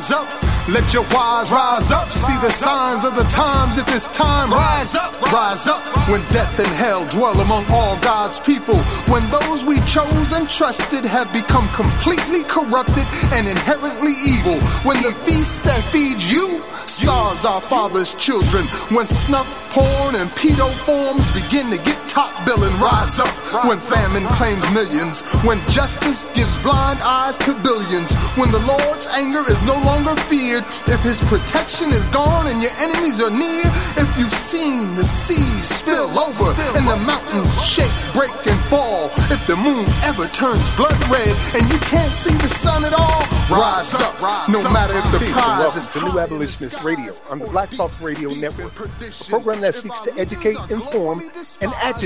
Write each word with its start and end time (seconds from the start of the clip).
Eyes 0.00 0.12
up. 0.12 0.28
Let 0.68 0.94
your 0.94 1.04
wise 1.12 1.50
rise 1.52 1.90
up. 1.90 2.08
See 2.08 2.36
the 2.40 2.50
signs 2.50 3.04
of 3.04 3.14
the 3.14 3.24
times. 3.24 3.76
If 3.76 3.88
it's 3.88 4.08
time, 4.08 4.50
rise 4.50 4.94
up, 4.94 5.20
rise 5.32 5.68
up. 5.68 5.82
When 6.08 6.20
death 6.32 6.58
and 6.58 6.72
hell 6.80 7.06
dwell 7.10 7.38
among 7.40 7.66
all 7.70 7.98
God's 8.00 8.40
people. 8.40 8.76
When 9.12 9.22
those 9.30 9.64
we 9.64 9.80
chose 9.84 10.32
and 10.32 10.48
trusted 10.48 11.04
have 11.04 11.30
become 11.32 11.68
completely 11.76 12.44
corrupted 12.44 13.04
and 13.36 13.46
inherently 13.48 14.14
evil. 14.24 14.56
When 14.88 14.96
the 15.02 15.12
feast 15.26 15.64
that 15.64 15.82
feeds 15.92 16.32
you 16.32 16.60
starves 16.88 17.44
our 17.44 17.60
father's 17.60 18.14
children. 18.14 18.64
When 18.96 19.06
snuff, 19.06 19.48
porn, 19.72 20.14
and 20.16 20.30
pedo 20.30 20.68
forms 20.86 21.28
begin 21.36 21.68
to 21.70 21.78
get 21.84 21.99
top 22.10 22.34
billing, 22.44 22.74
rise 22.82 23.22
up. 23.22 23.30
When 23.62 23.78
famine 23.78 24.26
claims 24.34 24.66
millions. 24.74 25.22
When 25.46 25.62
justice 25.70 26.26
gives 26.34 26.58
blind 26.58 26.98
eyes 27.06 27.38
to 27.46 27.54
billions. 27.62 28.18
When 28.34 28.50
the 28.50 28.58
Lord's 28.66 29.06
anger 29.14 29.46
is 29.46 29.62
no 29.62 29.78
longer 29.86 30.18
feared. 30.26 30.66
If 30.90 31.00
his 31.06 31.22
protection 31.30 31.94
is 31.94 32.10
gone 32.10 32.50
and 32.50 32.58
your 32.58 32.74
enemies 32.82 33.22
are 33.22 33.30
near. 33.30 33.62
If 33.94 34.10
you've 34.18 34.34
seen 34.34 34.98
the 34.98 35.06
seas 35.06 35.70
spill 35.70 36.10
over 36.18 36.50
and 36.74 36.82
the 36.82 36.98
mountains 37.06 37.62
shake, 37.62 37.94
break, 38.10 38.34
and 38.50 38.58
fall. 38.66 39.06
If 39.30 39.46
the 39.46 39.54
moon 39.54 39.86
ever 40.10 40.26
turns 40.34 40.66
blood 40.74 40.98
red 41.06 41.30
and 41.54 41.62
you 41.70 41.78
can't 41.86 42.10
see 42.10 42.34
the 42.42 42.50
sun 42.50 42.82
at 42.84 42.92
all, 42.92 43.22
rise 43.46 43.94
up. 44.02 44.18
No 44.50 44.62
matter 44.74 44.98
if 44.98 45.06
the 45.14 45.22
prize 45.30 45.76
is 45.78 45.88
to 45.94 46.02
New 46.10 46.18
Abolitionist 46.18 46.82
Radio 46.82 47.12
on 47.30 47.38
the 47.38 47.46
Black 47.46 47.70
Talk 47.70 47.94
Radio 48.02 48.30
Network, 48.34 48.74
a 48.74 48.88
program 49.30 49.60
that 49.60 49.74
seeks 49.74 50.00
to 50.02 50.12
educate, 50.18 50.58
inform, 50.70 51.22
and 51.62 51.70
agitate 51.78 51.99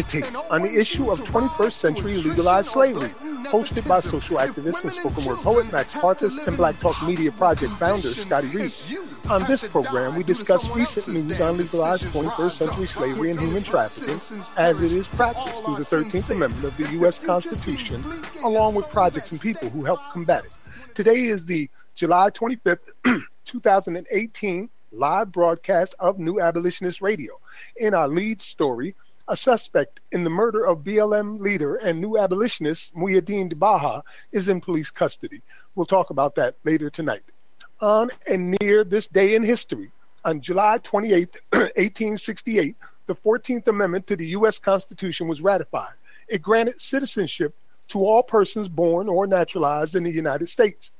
on 0.50 0.60
the 0.62 0.76
issue 0.76 1.08
of 1.08 1.18
21st 1.20 1.72
century 1.72 2.14
legalized 2.14 2.68
slavery. 2.68 3.10
Hosted 3.46 3.86
by 3.86 4.00
social 4.00 4.38
activist 4.38 4.82
and 4.82 4.92
spoken 4.92 5.24
word 5.24 5.38
poet 5.38 5.70
Max 5.70 5.92
Parthas 5.92 6.48
and 6.48 6.56
Black 6.56 6.78
Talk 6.80 7.00
Media 7.06 7.30
Project 7.30 7.72
founder 7.74 8.08
Scotty 8.08 8.48
Reed. 8.48 8.72
On 9.30 9.44
this 9.44 9.62
program, 9.68 10.16
we 10.16 10.24
discuss 10.24 10.68
recent 10.74 11.14
news 11.14 11.40
on 11.40 11.58
legalized 11.58 12.06
21st 12.06 12.52
century 12.52 12.86
slavery 12.86 13.30
and 13.30 13.38
human 13.38 13.62
trafficking 13.62 14.14
as 14.56 14.82
it 14.82 14.90
is 14.90 15.06
practiced 15.06 15.64
through 15.64 15.76
the 15.76 15.82
13th 15.82 16.30
Amendment 16.34 16.64
of 16.64 16.76
the 16.76 16.90
U.S. 16.94 17.20
Constitution, 17.20 18.02
along 18.42 18.74
with 18.74 18.88
projects 18.88 19.30
and 19.30 19.40
people 19.40 19.68
who 19.68 19.84
help 19.84 20.00
combat 20.10 20.44
it. 20.44 20.50
Today 20.94 21.26
is 21.26 21.46
the 21.46 21.70
July 21.94 22.30
25th, 22.30 22.80
2018 23.44 24.68
live 24.90 25.30
broadcast 25.30 25.94
of 25.98 26.18
New 26.18 26.40
Abolitionist 26.40 27.00
Radio. 27.00 27.40
In 27.76 27.94
our 27.94 28.08
lead 28.08 28.40
story, 28.40 28.94
a 29.28 29.36
suspect 29.36 30.00
in 30.12 30.24
the 30.24 30.30
murder 30.30 30.64
of 30.64 30.84
BLM 30.84 31.40
leader 31.40 31.76
and 31.76 32.00
New 32.00 32.18
Abolitionist 32.18 32.94
Muhyiddin 32.94 33.58
Baha 33.58 34.02
is 34.32 34.48
in 34.48 34.60
police 34.60 34.90
custody. 34.90 35.40
We'll 35.74 35.86
talk 35.86 36.10
about 36.10 36.34
that 36.34 36.56
later 36.64 36.90
tonight. 36.90 37.22
On 37.80 38.10
and 38.28 38.56
near 38.60 38.84
this 38.84 39.06
day 39.06 39.34
in 39.34 39.42
history, 39.42 39.90
on 40.24 40.40
July 40.40 40.78
28, 40.82 41.40
1868, 41.50 42.76
the 43.06 43.14
14th 43.14 43.66
Amendment 43.66 44.06
to 44.06 44.16
the 44.16 44.26
U.S. 44.28 44.58
Constitution 44.58 45.28
was 45.28 45.40
ratified. 45.40 45.94
It 46.28 46.42
granted 46.42 46.80
citizenship 46.80 47.54
to 47.88 48.04
all 48.04 48.22
persons 48.22 48.68
born 48.68 49.08
or 49.08 49.26
naturalized 49.26 49.94
in 49.94 50.04
the 50.04 50.12
United 50.12 50.48
States 50.48 50.90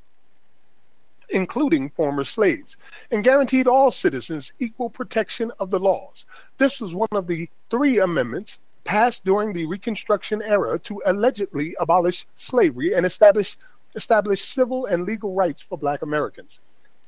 including 1.31 1.91
former 1.91 2.25
slaves, 2.25 2.77
and 3.11 3.25
guaranteed 3.25 3.67
all 3.67 3.91
citizens 3.91 4.53
equal 4.59 4.91
protection 4.91 5.51
of 5.59 5.71
the 5.71 5.79
laws. 5.79 6.27
This 6.57 6.81
was 6.81 6.95
one 6.95 7.09
of 7.13 7.27
the 7.27 7.49
three 7.69 7.99
amendments 7.99 8.59
passed 8.85 9.25
during 9.25 9.53
the 9.53 9.67
Reconstruction 9.67 10.41
era 10.43 10.79
to 10.81 11.03
allegedly 11.05 11.75
abolish 11.81 12.27
slavery 12.37 12.95
and 12.95 13.05
establish, 13.05 13.57
establish 13.97 14.45
civil 14.45 14.87
and 14.87 15.05
legal 15.05 15.35
rights 15.35 15.63
for 15.63 15.77
black 15.77 16.03
Americans. 16.03 16.61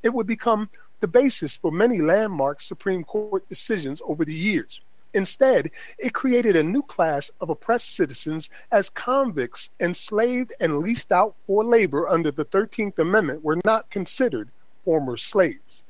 It 0.03 0.12
would 0.12 0.27
become 0.27 0.69
the 1.01 1.07
basis 1.07 1.55
for 1.55 1.71
many 1.71 2.01
landmark 2.01 2.61
Supreme 2.61 3.05
Court 3.05 3.49
decisions 3.49 4.03
over 4.05 4.25
the 4.25 4.34
years. 4.34 4.81
Instead, 5.15 5.71
it 5.99 6.13
created 6.13 6.57
a 6.57 6.63
new 6.63 6.83
class 6.83 7.31
of 7.41 7.49
oppressed 7.49 7.95
citizens 7.95 8.51
as 8.73 8.91
convicts 8.91 9.71
enslaved 9.78 10.53
and 10.61 10.81
leased 10.81 11.13
out 11.13 11.34
for 11.47 11.65
labor 11.65 12.09
under 12.09 12.31
the 12.31 12.45
13th 12.45 12.99
Amendment 12.99 13.45
were 13.45 13.61
not 13.65 13.89
considered 13.91 14.51
former 14.84 15.17
slaves. 15.17 15.83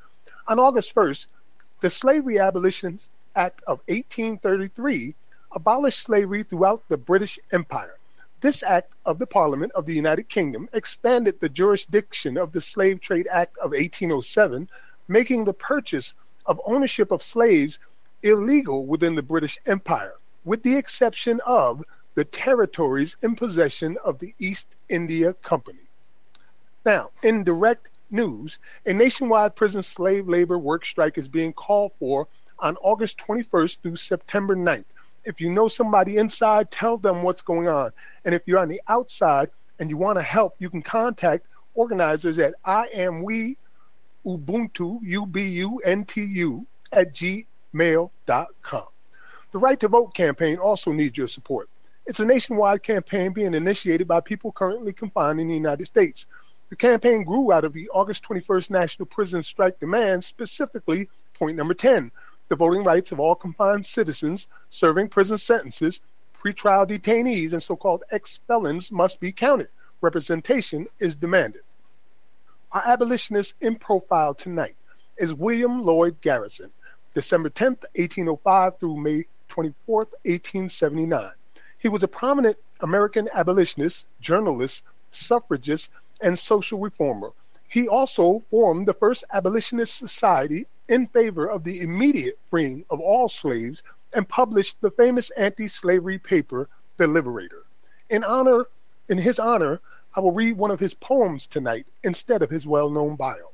On 0.46 0.58
August 0.58 0.94
1st, 0.94 1.26
the 1.80 1.90
Slavery 1.90 2.38
Abolition 2.38 3.00
Act 3.36 3.62
of 3.66 3.78
1833 3.88 5.14
abolished 5.52 6.02
slavery 6.02 6.42
throughout 6.42 6.82
the 6.88 6.96
British 6.96 7.38
Empire. 7.52 7.98
This 8.40 8.62
act 8.62 8.94
of 9.04 9.18
the 9.18 9.26
Parliament 9.26 9.72
of 9.72 9.86
the 9.86 9.94
United 9.94 10.28
Kingdom 10.28 10.68
expanded 10.72 11.40
the 11.40 11.48
jurisdiction 11.48 12.36
of 12.36 12.52
the 12.52 12.60
Slave 12.60 13.00
Trade 13.00 13.28
Act 13.30 13.56
of 13.58 13.70
1807, 13.70 14.68
making 15.08 15.44
the 15.44 15.52
purchase 15.52 16.14
of 16.46 16.60
ownership 16.66 17.10
of 17.10 17.22
slaves 17.22 17.78
illegal 18.22 18.86
within 18.86 19.14
the 19.14 19.22
British 19.22 19.58
Empire, 19.66 20.14
with 20.44 20.62
the 20.62 20.76
exception 20.76 21.40
of 21.46 21.82
the 22.14 22.24
territories 22.24 23.16
in 23.22 23.36
possession 23.36 23.96
of 24.04 24.18
the 24.18 24.34
East 24.38 24.68
India 24.88 25.32
Company. 25.34 25.86
Now, 26.84 27.10
in 27.22 27.44
direct 27.44 27.88
news, 28.10 28.58
a 28.84 28.92
nationwide 28.92 29.56
prison 29.56 29.82
slave 29.82 30.28
labor 30.28 30.58
work 30.58 30.86
strike 30.86 31.18
is 31.18 31.28
being 31.28 31.52
called 31.52 31.92
for 31.98 32.28
on 32.58 32.76
August 32.78 33.18
21st 33.18 33.78
through 33.82 33.96
September 33.96 34.56
9th. 34.56 34.84
If 35.24 35.40
you 35.40 35.50
know 35.50 35.68
somebody 35.68 36.18
inside, 36.18 36.70
tell 36.70 36.98
them 36.98 37.22
what's 37.22 37.42
going 37.42 37.68
on. 37.68 37.90
And 38.24 38.34
if 38.34 38.42
you're 38.46 38.60
on 38.60 38.68
the 38.68 38.80
outside 38.88 39.50
and 39.78 39.90
you 39.90 39.96
want 39.96 40.18
to 40.18 40.22
help, 40.22 40.54
you 40.58 40.70
can 40.70 40.82
contact 40.82 41.46
organizers 41.74 42.38
at 42.38 42.54
I 42.64 42.86
am 42.94 43.22
we 43.22 43.56
Ubuntu, 44.24 45.00
U-B-U-N-T-U, 45.02 46.66
at 46.92 47.14
gmail.com. 47.14 48.86
The 49.52 49.58
Right 49.58 49.80
to 49.80 49.88
Vote 49.88 50.14
campaign 50.14 50.58
also 50.58 50.92
needs 50.92 51.16
your 51.16 51.28
support. 51.28 51.68
It's 52.06 52.20
a 52.20 52.24
nationwide 52.24 52.82
campaign 52.82 53.32
being 53.32 53.54
initiated 53.54 54.06
by 54.06 54.20
people 54.20 54.52
currently 54.52 54.92
confined 54.92 55.40
in 55.40 55.48
the 55.48 55.54
United 55.54 55.86
States. 55.86 56.26
The 56.68 56.76
campaign 56.76 57.24
grew 57.24 57.52
out 57.52 57.64
of 57.64 57.72
the 57.72 57.88
August 57.90 58.24
21st 58.24 58.70
National 58.70 59.06
Prison 59.06 59.42
Strike 59.42 59.80
demands, 59.80 60.26
specifically 60.26 61.08
point 61.34 61.56
number 61.56 61.74
10 61.74 62.10
the 62.48 62.56
voting 62.56 62.84
rights 62.84 63.12
of 63.12 63.20
all 63.20 63.34
confined 63.34 63.84
citizens 63.84 64.48
serving 64.70 65.08
prison 65.08 65.38
sentences, 65.38 66.00
pretrial 66.34 66.86
detainees, 66.88 67.52
and 67.52 67.62
so 67.62 67.76
called 67.76 68.04
ex 68.10 68.40
felons 68.46 68.92
must 68.92 69.20
be 69.20 69.32
counted. 69.32 69.68
Representation 70.00 70.86
is 71.00 71.16
demanded. 71.16 71.62
Our 72.72 72.82
abolitionist 72.86 73.54
in 73.60 73.76
profile 73.76 74.34
tonight 74.34 74.76
is 75.18 75.32
William 75.32 75.82
Lloyd 75.82 76.20
Garrison, 76.20 76.70
December 77.14 77.48
10, 77.48 77.68
1805 77.94 78.78
through 78.78 78.96
May 78.96 79.24
24, 79.48 79.98
1879. 79.98 81.30
He 81.78 81.88
was 81.88 82.02
a 82.02 82.08
prominent 82.08 82.56
American 82.80 83.28
abolitionist, 83.34 84.06
journalist, 84.20 84.82
suffragist, 85.10 85.90
and 86.20 86.38
social 86.38 86.78
reformer. 86.78 87.32
He 87.68 87.88
also 87.88 88.42
formed 88.50 88.86
the 88.86 88.94
first 88.94 89.24
abolitionist 89.32 89.96
society 89.96 90.66
in 90.88 91.06
favor 91.08 91.48
of 91.48 91.64
the 91.64 91.80
immediate 91.80 92.38
freeing 92.50 92.84
of 92.90 93.00
all 93.00 93.28
slaves 93.28 93.82
and 94.14 94.28
published 94.28 94.80
the 94.80 94.90
famous 94.90 95.30
anti-slavery 95.30 96.18
paper, 96.18 96.68
The 96.96 97.06
Liberator. 97.06 97.64
In 98.08 98.24
honor, 98.24 98.66
in 99.08 99.18
his 99.18 99.38
honor, 99.38 99.80
I 100.14 100.20
will 100.20 100.32
read 100.32 100.56
one 100.56 100.70
of 100.70 100.80
his 100.80 100.94
poems 100.94 101.46
tonight 101.46 101.86
instead 102.04 102.42
of 102.42 102.50
his 102.50 102.66
well-known 102.66 103.16
bio. 103.16 103.50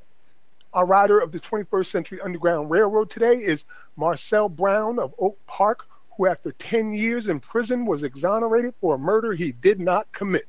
Our 0.73 0.85
rider 0.85 1.19
of 1.19 1.31
the 1.31 1.39
21st 1.39 1.85
Century 1.87 2.21
Underground 2.21 2.71
Railroad 2.71 3.09
today 3.09 3.35
is 3.35 3.65
Marcel 3.95 4.49
Brown 4.49 4.97
of 4.97 5.13
Oak 5.19 5.37
Park, 5.45 5.87
who 6.17 6.27
after 6.27 6.51
10 6.53 6.93
years 6.93 7.27
in 7.27 7.39
prison 7.39 7.85
was 7.85 8.03
exonerated 8.03 8.73
for 8.79 8.95
a 8.95 8.99
murder 8.99 9.33
he 9.33 9.51
did 9.51 9.79
not 9.79 10.11
commit. 10.11 10.47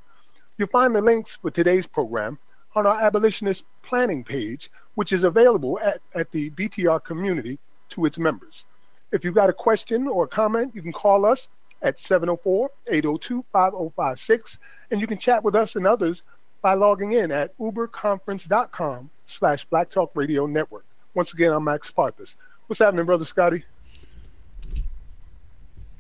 You'll 0.58 0.68
find 0.68 0.96
the 0.96 1.02
links 1.02 1.38
for 1.42 1.52
today's 1.52 1.88
program 1.88 2.38
on 2.76 2.86
our 2.86 3.02
abolitionist 3.02 3.64
planning 3.82 4.24
page, 4.24 4.70
which 4.96 5.14
is 5.14 5.24
available 5.24 5.80
at, 5.80 6.00
at 6.14 6.32
the 6.32 6.50
BTR 6.52 7.04
community 7.04 7.58
to 7.90 8.06
its 8.06 8.18
members. 8.18 8.64
If 9.12 9.24
you've 9.24 9.34
got 9.34 9.50
a 9.50 9.54
question 9.54 10.08
or 10.08 10.26
a 10.26 10.28
comment, 10.28 10.76
you 10.76 10.82
can 10.82 10.94
call 10.94 11.26
us 11.26 11.48
at 11.82 11.98
704-802-5056, 11.98 14.58
and 14.92 15.02
you 15.02 15.08
can 15.08 15.18
chat 15.18 15.44
with 15.44 15.56
us 15.56 15.76
and 15.76 15.88
others 15.88 16.22
by 16.62 16.74
logging 16.74 17.14
in 17.14 17.32
at 17.32 17.58
uberconference.com 17.58 19.10
slash 19.26 19.66
Black 19.66 19.90
Talk 19.90 20.12
Radio 20.14 20.46
Network. 20.46 20.86
Once 21.14 21.34
again, 21.34 21.54
I'm 21.54 21.64
Max 21.64 21.90
Parthas. 21.92 22.36
What's 22.68 22.80
happening, 22.80 23.06
Brother 23.06 23.26
Scotty? 23.26 23.64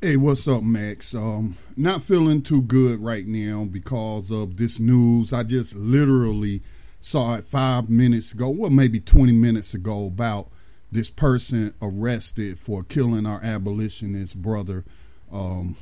Hey, 0.01 0.15
what's 0.15 0.47
up, 0.47 0.63
Max? 0.63 1.13
Um, 1.13 1.57
not 1.75 2.03
feeling 2.03 2.41
too 2.41 2.61
good 2.61 3.03
right 3.03 3.25
now 3.25 3.65
because 3.65 4.31
of 4.31 4.57
this 4.57 4.79
news. 4.79 5.33
I 5.33 5.43
just 5.43 5.75
literally 5.75 6.61
saw 7.01 7.35
it 7.35 7.47
five 7.47 7.89
minutes 7.89 8.33
ago, 8.33 8.49
well, 8.49 8.69
maybe 8.69 8.99
20 8.99 9.31
minutes 9.33 9.73
ago, 9.73 10.05
about 10.05 10.49
this 10.91 11.09
person 11.09 11.73
arrested 11.81 12.59
for 12.59 12.83
killing 12.83 13.25
our 13.25 13.41
abolitionist 13.43 14.41
brother, 14.41 14.85
um, 15.31 15.75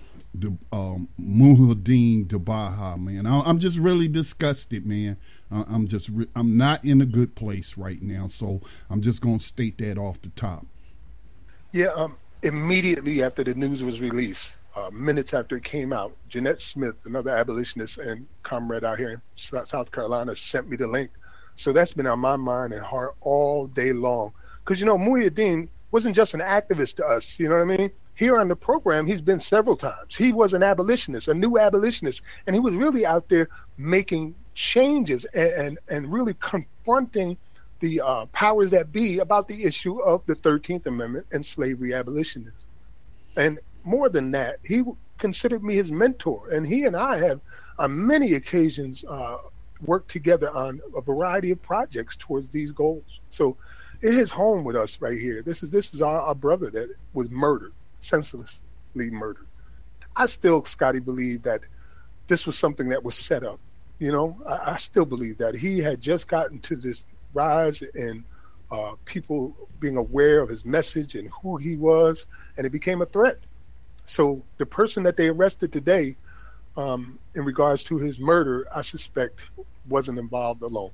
um, 0.71 1.09
Muhyiddin 1.19 2.27
Dabaha, 2.27 3.00
man. 3.00 3.25
I, 3.25 3.50
am 3.50 3.59
just 3.59 3.77
really 3.77 4.07
disgusted, 4.07 4.86
man. 4.86 5.18
Uh, 5.51 5.63
I'm 5.68 5.88
just, 5.88 6.09
re- 6.09 6.27
I'm 6.36 6.57
not 6.57 6.83
in 6.83 7.01
a 7.01 7.06
good 7.06 7.36
place 7.36 7.77
right 7.77 8.01
now, 8.01 8.27
so 8.27 8.62
I'm 8.89 9.01
just 9.01 9.21
gonna 9.21 9.39
state 9.39 9.77
that 9.80 9.98
off 9.98 10.21
the 10.21 10.30
top. 10.30 10.65
Yeah, 11.71 11.88
um, 11.95 12.18
immediately 12.44 13.24
after 13.24 13.44
the 13.44 13.56
news 13.56 13.81
was 13.81 14.00
released, 14.00 14.56
uh, 14.75 14.89
minutes 14.92 15.33
after 15.33 15.56
it 15.56 15.63
came 15.63 15.92
out, 15.92 16.15
Jeanette 16.30 16.59
Smith, 16.59 16.95
another 17.06 17.31
abolitionist 17.31 17.98
and 17.98 18.27
comrade 18.44 18.83
out 18.83 19.00
here 19.00 19.09
in 19.09 19.21
South 19.36 19.92
Carolina, 19.92 20.36
sent 20.36 20.69
me 20.69 20.77
the 20.77 20.88
link. 20.88 21.09
So 21.56 21.74
that's 21.74 21.94
been 21.94 22.06
on 22.06 22.19
my 22.19 22.36
mind 22.36 22.74
and 22.74 22.86
heart 22.86 23.15
all 23.21 23.65
day 23.65 23.92
long. 23.92 24.33
Because, 24.68 24.81
you 24.81 24.86
know, 24.86 24.98
Muhyiddin 24.98 25.69
wasn't 25.92 26.14
just 26.14 26.34
an 26.34 26.42
activist 26.42 26.98
to 26.98 27.06
us, 27.06 27.40
you 27.40 27.48
know 27.48 27.56
what 27.56 27.62
I 27.62 27.78
mean? 27.78 27.90
Here 28.16 28.38
on 28.38 28.50
the 28.50 28.56
program, 28.56 29.08
he's 29.08 29.22
been 29.22 29.40
several 29.40 29.78
times. 29.78 30.14
He 30.14 30.34
was 30.34 30.52
an 30.52 30.62
abolitionist, 30.62 31.30
a 31.30 31.34
new 31.34 31.58
abolitionist, 31.58 32.22
and 32.46 32.54
he 32.54 32.60
was 32.60 32.74
really 32.74 33.06
out 33.06 33.30
there 33.30 33.48
making 33.78 34.36
changes 34.56 35.24
and, 35.34 35.52
and, 35.54 35.80
and 35.88 36.12
really 36.12 36.36
confronting 36.42 37.38
the 37.80 38.02
uh, 38.02 38.25
powers 38.28 38.72
that 38.72 38.92
be 38.92 39.19
about 39.19 39.48
the 39.48 39.64
issue 39.64 40.00
of 40.02 40.25
the 40.25 40.36
13th 40.36 40.86
Amendment 40.86 41.28
and 41.31 41.46
slavery 41.46 41.94
abolitionism. 41.94 42.54
And 43.38 43.60
more 43.86 44.10
than 44.10 44.31
that, 44.31 44.58
he 44.66 44.84
considered 45.18 45.64
me 45.64 45.75
his 45.75 45.92
mentor, 45.92 46.50
and 46.52 46.68
he 46.68 46.84
and 46.84 46.96
I 46.98 47.19
have, 47.19 47.40
on 47.80 48.06
many 48.06 48.34
occasions, 48.34 49.06
uh, 49.08 49.38
worked 49.86 50.12
together 50.12 50.50
on 50.52 50.81
a 50.94 51.00
variety 51.00 51.52
of 51.52 51.62
projects 51.62 52.18
towards 52.18 52.50
these 52.50 52.74
goals. 52.74 53.22
So 53.30 53.56
it 54.01 54.13
is 54.13 54.31
home 54.31 54.63
with 54.63 54.75
us 54.75 54.97
right 55.01 55.19
here. 55.19 55.41
This 55.41 55.63
is 55.63 55.71
this 55.71 55.94
is 55.94 56.01
our, 56.01 56.21
our 56.21 56.35
brother 56.35 56.69
that 56.71 56.94
was 57.13 57.29
murdered, 57.29 57.73
senselessly 57.99 58.61
murdered. 58.95 59.47
I 60.15 60.25
still, 60.25 60.65
Scotty, 60.65 60.99
believe 60.99 61.44
that 61.44 61.61
this 62.27 62.45
was 62.45 62.57
something 62.57 62.89
that 62.89 63.03
was 63.03 63.15
set 63.15 63.44
up. 63.44 63.59
You 63.99 64.11
know, 64.11 64.38
I, 64.47 64.73
I 64.73 64.77
still 64.77 65.05
believe 65.05 65.38
that 65.39 65.55
he 65.55 65.79
had 65.79 66.01
just 66.01 66.27
gotten 66.27 66.59
to 66.61 66.75
this 66.75 67.03
rise 67.33 67.81
in 67.81 68.23
uh, 68.71 68.94
people 69.05 69.55
being 69.79 69.97
aware 69.97 70.41
of 70.41 70.49
his 70.49 70.65
message 70.65 71.15
and 71.15 71.29
who 71.41 71.57
he 71.57 71.75
was, 71.75 72.25
and 72.57 72.65
it 72.65 72.71
became 72.71 73.01
a 73.01 73.05
threat. 73.05 73.38
So 74.05 74.41
the 74.57 74.65
person 74.65 75.03
that 75.03 75.17
they 75.17 75.29
arrested 75.29 75.71
today, 75.71 76.15
um, 76.75 77.19
in 77.35 77.44
regards 77.44 77.83
to 77.85 77.97
his 77.97 78.19
murder, 78.19 78.67
I 78.73 78.81
suspect 78.81 79.41
wasn't 79.88 80.19
involved 80.19 80.61
alone. 80.61 80.91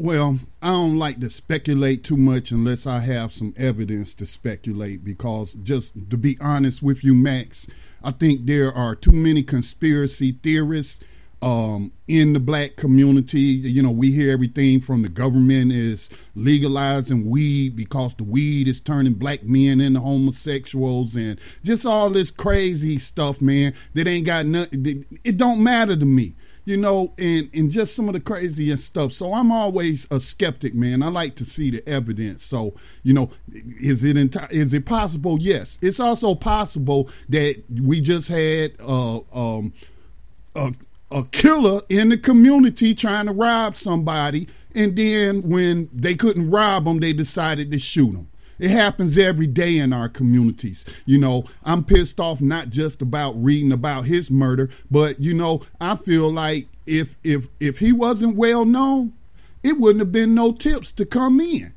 Well, 0.00 0.38
I 0.62 0.68
don't 0.68 0.96
like 0.96 1.18
to 1.18 1.28
speculate 1.28 2.04
too 2.04 2.16
much 2.16 2.52
unless 2.52 2.86
I 2.86 3.00
have 3.00 3.32
some 3.32 3.52
evidence 3.56 4.14
to 4.14 4.26
speculate 4.26 5.04
because 5.04 5.54
just 5.54 5.90
to 6.10 6.16
be 6.16 6.38
honest 6.40 6.84
with 6.84 7.02
you, 7.02 7.16
Max, 7.16 7.66
I 8.04 8.12
think 8.12 8.46
there 8.46 8.72
are 8.72 8.94
too 8.94 9.10
many 9.10 9.42
conspiracy 9.42 10.38
theorists 10.40 11.00
um, 11.42 11.90
in 12.06 12.32
the 12.32 12.38
black 12.38 12.76
community. 12.76 13.40
You 13.40 13.82
know, 13.82 13.90
we 13.90 14.12
hear 14.12 14.30
everything 14.30 14.80
from 14.80 15.02
the 15.02 15.08
government 15.08 15.72
is 15.72 16.08
legalizing 16.36 17.28
weed 17.28 17.74
because 17.74 18.14
the 18.14 18.22
weed 18.22 18.68
is 18.68 18.78
turning 18.78 19.14
black 19.14 19.42
men 19.42 19.80
into 19.80 19.98
homosexuals 19.98 21.16
and 21.16 21.40
just 21.64 21.84
all 21.84 22.08
this 22.08 22.30
crazy 22.30 23.00
stuff, 23.00 23.40
man, 23.40 23.74
that 23.94 24.06
ain't 24.06 24.26
got 24.26 24.46
nothing. 24.46 25.06
It 25.24 25.38
don't 25.38 25.60
matter 25.60 25.96
to 25.96 26.04
me. 26.06 26.36
You 26.68 26.76
know, 26.76 27.14
and, 27.16 27.48
and 27.54 27.70
just 27.70 27.96
some 27.96 28.08
of 28.10 28.12
the 28.12 28.20
craziest 28.20 28.84
stuff. 28.84 29.14
So 29.14 29.32
I'm 29.32 29.50
always 29.50 30.06
a 30.10 30.20
skeptic, 30.20 30.74
man. 30.74 31.02
I 31.02 31.08
like 31.08 31.34
to 31.36 31.46
see 31.46 31.70
the 31.70 31.88
evidence. 31.88 32.44
So, 32.44 32.74
you 33.02 33.14
know, 33.14 33.30
is 33.80 34.04
it 34.04 34.18
enti- 34.18 34.52
is 34.52 34.74
it 34.74 34.84
possible? 34.84 35.38
Yes. 35.40 35.78
It's 35.80 35.98
also 35.98 36.34
possible 36.34 37.08
that 37.30 37.62
we 37.72 38.02
just 38.02 38.28
had 38.28 38.72
uh, 38.80 39.20
um, 39.32 39.72
a, 40.54 40.74
a 41.10 41.24
killer 41.32 41.80
in 41.88 42.10
the 42.10 42.18
community 42.18 42.94
trying 42.94 43.24
to 43.28 43.32
rob 43.32 43.74
somebody, 43.74 44.46
and 44.74 44.94
then 44.94 45.40
when 45.48 45.88
they 45.90 46.14
couldn't 46.14 46.50
rob 46.50 46.84
them, 46.84 47.00
they 47.00 47.14
decided 47.14 47.70
to 47.70 47.78
shoot 47.78 48.12
them. 48.12 48.28
It 48.58 48.70
happens 48.70 49.16
every 49.16 49.46
day 49.46 49.78
in 49.78 49.92
our 49.92 50.08
communities. 50.08 50.84
You 51.06 51.18
know, 51.18 51.44
I'm 51.64 51.84
pissed 51.84 52.18
off 52.18 52.40
not 52.40 52.70
just 52.70 53.00
about 53.00 53.42
reading 53.42 53.72
about 53.72 54.06
his 54.06 54.30
murder, 54.30 54.68
but 54.90 55.20
you 55.20 55.34
know, 55.34 55.62
I 55.80 55.96
feel 55.96 56.32
like 56.32 56.66
if 56.86 57.16
if 57.22 57.46
if 57.60 57.78
he 57.78 57.92
wasn't 57.92 58.36
well 58.36 58.64
known, 58.64 59.12
it 59.62 59.78
wouldn't 59.78 60.00
have 60.00 60.12
been 60.12 60.34
no 60.34 60.52
tips 60.52 60.92
to 60.92 61.06
come 61.06 61.40
in 61.40 61.74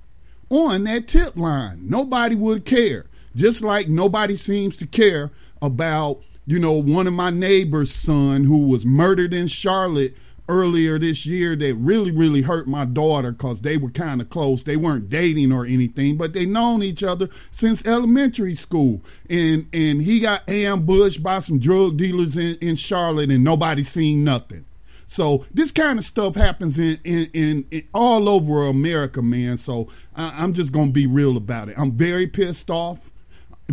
on 0.49 0.85
that 0.85 1.07
tip 1.07 1.35
line. 1.35 1.81
Nobody 1.87 2.35
would 2.35 2.65
care. 2.65 3.05
Just 3.35 3.61
like 3.61 3.87
nobody 3.87 4.35
seems 4.35 4.75
to 4.77 4.87
care 4.87 5.31
about 5.61 6.21
you 6.45 6.59
know, 6.59 6.73
one 6.73 7.07
of 7.07 7.13
my 7.13 7.29
neighbor's 7.29 7.93
son 7.93 8.43
who 8.43 8.57
was 8.67 8.83
murdered 8.83 9.33
in 9.33 9.47
Charlotte 9.47 10.15
earlier 10.51 10.99
this 10.99 11.25
year 11.25 11.55
that 11.55 11.75
really, 11.75 12.11
really 12.11 12.41
hurt 12.41 12.67
my 12.67 12.83
daughter 12.83 13.31
because 13.31 13.61
they 13.61 13.77
were 13.77 13.89
kind 13.89 14.19
of 14.19 14.29
close. 14.29 14.63
They 14.63 14.75
weren't 14.75 15.09
dating 15.09 15.53
or 15.53 15.65
anything, 15.65 16.17
but 16.17 16.33
they 16.33 16.45
known 16.45 16.83
each 16.83 17.03
other 17.03 17.29
since 17.51 17.85
elementary 17.85 18.53
school. 18.53 19.01
And 19.29 19.67
and 19.73 20.01
he 20.01 20.19
got 20.19 20.47
ambushed 20.49 21.23
by 21.23 21.39
some 21.39 21.57
drug 21.57 21.97
dealers 21.97 22.35
in, 22.35 22.57
in 22.57 22.75
Charlotte 22.75 23.31
and 23.31 23.43
nobody 23.43 23.83
seen 23.83 24.25
nothing. 24.25 24.65
So 25.07 25.45
this 25.53 25.71
kind 25.71 25.99
of 25.99 26.05
stuff 26.05 26.35
happens 26.35 26.77
in, 26.77 26.99
in, 27.03 27.29
in, 27.33 27.65
in 27.71 27.87
all 27.93 28.29
over 28.29 28.67
America, 28.67 29.21
man. 29.21 29.57
So 29.57 29.87
I, 30.15 30.43
I'm 30.43 30.53
just 30.53 30.73
gonna 30.73 30.91
be 30.91 31.07
real 31.07 31.37
about 31.37 31.69
it. 31.69 31.75
I'm 31.77 31.93
very 31.93 32.27
pissed 32.27 32.69
off 32.69 33.09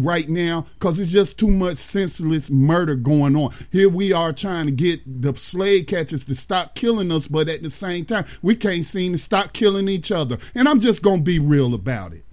right 0.02 0.28
now 0.28 0.66
because 0.78 0.98
it's 0.98 1.10
just 1.10 1.38
too 1.38 1.50
much 1.50 1.76
senseless 1.76 2.50
murder 2.50 2.94
going 2.94 3.36
on. 3.36 3.52
Here 3.70 3.88
we 3.88 4.12
are 4.12 4.32
trying 4.32 4.66
to 4.66 4.72
get 4.72 5.22
the 5.22 5.34
slave 5.34 5.86
catchers 5.86 6.24
to 6.24 6.34
stop 6.34 6.74
killing 6.74 7.12
us, 7.12 7.26
but 7.26 7.48
at 7.48 7.62
the 7.62 7.70
same 7.70 8.04
time, 8.04 8.24
we 8.42 8.54
can't 8.54 8.84
seem 8.84 9.12
to 9.12 9.18
stop 9.18 9.52
killing 9.52 9.88
each 9.88 10.10
other. 10.10 10.38
And 10.54 10.68
I'm 10.68 10.80
just 10.80 11.02
going 11.02 11.18
to 11.18 11.24
be 11.24 11.38
real 11.38 11.74
about 11.74 12.12
it. 12.12 12.24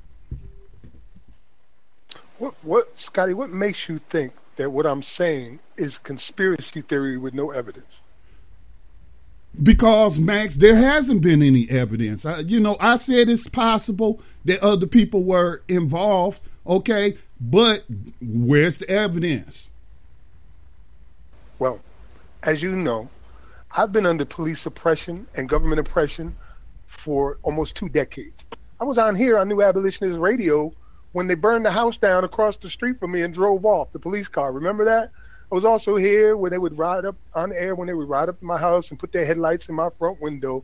What, 2.37 2.55
what, 2.63 2.97
Scotty, 2.97 3.33
what 3.33 3.49
makes 3.49 3.87
you 3.87 3.99
think 4.09 4.33
that 4.57 4.71
what 4.71 4.85
I'm 4.85 5.01
saying 5.01 5.59
is 5.77 5.97
conspiracy 5.97 6.81
theory 6.81 7.17
with 7.17 7.33
no 7.33 7.51
evidence? 7.51 7.99
Because 9.61 10.19
Max, 10.19 10.55
there 10.55 10.75
hasn't 10.75 11.21
been 11.21 11.41
any 11.41 11.69
evidence. 11.69 12.25
I, 12.25 12.39
you 12.39 12.59
know, 12.59 12.75
I 12.79 12.97
said 12.97 13.29
it's 13.29 13.47
possible 13.47 14.21
that 14.43 14.61
other 14.61 14.85
people 14.85 15.23
were 15.23 15.63
involved. 15.69 16.41
Okay, 16.67 17.15
but 17.39 17.83
where's 18.21 18.77
the 18.77 18.89
evidence? 18.89 19.69
Well, 21.59 21.79
as 22.43 22.61
you 22.61 22.75
know, 22.75 23.09
I've 23.77 23.91
been 23.91 24.05
under 24.05 24.25
police 24.25 24.65
oppression 24.65 25.27
and 25.35 25.49
government 25.49 25.79
oppression 25.79 26.35
for 26.85 27.37
almost 27.43 27.75
two 27.75 27.89
decades. 27.89 28.45
I 28.79 28.83
was 28.83 28.97
on 28.97 29.15
here 29.15 29.37
on 29.37 29.47
New 29.49 29.61
Abolitionist 29.61 30.17
Radio 30.17 30.73
when 31.11 31.27
they 31.27 31.35
burned 31.35 31.65
the 31.65 31.71
house 31.71 31.97
down 31.97 32.23
across 32.23 32.57
the 32.57 32.69
street 32.69 32.99
from 32.99 33.11
me 33.11 33.21
and 33.21 33.33
drove 33.33 33.65
off 33.65 33.91
the 33.91 33.99
police 33.99 34.27
car. 34.27 34.51
Remember 34.51 34.85
that? 34.85 35.11
I 35.51 35.55
was 35.55 35.63
also 35.63 35.95
here 35.95 36.35
when 36.35 36.51
they 36.51 36.57
would 36.57 36.77
ride 36.77 37.05
up 37.05 37.15
on 37.33 37.53
air 37.53 37.75
when 37.75 37.87
they 37.87 37.93
would 37.93 38.09
ride 38.09 38.29
up 38.29 38.39
to 38.39 38.45
my 38.45 38.57
house 38.57 38.89
and 38.89 38.99
put 38.99 39.11
their 39.11 39.25
headlights 39.25 39.69
in 39.69 39.75
my 39.75 39.89
front 39.97 40.19
window. 40.19 40.63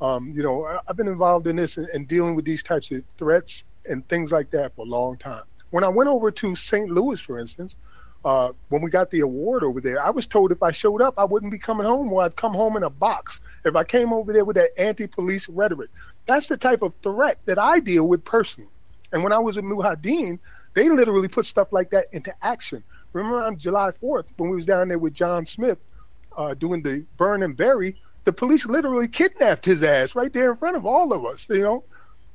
Um, 0.00 0.32
you 0.32 0.42
know, 0.42 0.78
I've 0.86 0.96
been 0.96 1.08
involved 1.08 1.46
in 1.46 1.56
this 1.56 1.76
and, 1.76 1.88
and 1.88 2.06
dealing 2.06 2.36
with 2.36 2.44
these 2.44 2.62
types 2.62 2.90
of 2.90 3.02
threats 3.18 3.64
and 3.86 4.06
things 4.08 4.30
like 4.30 4.50
that 4.50 4.76
for 4.76 4.82
a 4.82 4.88
long 4.88 5.16
time. 5.16 5.42
When 5.70 5.84
I 5.84 5.88
went 5.88 6.08
over 6.08 6.30
to 6.30 6.56
St. 6.56 6.90
Louis, 6.90 7.20
for 7.20 7.38
instance, 7.38 7.76
Uh, 8.24 8.50
when 8.68 8.82
we 8.82 8.90
got 8.90 9.10
the 9.12 9.20
award 9.20 9.62
over 9.62 9.80
there, 9.80 10.04
I 10.04 10.10
was 10.10 10.26
told 10.26 10.50
if 10.50 10.60
I 10.60 10.72
showed 10.72 11.00
up, 11.00 11.14
I 11.16 11.24
wouldn't 11.24 11.52
be 11.52 11.58
coming 11.58 11.86
home, 11.86 12.12
or 12.12 12.22
I'd 12.22 12.34
come 12.34 12.52
home 12.52 12.76
in 12.76 12.82
a 12.82 12.90
box. 12.90 13.40
If 13.64 13.76
I 13.76 13.84
came 13.84 14.12
over 14.12 14.32
there 14.32 14.44
with 14.44 14.56
that 14.56 14.70
anti-police 14.76 15.48
rhetoric, 15.48 15.88
that's 16.26 16.48
the 16.48 16.56
type 16.56 16.82
of 16.82 16.92
threat 17.00 17.38
that 17.46 17.60
I 17.60 17.78
deal 17.78 18.08
with 18.08 18.24
personally. 18.24 18.70
And 19.12 19.22
when 19.22 19.32
I 19.32 19.38
was 19.38 19.54
with 19.54 19.64
Mujahideen, 19.64 20.40
they 20.74 20.88
literally 20.88 21.28
put 21.28 21.46
stuff 21.46 21.72
like 21.72 21.90
that 21.90 22.06
into 22.12 22.34
action. 22.42 22.82
Remember 23.12 23.40
on 23.40 23.56
July 23.56 23.92
4th 24.02 24.24
when 24.36 24.50
we 24.50 24.56
was 24.56 24.66
down 24.66 24.88
there 24.88 24.98
with 24.98 25.14
John 25.14 25.46
Smith 25.46 25.78
uh, 26.36 26.54
doing 26.54 26.82
the 26.82 27.04
burn 27.16 27.44
and 27.44 27.56
bury, 27.56 27.96
the 28.24 28.32
police 28.32 28.66
literally 28.66 29.08
kidnapped 29.08 29.64
his 29.64 29.84
ass 29.84 30.16
right 30.16 30.32
there 30.32 30.50
in 30.50 30.56
front 30.56 30.76
of 30.76 30.84
all 30.84 31.12
of 31.12 31.24
us. 31.24 31.48
You 31.48 31.62
know, 31.62 31.84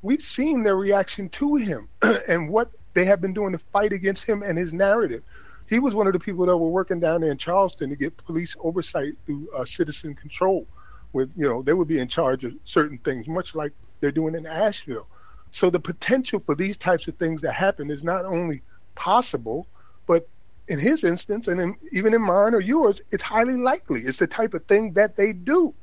we've 0.01 0.23
seen 0.23 0.63
their 0.63 0.77
reaction 0.77 1.27
to 1.29 1.55
him 1.57 1.89
and 2.27 2.49
what 2.49 2.71
they 2.93 3.05
have 3.05 3.21
been 3.21 3.33
doing 3.33 3.51
the 3.51 3.59
fight 3.59 3.93
against 3.93 4.25
him 4.25 4.43
and 4.43 4.57
his 4.57 4.73
narrative. 4.73 5.23
He 5.69 5.79
was 5.79 5.93
one 5.93 6.07
of 6.07 6.13
the 6.13 6.19
people 6.19 6.45
that 6.45 6.57
were 6.57 6.69
working 6.69 6.99
down 6.99 7.21
there 7.21 7.31
in 7.31 7.37
Charleston 7.37 7.89
to 7.89 7.95
get 7.95 8.17
police 8.17 8.55
oversight 8.59 9.13
through 9.25 9.47
uh, 9.55 9.65
citizen 9.65 10.13
control. 10.15 10.67
With 11.13 11.31
you 11.37 11.47
know, 11.47 11.61
they 11.61 11.73
would 11.73 11.87
be 11.87 11.99
in 11.99 12.07
charge 12.07 12.43
of 12.43 12.53
certain 12.65 12.97
things, 12.99 13.27
much 13.27 13.55
like 13.55 13.71
they're 14.01 14.11
doing 14.11 14.35
in 14.35 14.45
Asheville. 14.45 15.07
So 15.51 15.69
the 15.69 15.79
potential 15.79 16.41
for 16.43 16.55
these 16.55 16.75
types 16.75 17.07
of 17.07 17.15
things 17.17 17.41
to 17.41 17.51
happen 17.51 17.91
is 17.91 18.03
not 18.03 18.25
only 18.25 18.61
possible, 18.95 19.67
but 20.07 20.27
in 20.67 20.79
his 20.79 21.03
instance, 21.03 21.47
and 21.47 21.61
in, 21.61 21.75
even 21.91 22.13
in 22.13 22.21
mine 22.21 22.55
or 22.55 22.61
yours, 22.61 23.01
it's 23.11 23.23
highly 23.23 23.57
likely. 23.57 24.01
It's 24.01 24.17
the 24.17 24.27
type 24.27 24.53
of 24.53 24.65
thing 24.65 24.93
that 24.93 25.15
they 25.15 25.33
do. 25.33 25.73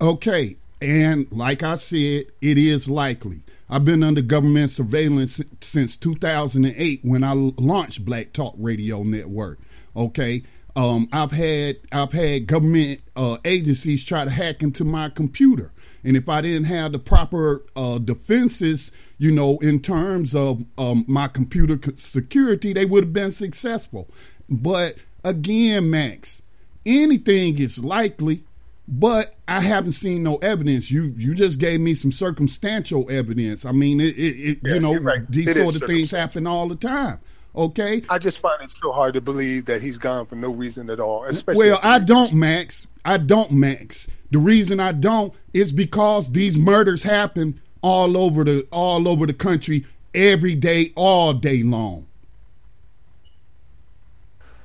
Okay, 0.00 0.56
and 0.80 1.26
like 1.32 1.62
I 1.62 1.76
said, 1.76 2.26
it 2.40 2.58
is 2.58 2.88
likely. 2.88 3.40
I've 3.68 3.84
been 3.84 4.04
under 4.04 4.22
government 4.22 4.70
surveillance 4.70 5.40
since 5.60 5.96
2008 5.96 7.00
when 7.02 7.24
I 7.24 7.32
launched 7.32 8.04
Black 8.04 8.32
Talk 8.32 8.54
Radio 8.58 9.02
Network. 9.02 9.58
Okay, 9.96 10.44
um, 10.76 11.08
I've 11.12 11.32
had 11.32 11.78
I've 11.90 12.12
had 12.12 12.46
government 12.46 13.00
uh, 13.16 13.38
agencies 13.44 14.04
try 14.04 14.24
to 14.24 14.30
hack 14.30 14.62
into 14.62 14.84
my 14.84 15.08
computer, 15.08 15.72
and 16.04 16.16
if 16.16 16.28
I 16.28 16.42
didn't 16.42 16.64
have 16.64 16.92
the 16.92 17.00
proper 17.00 17.64
uh, 17.74 17.98
defenses, 17.98 18.92
you 19.18 19.32
know, 19.32 19.58
in 19.58 19.80
terms 19.80 20.34
of 20.34 20.64
um, 20.78 21.04
my 21.08 21.26
computer 21.26 21.80
security, 21.96 22.72
they 22.72 22.84
would 22.84 23.04
have 23.04 23.12
been 23.12 23.32
successful. 23.32 24.08
But 24.48 24.96
again, 25.24 25.90
Max, 25.90 26.40
anything 26.84 27.58
is 27.58 27.78
likely 27.78 28.44
but 28.88 29.34
I 29.48 29.60
haven't 29.60 29.92
seen 29.92 30.22
no 30.22 30.36
evidence. 30.36 30.90
You 30.90 31.14
you 31.16 31.34
just 31.34 31.58
gave 31.58 31.80
me 31.80 31.94
some 31.94 32.12
circumstantial 32.12 33.10
evidence. 33.10 33.64
I 33.64 33.72
mean, 33.72 34.00
it, 34.00 34.16
it, 34.16 34.40
it 34.40 34.58
you 34.62 34.80
know 34.80 34.96
right. 34.96 35.28
these 35.28 35.48
it 35.48 35.56
sort 35.56 35.76
of 35.76 35.82
things 35.82 36.10
happen 36.10 36.46
all 36.46 36.68
the 36.68 36.76
time. 36.76 37.20
Okay, 37.54 38.02
I 38.10 38.18
just 38.18 38.38
find 38.38 38.62
it 38.62 38.70
so 38.70 38.92
hard 38.92 39.14
to 39.14 39.20
believe 39.20 39.64
that 39.64 39.82
he's 39.82 39.98
gone 39.98 40.26
for 40.26 40.36
no 40.36 40.50
reason 40.50 40.90
at 40.90 41.00
all. 41.00 41.24
Especially 41.24 41.70
well, 41.70 41.80
I 41.82 41.98
don't, 41.98 42.32
Max. 42.34 42.86
I 43.04 43.16
don't, 43.18 43.50
Max. 43.52 44.06
The 44.30 44.38
reason 44.38 44.78
I 44.78 44.92
don't 44.92 45.32
is 45.52 45.72
because 45.72 46.30
these 46.32 46.58
murders 46.58 47.02
happen 47.02 47.60
all 47.80 48.16
over 48.16 48.44
the 48.44 48.66
all 48.70 49.08
over 49.08 49.26
the 49.26 49.32
country 49.32 49.86
every 50.14 50.54
day, 50.54 50.92
all 50.96 51.32
day 51.32 51.62
long. 51.62 52.06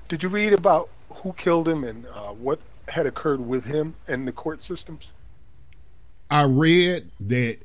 Did 0.09 0.23
you 0.23 0.29
read 0.29 0.53
about 0.53 0.89
who 1.09 1.33
killed 1.33 1.67
him 1.67 1.83
and 1.83 2.05
uh, 2.07 2.33
what 2.33 2.59
had 2.89 3.05
occurred 3.05 3.41
with 3.41 3.65
him 3.65 3.95
and 4.07 4.27
the 4.27 4.31
court 4.31 4.61
systems? 4.61 5.09
I 6.29 6.43
read 6.43 7.11
that 7.19 7.59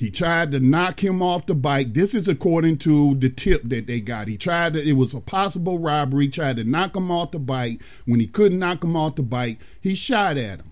he 0.00 0.08
tried 0.08 0.52
to 0.52 0.60
knock 0.60 1.04
him 1.04 1.20
off 1.20 1.44
the 1.44 1.54
bike. 1.54 1.92
This 1.92 2.14
is 2.14 2.26
according 2.26 2.78
to 2.78 3.16
the 3.16 3.28
tip 3.28 3.62
that 3.64 3.86
they 3.86 4.00
got. 4.00 4.28
He 4.28 4.38
tried 4.38 4.72
to, 4.72 4.82
it 4.82 4.94
was 4.94 5.12
a 5.12 5.20
possible 5.20 5.78
robbery, 5.78 6.28
tried 6.28 6.56
to 6.56 6.64
knock 6.64 6.96
him 6.96 7.10
off 7.10 7.32
the 7.32 7.38
bike. 7.38 7.82
When 8.06 8.18
he 8.18 8.26
couldn't 8.26 8.60
knock 8.60 8.82
him 8.82 8.96
off 8.96 9.16
the 9.16 9.22
bike, 9.22 9.58
he 9.80 9.94
shot 9.94 10.38
at 10.38 10.60
him. 10.60 10.70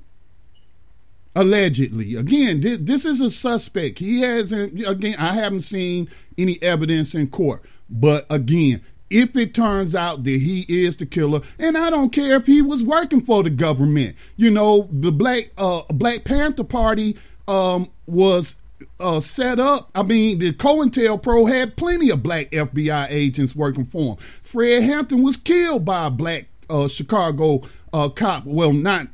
Allegedly. 1.37 2.15
Again, 2.15 2.61
this, 2.63 3.05
is 3.05 3.21
a 3.21 3.31
suspect. 3.31 3.99
He 3.99 4.23
hasn't, 4.23 4.81
again, 4.87 5.17
I 5.19 5.35
haven't 5.35 5.63
seen 5.63 6.09
any 6.39 6.61
evidence 6.63 7.15
in 7.15 7.29
court. 7.29 7.63
But 7.91 8.25
again, 8.31 8.83
if 9.11 9.37
it 9.37 9.55
turns 9.55 9.95
out 9.95 10.25
that 10.25 10.31
he 10.31 10.65
is 10.69 10.97
the 10.97 11.07
killer, 11.07 11.41
and 11.59 11.77
I 11.77 11.91
don't 11.91 12.11
care 12.11 12.37
if 12.37 12.47
he 12.47 12.63
was 12.63 12.83
working 12.83 13.23
for 13.23 13.43
the 13.43 13.51
government. 13.51 14.17
You 14.37 14.51
know, 14.51 14.89
the 14.91 15.13
Black 15.13 15.51
uh, 15.57 15.83
Black 15.91 16.25
Panther 16.25 16.65
Party 16.65 17.17
um, 17.47 17.89
was 18.07 18.57
uh, 19.01 19.21
set 19.21 19.59
up. 19.59 19.91
I 19.95 20.03
mean, 20.03 20.39
the 20.39 20.53
COINTELPRO 20.53 21.49
had 21.49 21.77
plenty 21.77 22.11
of 22.11 22.23
black 22.23 22.51
FBI 22.51 23.07
agents 23.11 23.55
working 23.55 23.87
for 23.87 24.15
him. 24.15 24.17
Fred 24.17 24.83
Hampton 24.83 25.23
was 25.23 25.37
killed 25.37 25.85
by 25.85 26.07
a 26.07 26.11
black 26.11 26.47
uh, 26.71 26.89
Chicago 26.89 27.63
uh, 27.93 28.09
cop. 28.09 28.45
Well, 28.45 28.73
not 28.73 29.09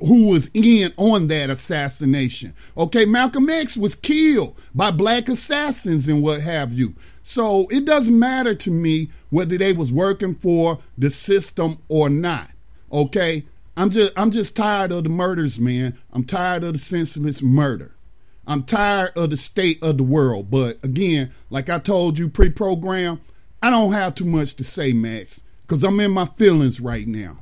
who 0.00 0.28
was 0.28 0.50
in 0.54 0.92
on 0.96 1.28
that 1.28 1.50
assassination. 1.50 2.54
Okay, 2.76 3.04
Malcolm 3.04 3.48
X 3.48 3.76
was 3.76 3.94
killed 3.94 4.56
by 4.74 4.90
black 4.90 5.28
assassins 5.28 6.08
and 6.08 6.22
what 6.22 6.40
have 6.40 6.72
you. 6.72 6.94
So 7.22 7.66
it 7.70 7.84
doesn't 7.84 8.18
matter 8.18 8.54
to 8.54 8.70
me 8.70 9.10
whether 9.30 9.56
they 9.56 9.72
was 9.72 9.92
working 9.92 10.34
for 10.34 10.78
the 10.98 11.10
system 11.10 11.78
or 11.88 12.10
not. 12.10 12.50
Okay? 12.92 13.44
I'm 13.76 13.90
just 13.90 14.12
I'm 14.16 14.30
just 14.30 14.54
tired 14.54 14.92
of 14.92 15.04
the 15.04 15.10
murders, 15.10 15.58
man. 15.58 15.96
I'm 16.12 16.24
tired 16.24 16.64
of 16.64 16.74
the 16.74 16.78
senseless 16.78 17.40
murder. 17.42 17.94
I'm 18.46 18.64
tired 18.64 19.12
of 19.16 19.30
the 19.30 19.36
state 19.36 19.82
of 19.82 19.96
the 19.96 20.02
world. 20.02 20.50
But 20.50 20.82
again, 20.82 21.32
like 21.48 21.70
I 21.70 21.78
told 21.78 22.18
you 22.18 22.28
pre-program, 22.28 23.20
I 23.62 23.70
don't 23.70 23.92
have 23.92 24.14
too 24.14 24.24
much 24.24 24.54
to 24.56 24.64
say, 24.64 24.92
Max, 24.92 25.40
because 25.62 25.84
I'm 25.84 26.00
in 26.00 26.10
my 26.10 26.26
feelings 26.26 26.80
right 26.80 27.06
now. 27.06 27.38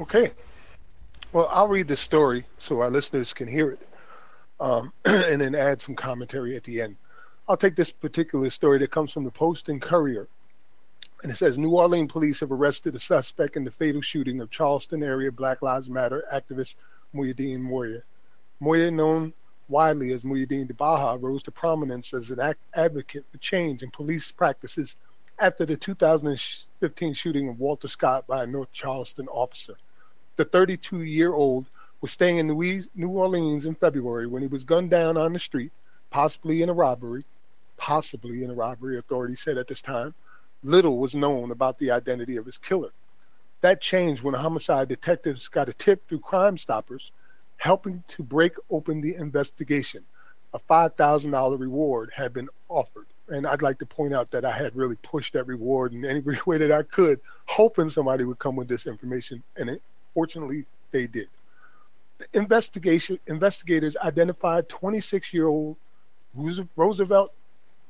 Okay. 0.00 0.32
Well, 1.32 1.48
I'll 1.50 1.68
read 1.68 1.88
the 1.88 1.96
story 1.96 2.44
so 2.58 2.80
our 2.80 2.90
listeners 2.90 3.32
can 3.32 3.48
hear 3.48 3.70
it 3.70 3.89
um, 4.60 4.92
and 5.04 5.40
then 5.40 5.54
add 5.54 5.80
some 5.80 5.94
commentary 5.94 6.56
at 6.56 6.64
the 6.64 6.80
end. 6.80 6.96
I'll 7.48 7.56
take 7.56 7.74
this 7.74 7.90
particular 7.90 8.50
story 8.50 8.78
that 8.78 8.90
comes 8.90 9.12
from 9.12 9.24
the 9.24 9.30
Post 9.30 9.68
and 9.68 9.82
Courier. 9.82 10.28
And 11.22 11.32
it 11.32 11.34
says 11.34 11.58
New 11.58 11.70
Orleans 11.70 12.12
police 12.12 12.40
have 12.40 12.52
arrested 12.52 12.94
a 12.94 12.98
suspect 12.98 13.56
in 13.56 13.64
the 13.64 13.70
fatal 13.70 14.00
shooting 14.00 14.40
of 14.40 14.50
Charleston 14.50 15.02
area 15.02 15.32
Black 15.32 15.60
Lives 15.60 15.88
Matter 15.88 16.24
activist 16.32 16.76
Muyideen 17.14 17.60
Moya. 17.60 18.02
Moya, 18.60 18.90
known 18.90 19.32
widely 19.68 20.12
as 20.12 20.22
Muyideen 20.22 20.68
de 20.68 20.74
Baha, 20.74 21.18
rose 21.18 21.42
to 21.44 21.50
prominence 21.50 22.12
as 22.14 22.30
an 22.30 22.54
advocate 22.74 23.24
for 23.30 23.38
change 23.38 23.82
in 23.82 23.90
police 23.90 24.30
practices 24.30 24.96
after 25.38 25.64
the 25.64 25.76
2015 25.76 27.14
shooting 27.14 27.48
of 27.48 27.58
Walter 27.58 27.88
Scott 27.88 28.26
by 28.26 28.44
a 28.44 28.46
North 28.46 28.72
Charleston 28.72 29.26
officer. 29.28 29.74
The 30.36 30.44
32 30.44 31.02
year 31.02 31.32
old 31.32 31.69
was 32.00 32.12
staying 32.12 32.38
in 32.38 32.46
New 32.48 33.08
Orleans 33.08 33.66
in 33.66 33.74
February 33.74 34.26
when 34.26 34.42
he 34.42 34.48
was 34.48 34.64
gunned 34.64 34.90
down 34.90 35.16
on 35.16 35.32
the 35.32 35.38
street, 35.38 35.72
possibly 36.10 36.62
in 36.62 36.68
a 36.68 36.72
robbery. 36.72 37.24
Possibly 37.76 38.44
in 38.44 38.50
a 38.50 38.54
robbery, 38.54 38.98
authorities 38.98 39.40
said 39.40 39.56
at 39.56 39.66
this 39.66 39.80
time. 39.80 40.14
Little 40.62 40.98
was 40.98 41.14
known 41.14 41.50
about 41.50 41.78
the 41.78 41.90
identity 41.90 42.36
of 42.36 42.44
his 42.44 42.58
killer. 42.58 42.90
That 43.62 43.80
changed 43.80 44.22
when 44.22 44.34
homicide 44.34 44.88
detectives 44.88 45.48
got 45.48 45.68
a 45.68 45.72
tip 45.72 46.06
through 46.06 46.20
Crime 46.20 46.58
Stoppers, 46.58 47.10
helping 47.56 48.04
to 48.08 48.22
break 48.22 48.52
open 48.70 49.00
the 49.00 49.14
investigation. 49.14 50.04
A 50.52 50.58
$5,000 50.58 51.58
reward 51.58 52.10
had 52.14 52.34
been 52.34 52.48
offered. 52.68 53.06
And 53.28 53.46
I'd 53.46 53.62
like 53.62 53.78
to 53.78 53.86
point 53.86 54.12
out 54.12 54.30
that 54.32 54.44
I 54.44 54.52
had 54.52 54.76
really 54.76 54.96
pushed 54.96 55.32
that 55.34 55.46
reward 55.46 55.94
in 55.94 56.04
any 56.04 56.22
way 56.46 56.58
that 56.58 56.72
I 56.72 56.82
could, 56.82 57.20
hoping 57.46 57.88
somebody 57.88 58.24
would 58.24 58.38
come 58.38 58.56
with 58.56 58.68
this 58.68 58.86
information. 58.86 59.42
And 59.56 59.70
it, 59.70 59.82
fortunately, 60.12 60.66
they 60.90 61.06
did 61.06 61.28
investigation 62.32 63.18
investigators 63.26 63.96
identified 63.98 64.68
26-year-old 64.68 65.76
Roosevelt 66.76 67.32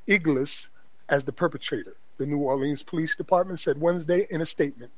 Igles 0.07 0.69
as 1.09 1.23
the 1.23 1.31
perpetrator. 1.31 1.95
The 2.17 2.25
New 2.25 2.39
Orleans 2.39 2.83
Police 2.83 3.15
Department 3.15 3.59
said 3.59 3.79
Wednesday 3.79 4.27
in 4.29 4.41
a 4.41 4.45
statement. 4.45 4.91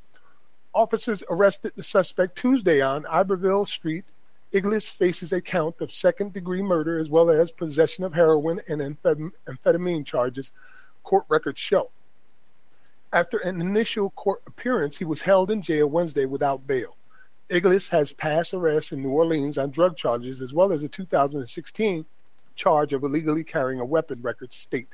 Officers 0.73 1.23
arrested 1.29 1.73
the 1.75 1.83
suspect 1.83 2.37
Tuesday 2.37 2.81
on 2.81 3.05
Iberville 3.05 3.65
Street. 3.65 4.05
Igles 4.53 4.87
faces 4.87 5.31
a 5.31 5.41
count 5.41 5.75
of 5.81 5.91
second-degree 5.91 6.61
murder 6.61 6.99
as 6.99 7.09
well 7.09 7.29
as 7.29 7.51
possession 7.51 8.03
of 8.03 8.13
heroin 8.13 8.59
and 8.67 8.81
amphetamine 8.81 10.05
charges, 10.05 10.51
court 11.03 11.25
records 11.29 11.59
show. 11.59 11.89
After 13.11 13.37
an 13.37 13.61
initial 13.61 14.09
court 14.11 14.41
appearance, 14.47 14.97
he 14.97 15.05
was 15.05 15.21
held 15.21 15.51
in 15.51 15.61
jail 15.61 15.87
Wednesday 15.87 16.25
without 16.25 16.65
bail. 16.65 16.95
Igles 17.49 17.89
has 17.89 18.13
passed 18.13 18.53
arrest 18.53 18.91
in 18.93 19.01
New 19.01 19.09
Orleans 19.09 19.57
on 19.57 19.71
drug 19.71 19.97
charges 19.97 20.41
as 20.41 20.53
well 20.53 20.71
as 20.71 20.81
a 20.81 20.87
2016 20.87 22.05
charge 22.55 22.93
of 22.93 23.03
illegally 23.03 23.43
carrying 23.43 23.79
a 23.79 23.85
weapon, 23.85 24.21
records 24.21 24.55
state. 24.55 24.87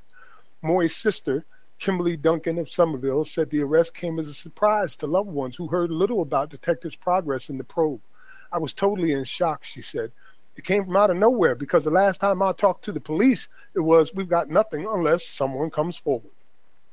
Moy's 0.62 0.96
sister, 0.96 1.46
Kimberly 1.78 2.18
Duncan 2.18 2.58
of 2.58 2.70
Summerville, 2.70 3.26
said 3.26 3.50
the 3.50 3.64
arrest 3.64 3.94
came 3.94 4.20
as 4.20 4.28
a 4.28 4.34
surprise 4.34 4.96
to 4.98 5.08
loved 5.08 5.30
ones 5.30 5.56
who 5.56 5.68
heard 5.68 5.92
little 5.92 6.22
about 6.22 6.50
detectives' 6.50 6.96
progress 6.96 7.50
in 7.50 7.58
the 7.58 7.64
probe. 7.64 8.02
I 8.52 8.58
was 8.58 8.74
totally 8.74 9.14
in 9.14 9.24
shock, 9.26 9.64
she 9.64 9.82
said. 9.82 10.12
It 10.56 10.66
came 10.66 10.84
from 10.86 10.98
out 10.98 11.12
of 11.12 11.18
nowhere 11.18 11.56
because 11.56 11.84
the 11.84 11.92
last 11.92 12.20
time 12.20 12.42
I 12.42 12.52
talked 12.52 12.84
to 12.86 12.92
the 12.92 13.00
police, 13.00 13.48
it 13.76 13.80
was, 13.80 14.14
we've 14.14 14.28
got 14.28 14.50
nothing 14.50 14.88
unless 14.90 15.26
someone 15.26 15.70
comes 15.70 15.98
forward. 15.98 16.34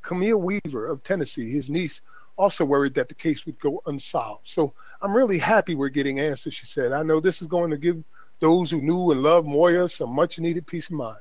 Camille 0.03 0.41
Weaver 0.41 0.87
of 0.87 1.03
Tennessee, 1.03 1.51
his 1.51 1.71
niece, 1.71 2.01
also 2.37 2.65
worried 2.65 2.95
that 2.95 3.09
the 3.09 3.15
case 3.15 3.47
would 3.47 3.59
go 3.59 3.83
unsolved. 3.87 4.47
So 4.47 4.75
I'm 5.07 5.15
really 5.15 5.39
happy 5.39 5.77
we're 5.77 5.89
getting 5.89 6.19
answers, 6.19 6.55
she 6.55 6.67
said. 6.67 6.91
I 6.91 7.05
know 7.05 7.21
this 7.21 7.41
is 7.41 7.47
going 7.47 7.71
to 7.71 7.77
give 7.77 8.03
those 8.41 8.73
who 8.73 8.81
knew 8.81 9.13
and 9.13 9.23
loved 9.23 9.47
Moya 9.47 9.89
some 9.89 10.13
much 10.13 10.41
needed 10.41 10.67
peace 10.67 10.89
of 10.89 10.97
mind. 10.97 11.21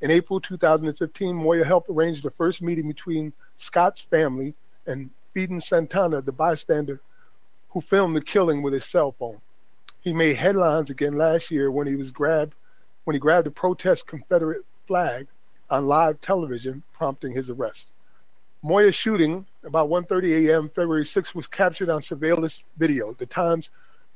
In 0.00 0.12
April 0.12 0.40
2015, 0.40 1.34
Moya 1.34 1.64
helped 1.64 1.90
arrange 1.90 2.22
the 2.22 2.30
first 2.30 2.62
meeting 2.62 2.86
between 2.86 3.32
Scott's 3.56 4.00
family 4.00 4.54
and 4.86 5.10
Feidin 5.34 5.60
Santana, 5.60 6.22
the 6.22 6.30
bystander 6.30 7.00
who 7.70 7.80
filmed 7.80 8.14
the 8.14 8.20
killing 8.20 8.62
with 8.62 8.72
his 8.72 8.84
cell 8.84 9.10
phone. 9.18 9.40
He 9.98 10.12
made 10.12 10.36
headlines 10.36 10.90
again 10.90 11.18
last 11.18 11.50
year 11.50 11.68
when 11.68 11.88
he 11.88 11.96
was 11.96 12.12
grabbed 12.12 12.54
when 13.02 13.14
he 13.14 13.18
grabbed 13.18 13.48
a 13.48 13.50
protest 13.50 14.06
Confederate 14.06 14.64
flag 14.86 15.26
on 15.68 15.86
live 15.86 16.20
television, 16.20 16.84
prompting 16.92 17.32
his 17.32 17.50
arrest. 17.50 17.90
Moya's 18.66 18.96
shooting 18.96 19.46
about 19.62 19.88
1:30 19.88 20.48
a.m. 20.48 20.68
February 20.68 21.04
6th 21.04 21.36
was 21.36 21.46
captured 21.46 21.88
on 21.88 22.02
surveillance 22.02 22.64
video. 22.76 23.12
The 23.12 23.24
Times 23.24 23.70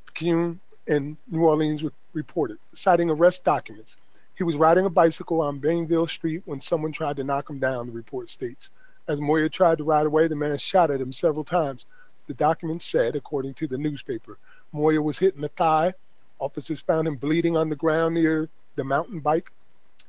Picayune 0.06 0.58
in 0.88 1.16
New 1.28 1.44
Orleans 1.44 1.84
reported, 2.14 2.58
citing 2.74 3.10
arrest 3.10 3.44
documents. 3.44 3.96
He 4.34 4.42
was 4.42 4.56
riding 4.56 4.86
a 4.86 4.90
bicycle 4.90 5.40
on 5.40 5.60
Bienville 5.60 6.08
Street 6.08 6.42
when 6.46 6.58
someone 6.58 6.90
tried 6.90 7.14
to 7.18 7.22
knock 7.22 7.48
him 7.48 7.60
down, 7.60 7.86
the 7.86 7.92
report 7.92 8.28
states. 8.28 8.70
As 9.06 9.20
Moya 9.20 9.48
tried 9.48 9.78
to 9.78 9.84
ride 9.84 10.06
away, 10.06 10.26
the 10.26 10.34
man 10.34 10.58
shot 10.58 10.90
at 10.90 11.00
him 11.00 11.12
several 11.12 11.44
times. 11.44 11.86
The 12.26 12.34
documents 12.34 12.84
said, 12.84 13.14
according 13.14 13.54
to 13.54 13.68
the 13.68 13.78
newspaper, 13.78 14.36
Moya 14.72 15.00
was 15.00 15.20
hit 15.20 15.36
in 15.36 15.42
the 15.42 15.48
thigh. 15.48 15.94
Officers 16.40 16.80
found 16.80 17.06
him 17.06 17.14
bleeding 17.14 17.56
on 17.56 17.68
the 17.68 17.76
ground 17.76 18.16
near 18.16 18.48
the 18.74 18.82
mountain 18.82 19.20
bike. 19.20 19.52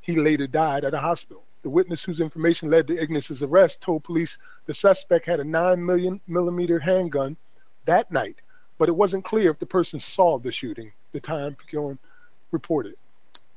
He 0.02 0.16
later 0.16 0.48
died 0.48 0.84
at 0.84 0.96
a 0.96 1.00
hospital. 1.00 1.44
The 1.64 1.70
witness 1.70 2.04
whose 2.04 2.20
information 2.20 2.70
led 2.70 2.88
to 2.88 3.00
Ignis's 3.00 3.44
arrest 3.44 3.82
told 3.82 4.04
police 4.04 4.38
the 4.66 4.74
suspect 4.74 5.26
had 5.26 5.40
a 5.40 5.44
9 5.44 5.86
million 5.86 6.22
millimeter 6.28 6.80
handgun 6.80 7.38
that 7.86 8.12
night, 8.12 8.42
but 8.78 8.90
it 8.90 8.96
wasn't 8.96 9.26
clear 9.26 9.52
if 9.52 9.60
the 9.60 9.66
person 9.66 10.00
saw 10.00 10.40
the 10.40 10.52
shooting, 10.52 10.92
the 11.12 11.20
Time 11.20 11.56
Picayune 11.56 12.00
reported. 12.52 12.96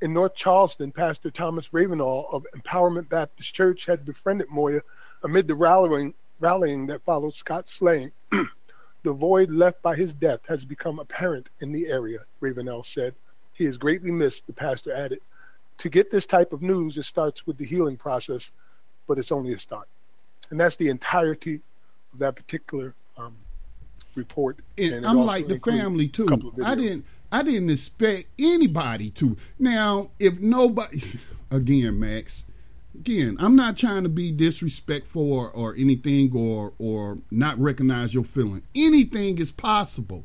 In 0.02 0.12
North 0.12 0.34
Charleston, 0.34 0.92
Pastor 0.92 1.30
Thomas 1.30 1.68
Ravenall 1.68 2.32
of 2.32 2.46
Empowerment 2.54 3.08
Baptist 3.08 3.54
Church 3.54 3.86
had 3.86 4.04
befriended 4.04 4.48
Moya 4.50 4.80
amid 5.22 5.48
the 5.48 5.54
rallying, 5.54 6.12
rallying 6.40 6.86
that 6.88 7.04
followed 7.04 7.32
Scott's 7.32 7.72
slaying. 7.72 8.12
the 8.30 9.12
void 9.12 9.50
left 9.50 9.80
by 9.80 9.96
his 9.96 10.12
death 10.12 10.40
has 10.46 10.64
become 10.64 10.98
apparent 10.98 11.48
in 11.60 11.72
the 11.72 11.86
area, 11.86 12.20
Ravenell 12.42 12.84
said. 12.84 13.14
He 13.54 13.64
is 13.64 13.78
greatly 13.78 14.10
missed, 14.10 14.46
the 14.46 14.52
pastor 14.52 14.92
added. 14.92 15.20
To 15.78 15.88
get 15.88 16.10
this 16.10 16.26
type 16.26 16.52
of 16.52 16.62
news, 16.62 16.96
it 16.96 17.04
starts 17.04 17.46
with 17.46 17.58
the 17.58 17.64
healing 17.64 17.96
process, 17.96 18.52
but 19.06 19.18
it's 19.18 19.32
only 19.32 19.52
a 19.52 19.58
start. 19.58 19.88
And 20.50 20.60
that's 20.60 20.76
the 20.76 20.88
entirety 20.88 21.60
of 22.12 22.18
that 22.20 22.36
particular 22.36 22.94
um, 23.16 23.36
report. 24.14 24.58
And, 24.78 25.06
I'm 25.06 25.18
like 25.24 25.48
the 25.48 25.58
family 25.58 26.08
too. 26.08 26.26
I 26.64 26.74
didn't 26.74 27.04
I 27.32 27.42
didn't 27.42 27.70
expect 27.70 28.26
anybody 28.38 29.10
to. 29.10 29.36
Now, 29.58 30.10
if 30.18 30.38
nobody 30.38 31.02
again, 31.50 31.98
Max, 31.98 32.44
again, 32.94 33.36
I'm 33.40 33.56
not 33.56 33.76
trying 33.76 34.04
to 34.04 34.08
be 34.08 34.30
disrespectful 34.30 35.32
or, 35.32 35.50
or 35.50 35.74
anything 35.76 36.32
or 36.34 36.72
or 36.78 37.18
not 37.30 37.58
recognize 37.58 38.14
your 38.14 38.24
feeling. 38.24 38.62
Anything 38.74 39.38
is 39.38 39.50
possible. 39.50 40.24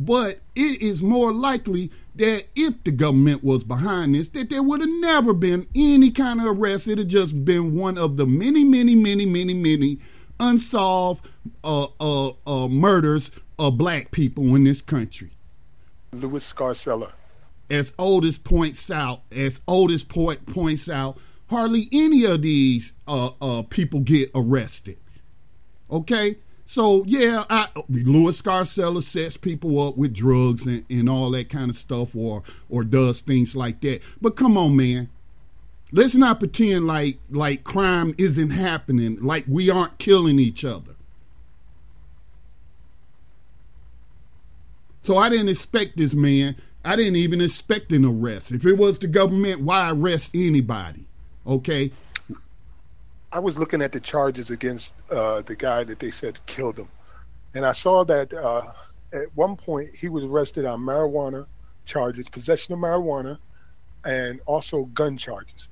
But 0.00 0.38
it 0.54 0.80
is 0.80 1.02
more 1.02 1.32
likely 1.32 1.90
that 2.14 2.44
if 2.54 2.84
the 2.84 2.92
government 2.92 3.42
was 3.42 3.64
behind 3.64 4.14
this, 4.14 4.28
that 4.28 4.48
there 4.48 4.62
would 4.62 4.80
have 4.80 4.88
never 4.88 5.32
been 5.32 5.66
any 5.74 6.12
kind 6.12 6.40
of 6.40 6.46
arrest. 6.46 6.86
It 6.86 6.98
had 6.98 7.08
just 7.08 7.44
been 7.44 7.74
one 7.74 7.98
of 7.98 8.16
the 8.16 8.24
many, 8.24 8.62
many, 8.62 8.94
many, 8.94 9.26
many, 9.26 9.54
many 9.54 9.98
unsolved 10.38 11.26
uh, 11.64 11.88
uh, 11.98 12.30
uh, 12.46 12.68
murders 12.68 13.32
of 13.58 13.76
black 13.76 14.12
people 14.12 14.54
in 14.54 14.62
this 14.62 14.80
country. 14.80 15.32
Louis 16.12 16.52
Scarcella. 16.52 17.10
As 17.68 17.92
Otis 17.98 18.38
points 18.38 18.92
out, 18.92 19.22
as 19.32 19.60
Otis 19.66 20.04
point 20.04 20.46
points 20.46 20.88
out, 20.88 21.18
hardly 21.50 21.88
any 21.90 22.24
of 22.24 22.42
these 22.42 22.92
uh, 23.08 23.30
uh, 23.40 23.62
people 23.62 23.98
get 23.98 24.30
arrested. 24.32 24.96
Okay, 25.90 26.36
so 26.70 27.02
yeah, 27.06 27.44
I, 27.48 27.66
Louis 27.88 28.38
Scarcella 28.42 29.02
sets 29.02 29.38
people 29.38 29.80
up 29.88 29.96
with 29.96 30.12
drugs 30.12 30.66
and, 30.66 30.84
and 30.90 31.08
all 31.08 31.30
that 31.30 31.48
kind 31.48 31.70
of 31.70 31.78
stuff, 31.78 32.14
or 32.14 32.42
or 32.68 32.84
does 32.84 33.22
things 33.22 33.56
like 33.56 33.80
that. 33.80 34.02
But 34.20 34.36
come 34.36 34.58
on, 34.58 34.76
man, 34.76 35.08
let's 35.92 36.14
not 36.14 36.40
pretend 36.40 36.86
like 36.86 37.20
like 37.30 37.64
crime 37.64 38.14
isn't 38.18 38.50
happening, 38.50 39.16
like 39.22 39.46
we 39.48 39.70
aren't 39.70 39.96
killing 39.96 40.38
each 40.38 40.62
other. 40.62 40.94
So 45.04 45.16
I 45.16 45.30
didn't 45.30 45.48
expect 45.48 45.96
this 45.96 46.12
man. 46.12 46.54
I 46.84 46.96
didn't 46.96 47.16
even 47.16 47.40
expect 47.40 47.92
an 47.92 48.04
arrest. 48.04 48.52
If 48.52 48.66
it 48.66 48.74
was 48.74 48.98
the 48.98 49.06
government, 49.06 49.62
why 49.62 49.90
arrest 49.90 50.32
anybody? 50.34 51.06
Okay, 51.46 51.92
I 53.30 53.40
was 53.40 53.58
looking 53.58 53.82
at 53.82 53.92
the 53.92 54.00
charges 54.00 54.48
against 54.48 54.94
uh, 55.10 55.42
the 55.42 55.54
guy 55.54 55.84
that 55.84 55.98
they 55.98 56.10
said 56.10 56.38
killed 56.46 56.78
him, 56.78 56.88
and 57.54 57.66
I 57.66 57.72
saw 57.72 58.04
that 58.04 58.32
uh, 58.32 58.72
at 59.12 59.34
one 59.34 59.56
point 59.56 59.94
he 59.94 60.08
was 60.08 60.24
arrested 60.24 60.64
on 60.64 60.80
marijuana 60.80 61.46
charges, 61.84 62.28
possession 62.28 62.72
of 62.72 62.80
marijuana, 62.80 63.38
and 64.04 64.40
also 64.46 64.84
gun 64.84 65.18
charges. 65.18 65.68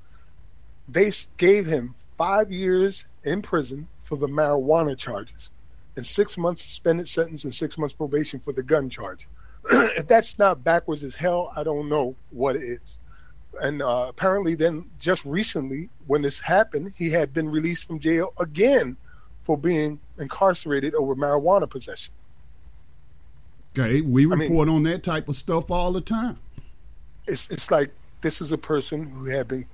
They 0.87 1.11
gave 1.37 1.65
him 1.65 1.95
five 2.17 2.51
years 2.51 3.05
in 3.23 3.41
prison 3.41 3.87
for 4.03 4.17
the 4.17 4.27
marijuana 4.27 4.95
charges, 4.95 5.49
and 5.95 6.05
six 6.05 6.37
months 6.37 6.61
suspended 6.61 7.09
sentence 7.09 7.43
and 7.43 7.53
six 7.53 7.75
months 7.77 7.95
probation 7.95 8.39
for 8.39 8.53
the 8.53 8.63
gun 8.63 8.87
charge. 8.89 9.27
if 9.71 10.07
that's 10.07 10.37
not 10.37 10.63
backwards 10.63 11.03
as 11.03 11.15
hell, 11.15 11.51
I 11.55 11.63
don't 11.63 11.89
know 11.89 12.15
what 12.29 12.55
it 12.55 12.63
is 12.63 12.99
and 13.61 13.81
uh, 13.81 14.05
apparently 14.09 14.55
then 14.55 14.89
just 14.99 15.23
recently 15.25 15.89
when 16.07 16.21
this 16.21 16.39
happened 16.39 16.93
he 16.97 17.09
had 17.09 17.33
been 17.33 17.49
released 17.49 17.85
from 17.85 17.99
jail 17.99 18.33
again 18.39 18.95
for 19.43 19.57
being 19.57 19.99
incarcerated 20.17 20.93
over 20.95 21.15
marijuana 21.15 21.69
possession. 21.69 22.13
Okay 23.77 24.01
we 24.01 24.25
report 24.25 24.67
I 24.67 24.71
mean, 24.71 24.75
on 24.75 24.83
that 24.83 25.03
type 25.03 25.29
of 25.29 25.35
stuff 25.35 25.71
all 25.71 25.91
the 25.91 26.01
time. 26.01 26.37
It's 27.27 27.49
it's 27.49 27.71
like 27.71 27.91
this 28.21 28.41
is 28.41 28.51
a 28.51 28.57
person 28.57 29.09
who 29.09 29.25
had 29.25 29.47
been 29.47 29.65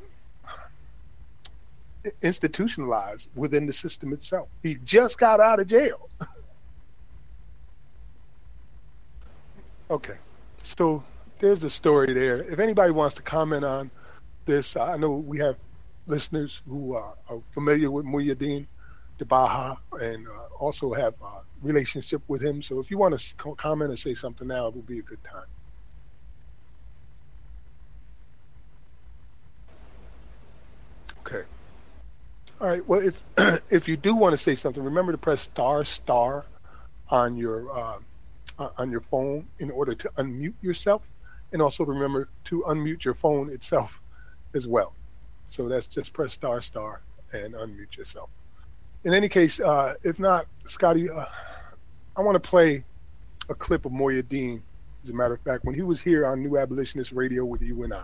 institutionalized 2.22 3.30
within 3.36 3.65
the 3.65 3.74
system 3.74 4.12
itself. 4.12 4.50
He 4.62 4.76
just 4.84 5.17
got 5.17 5.39
out 5.39 5.60
of 5.60 5.67
jail. 5.67 6.10
Okay 9.91 10.15
so 10.63 11.04
there's 11.43 11.63
a 11.65 11.69
story 11.69 12.13
there. 12.13 12.41
If 12.41 12.60
anybody 12.60 12.91
wants 12.91 13.15
to 13.15 13.21
comment 13.21 13.65
on 13.65 13.91
this, 14.45 14.77
I 14.77 14.95
know 14.95 15.12
we 15.12 15.39
have 15.39 15.58
listeners 16.08 16.62
who 16.65 16.95
are, 16.95 17.15
are 17.29 17.41
familiar 17.53 17.91
with 17.91 18.06
Muhyiddin 18.06 18.65
Baha 19.25 19.77
and 20.01 20.27
uh, 20.27 20.32
also 20.60 20.91
have 20.91 21.13
a 21.21 21.41
relationship 21.62 22.21
with 22.27 22.41
him. 22.41 22.62
So 22.62 22.82
if 22.82 22.91
you 22.91 22.97
want 22.97 23.17
to 23.17 23.36
comment 23.56 23.89
and 23.89 23.97
say 23.97 24.13
something 24.13 24.47
now, 24.47 24.67
it 24.67 24.75
will 24.75 24.82
be 24.82 24.99
a 24.99 25.01
good 25.01 25.23
time. 25.23 25.45
Okay. 31.25 31.43
All 32.60 32.67
right. 32.67 32.86
Well, 32.86 32.99
if 32.99 33.23
if 33.71 33.88
you 33.88 33.95
do 33.95 34.13
want 34.13 34.34
to 34.34 34.38
say 34.38 34.56
something, 34.56 34.84
remember 34.84 35.13
to 35.13 35.17
press 35.17 35.41
star 35.41 35.86
star 35.86 36.45
on 37.10 37.38
your 37.38 37.71
uh, 37.77 37.99
on 38.77 38.91
your 38.91 39.01
phone 39.01 39.47
in 39.60 39.71
order 39.71 39.95
to 39.95 40.10
unmute 40.17 40.56
yourself 40.62 41.01
and 41.54 41.62
also 41.62 41.86
remember 41.86 42.28
to 42.46 42.63
unmute 42.68 43.06
your 43.06 43.13
phone 43.13 43.50
itself 43.50 44.02
as 44.54 44.68
well. 44.68 44.94
So 45.46 45.70
that's 45.70 45.88
just 45.88 46.12
press 46.12 46.34
star 46.34 46.62
star 46.62 47.02
and 47.32 47.54
unmute 47.54 47.96
yourself. 47.96 48.30
In 49.06 49.13
any 49.13 49.30
case, 49.30 49.60
uh, 49.60 49.96
if 50.04 50.20
not, 50.20 50.48
Scotty, 50.66 51.10
uh, 51.10 51.26
I 52.16 52.22
want 52.22 52.42
to 52.42 52.50
play 52.50 52.84
a 53.50 53.56
clip 53.56 53.86
of 53.86 53.92
Moya 53.92 54.24
Dean. 54.24 54.63
As 55.04 55.10
a 55.10 55.13
matter 55.13 55.34
of 55.34 55.42
fact, 55.42 55.66
when 55.66 55.76
he 55.76 55.82
was 55.82 56.02
here 56.02 56.26
on 56.26 56.42
New 56.42 56.58
Abolitionist 56.58 57.12
Radio 57.12 57.44
with 57.44 57.62
you 57.62 57.84
and 57.84 57.94
I, 57.94 58.04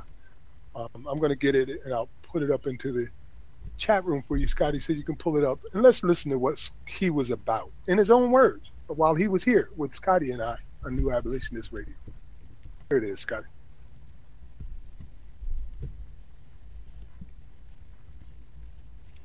um, 0.76 1.08
I'm 1.10 1.18
going 1.18 1.30
to 1.30 1.38
get 1.38 1.56
it 1.56 1.70
and 1.86 1.94
I'll 1.94 2.10
put 2.22 2.44
it 2.44 2.52
up 2.52 2.68
into 2.68 2.92
the 2.92 3.08
chat 3.78 4.04
room 4.04 4.24
for 4.28 4.36
you, 4.36 4.48
Scotty, 4.48 4.80
so 4.80 4.92
you 4.92 5.04
can 5.04 5.16
pull 5.16 5.38
it 5.38 5.44
up 5.44 5.60
and 5.74 5.82
let's 5.82 6.04
listen 6.04 6.30
to 6.32 6.38
what 6.38 6.70
he 6.86 7.10
was 7.10 7.32
about 7.32 7.72
in 7.88 7.98
his 7.98 8.12
own 8.12 8.32
words 8.32 8.70
while 8.88 9.16
he 9.16 9.28
was 9.28 9.44
here 9.44 9.70
with 9.78 9.94
Scotty 9.94 10.32
and 10.32 10.42
I 10.42 10.58
on 10.84 10.96
New 10.98 11.12
Abolitionist 11.12 11.72
Radio. 11.72 11.96
Here 12.90 12.98
it 12.98 13.04
is, 13.04 13.20
Scotty. 13.20 13.48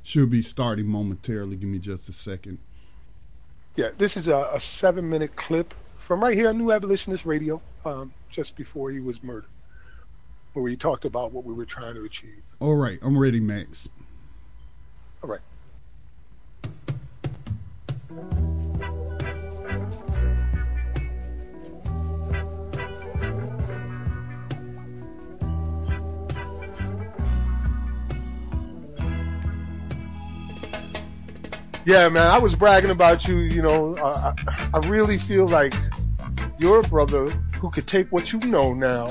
Should 0.03 0.31
be 0.31 0.42
starting 0.42 0.87
momentarily. 0.87 1.57
Give 1.57 1.68
me 1.68 1.79
just 1.79 2.09
a 2.09 2.12
second. 2.12 2.59
Yeah, 3.77 3.88
this 3.96 4.16
is 4.16 4.29
a, 4.29 4.50
a 4.53 4.61
seven 4.61 5.09
minute 5.09 5.35
clip 5.35 5.74
from 5.98 6.20
right 6.22 6.37
here 6.37 6.48
on 6.48 6.59
New 6.59 6.70
Abolitionist 6.70 7.24
Radio, 7.24 7.61
um, 7.85 8.12
just 8.31 8.55
before 8.55 8.90
he 8.90 9.00
was 9.00 9.22
murdered. 9.22 9.48
where 10.53 10.62
we 10.62 10.77
talked 10.77 11.05
about 11.05 11.33
what 11.33 11.44
we 11.44 11.55
were 11.55 11.64
trying 11.64 11.94
to 11.94 12.05
achieve. 12.05 12.42
All 12.61 12.77
right, 12.77 12.98
I'm 13.03 13.18
ready, 13.18 13.40
Max. 13.40 13.88
All 15.22 15.31
right. 15.31 15.40
Yeah, 31.87 32.09
man, 32.09 32.27
I 32.29 32.38
was 32.38 32.55
bragging 32.55 32.90
about 32.90 33.29
you. 33.29 33.40
You 33.40 33.61
know, 33.61 33.94
uh, 33.97 34.35
I, 34.49 34.70
I 34.73 34.88
really 34.88 35.18
feel 35.29 35.47
like 35.47 35.75
you're 36.59 36.81
a 36.81 36.88
brother 36.88 37.29
who 37.61 37.70
could 37.70 37.87
take 37.87 38.11
what 38.11 38.33
you 38.33 38.38
know 38.38 38.73
now 38.73 39.09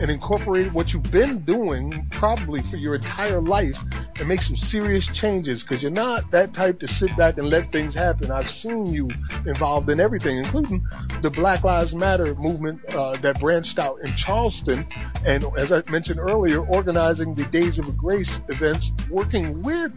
and 0.00 0.10
incorporate 0.10 0.70
what 0.72 0.90
you've 0.90 1.10
been 1.10 1.38
doing 1.44 2.06
probably 2.10 2.60
for 2.70 2.76
your 2.76 2.94
entire 2.94 3.40
life 3.40 3.74
and 4.18 4.28
make 4.28 4.40
some 4.40 4.56
serious 4.56 5.06
changes 5.14 5.62
because 5.62 5.82
you're 5.82 5.90
not 5.90 6.30
that 6.30 6.52
type 6.52 6.78
to 6.80 6.88
sit 6.88 7.14
back 7.16 7.38
and 7.38 7.48
let 7.48 7.72
things 7.72 7.94
happen. 7.94 8.30
I've 8.30 8.48
seen 8.62 8.86
you 8.86 9.08
involved 9.46 9.88
in 9.88 9.98
everything, 9.98 10.36
including 10.38 10.86
the 11.22 11.30
Black 11.30 11.64
Lives 11.64 11.94
Matter 11.94 12.34
movement 12.34 12.80
uh, 12.94 13.16
that 13.18 13.40
branched 13.40 13.78
out 13.78 13.98
in 14.00 14.14
Charleston. 14.16 14.86
And 15.24 15.44
as 15.56 15.72
I 15.72 15.82
mentioned 15.90 16.20
earlier, 16.20 16.60
organizing 16.66 17.34
the 17.34 17.44
Days 17.46 17.78
of 17.78 17.96
Grace 17.96 18.40
events, 18.48 18.90
working 19.08 19.62
with 19.62 19.92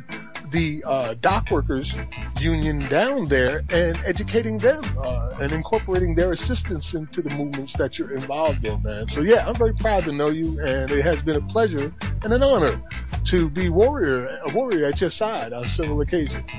the 0.53 0.83
uh, 0.85 1.15
dock 1.15 1.49
workers 1.51 1.91
union 2.39 2.79
down 2.87 3.25
there 3.25 3.63
and 3.71 3.97
educating 4.05 4.59
them 4.59 4.81
uh, 5.03 5.35
and 5.41 5.51
incorporating 5.51 6.15
their 6.15 6.31
assistance 6.31 6.93
into 6.93 7.21
the 7.21 7.35
movements 7.35 7.73
that 7.77 7.97
you're 7.97 8.13
involved 8.13 8.63
in, 8.63 8.81
man. 8.83 9.07
So 9.07 9.21
yeah, 9.21 9.47
I'm 9.47 9.55
very 9.55 9.73
proud 9.73 10.03
to 10.05 10.13
know 10.13 10.29
you, 10.29 10.59
and 10.61 10.89
it 10.91 11.03
has 11.03 11.21
been 11.23 11.35
a 11.35 11.41
pleasure 11.47 11.93
and 12.23 12.31
an 12.31 12.43
honor 12.43 12.81
to 13.31 13.49
be 13.49 13.69
warrior, 13.69 14.27
a 14.47 14.53
warrior 14.53 14.85
at 14.85 15.01
your 15.01 15.09
side 15.09 15.51
on 15.51 15.65
several 15.65 15.99
occasions 16.01 16.49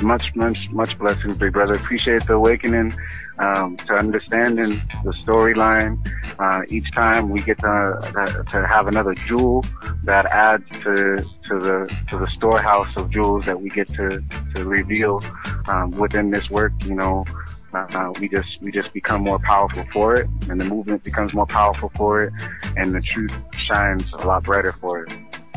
much, 0.00 0.34
much, 0.36 0.56
much 0.70 0.96
blessings, 0.98 1.36
big 1.36 1.52
brother. 1.52 1.74
Appreciate 1.74 2.24
the 2.26 2.34
awakening 2.34 2.94
um, 3.38 3.76
to 3.76 3.94
understanding 3.94 4.70
the 5.04 5.12
storyline. 5.24 5.98
Uh, 6.38 6.62
each 6.68 6.90
time 6.92 7.28
we 7.28 7.40
get 7.40 7.58
to 7.58 8.44
to 8.50 8.66
have 8.66 8.88
another 8.88 9.14
jewel 9.14 9.64
that 10.04 10.26
adds 10.26 10.68
to 10.80 11.16
to 11.48 11.58
the 11.58 11.96
to 12.08 12.18
the 12.18 12.28
storehouse 12.36 12.94
of 12.96 13.10
jewels 13.10 13.44
that 13.46 13.60
we 13.60 13.70
get 13.70 13.86
to 13.88 14.22
to 14.54 14.64
reveal 14.64 15.22
um, 15.68 15.90
within 15.92 16.30
this 16.30 16.48
work. 16.50 16.72
You 16.84 16.94
know, 16.94 17.24
uh, 17.74 18.12
we 18.20 18.28
just 18.28 18.48
we 18.60 18.70
just 18.70 18.92
become 18.92 19.22
more 19.22 19.38
powerful 19.38 19.84
for 19.92 20.16
it, 20.16 20.28
and 20.48 20.60
the 20.60 20.64
movement 20.64 21.02
becomes 21.04 21.34
more 21.34 21.46
powerful 21.46 21.90
for 21.94 22.22
it, 22.24 22.32
and 22.76 22.94
the 22.94 23.02
truth 23.14 23.34
shines 23.68 24.10
a 24.14 24.26
lot 24.26 24.44
brighter 24.44 24.72
for 24.72 25.04
it. 25.04 25.12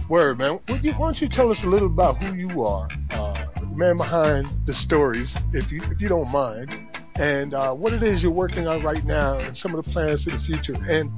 Word, 0.07 0.37
man. 0.37 0.59
Why 0.67 0.77
don't 0.77 1.21
you 1.21 1.27
tell 1.27 1.51
us 1.51 1.63
a 1.63 1.67
little 1.67 1.87
about 1.87 2.21
who 2.23 2.35
you 2.35 2.63
are? 2.63 2.87
Uh, 3.11 3.45
man 3.75 3.97
behind 3.97 4.47
the 4.65 4.73
stories, 4.73 5.33
if 5.53 5.71
you 5.71 5.81
if 5.91 5.99
you 5.99 6.07
don't 6.07 6.31
mind, 6.31 6.77
and 7.19 7.53
uh, 7.53 7.73
what 7.73 7.93
it 7.93 8.03
is 8.03 8.21
you're 8.21 8.31
working 8.31 8.67
on 8.67 8.81
right 8.83 9.03
now, 9.05 9.37
and 9.37 9.57
some 9.57 9.73
of 9.73 9.83
the 9.85 9.91
plans 9.91 10.23
for 10.23 10.31
the 10.31 10.39
future. 10.39 10.73
And 10.89 11.11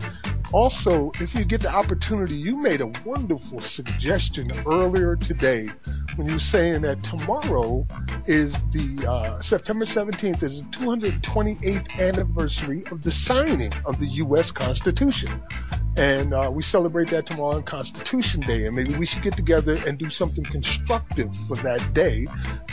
also, 0.54 1.12
if 1.20 1.34
you 1.36 1.44
get 1.44 1.62
the 1.62 1.70
opportunity, 1.70 2.36
you 2.36 2.56
made 2.56 2.82
a 2.82 2.88
wonderful 3.06 3.60
suggestion 3.60 4.48
earlier 4.66 5.16
today 5.16 5.68
when 6.16 6.30
you 6.30 6.36
were 6.36 6.42
saying 6.52 6.82
that 6.82 7.04
tomorrow 7.04 7.86
is 8.28 8.54
the 8.72 9.08
uh, 9.08 9.42
September 9.42 9.86
17th 9.86 10.44
is 10.44 10.62
the 10.62 10.78
228th 10.78 12.00
anniversary 12.00 12.84
of 12.92 13.04
the 13.04 13.12
signing 13.12 13.74
of 13.86 14.00
the 14.00 14.08
U.S. 14.08 14.50
Constitution. 14.52 15.42
And 15.98 16.32
uh, 16.32 16.52
we 16.54 16.62
celebrate 16.62 17.10
that 17.10 17.26
tomorrow 17.26 17.56
on 17.56 17.64
Constitution 17.64 18.42
Day. 18.42 18.68
And 18.68 18.76
maybe 18.76 18.94
we 18.96 19.08
should 19.08 19.24
get 19.24 19.36
together 19.36 19.74
and 19.88 19.98
do 19.98 20.12
something 20.12 20.44
constructive 20.44 21.32
for 21.48 21.56
that 21.58 21.92
day 21.96 22.28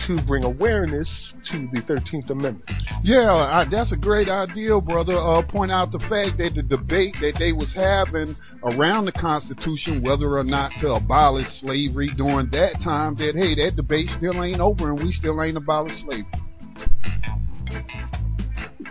to 0.07 0.19
bring 0.23 0.45
awareness 0.45 1.33
to 1.51 1.59
the 1.73 1.81
13th 1.81 2.29
Amendment. 2.29 2.71
Yeah, 3.03 3.33
I, 3.33 3.65
that's 3.65 3.93
a 3.93 3.97
great 3.97 4.29
idea, 4.29 4.79
brother. 4.79 5.17
Uh, 5.17 5.41
point 5.41 5.73
out 5.73 5.91
the 5.91 6.01
fact 6.01 6.37
that 6.37 6.55
the 6.55 6.63
debate 6.63 7.17
that 7.21 7.37
they 7.37 7.53
was 7.65 7.73
having 7.73 8.37
around 8.63 9.07
the 9.07 9.13
Constitution, 9.13 10.03
whether 10.03 10.37
or 10.37 10.45
not 10.45 10.73
to 10.81 10.93
abolish 10.93 11.49
slavery 11.61 12.09
during 12.17 12.49
that 12.51 12.81
time, 12.83 13.15
that, 13.17 13.35
hey, 13.35 13.55
that 13.55 13.77
debate 13.77 14.11
still 14.11 14.43
ain't 14.43 14.61
over 14.61 14.91
and 14.91 15.03
we 15.03 15.13
still 15.13 15.43
ain't 15.43 15.57
abolished 15.57 16.01
slavery. 16.01 16.27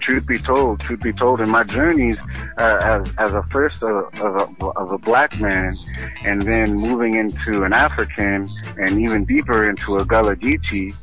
Truth 0.01 0.27
be 0.27 0.39
told, 0.39 0.79
truth 0.81 1.01
be 1.01 1.13
told, 1.13 1.39
in 1.39 1.49
my 1.49 1.63
journeys 1.63 2.17
uh, 2.57 2.77
as, 2.81 3.13
as 3.19 3.33
a 3.33 3.43
first 3.43 3.81
of, 3.83 4.05
of, 4.19 4.62
a, 4.62 4.65
of 4.71 4.91
a 4.91 4.97
black 4.97 5.39
man, 5.39 5.77
and 6.25 6.41
then 6.41 6.73
moving 6.73 7.15
into 7.15 7.63
an 7.63 7.73
African, 7.73 8.49
and 8.77 8.99
even 8.99 9.23
deeper 9.23 9.69
into 9.69 9.97
a 9.97 10.05
Gullah 10.05 10.36
Geechee, 10.36 10.93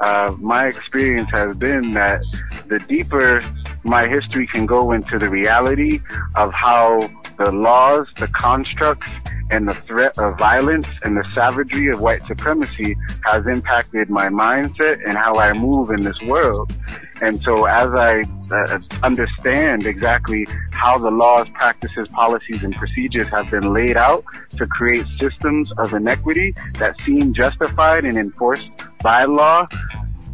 uh, 0.00 0.34
my 0.38 0.66
experience 0.66 1.30
has 1.30 1.56
been 1.56 1.94
that 1.94 2.22
the 2.68 2.78
deeper 2.88 3.40
my 3.84 4.06
history 4.06 4.46
can 4.46 4.66
go 4.66 4.92
into 4.92 5.18
the 5.18 5.28
reality 5.28 6.00
of 6.36 6.52
how 6.52 7.00
the 7.38 7.50
laws, 7.50 8.06
the 8.18 8.28
constructs, 8.28 9.08
and 9.50 9.68
the 9.68 9.74
threat 9.74 10.16
of 10.18 10.38
violence 10.38 10.86
and 11.04 11.16
the 11.16 11.24
savagery 11.34 11.88
of 11.88 12.00
white 12.00 12.22
supremacy 12.26 12.96
has 13.24 13.46
impacted 13.46 14.08
my 14.08 14.28
mindset 14.28 14.98
and 15.06 15.16
how 15.16 15.36
I 15.36 15.52
move 15.52 15.90
in 15.90 16.02
this 16.02 16.20
world. 16.22 16.74
And 17.20 17.40
so 17.42 17.66
as 17.66 17.88
I 17.92 18.22
uh, 18.50 18.78
understand 19.02 19.86
exactly 19.86 20.46
how 20.72 20.98
the 20.98 21.10
laws, 21.10 21.48
practices, 21.50 22.08
policies, 22.08 22.64
and 22.64 22.74
procedures 22.74 23.28
have 23.28 23.50
been 23.50 23.72
laid 23.72 23.96
out 23.96 24.24
to 24.56 24.66
create 24.66 25.06
systems 25.20 25.70
of 25.78 25.92
inequity 25.92 26.54
that 26.78 27.00
seem 27.02 27.32
justified 27.32 28.04
and 28.04 28.16
enforced 28.16 28.70
by 29.02 29.24
law 29.24 29.66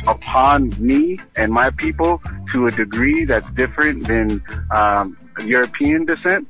upon 0.07 0.70
me 0.78 1.18
and 1.37 1.52
my 1.52 1.70
people 1.70 2.22
to 2.52 2.66
a 2.66 2.70
degree 2.70 3.24
that's 3.24 3.48
different 3.52 4.07
than 4.07 4.42
um, 4.70 5.16
European 5.44 6.04
descent, 6.04 6.48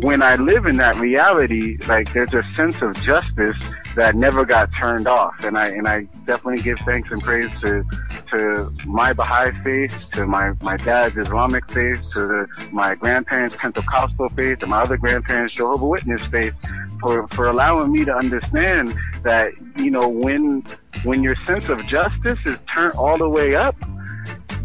when 0.00 0.22
I 0.22 0.36
live 0.36 0.66
in 0.66 0.76
that 0.78 0.96
reality, 0.96 1.78
like 1.86 2.12
there's 2.12 2.32
a 2.32 2.42
sense 2.56 2.80
of 2.80 2.94
justice 3.02 3.56
that 3.94 4.14
never 4.14 4.44
got 4.44 4.70
turned 4.78 5.06
off. 5.06 5.34
And 5.42 5.58
I, 5.58 5.68
and 5.68 5.86
I 5.86 6.02
definitely 6.26 6.62
give 6.62 6.78
thanks 6.80 7.10
and 7.10 7.22
praise 7.22 7.50
to, 7.60 7.84
to 8.30 8.72
my 8.86 9.12
Baha'i 9.12 9.52
faith, 9.62 9.94
to 10.12 10.26
my, 10.26 10.52
my 10.62 10.76
dad's 10.76 11.16
Islamic 11.16 11.70
faith, 11.70 12.02
to 12.14 12.20
the, 12.20 12.68
my 12.72 12.94
grandparents' 12.94 13.56
Pentecostal 13.56 14.28
faith, 14.30 14.62
and 14.62 14.70
my 14.70 14.82
other 14.82 14.96
grandparents' 14.96 15.54
Jehovah 15.54 15.86
Witness 15.86 16.24
faith 16.26 16.54
for, 17.02 17.26
for 17.28 17.48
allowing 17.48 17.92
me 17.92 18.04
to 18.04 18.14
understand 18.14 18.94
that, 19.24 19.52
you 19.76 19.90
know, 19.90 20.08
when, 20.08 20.64
when 21.02 21.22
your 21.22 21.36
sense 21.46 21.68
of 21.68 21.84
justice 21.86 22.38
is 22.46 22.56
turned 22.72 22.94
all 22.94 23.18
the 23.18 23.28
way 23.28 23.54
up, 23.54 23.76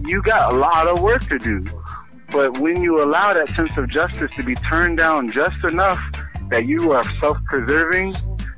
you 0.06 0.22
got 0.22 0.54
a 0.54 0.56
lot 0.56 0.88
of 0.88 1.02
work 1.02 1.24
to 1.24 1.40
do. 1.40 1.66
But 2.30 2.60
when 2.60 2.82
you 2.82 3.04
allow 3.04 3.34
that 3.34 3.50
sense 3.50 3.76
of 3.78 3.90
justice 3.90 4.32
to 4.36 4.44
be 4.44 4.56
turned 4.56 5.00
down 5.00 5.32
just 5.32 5.64
enough 5.64 6.00
that 6.50 6.66
you 6.66 6.92
are 6.92 7.04
self-preserving 7.20 8.16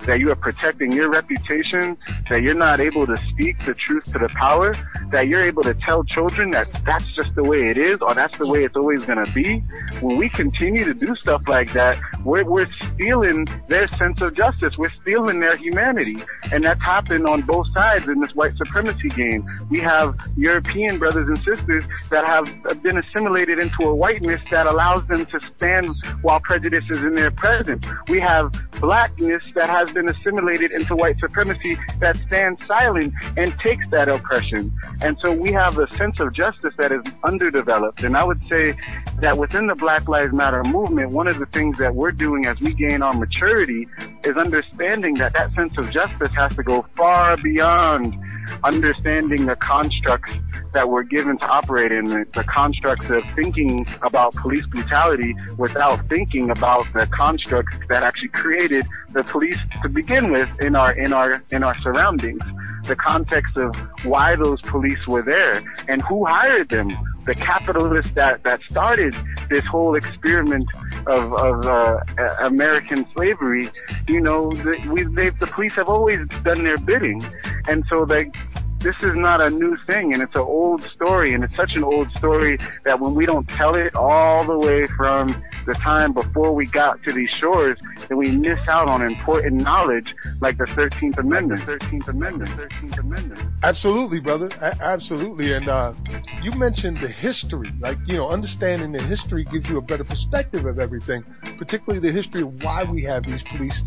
that 0.09 0.19
you 0.19 0.31
are 0.31 0.35
protecting 0.35 0.91
your 0.91 1.07
reputation, 1.07 1.95
that 2.29 2.41
you're 2.41 2.55
not 2.55 2.79
able 2.79 3.05
to 3.05 3.15
speak 3.29 3.59
the 3.59 3.75
truth 3.75 4.03
to 4.05 4.17
the 4.17 4.29
power, 4.29 4.73
that 5.11 5.27
you're 5.27 5.39
able 5.41 5.61
to 5.61 5.75
tell 5.75 6.03
children 6.03 6.49
that 6.49 6.67
that's 6.83 7.05
just 7.13 7.33
the 7.35 7.43
way 7.43 7.69
it 7.69 7.77
is 7.77 7.99
or 8.01 8.15
that's 8.15 8.35
the 8.39 8.47
way 8.47 8.63
it's 8.63 8.75
always 8.75 9.05
going 9.05 9.23
to 9.23 9.31
be. 9.33 9.59
When 10.01 10.17
we 10.17 10.27
continue 10.29 10.83
to 10.83 10.95
do 10.95 11.15
stuff 11.17 11.47
like 11.47 11.73
that, 11.73 11.99
we're, 12.25 12.43
we're 12.43 12.67
stealing 12.81 13.47
their 13.67 13.87
sense 13.87 14.19
of 14.21 14.33
justice. 14.33 14.75
We're 14.79 14.89
stealing 14.89 15.41
their 15.41 15.55
humanity. 15.55 16.17
And 16.51 16.63
that's 16.63 16.81
happened 16.81 17.27
on 17.27 17.43
both 17.43 17.67
sides 17.77 18.07
in 18.07 18.19
this 18.19 18.33
white 18.33 18.55
supremacy 18.55 19.09
game. 19.09 19.43
We 19.69 19.79
have 19.79 20.15
European 20.35 20.97
brothers 20.97 21.27
and 21.27 21.37
sisters 21.37 21.85
that 22.09 22.25
have 22.25 22.81
been 22.81 22.97
assimilated 22.97 23.59
into 23.59 23.83
a 23.83 23.93
whiteness 23.93 24.41
that 24.49 24.65
allows 24.65 25.05
them 25.05 25.27
to 25.27 25.39
stand 25.55 25.89
while 26.23 26.39
prejudice 26.39 26.83
is 26.89 27.03
in 27.03 27.13
their 27.13 27.31
presence. 27.31 27.85
We 28.07 28.19
have 28.21 28.51
blackness 28.79 29.43
that 29.55 29.69
has 29.69 29.91
been 29.91 29.98
assimilated 30.07 30.71
into 30.71 30.95
white 30.95 31.19
supremacy 31.19 31.77
that 31.99 32.15
stands 32.27 32.65
silent 32.65 33.13
and 33.35 33.57
takes 33.59 33.83
that 33.89 34.07
oppression. 34.07 34.71
And 35.01 35.17
so 35.19 35.33
we 35.33 35.51
have 35.51 35.77
a 35.79 35.91
sense 35.95 36.19
of 36.19 36.33
justice 36.33 36.73
that 36.77 36.91
is 36.91 37.01
underdeveloped. 37.23 38.03
And 38.03 38.15
I 38.15 38.23
would 38.23 38.41
say 38.47 38.75
that 39.19 39.37
within 39.37 39.67
the 39.67 39.75
Black 39.75 40.07
Lives 40.07 40.33
Matter 40.33 40.63
movement, 40.63 41.11
one 41.11 41.27
of 41.27 41.39
the 41.39 41.45
things 41.47 41.77
that 41.79 41.93
we're 41.93 42.11
doing 42.11 42.45
as 42.45 42.59
we 42.59 42.73
gain 42.73 43.01
our 43.01 43.13
maturity 43.13 43.87
is 44.23 44.37
understanding 44.37 45.15
that 45.15 45.33
that 45.33 45.53
sense 45.55 45.77
of 45.77 45.89
justice 45.91 46.31
has 46.35 46.55
to 46.55 46.63
go 46.63 46.85
far 46.95 47.35
beyond 47.37 48.17
understanding 48.63 49.45
the 49.45 49.55
constructs 49.55 50.33
that 50.73 50.89
we're 50.89 51.03
given 51.03 51.37
to 51.37 51.47
operate 51.47 51.91
in, 51.91 52.05
the, 52.05 52.25
constructs 52.47 53.09
of 53.09 53.23
thinking 53.35 53.85
about 54.01 54.33
police 54.35 54.65
brutality 54.67 55.35
without 55.57 56.07
thinking 56.09 56.49
about 56.49 56.85
the 56.93 57.05
constructs 57.07 57.77
that 57.89 58.03
actually 58.03 58.29
created 58.29 58.85
the 59.11 59.23
police 59.23 59.57
to 59.81 59.89
begin 59.89 60.31
with 60.31 60.49
in 60.61 60.75
our 60.75 60.93
in 60.93 61.13
our 61.13 61.43
in 61.51 61.63
our 61.63 61.75
surroundings. 61.81 62.41
The 62.85 62.95
context 62.95 63.55
of 63.57 63.75
why 64.03 64.35
those 64.35 64.61
police 64.61 64.99
were 65.07 65.21
there 65.21 65.61
and 65.87 66.01
who 66.03 66.25
hired 66.25 66.69
them 66.69 66.89
the 67.29 67.35
capitalists 67.35 68.11
that, 68.13 68.41
that 68.41 68.59
started 68.63 69.15
this 69.49 69.63
whole 69.65 69.93
experiment 69.93 70.67
of, 71.05 71.31
of 71.33 71.63
uh, 71.63 71.99
American 72.41 73.05
slavery, 73.15 73.69
you 74.07 74.19
know, 74.19 74.49
the, 74.49 74.75
we, 74.89 75.03
the 75.03 75.47
police 75.53 75.73
have 75.73 75.89
always 75.89 76.27
done 76.43 76.63
their 76.63 76.77
bidding. 76.79 77.21
And 77.67 77.85
so 77.87 78.03
they, 78.03 78.31
this 78.79 78.95
is 79.03 79.13
not 79.13 79.41
a 79.41 79.49
new 79.51 79.77
thing 79.85 80.11
and 80.11 80.23
it's 80.23 80.35
an 80.35 80.41
old 80.41 80.81
story 80.81 81.35
and 81.35 81.43
it's 81.43 81.55
such 81.55 81.75
an 81.75 81.83
old 81.83 82.09
story 82.11 82.57
that 82.83 82.99
when 82.99 83.13
we 83.13 83.27
don't 83.27 83.47
tell 83.47 83.75
it 83.75 83.95
all 83.95 84.43
the 84.43 84.57
way 84.57 84.87
from 84.87 85.27
the 85.69 85.75
time 85.75 86.13
before 86.13 86.51
we 86.51 86.65
got 86.65 87.01
to 87.03 87.13
these 87.13 87.29
shores, 87.29 87.77
then 88.07 88.17
we 88.17 88.31
miss 88.31 88.59
out 88.67 88.89
on 88.89 89.01
important 89.01 89.61
knowledge 89.61 90.15
like 90.41 90.57
the 90.57 90.65
13th 90.65 91.17
Amendment, 91.19 91.61
13th 91.61 92.07
Amendment, 92.07 92.49
13th 92.51 92.99
Amendment. 92.99 93.41
Absolutely, 93.63 94.19
brother. 94.19 94.49
A- 94.61 94.81
absolutely. 94.81 95.53
And, 95.53 95.69
uh, 95.69 95.93
you 96.41 96.51
mentioned 96.53 96.97
the 96.97 97.07
history, 97.07 97.71
like, 97.79 97.97
you 98.05 98.17
know, 98.17 98.29
understanding 98.29 98.91
the 98.91 99.03
history 99.03 99.45
gives 99.45 99.69
you 99.69 99.77
a 99.77 99.81
better 99.81 100.03
perspective 100.03 100.65
of 100.65 100.79
everything, 100.79 101.23
particularly 101.57 101.99
the 101.99 102.13
history 102.13 102.41
of 102.41 102.63
why 102.63 102.83
we 102.83 103.03
have 103.03 103.23
these 103.23 103.43
police 103.43 103.79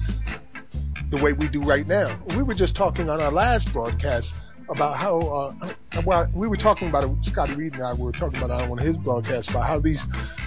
the 1.11 1.23
way 1.23 1.35
we 1.35 1.47
do 1.49 1.61
right 1.61 1.87
now. 1.87 2.09
We 2.37 2.43
were 2.43 2.55
just 2.55 2.75
talking 2.75 3.11
on 3.11 3.21
our 3.21 3.31
last 3.31 3.71
broadcast 3.73 4.33
about 4.73 4.97
how, 4.97 5.19
uh, 5.19 5.55
well, 6.05 6.29
we 6.35 6.49
were 6.49 6.57
talking 6.57 6.89
about 6.89 7.05
it, 7.05 7.11
Scotty 7.25 7.55
Reed 7.55 7.75
and 7.75 7.83
I 7.83 7.93
were 7.93 8.13
talking 8.13 8.43
about 8.43 8.51
it 8.51 8.63
on 8.63 8.71
one 8.71 8.79
of 8.79 8.85
his 8.85 8.97
broadcasts 8.97 9.51
about 9.51 9.67
how 9.67 9.79
these 9.79 10.01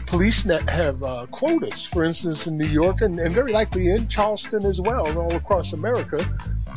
police 0.07 0.45
net 0.45 0.67
have 0.69 1.01
uh, 1.03 1.27
quotas, 1.31 1.87
for 1.93 2.03
instance, 2.03 2.47
in 2.47 2.57
New 2.57 2.67
York 2.67 3.01
and, 3.01 3.19
and 3.19 3.31
very 3.31 3.51
likely 3.51 3.89
in 3.89 4.07
Charleston 4.07 4.65
as 4.65 4.81
well, 4.81 5.07
and 5.07 5.17
all 5.17 5.33
across 5.35 5.73
America. 5.73 6.25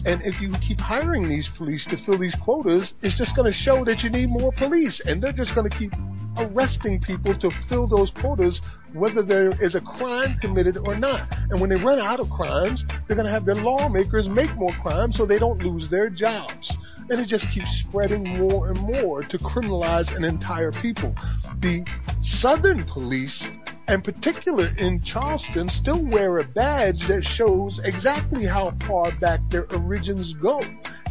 And 0.04 0.22
if 0.22 0.40
you 0.40 0.52
keep 0.52 0.80
hiring 0.80 1.28
these 1.28 1.48
police 1.48 1.84
to 1.86 1.96
fill 1.96 2.18
these 2.18 2.34
quotas, 2.36 2.92
it's 3.02 3.16
just 3.16 3.34
going 3.34 3.50
to 3.50 3.58
show 3.58 3.84
that 3.84 4.02
you 4.02 4.10
need 4.10 4.28
more 4.28 4.52
police, 4.52 5.00
and 5.00 5.22
they're 5.22 5.32
just 5.32 5.54
going 5.54 5.68
to 5.68 5.76
keep 5.76 5.92
arresting 6.38 7.00
people 7.00 7.34
to 7.34 7.50
fill 7.68 7.88
those 7.88 8.10
quotas, 8.12 8.60
whether 8.92 9.22
there 9.22 9.50
is 9.60 9.74
a 9.74 9.80
crime 9.80 10.38
committed 10.38 10.78
or 10.86 10.94
not. 10.96 11.36
And 11.50 11.60
when 11.60 11.70
they 11.70 11.76
run 11.76 11.98
out 11.98 12.20
of 12.20 12.30
crimes, 12.30 12.84
they're 13.06 13.16
going 13.16 13.26
to 13.26 13.32
have 13.32 13.44
their 13.44 13.56
lawmakers 13.56 14.28
make 14.28 14.54
more 14.54 14.72
crimes 14.72 15.16
so 15.16 15.26
they 15.26 15.38
don't 15.38 15.62
lose 15.64 15.88
their 15.88 16.08
jobs 16.08 16.78
and 17.10 17.20
it 17.20 17.28
just 17.28 17.50
keeps 17.50 17.66
spreading 17.80 18.24
more 18.38 18.68
and 18.68 18.80
more 18.80 19.22
to 19.22 19.38
criminalize 19.38 20.14
an 20.14 20.24
entire 20.24 20.72
people. 20.72 21.14
The 21.60 21.84
Southern 22.22 22.84
police, 22.84 23.48
in 23.88 24.02
particular 24.02 24.68
in 24.78 25.02
Charleston, 25.02 25.68
still 25.68 26.02
wear 26.04 26.38
a 26.38 26.44
badge 26.44 27.06
that 27.08 27.24
shows 27.24 27.80
exactly 27.84 28.46
how 28.46 28.74
far 28.86 29.10
back 29.12 29.40
their 29.50 29.66
origins 29.74 30.32
go 30.34 30.60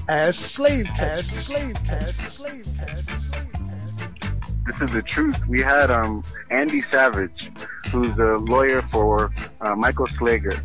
as 0.07 0.37
slave 0.37 0.85
catchers, 0.85 1.37
as 1.37 1.45
slave 1.45 1.75
catchers, 1.85 2.33
slave 2.33 2.67
catchers, 2.77 3.05
slave 3.29 3.47
this 4.67 4.89
is 4.89 4.93
the 4.93 5.01
truth. 5.01 5.47
We 5.47 5.61
had 5.61 5.89
um, 5.89 6.23
Andy 6.51 6.83
Savage, 6.91 7.51
who's 7.89 8.17
a 8.17 8.37
lawyer 8.51 8.81
for 8.81 9.31
uh, 9.61 9.75
Michael 9.75 10.07
Slager. 10.19 10.61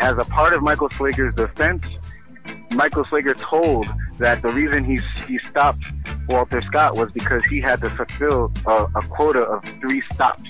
As 0.00 0.16
a 0.16 0.24
part 0.24 0.54
of 0.54 0.62
Michael 0.62 0.88
Slager's 0.90 1.34
defense, 1.34 1.84
Michael 2.70 3.04
Slager 3.04 3.36
told 3.36 3.86
that 4.18 4.42
the 4.42 4.48
reason 4.48 4.84
he 4.84 5.00
he 5.26 5.38
stopped 5.50 5.84
Walter 6.28 6.62
Scott 6.62 6.96
was 6.96 7.10
because 7.12 7.44
he 7.44 7.60
had 7.60 7.80
to 7.80 7.90
fulfill 7.90 8.52
a, 8.66 8.86
a 8.96 9.02
quota 9.02 9.40
of 9.40 9.64
three 9.80 10.02
stops, 10.12 10.48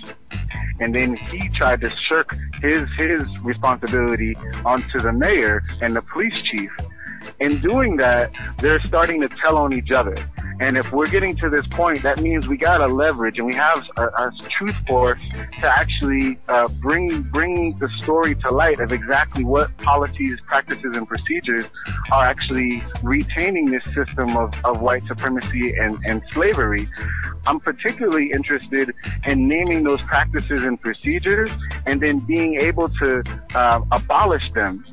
and 0.80 0.94
then 0.94 1.14
he 1.14 1.48
tried 1.50 1.80
to 1.82 1.90
shirk 2.08 2.36
his 2.60 2.88
his 2.96 3.22
responsibility 3.40 4.36
onto 4.64 4.98
the 5.00 5.12
mayor 5.12 5.62
and 5.80 5.94
the 5.94 6.02
police 6.02 6.40
chief. 6.42 6.70
In 7.40 7.58
doing 7.60 7.96
that, 7.96 8.32
they're 8.58 8.82
starting 8.82 9.20
to 9.20 9.28
tell 9.28 9.56
on 9.56 9.72
each 9.72 9.90
other. 9.90 10.16
And 10.60 10.76
if 10.76 10.92
we're 10.92 11.08
getting 11.08 11.36
to 11.36 11.48
this 11.48 11.64
point, 11.68 12.02
that 12.02 12.20
means 12.20 12.48
we 12.48 12.56
got 12.56 12.78
to 12.78 12.86
leverage 12.86 13.38
and 13.38 13.46
we 13.46 13.54
have 13.54 13.86
a, 13.96 14.06
a 14.06 14.32
truth 14.50 14.74
force 14.88 15.20
to 15.60 15.66
actually 15.66 16.38
uh, 16.48 16.66
bring 16.80 17.22
bring 17.22 17.78
the 17.78 17.88
story 17.98 18.34
to 18.34 18.50
light 18.50 18.80
of 18.80 18.92
exactly 18.92 19.44
what 19.44 19.76
policies, 19.78 20.40
practices, 20.46 20.96
and 20.96 21.06
procedures 21.06 21.64
are 22.10 22.26
actually 22.26 22.82
retaining 23.04 23.70
this 23.70 23.84
system 23.84 24.36
of, 24.36 24.52
of 24.64 24.82
white 24.82 25.04
supremacy 25.06 25.74
and, 25.76 25.96
and 26.04 26.22
slavery. 26.32 26.88
I'm 27.46 27.60
particularly 27.60 28.32
interested 28.32 28.92
in 29.26 29.46
naming 29.46 29.84
those 29.84 30.02
practices 30.02 30.64
and 30.64 30.80
procedures 30.80 31.50
and 31.86 32.00
then 32.00 32.18
being 32.18 32.56
able 32.56 32.88
to 32.88 33.22
uh, 33.54 33.80
abolish 33.92 34.50
them 34.52 34.84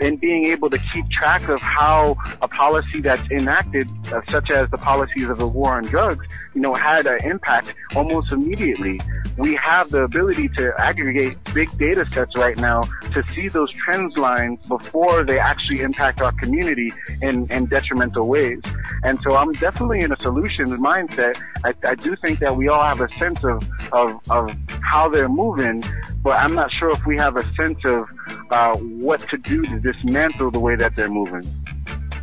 and 0.00 0.20
being 0.20 0.46
able 0.46 0.70
to 0.70 0.78
keep 0.92 1.08
track 1.10 1.48
of 1.48 1.60
how 1.60 2.16
a 2.42 2.48
policy 2.48 3.00
that's 3.00 3.28
enacted, 3.30 3.88
uh, 4.12 4.20
such 4.28 4.50
as 4.50 4.70
the 4.70 4.78
policies 4.78 5.28
of 5.28 5.38
the 5.38 5.46
war 5.46 5.74
on 5.74 5.84
drugs, 5.84 6.26
you 6.54 6.60
know, 6.60 6.74
had 6.74 7.06
an 7.06 7.18
impact 7.24 7.74
almost 7.96 8.30
immediately. 8.32 9.00
We 9.36 9.54
have 9.56 9.90
the 9.90 10.02
ability 10.02 10.48
to 10.56 10.72
aggregate 10.78 11.36
big 11.54 11.76
data 11.78 12.06
sets 12.12 12.36
right 12.36 12.56
now 12.56 12.82
to 13.12 13.22
see 13.34 13.48
those 13.48 13.72
trends 13.84 14.16
lines 14.16 14.58
before 14.68 15.24
they 15.24 15.38
actually 15.38 15.80
impact 15.80 16.20
our 16.20 16.32
community 16.32 16.92
in, 17.22 17.50
in 17.50 17.66
detrimental 17.66 18.26
ways. 18.26 18.60
And 19.02 19.18
so 19.26 19.36
I'm 19.36 19.52
definitely 19.52 20.00
in 20.00 20.12
a 20.12 20.20
solutions 20.20 20.70
mindset. 20.70 21.40
I, 21.64 21.74
I 21.86 21.94
do 21.94 22.16
think 22.16 22.40
that 22.40 22.56
we 22.56 22.68
all 22.68 22.84
have 22.84 23.00
a 23.00 23.08
sense 23.18 23.42
of, 23.44 23.68
of, 23.92 24.20
of 24.30 24.50
how 24.82 25.08
they're 25.08 25.28
moving, 25.28 25.84
but 26.22 26.30
I'm 26.30 26.54
not 26.54 26.72
sure 26.72 26.90
if 26.90 27.04
we 27.06 27.16
have 27.18 27.36
a 27.36 27.44
sense 27.54 27.78
of 27.84 28.08
uh, 28.50 28.76
what 28.76 29.20
to 29.28 29.38
do 29.38 29.62
to 29.62 29.78
dismantle 29.92 30.50
the 30.50 30.58
way 30.58 30.76
that 30.76 30.94
they're 30.96 31.08
moving. 31.08 31.42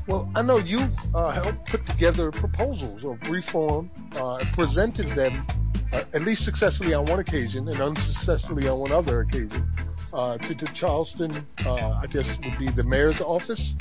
Well, 0.08 0.30
I 0.36 0.42
know 0.44 0.58
you 0.58 0.80
uh, 1.16 1.32
helped 1.32 1.68
put 1.68 1.86
together 1.88 2.32
proposals 2.32 3.04
of 3.04 3.18
reform, 3.30 3.90
uh, 4.18 4.38
presented 4.54 5.08
them 5.08 5.46
uh, 5.94 6.04
at 6.14 6.22
least 6.22 6.46
successfully 6.46 6.94
on 6.94 7.06
one 7.06 7.20
occasion 7.20 7.68
and 7.68 7.82
unsuccessfully 7.82 8.68
on 8.68 8.78
one 8.80 8.92
other 8.92 9.22
occasion 9.22 9.68
uh, 10.14 10.38
to, 10.38 10.54
to 10.54 10.66
Charleston. 10.74 11.32
Uh, 11.66 12.02
I 12.04 12.06
guess 12.08 12.30
would 12.44 12.58
be 12.60 12.70
the 12.70 12.84
mayor's 12.84 13.20
office. 13.20 13.74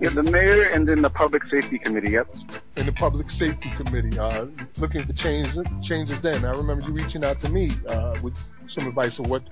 Yeah, 0.00 0.10
the 0.10 0.22
mayor 0.22 0.64
and 0.64 0.86
then 0.86 1.00
the 1.02 1.10
public 1.10 1.42
safety 1.50 1.78
committee. 1.78 2.12
Yep. 2.12 2.28
And 2.76 2.86
the 2.86 2.92
public 2.92 3.28
safety 3.30 3.72
committee, 3.76 4.16
uh, 4.18 4.46
looking 4.78 5.04
for 5.06 5.14
changes. 5.14 5.58
Changes. 5.82 6.20
Then 6.20 6.44
I 6.44 6.50
remember 6.50 6.86
you 6.86 6.92
reaching 6.92 7.24
out 7.24 7.40
to 7.40 7.48
me 7.48 7.70
uh, 7.88 8.14
with 8.22 8.38
some 8.70 8.86
advice 8.86 9.18
of 9.18 9.28
what 9.28 9.42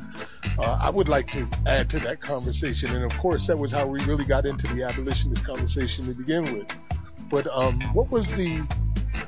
uh, 0.58 0.78
I 0.80 0.90
would 0.90 1.08
like 1.08 1.30
to 1.32 1.46
add 1.66 1.90
to 1.90 1.98
that 2.00 2.20
conversation. 2.20 2.94
And 2.94 3.04
of 3.04 3.18
course, 3.18 3.46
that 3.46 3.58
was 3.58 3.72
how 3.72 3.86
we 3.86 4.02
really 4.04 4.24
got 4.24 4.46
into 4.46 4.72
the 4.74 4.82
abolitionist 4.82 5.44
conversation 5.44 6.06
to 6.06 6.14
begin 6.14 6.44
with. 6.44 6.66
But 7.30 7.46
um, 7.52 7.80
what 7.92 8.10
was 8.10 8.26
the? 8.28 8.66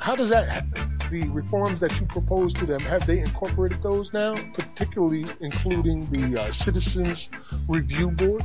How 0.01 0.15
does 0.15 0.31
that? 0.31 0.65
The 1.11 1.29
reforms 1.29 1.81
that 1.81 1.99
you 2.01 2.07
proposed 2.07 2.57
to 2.57 2.67
them 2.67 2.81
have 2.81 3.07
they 3.07 3.21
incorporated 3.21 3.83
those 3.83 4.13
now, 4.13 4.35
particularly 4.55 5.25
including 5.41 6.11
the 6.11 6.43
uh, 6.43 6.53
Citizens 6.53 7.29
Review 7.69 8.11
Board? 8.11 8.43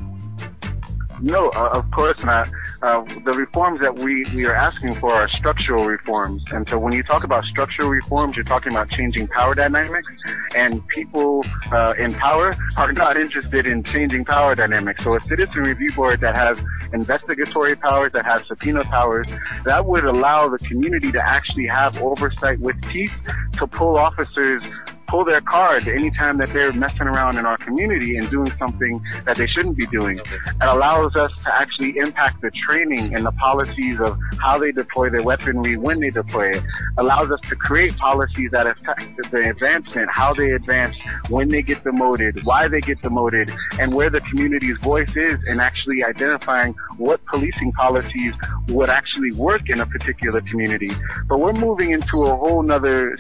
No, 1.21 1.49
uh, 1.49 1.69
of 1.73 1.89
course 1.91 2.23
not. 2.23 2.49
Uh, 2.81 3.03
the 3.25 3.33
reforms 3.33 3.79
that 3.81 3.99
we, 3.99 4.25
we 4.33 4.45
are 4.45 4.55
asking 4.55 4.95
for 4.95 5.13
are 5.13 5.27
structural 5.27 5.85
reforms. 5.85 6.43
And 6.51 6.67
so 6.67 6.79
when 6.79 6.93
you 6.93 7.03
talk 7.03 7.23
about 7.23 7.43
structural 7.45 7.89
reforms, 7.89 8.35
you're 8.35 8.43
talking 8.43 8.71
about 8.71 8.89
changing 8.89 9.27
power 9.27 9.53
dynamics. 9.53 10.11
And 10.55 10.85
people 10.87 11.45
uh, 11.71 11.93
in 11.97 12.13
power 12.13 12.55
are 12.77 12.91
not 12.91 13.17
interested 13.17 13.67
in 13.67 13.83
changing 13.83 14.25
power 14.25 14.55
dynamics. 14.55 15.03
So 15.03 15.15
a 15.15 15.21
citizen 15.21 15.61
review 15.61 15.91
board 15.91 16.21
that 16.21 16.35
has 16.35 16.59
investigatory 16.91 17.75
powers, 17.75 18.11
that 18.13 18.25
has 18.25 18.47
subpoena 18.47 18.83
powers, 18.85 19.27
that 19.63 19.85
would 19.85 20.05
allow 20.05 20.49
the 20.49 20.57
community 20.57 21.11
to 21.11 21.21
actually 21.21 21.67
have 21.67 22.01
oversight 22.01 22.59
with 22.59 22.81
teeth 22.89 23.13
to 23.53 23.67
pull 23.67 23.97
officers 23.97 24.63
pull 25.11 25.25
their 25.25 25.41
card 25.41 25.85
anytime 25.89 26.37
that 26.37 26.47
they're 26.53 26.71
messing 26.71 27.01
around 27.01 27.37
in 27.37 27.45
our 27.45 27.57
community 27.57 28.15
and 28.15 28.29
doing 28.29 28.49
something 28.57 29.03
that 29.25 29.35
they 29.35 29.45
shouldn't 29.45 29.75
be 29.75 29.85
doing. 29.87 30.17
It 30.17 30.27
allows 30.61 31.17
us 31.17 31.31
to 31.43 31.53
actually 31.53 31.97
impact 31.97 32.41
the 32.41 32.49
training 32.65 33.13
and 33.13 33.25
the 33.25 33.33
policies 33.33 33.99
of 33.99 34.17
how 34.39 34.57
they 34.57 34.71
deploy 34.71 35.09
their 35.09 35.21
weaponry 35.21 35.75
when 35.75 35.99
they 35.99 36.11
deploy 36.11 36.51
it. 36.51 36.63
Allows 36.97 37.29
us 37.29 37.41
to 37.49 37.57
create 37.57 37.97
policies 37.97 38.51
that 38.51 38.67
affect 38.67 39.31
the 39.31 39.49
advancement, 39.49 40.09
how 40.09 40.33
they 40.33 40.51
advance, 40.51 40.95
when 41.27 41.49
they 41.49 41.61
get 41.61 41.83
demoted, 41.83 42.39
why 42.45 42.69
they 42.69 42.79
get 42.79 43.01
demoted, 43.01 43.51
and 43.79 43.93
where 43.93 44.09
the 44.09 44.21
community's 44.21 44.77
voice 44.77 45.13
is 45.17 45.37
in 45.45 45.59
actually 45.59 46.05
identifying 46.05 46.73
what 46.97 47.19
policing 47.25 47.73
policies 47.73 48.33
would 48.69 48.89
actually 48.89 49.33
work 49.33 49.69
in 49.69 49.81
a 49.81 49.85
particular 49.85 50.39
community. 50.39 50.91
But 51.27 51.41
we're 51.41 51.51
moving 51.51 51.91
into 51.91 52.23
a 52.23 52.33
whole 52.37 52.63
nother 52.63 53.17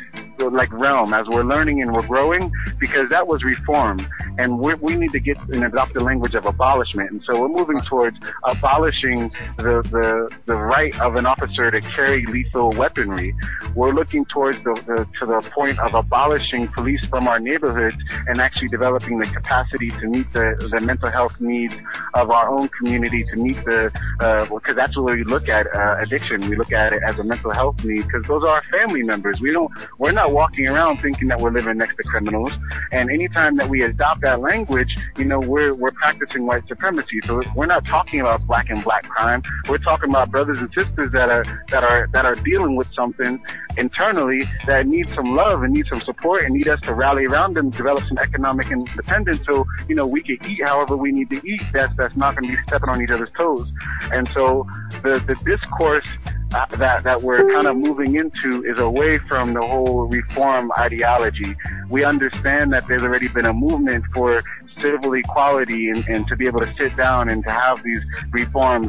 like 0.49 0.71
realm 0.73 1.13
as 1.13 1.27
we're 1.27 1.43
learning 1.43 1.80
and 1.81 1.93
we're 1.93 2.05
growing 2.07 2.51
because 2.79 3.09
that 3.09 3.27
was 3.27 3.43
reform 3.43 3.99
and 4.37 4.59
we 4.59 4.95
need 4.95 5.11
to 5.11 5.19
get 5.19 5.37
and 5.49 5.63
adopt 5.63 5.93
the 5.93 6.03
language 6.03 6.35
of 6.35 6.45
abolishment 6.45 7.11
and 7.11 7.23
so 7.23 7.41
we're 7.41 7.47
moving 7.47 7.79
towards 7.81 8.17
abolishing 8.43 9.29
the, 9.57 9.81
the, 9.91 10.35
the 10.45 10.55
right 10.55 10.99
of 11.01 11.15
an 11.15 11.25
officer 11.25 11.71
to 11.71 11.81
carry 11.81 12.25
lethal 12.27 12.69
weaponry 12.71 13.35
we're 13.75 13.93
looking 13.93 14.25
towards 14.25 14.57
the, 14.63 14.73
the 14.87 15.07
to 15.19 15.25
the 15.25 15.49
point 15.51 15.77
of 15.79 15.93
abolishing 15.93 16.67
police 16.67 17.03
from 17.05 17.27
our 17.27 17.39
neighborhoods 17.39 17.97
and 18.27 18.39
actually 18.39 18.67
developing 18.69 19.19
the 19.19 19.27
capacity 19.27 19.89
to 19.89 20.07
meet 20.07 20.31
the, 20.33 20.55
the 20.71 20.79
mental 20.81 21.09
health 21.09 21.39
needs 21.39 21.75
of 22.13 22.29
our 22.31 22.49
own 22.49 22.67
community 22.69 23.23
to 23.23 23.35
meet 23.35 23.57
the, 23.65 23.91
uh, 24.19 24.45
because 24.45 24.75
that's 24.75 24.95
what 24.97 25.13
we 25.13 25.23
look 25.23 25.47
at 25.49 25.67
uh, 25.75 25.97
addiction. 25.99 26.41
We 26.49 26.55
look 26.55 26.71
at 26.71 26.93
it 26.93 27.01
as 27.05 27.17
a 27.19 27.23
mental 27.23 27.51
health 27.51 27.83
need 27.83 28.05
because 28.05 28.23
those 28.25 28.43
are 28.43 28.55
our 28.55 28.63
family 28.71 29.03
members. 29.03 29.39
We 29.41 29.51
don't, 29.51 29.71
we're 29.97 30.11
not 30.11 30.31
walking 30.31 30.67
around 30.67 30.97
thinking 30.97 31.27
that 31.29 31.39
we're 31.39 31.51
living 31.51 31.70
next 31.77 31.95
to 31.97 32.03
criminals. 32.03 32.51
And 32.91 33.09
anytime 33.09 33.55
that 33.57 33.69
we 33.69 33.83
adopt 33.83 34.21
that 34.21 34.41
language, 34.41 34.89
you 35.17 35.25
know, 35.25 35.39
we're, 35.39 35.73
we're 35.73 35.91
practicing 35.91 36.45
white 36.45 36.67
supremacy. 36.67 37.21
So 37.23 37.41
we're 37.55 37.65
not 37.65 37.85
talking 37.85 38.21
about 38.21 38.45
black 38.47 38.69
and 38.69 38.83
black 38.83 39.03
crime. 39.07 39.43
We're 39.67 39.77
talking 39.79 40.09
about 40.09 40.31
brothers 40.31 40.59
and 40.59 40.69
sisters 40.77 41.11
that 41.11 41.29
are, 41.29 41.43
that 41.69 41.83
are, 41.83 42.07
that 42.13 42.25
are 42.25 42.35
dealing 42.35 42.75
with 42.75 42.91
something 42.93 43.43
internally 43.77 44.43
that 44.65 44.87
need 44.87 45.07
some 45.09 45.35
love 45.35 45.63
and 45.63 45.73
need 45.73 45.85
some 45.87 46.01
support 46.01 46.43
and 46.43 46.53
need 46.53 46.67
us 46.67 46.79
to 46.81 46.93
rally 46.93 47.25
around 47.25 47.55
them, 47.55 47.69
develop 47.69 48.03
some 48.05 48.17
economic 48.17 48.69
independence 48.71 49.41
so, 49.45 49.65
you 49.87 49.95
know, 49.95 50.05
we 50.07 50.21
can 50.21 50.37
eat 50.47 50.61
however 50.63 50.97
we 50.97 51.11
need 51.11 51.29
to 51.29 51.41
eat. 51.47 51.61
That's, 51.73 51.95
that's 51.97 52.15
not 52.15 52.35
going 52.35 52.49
to 52.49 52.57
be 52.57 52.61
stepping 52.63 52.89
on 52.89 53.01
each 53.01 53.09
other's 53.09 53.29
toes. 53.31 53.71
And 54.11 54.27
so 54.29 54.67
the, 55.03 55.23
the 55.25 55.35
discourse 55.45 56.07
uh, 56.53 56.65
that, 56.77 57.03
that 57.03 57.21
we're 57.21 57.49
kind 57.53 57.67
of 57.67 57.77
moving 57.77 58.15
into 58.15 58.63
is 58.63 58.79
away 58.79 59.17
from 59.19 59.53
the 59.53 59.61
whole 59.61 60.07
reform 60.07 60.71
ideology. 60.77 61.55
We 61.89 62.03
understand 62.03 62.73
that 62.73 62.87
there's 62.87 63.03
already 63.03 63.27
been 63.27 63.45
a 63.45 63.53
movement 63.53 64.05
for 64.13 64.41
civil 64.79 65.13
equality 65.13 65.89
and, 65.89 66.07
and 66.07 66.27
to 66.27 66.35
be 66.35 66.47
able 66.47 66.59
to 66.59 66.73
sit 66.77 66.95
down 66.95 67.29
and 67.29 67.43
to 67.43 67.51
have 67.51 67.83
these 67.83 68.03
reforms. 68.31 68.87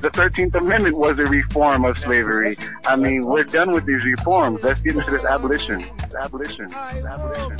The 0.00 0.10
13th 0.10 0.54
Amendment 0.54 0.96
was 0.96 1.18
a 1.18 1.24
reform 1.24 1.84
of 1.84 1.98
slavery. 1.98 2.56
I 2.86 2.96
mean, 2.96 3.26
we're 3.26 3.44
done 3.44 3.70
with 3.72 3.86
these 3.86 4.04
reforms. 4.04 4.62
Let's 4.62 4.80
get 4.80 4.96
into 4.96 5.10
this 5.10 5.24
abolition. 5.24 5.84
Abolition. 6.18 6.72
Abolition. 6.72 7.58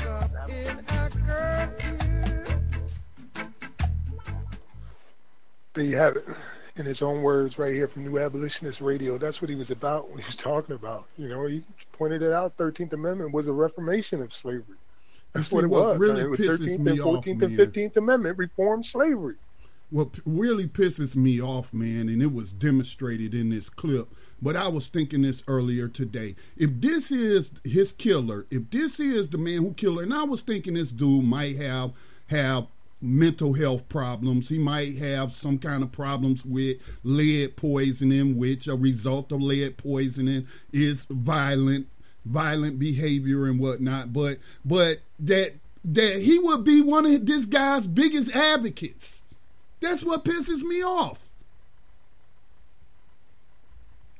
There 5.74 5.84
you 5.84 5.96
have 5.96 6.16
it. 6.16 6.24
In 6.76 6.84
his 6.84 7.02
own 7.02 7.22
words, 7.22 7.56
right 7.56 7.72
here 7.72 7.86
from 7.86 8.04
New 8.04 8.18
Abolitionist 8.18 8.80
Radio. 8.80 9.16
That's 9.16 9.40
what 9.40 9.48
he 9.48 9.54
was 9.54 9.70
about. 9.70 10.08
when 10.08 10.18
he 10.18 10.24
was 10.24 10.34
talking 10.34 10.74
about. 10.74 11.06
You 11.16 11.28
know, 11.28 11.46
he 11.46 11.62
pointed 11.92 12.20
it 12.20 12.32
out. 12.32 12.56
Thirteenth 12.56 12.92
Amendment 12.92 13.32
was 13.32 13.46
a 13.46 13.52
reformation 13.52 14.20
of 14.20 14.32
slavery. 14.32 14.76
That's 15.34 15.50
what 15.50 15.64
it 15.64 15.68
was. 15.68 15.98
Really 15.98 16.22
I 16.22 16.24
mean, 16.26 16.36
pisses 16.36 16.58
13th 16.58 16.78
me 16.78 16.90
and 16.92 17.00
14th 17.00 17.42
and 17.42 17.58
15th 17.58 17.96
Amendment 17.96 18.38
reformed 18.38 18.86
slavery. 18.86 19.36
What 19.90 20.18
really 20.24 20.66
pisses 20.66 21.14
me 21.14 21.40
off, 21.40 21.72
man, 21.72 22.08
and 22.08 22.22
it 22.22 22.32
was 22.32 22.52
demonstrated 22.52 23.34
in 23.34 23.50
this 23.50 23.68
clip, 23.68 24.08
but 24.40 24.56
I 24.56 24.68
was 24.68 24.88
thinking 24.88 25.22
this 25.22 25.42
earlier 25.46 25.88
today. 25.88 26.34
If 26.56 26.80
this 26.80 27.12
is 27.12 27.50
his 27.62 27.92
killer, 27.92 28.46
if 28.50 28.70
this 28.70 28.98
is 28.98 29.28
the 29.28 29.38
man 29.38 29.58
who 29.58 29.74
killed 29.74 29.98
her, 29.98 30.04
and 30.04 30.14
I 30.14 30.24
was 30.24 30.40
thinking 30.40 30.74
this 30.74 30.90
dude 30.90 31.24
might 31.24 31.56
have 31.56 31.92
have 32.28 32.66
mental 33.00 33.52
health 33.54 33.88
problems. 33.88 34.48
He 34.48 34.58
might 34.58 34.96
have 34.96 35.34
some 35.34 35.58
kind 35.58 35.82
of 35.82 35.92
problems 35.92 36.44
with 36.44 36.78
lead 37.02 37.56
poisoning, 37.56 38.36
which 38.36 38.66
a 38.66 38.76
result 38.76 39.32
of 39.32 39.42
lead 39.42 39.76
poisoning 39.76 40.46
is 40.72 41.06
violent 41.10 41.88
violent 42.24 42.78
behavior 42.78 43.46
and 43.46 43.60
whatnot. 43.60 44.12
But 44.12 44.38
but 44.64 45.00
that 45.20 45.54
that 45.84 46.20
he 46.20 46.38
would 46.38 46.64
be 46.64 46.80
one 46.80 47.06
of 47.06 47.26
this 47.26 47.44
guy's 47.44 47.86
biggest 47.86 48.34
advocates. 48.34 49.20
That's 49.80 50.02
what 50.02 50.24
pisses 50.24 50.62
me 50.62 50.82
off. 50.82 51.28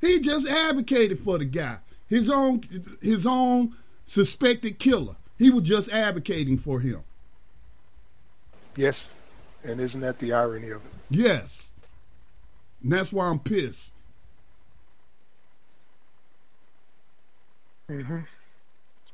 He 0.00 0.20
just 0.20 0.46
advocated 0.46 1.20
for 1.20 1.38
the 1.38 1.46
guy, 1.46 1.78
his 2.08 2.28
own 2.28 2.62
his 3.00 3.26
own 3.26 3.74
suspected 4.06 4.78
killer. 4.78 5.16
He 5.38 5.50
was 5.50 5.62
just 5.62 5.88
advocating 5.90 6.58
for 6.58 6.80
him. 6.80 7.02
Yes. 8.76 9.08
And 9.62 9.80
isn't 9.80 10.00
that 10.00 10.18
the 10.18 10.32
irony 10.32 10.70
of 10.70 10.84
it? 10.84 10.92
Yes. 11.10 11.70
And 12.82 12.92
that's 12.92 13.12
why 13.12 13.26
I'm 13.26 13.38
pissed. 13.38 13.90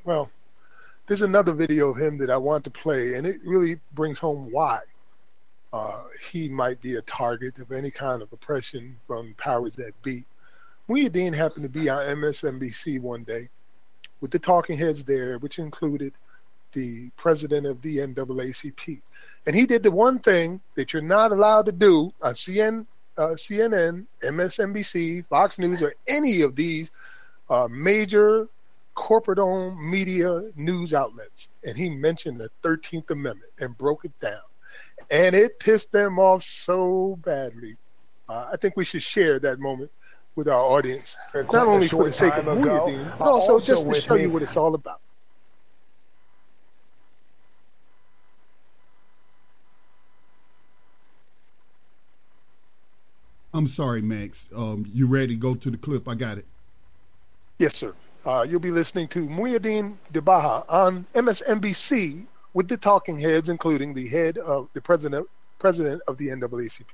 Well, 0.05 0.31
there's 1.07 1.23
another 1.23 1.53
video 1.53 1.91
of 1.91 1.97
him 1.97 2.19
that 2.19 2.31
I 2.31 2.37
want 2.37 2.65
to 2.65 2.71
play, 2.71 3.15
and 3.15 3.27
it 3.27 3.41
really 3.45 3.81
brings 3.95 4.19
home 4.19 4.51
why 4.51 4.81
uh, 5.73 6.03
he 6.31 6.49
might 6.49 6.81
be 6.81 6.95
a 6.97 7.03
target 7.03 7.59
of 7.59 7.73
any 7.73 7.91
kind 7.91 8.23
of 8.23 8.33
oppression 8.33 8.97
from 9.07 9.35
powers 9.39 9.75
that 9.75 10.01
be. 10.03 10.25
Muhyiddin 10.89 11.35
happened 11.35 11.65
to 11.65 11.69
be 11.69 11.89
on 11.89 12.05
MSNBC 12.17 13.01
one 13.01 13.25
day 13.25 13.49
with 14.21 14.31
the 14.31 14.39
talking 14.39 14.77
heads 14.77 15.05
there, 15.05 15.39
which 15.39 15.59
included 15.59 16.13
the 16.73 17.11
president 17.17 17.67
of 17.67 17.83
the 17.83 17.99
NAACP. 17.99 19.01
And 19.47 19.57
he 19.57 19.67
did 19.67 19.83
the 19.83 19.91
one 19.91 20.19
thing 20.19 20.61
that 20.75 20.93
you're 20.93 21.03
not 21.03 21.33
allowed 21.33 21.67
to 21.67 21.73
do 21.73 22.13
on 22.23 22.35
CN, 22.35 22.87
uh, 23.17 23.29
CNN, 23.29 24.07
MSNBC, 24.23 25.27
Fox 25.27 25.59
News, 25.59 25.83
or 25.83 25.95
any 26.07 26.43
of 26.43 26.57
these 26.57 26.91
uh, 27.49 27.67
major 27.71 28.49
corporate 28.95 29.39
owned 29.39 29.79
media 29.81 30.43
news 30.57 30.93
outlets. 30.93 31.49
And 31.65 31.77
he 31.77 31.89
mentioned 31.89 32.39
the 32.41 32.51
13th 32.63 33.11
Amendment 33.11 33.51
and 33.59 33.77
broke 33.77 34.05
it 34.05 34.13
down. 34.21 34.41
And 35.11 35.35
it 35.35 35.59
pissed 35.59 35.91
them 35.91 36.19
off 36.19 36.43
so 36.43 37.17
badly. 37.25 37.77
Uh, 38.29 38.51
I 38.53 38.57
think 38.57 38.77
we 38.77 38.85
should 38.85 39.03
share 39.03 39.39
that 39.41 39.59
moment 39.59 39.91
with 40.37 40.49
our 40.49 40.61
audience, 40.63 41.17
not 41.35 41.67
only 41.67 41.89
for 41.89 42.05
the 42.05 42.13
sake 42.13 42.35
of 42.37 42.47
ago. 42.47 42.87
Muhyiddin, 42.87 43.19
but 43.19 43.25
Uh, 43.25 43.31
also, 43.31 43.53
also 43.55 43.75
just 43.75 43.89
to 43.91 44.01
show 44.01 44.15
me- 44.15 44.23
you 44.23 44.31
what 44.31 44.43
it's 44.43 44.57
all 44.57 44.75
about. 44.75 45.01
I'm 53.53 53.67
sorry, 53.67 54.01
Max. 54.01 54.49
Um, 54.55 54.87
you 54.93 55.07
ready 55.07 55.29
to 55.29 55.35
go 55.35 55.55
to 55.55 55.71
the 55.71 55.77
clip? 55.77 56.09
I 56.09 56.15
got 56.15 56.39
it. 56.39 56.47
Yes, 57.59 57.75
sir. 57.77 57.95
Uh, 58.25 58.47
you'll 58.49 58.61
be 58.61 58.71
listening 58.71 59.09
to 59.09 59.27
Muhyiddin 59.27 59.97
Debaha 60.13 60.65
on 60.69 61.07
MSNBC 61.15 62.27
with 62.55 62.69
the 62.69 62.77
talking 62.77 63.19
heads, 63.19 63.49
including 63.49 63.95
the 63.95 64.09
head 64.09 64.39
of 64.39 64.69
the 64.75 64.81
president 64.81 65.29
president 65.59 66.01
of 66.09 66.17
the 66.17 66.29
NAACP. 66.29 66.85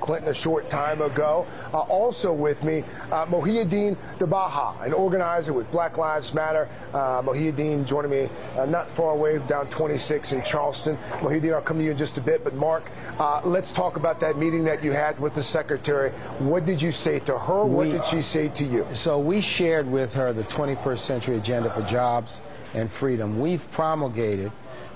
Clinton 0.00 0.28
a 0.30 0.34
short 0.34 0.70
time 0.70 1.02
ago. 1.02 1.44
Uh, 1.74 1.80
also 1.80 2.32
with 2.32 2.62
me, 2.62 2.84
uh, 3.10 3.26
Mohiuddin 3.26 3.96
Dabaha, 4.18 4.80
an 4.82 4.92
organizer 4.92 5.52
with 5.52 5.68
Black 5.72 5.98
Lives 5.98 6.32
Matter. 6.32 6.68
Uh, 6.94 7.20
Mohiuddin 7.20 7.84
joining 7.84 8.12
me 8.12 8.28
uh, 8.56 8.64
not 8.64 8.88
far 8.88 9.10
away, 9.10 9.38
down 9.48 9.66
26 9.70 10.32
in 10.32 10.42
Charleston. 10.42 10.96
Mohiuddin, 11.14 11.52
I'll 11.52 11.60
come 11.62 11.78
to 11.78 11.84
you 11.84 11.90
in 11.90 11.96
just 11.96 12.16
a 12.16 12.20
bit. 12.20 12.44
But 12.44 12.54
Mark, 12.54 12.88
uh, 13.18 13.40
let's 13.44 13.72
talk 13.72 13.96
about 13.96 14.20
that 14.20 14.38
meeting 14.38 14.62
that 14.64 14.84
you 14.84 14.92
had 14.92 15.18
with 15.18 15.34
the 15.34 15.42
secretary. 15.42 16.10
What 16.38 16.64
did 16.64 16.80
you 16.80 16.92
say 16.92 17.18
to 17.20 17.36
her? 17.36 17.64
What 17.64 17.86
We- 17.88 17.92
did 17.92 18.06
she 18.06 18.22
say 18.22 18.48
to 18.50 18.64
you? 18.64 18.86
So 18.92 19.18
we 19.18 19.40
shared 19.40 19.90
with 19.90 20.14
her 20.14 20.32
the 20.32 20.44
21st 20.44 21.04
Century 21.04 21.36
Agenda 21.38 21.70
for 21.74 21.82
Jobs 21.82 22.40
and 22.74 22.88
Freedom. 22.88 23.40
We've 23.40 23.68
promulgated 23.72 24.52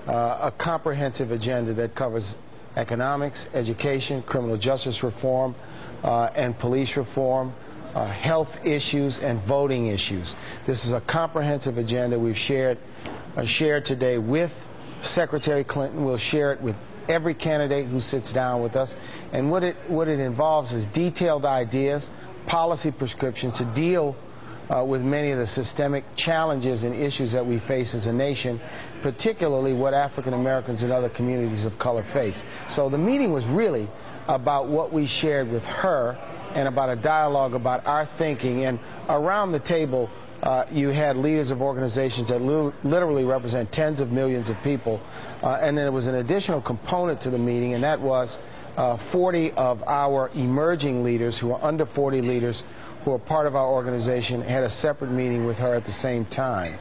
uh, 0.06 0.38
a 0.42 0.52
comprehensive 0.52 1.32
agenda 1.32 1.72
that 1.74 1.96
covers 1.96 2.36
economics, 2.76 3.48
education, 3.54 4.22
criminal 4.22 4.56
justice 4.56 5.02
reform, 5.02 5.54
uh, 6.04 6.30
and 6.34 6.58
police 6.58 6.96
reform, 6.96 7.54
uh, 7.94 8.06
health 8.06 8.64
issues, 8.64 9.20
and 9.20 9.40
voting 9.42 9.86
issues. 9.86 10.36
This 10.66 10.84
is 10.84 10.92
a 10.92 11.00
comprehensive 11.02 11.78
agenda 11.78 12.18
we've 12.18 12.38
shared 12.38 12.78
uh, 13.36 13.44
shared 13.44 13.84
today 13.84 14.18
with 14.18 14.68
Secretary 15.02 15.64
Clinton. 15.64 16.04
We'll 16.04 16.16
share 16.16 16.52
it 16.52 16.60
with 16.60 16.76
every 17.08 17.34
candidate 17.34 17.86
who 17.86 18.00
sits 18.00 18.32
down 18.32 18.62
with 18.62 18.76
us. 18.76 18.96
And 19.32 19.50
what 19.50 19.62
it 19.62 19.76
what 19.88 20.08
it 20.08 20.20
involves 20.20 20.72
is 20.72 20.86
detailed 20.86 21.44
ideas, 21.44 22.10
policy 22.46 22.90
prescriptions 22.90 23.58
to 23.58 23.64
deal 23.66 24.16
uh, 24.68 24.84
with 24.84 25.02
many 25.02 25.30
of 25.30 25.38
the 25.38 25.46
systemic 25.46 26.04
challenges 26.14 26.84
and 26.84 26.94
issues 26.94 27.32
that 27.32 27.44
we 27.44 27.58
face 27.58 27.94
as 27.94 28.06
a 28.06 28.12
nation, 28.12 28.60
particularly 29.02 29.72
what 29.72 29.94
African 29.94 30.34
Americans 30.34 30.82
and 30.82 30.92
other 30.92 31.08
communities 31.08 31.64
of 31.64 31.78
color 31.78 32.02
face. 32.02 32.44
So 32.68 32.88
the 32.88 32.98
meeting 32.98 33.32
was 33.32 33.46
really 33.46 33.88
about 34.28 34.66
what 34.66 34.92
we 34.92 35.06
shared 35.06 35.50
with 35.50 35.64
her 35.66 36.18
and 36.54 36.68
about 36.68 36.88
a 36.88 36.96
dialogue 36.96 37.54
about 37.54 37.86
our 37.86 38.04
thinking. 38.04 38.64
And 38.64 38.78
around 39.08 39.52
the 39.52 39.60
table, 39.60 40.10
uh, 40.42 40.64
you 40.70 40.88
had 40.88 41.16
leaders 41.16 41.50
of 41.50 41.62
organizations 41.62 42.28
that 42.28 42.40
li- 42.40 42.72
literally 42.84 43.24
represent 43.24 43.70
tens 43.72 44.00
of 44.00 44.12
millions 44.12 44.50
of 44.50 44.60
people. 44.62 45.00
Uh, 45.42 45.58
and 45.60 45.76
then 45.76 45.84
there 45.84 45.92
was 45.92 46.06
an 46.06 46.16
additional 46.16 46.60
component 46.60 47.20
to 47.20 47.30
the 47.30 47.38
meeting, 47.38 47.74
and 47.74 47.82
that 47.82 48.00
was 48.00 48.38
uh, 48.76 48.96
40 48.96 49.52
of 49.52 49.82
our 49.84 50.30
emerging 50.34 51.02
leaders 51.02 51.38
who 51.38 51.52
are 51.52 51.62
under 51.62 51.86
40 51.86 52.20
leaders 52.22 52.64
who 53.04 53.12
are 53.12 53.18
part 53.18 53.46
of 53.46 53.54
our 53.54 53.68
organization 53.68 54.42
had 54.42 54.64
a 54.64 54.70
separate 54.70 55.10
meeting 55.10 55.46
with 55.46 55.58
her 55.58 55.74
at 55.74 55.84
the 55.84 55.92
same 55.92 56.24
time. 56.24 56.78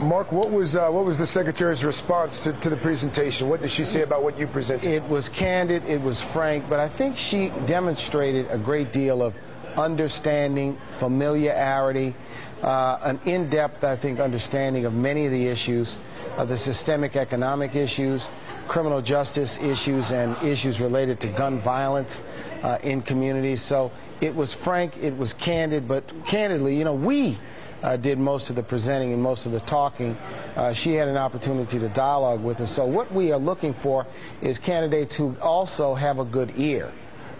Mark, 0.00 0.30
what 0.30 0.50
was 0.50 0.76
uh, 0.76 0.90
what 0.90 1.06
was 1.06 1.16
the 1.16 1.24
secretary's 1.24 1.82
response 1.82 2.40
to, 2.40 2.52
to 2.52 2.68
the 2.68 2.76
presentation? 2.76 3.48
What 3.48 3.62
did 3.62 3.70
she 3.70 3.84
say 3.84 4.02
about 4.02 4.22
what 4.22 4.38
you 4.38 4.46
presented? 4.46 4.90
It 4.90 5.02
was 5.08 5.30
candid, 5.30 5.84
it 5.86 6.00
was 6.00 6.20
frank, 6.20 6.68
but 6.68 6.78
I 6.78 6.88
think 6.88 7.16
she 7.16 7.48
demonstrated 7.64 8.46
a 8.50 8.58
great 8.58 8.92
deal 8.92 9.22
of 9.22 9.34
understanding, 9.78 10.76
familiarity, 10.98 12.14
uh, 12.62 12.98
an 13.04 13.20
in-depth, 13.24 13.84
I 13.84 13.96
think, 13.96 14.20
understanding 14.20 14.84
of 14.84 14.92
many 14.92 15.24
of 15.24 15.32
the 15.32 15.46
issues. 15.46 15.98
uh, 16.36 16.44
the 16.44 16.56
systemic 16.56 17.16
economic 17.16 17.74
issues, 17.74 18.30
criminal 18.68 19.00
justice 19.00 19.60
issues, 19.62 20.12
and 20.12 20.36
issues 20.42 20.80
related 20.80 21.18
to 21.20 21.28
gun 21.28 21.60
violence 21.60 22.22
uh, 22.62 22.78
in 22.82 23.02
communities. 23.02 23.62
So 23.62 23.90
it 24.20 24.34
was 24.34 24.52
frank, 24.52 24.96
it 24.98 25.16
was 25.16 25.34
candid, 25.34 25.88
but 25.88 26.04
candidly, 26.26 26.76
you 26.76 26.84
know, 26.84 26.94
we 26.94 27.38
uh, 27.82 27.96
did 27.96 28.18
most 28.18 28.50
of 28.50 28.56
the 28.56 28.62
presenting 28.62 29.12
and 29.12 29.22
most 29.22 29.46
of 29.46 29.52
the 29.52 29.60
talking. 29.60 30.16
Uh, 30.56 30.72
she 30.72 30.94
had 30.94 31.08
an 31.08 31.16
opportunity 31.16 31.78
to 31.78 31.88
dialogue 31.90 32.42
with 32.42 32.60
us. 32.60 32.70
So 32.70 32.84
what 32.84 33.12
we 33.12 33.32
are 33.32 33.38
looking 33.38 33.74
for 33.74 34.06
is 34.40 34.58
candidates 34.58 35.14
who 35.14 35.36
also 35.40 35.94
have 35.94 36.18
a 36.18 36.24
good 36.24 36.52
ear, 36.56 36.92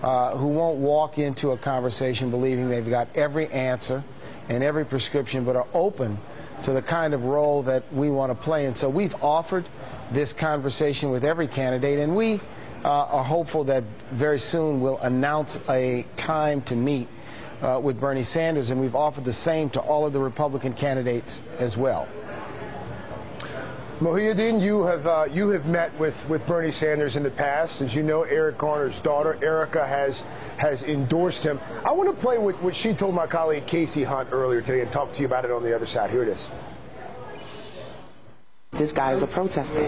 uh, 0.02 0.36
who 0.36 0.48
won't 0.48 0.78
walk 0.78 1.18
into 1.18 1.50
a 1.50 1.56
conversation 1.56 2.30
believing 2.30 2.68
they've 2.68 2.88
got 2.88 3.08
every 3.14 3.48
answer 3.48 4.02
and 4.48 4.62
every 4.62 4.84
prescription, 4.84 5.44
but 5.44 5.56
are 5.56 5.66
open 5.74 6.18
to 6.62 6.72
the 6.72 6.82
kind 6.82 7.14
of 7.14 7.24
role 7.24 7.62
that 7.62 7.82
we 7.92 8.10
want 8.10 8.30
to 8.30 8.34
play. 8.34 8.66
And 8.66 8.76
so 8.76 8.88
we've 8.88 9.14
offered 9.22 9.68
this 10.12 10.32
conversation 10.32 11.10
with 11.10 11.24
every 11.24 11.48
candidate, 11.48 11.98
and 11.98 12.14
we 12.14 12.40
uh, 12.84 13.04
are 13.04 13.24
hopeful 13.24 13.64
that 13.64 13.82
very 14.12 14.38
soon 14.38 14.80
we'll 14.80 14.98
announce 14.98 15.58
a 15.68 16.06
time 16.16 16.62
to 16.62 16.76
meet 16.76 17.08
uh, 17.62 17.80
with 17.82 18.00
Bernie 18.00 18.22
Sanders, 18.22 18.70
and 18.70 18.80
we've 18.80 18.96
offered 18.96 19.24
the 19.24 19.32
same 19.32 19.70
to 19.70 19.80
all 19.80 20.06
of 20.06 20.12
the 20.12 20.20
Republican 20.20 20.72
candidates 20.72 21.42
as 21.58 21.76
well. 21.76 22.08
Muhyiddin, 24.00 24.60
you 24.60 24.82
have 24.82 25.06
uh, 25.06 25.26
you 25.30 25.48
have 25.48 25.68
met 25.68 25.98
with, 25.98 26.28
with 26.28 26.46
Bernie 26.46 26.70
Sanders 26.70 27.16
in 27.16 27.22
the 27.22 27.30
past. 27.30 27.80
As 27.80 27.94
you 27.94 28.02
know, 28.02 28.24
Eric 28.24 28.58
Garner's 28.58 29.00
daughter, 29.00 29.38
Erica, 29.42 29.86
has 29.86 30.26
has 30.58 30.82
endorsed 30.82 31.42
him. 31.42 31.58
I 31.82 31.92
want 31.92 32.14
to 32.14 32.14
play 32.14 32.36
with 32.36 32.56
what 32.56 32.74
she 32.74 32.92
told 32.92 33.14
my 33.14 33.26
colleague 33.26 33.64
Kasie 33.64 34.04
Hunt 34.04 34.28
earlier 34.32 34.60
today 34.60 34.82
and 34.82 34.92
talk 34.92 35.12
to 35.14 35.20
you 35.20 35.26
about 35.26 35.46
it 35.46 35.50
on 35.50 35.62
the 35.62 35.74
other 35.74 35.86
side. 35.86 36.10
Here 36.10 36.22
it 36.22 36.28
is. 36.28 36.52
This 38.76 38.92
guy 38.92 39.12
is 39.12 39.22
a 39.22 39.26
protester. 39.26 39.86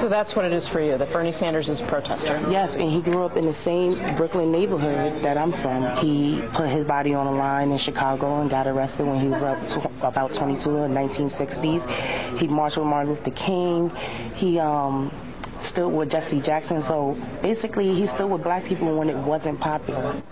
So 0.00 0.08
that's 0.08 0.34
what 0.34 0.46
it 0.46 0.52
is 0.52 0.66
for 0.66 0.80
you, 0.80 0.96
that 0.96 1.12
Bernie 1.12 1.30
Sanders 1.30 1.68
is 1.68 1.80
a 1.80 1.84
protester? 1.84 2.42
Yes, 2.48 2.76
and 2.76 2.90
he 2.90 3.00
grew 3.00 3.22
up 3.22 3.36
in 3.36 3.44
the 3.44 3.52
same 3.52 3.94
Brooklyn 4.16 4.50
neighborhood 4.50 5.22
that 5.22 5.36
I'm 5.36 5.52
from. 5.52 5.94
He 5.96 6.42
put 6.52 6.68
his 6.68 6.84
body 6.84 7.12
on 7.12 7.26
the 7.26 7.32
line 7.32 7.70
in 7.70 7.78
Chicago 7.78 8.40
and 8.40 8.48
got 8.48 8.66
arrested 8.66 9.06
when 9.06 9.20
he 9.20 9.28
was 9.28 9.42
up 9.42 9.58
about 10.02 10.32
22 10.32 10.76
in 10.76 10.94
the 10.94 11.00
1960s. 11.00 12.38
He 12.38 12.48
marched 12.48 12.78
with 12.78 12.86
Martin 12.86 13.10
Luther 13.10 13.30
King. 13.32 13.90
He 14.34 14.58
um, 14.58 15.12
stood 15.60 15.88
with 15.90 16.10
Jesse 16.10 16.40
Jackson. 16.40 16.80
So 16.80 17.16
basically, 17.42 17.94
he 17.94 18.06
stood 18.06 18.30
with 18.30 18.42
black 18.42 18.64
people 18.64 18.96
when 18.96 19.10
it 19.10 19.16
wasn't 19.16 19.60
popular. 19.60 20.22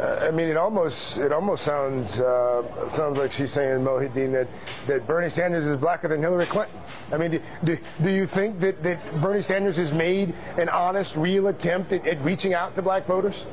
I 0.00 0.30
mean, 0.30 0.48
it 0.48 0.56
almost 0.56 1.18
it 1.18 1.32
almost 1.32 1.64
sounds 1.64 2.20
uh, 2.20 2.88
sounds 2.88 3.18
like 3.18 3.32
she's 3.32 3.52
saying 3.52 3.80
Muhyiddin 3.80 4.32
that, 4.32 4.48
that 4.86 5.06
Bernie 5.06 5.28
Sanders 5.28 5.68
is 5.68 5.76
blacker 5.76 6.08
than 6.08 6.22
Hillary 6.22 6.46
Clinton. 6.46 6.78
I 7.12 7.18
mean, 7.18 7.32
do, 7.32 7.42
do, 7.64 7.78
do 8.02 8.10
you 8.10 8.26
think 8.26 8.60
that, 8.60 8.82
that 8.82 9.20
Bernie 9.20 9.42
Sanders 9.42 9.76
has 9.76 9.92
made 9.92 10.34
an 10.56 10.68
honest, 10.68 11.16
real 11.16 11.48
attempt 11.48 11.92
at, 11.92 12.06
at 12.06 12.24
reaching 12.24 12.54
out 12.54 12.74
to 12.76 12.82
black 12.82 13.06
voters? 13.06 13.44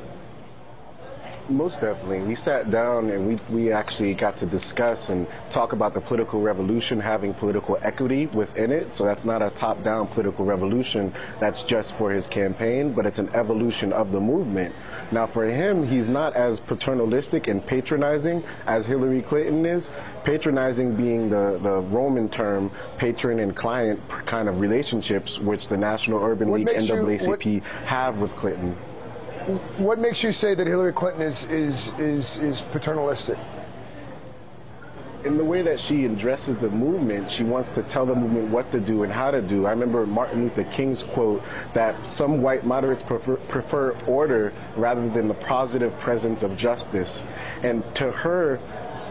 Most 1.48 1.80
definitely. 1.80 2.20
We 2.20 2.34
sat 2.34 2.70
down 2.70 3.08
and 3.08 3.26
we, 3.26 3.36
we 3.48 3.72
actually 3.72 4.12
got 4.12 4.36
to 4.38 4.46
discuss 4.46 5.08
and 5.08 5.26
talk 5.48 5.72
about 5.72 5.94
the 5.94 6.00
political 6.00 6.42
revolution 6.42 7.00
having 7.00 7.32
political 7.32 7.78
equity 7.80 8.26
within 8.26 8.70
it. 8.70 8.92
So 8.92 9.04
that's 9.06 9.24
not 9.24 9.40
a 9.40 9.48
top 9.48 9.82
down 9.82 10.08
political 10.08 10.44
revolution 10.44 11.10
that's 11.40 11.62
just 11.62 11.94
for 11.94 12.10
his 12.10 12.26
campaign, 12.28 12.92
but 12.92 13.06
it's 13.06 13.18
an 13.18 13.30
evolution 13.34 13.94
of 13.94 14.12
the 14.12 14.20
movement. 14.20 14.74
Now, 15.10 15.26
for 15.26 15.46
him, 15.46 15.86
he's 15.86 16.06
not 16.06 16.36
as 16.36 16.60
paternalistic 16.60 17.48
and 17.48 17.64
patronizing 17.66 18.44
as 18.66 18.84
Hillary 18.84 19.22
Clinton 19.22 19.64
is, 19.64 19.90
patronizing 20.24 20.96
being 20.96 21.30
the, 21.30 21.58
the 21.62 21.80
Roman 21.80 22.28
term, 22.28 22.70
patron 22.98 23.38
and 23.38 23.56
client 23.56 24.06
kind 24.26 24.50
of 24.50 24.60
relationships, 24.60 25.38
which 25.38 25.68
the 25.68 25.78
National 25.78 26.22
Urban 26.22 26.50
What 26.50 26.58
League, 26.58 26.66
makes 26.66 26.88
you- 26.88 26.94
NAACP, 26.96 27.62
have 27.86 28.18
with 28.18 28.36
Clinton. 28.36 28.76
What 29.78 29.98
makes 29.98 30.22
you 30.22 30.32
say 30.32 30.54
that 30.54 30.66
Hillary 30.66 30.92
Clinton 30.92 31.22
is 31.22 31.44
is 31.50 31.92
is, 31.98 32.38
is 32.38 32.60
paternalistic? 32.60 33.38
in 35.24 35.36
the 35.36 35.44
way 35.44 35.62
that 35.62 35.80
she 35.80 36.04
addresses 36.04 36.56
the 36.56 36.70
movement, 36.70 37.28
she 37.28 37.42
wants 37.42 37.70
to 37.72 37.82
tell 37.82 38.06
the 38.06 38.14
movement 38.14 38.48
what 38.50 38.70
to 38.70 38.80
do 38.80 39.02
and 39.02 39.12
how 39.12 39.30
to 39.30 39.42
do. 39.42 39.66
I 39.66 39.70
remember 39.70 40.06
Martin 40.06 40.44
Luther 40.44 40.64
King's 40.64 41.02
quote 41.02 41.42
that 41.74 42.06
some 42.06 42.40
white 42.40 42.64
moderates 42.64 43.02
prefer, 43.02 43.36
prefer 43.36 43.92
order 44.06 44.52
rather 44.76 45.08
than 45.08 45.28
the 45.28 45.34
positive 45.34 45.96
presence 45.98 46.42
of 46.42 46.56
justice. 46.56 47.26
And 47.62 47.82
to 47.96 48.12
her, 48.12 48.60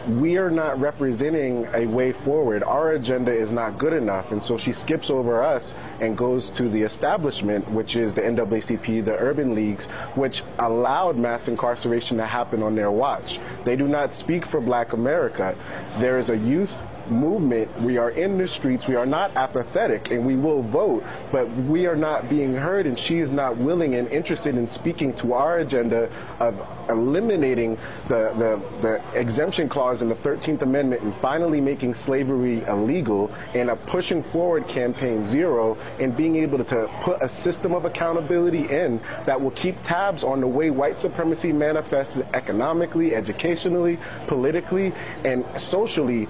we 0.08 0.38
are 0.38 0.49
not 0.49 0.80
representing 0.80 1.68
a 1.74 1.86
way 1.86 2.14
forward. 2.14 2.64
Our 2.64 2.93
agenda 2.93 3.32
is 3.32 3.51
not 3.51 3.78
good 3.78 3.93
enough. 3.93 4.32
And 4.32 4.41
so 4.41 4.58
she 4.58 4.72
skips 4.72 5.10
over 5.10 5.43
us 5.43 5.76
and 5.99 6.18
goes 6.18 6.49
to 6.51 6.70
the 6.70 6.82
establishment, 6.82 7.70
which 7.70 7.95
is 7.95 8.14
the 8.14 8.22
NAACP, 8.22 9.03
the 9.03 9.18
urban 9.18 9.53
leagues, 9.53 9.86
which 10.16 10.43
allowed 10.60 11.18
mass 11.18 11.47
incarceration 11.49 12.18
to 12.18 12.26
happen 12.26 12.64
on 12.64 12.76
their 12.76 12.91
watch. 12.91 13.39
They 13.66 13.76
do 13.76 13.88
not 13.88 14.14
speak 14.14 14.45
for 14.45 14.62
black 14.62 14.93
America. 14.93 15.55
There 15.99 16.18
is 16.18 16.30
a 16.30 16.38
youth 16.38 16.82
movement. 17.10 17.82
We 17.82 17.97
are 17.97 18.12
in 18.12 18.38
the 18.38 18.47
streets. 18.47 18.88
We 18.88 18.95
are 18.95 19.05
not 19.05 19.36
apathetic 19.36 20.12
and 20.12 20.26
we 20.26 20.36
will 20.36 20.62
vote, 20.62 21.03
but 21.32 21.49
we 21.49 21.86
are 21.86 21.95
not 21.95 22.30
being 22.30 22.53
heard 22.53 22.86
and 22.86 22.97
she 22.97 23.20
is 23.20 23.32
not 23.32 23.58
willing 23.58 23.95
and 23.95 24.08
interested 24.10 24.55
in 24.55 24.68
speaking 24.68 25.14
to 25.16 25.34
our 25.34 25.60
agenda 25.60 26.10
of 26.39 26.55
eliminating 26.89 27.78
the, 28.08 28.34
the, 28.38 28.62
the 28.82 29.20
exemption 29.20 29.68
clause 29.68 30.01
in 30.01 30.10
the 30.10 30.16
13th 30.16 30.62
Amendment 30.62 31.01
and 31.01 31.14
finally 31.16 31.62
making 31.62 31.93
slavery 31.93 32.64
illegal 32.64 33.32
and 33.53 33.70
a 33.70 33.76
pushing 33.76 34.24
forward 34.24 34.68
campaign 34.68 35.24
zero 35.24 35.78
and 35.99 36.16
being 36.16 36.36
able 36.38 36.58
to, 36.58 36.64
to 36.64 36.89
put 37.01 37.22
a 37.22 37.30
system 37.30 37.74
of 37.74 37.86
accountability 37.86 38.70
in 38.70 38.99
that 39.26 39.39
will 39.39 39.51
keep 39.51 39.82
tabs 39.82 40.24
on 40.24 40.41
the 40.41 40.47
way 40.47 40.70
white 40.70 40.99
supremacy 40.99 41.51
manifests 41.51 42.22
economically, 42.34 43.16
educationally, 43.16 43.97
politically, 44.28 44.93
and 45.24 45.45
socially 45.60 46.28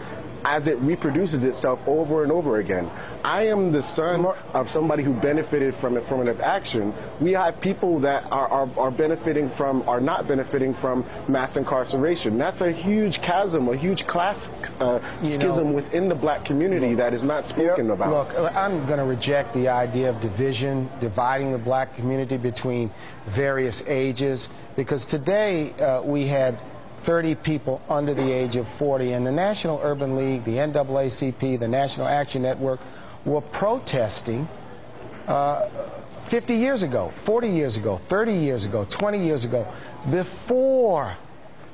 as 0.47 0.67
it 0.67 0.77
reproduces 0.77 1.43
itself 1.43 1.77
over 1.85 2.23
and 2.23 2.31
over 2.31 2.59
again. 2.59 2.89
I 3.25 3.47
am 3.47 3.73
the 3.73 3.81
son 3.81 4.25
of 4.53 4.69
somebody 4.69 5.03
who 5.03 5.13
benefited 5.13 5.75
from 5.75 5.97
affirmative 5.97 6.39
action. 6.39 6.93
We 7.19 7.33
have 7.33 7.59
people 7.59 7.99
that 7.99 8.23
are, 8.31 8.47
are, 8.47 8.69
are 8.77 8.91
benefiting 8.91 9.49
from, 9.49 9.87
are 9.89 9.99
not 9.99 10.25
benefiting 10.25 10.73
from 10.73 11.05
mass 11.27 11.57
incarceration. 11.57 12.37
That's 12.37 12.61
a 12.61 12.71
huge 12.71 13.21
chasm, 13.21 13.67
a 13.67 13.75
huge 13.75 14.07
class 14.07 14.49
uh, 14.79 15.01
schism 15.21 15.67
know- 15.67 15.75
within 15.75 16.07
the 16.07 16.15
black 16.15 16.45
community 16.45 16.95
that 16.95 17.13
is 17.13 17.23
not 17.23 17.45
spoken 17.45 17.89
about. 17.89 18.33
Look, 18.33 18.55
I'm 18.55 18.85
going 18.85 18.99
to 18.99 19.05
reject 19.05 19.53
the 19.53 19.67
idea 19.67 20.09
of 20.09 20.21
division, 20.21 20.89
dividing 21.01 21.51
the 21.51 21.57
black 21.57 21.93
community 21.97 22.37
between 22.37 22.89
various 23.25 23.83
ages, 23.85 24.49
because 24.77 25.05
today 25.05 25.73
uh, 25.73 26.01
we 26.03 26.25
had 26.25 26.57
30 27.07 27.35
people 27.35 27.81
under 27.87 28.13
the 28.13 28.29
age 28.33 28.57
of 28.57 28.67
40, 28.67 29.13
and 29.13 29.25
the 29.25 29.31
National 29.31 29.79
Urban 29.81 30.17
League, 30.17 30.43
the 30.43 30.57
NAACP, 30.57 31.57
the 31.57 31.67
National 31.67 32.05
Action 32.05 32.41
Network 32.41 32.81
were 33.23 33.39
protesting 33.39 34.45
uh, 35.29 35.67
50 36.25 36.55
years 36.55 36.83
ago, 36.83 37.13
40 37.23 37.47
years 37.47 37.77
ago, 37.77 37.95
30 37.95 38.33
years 38.33 38.65
ago, 38.65 38.85
20 38.89 39.25
years 39.25 39.45
ago, 39.45 39.65
before 40.11 41.15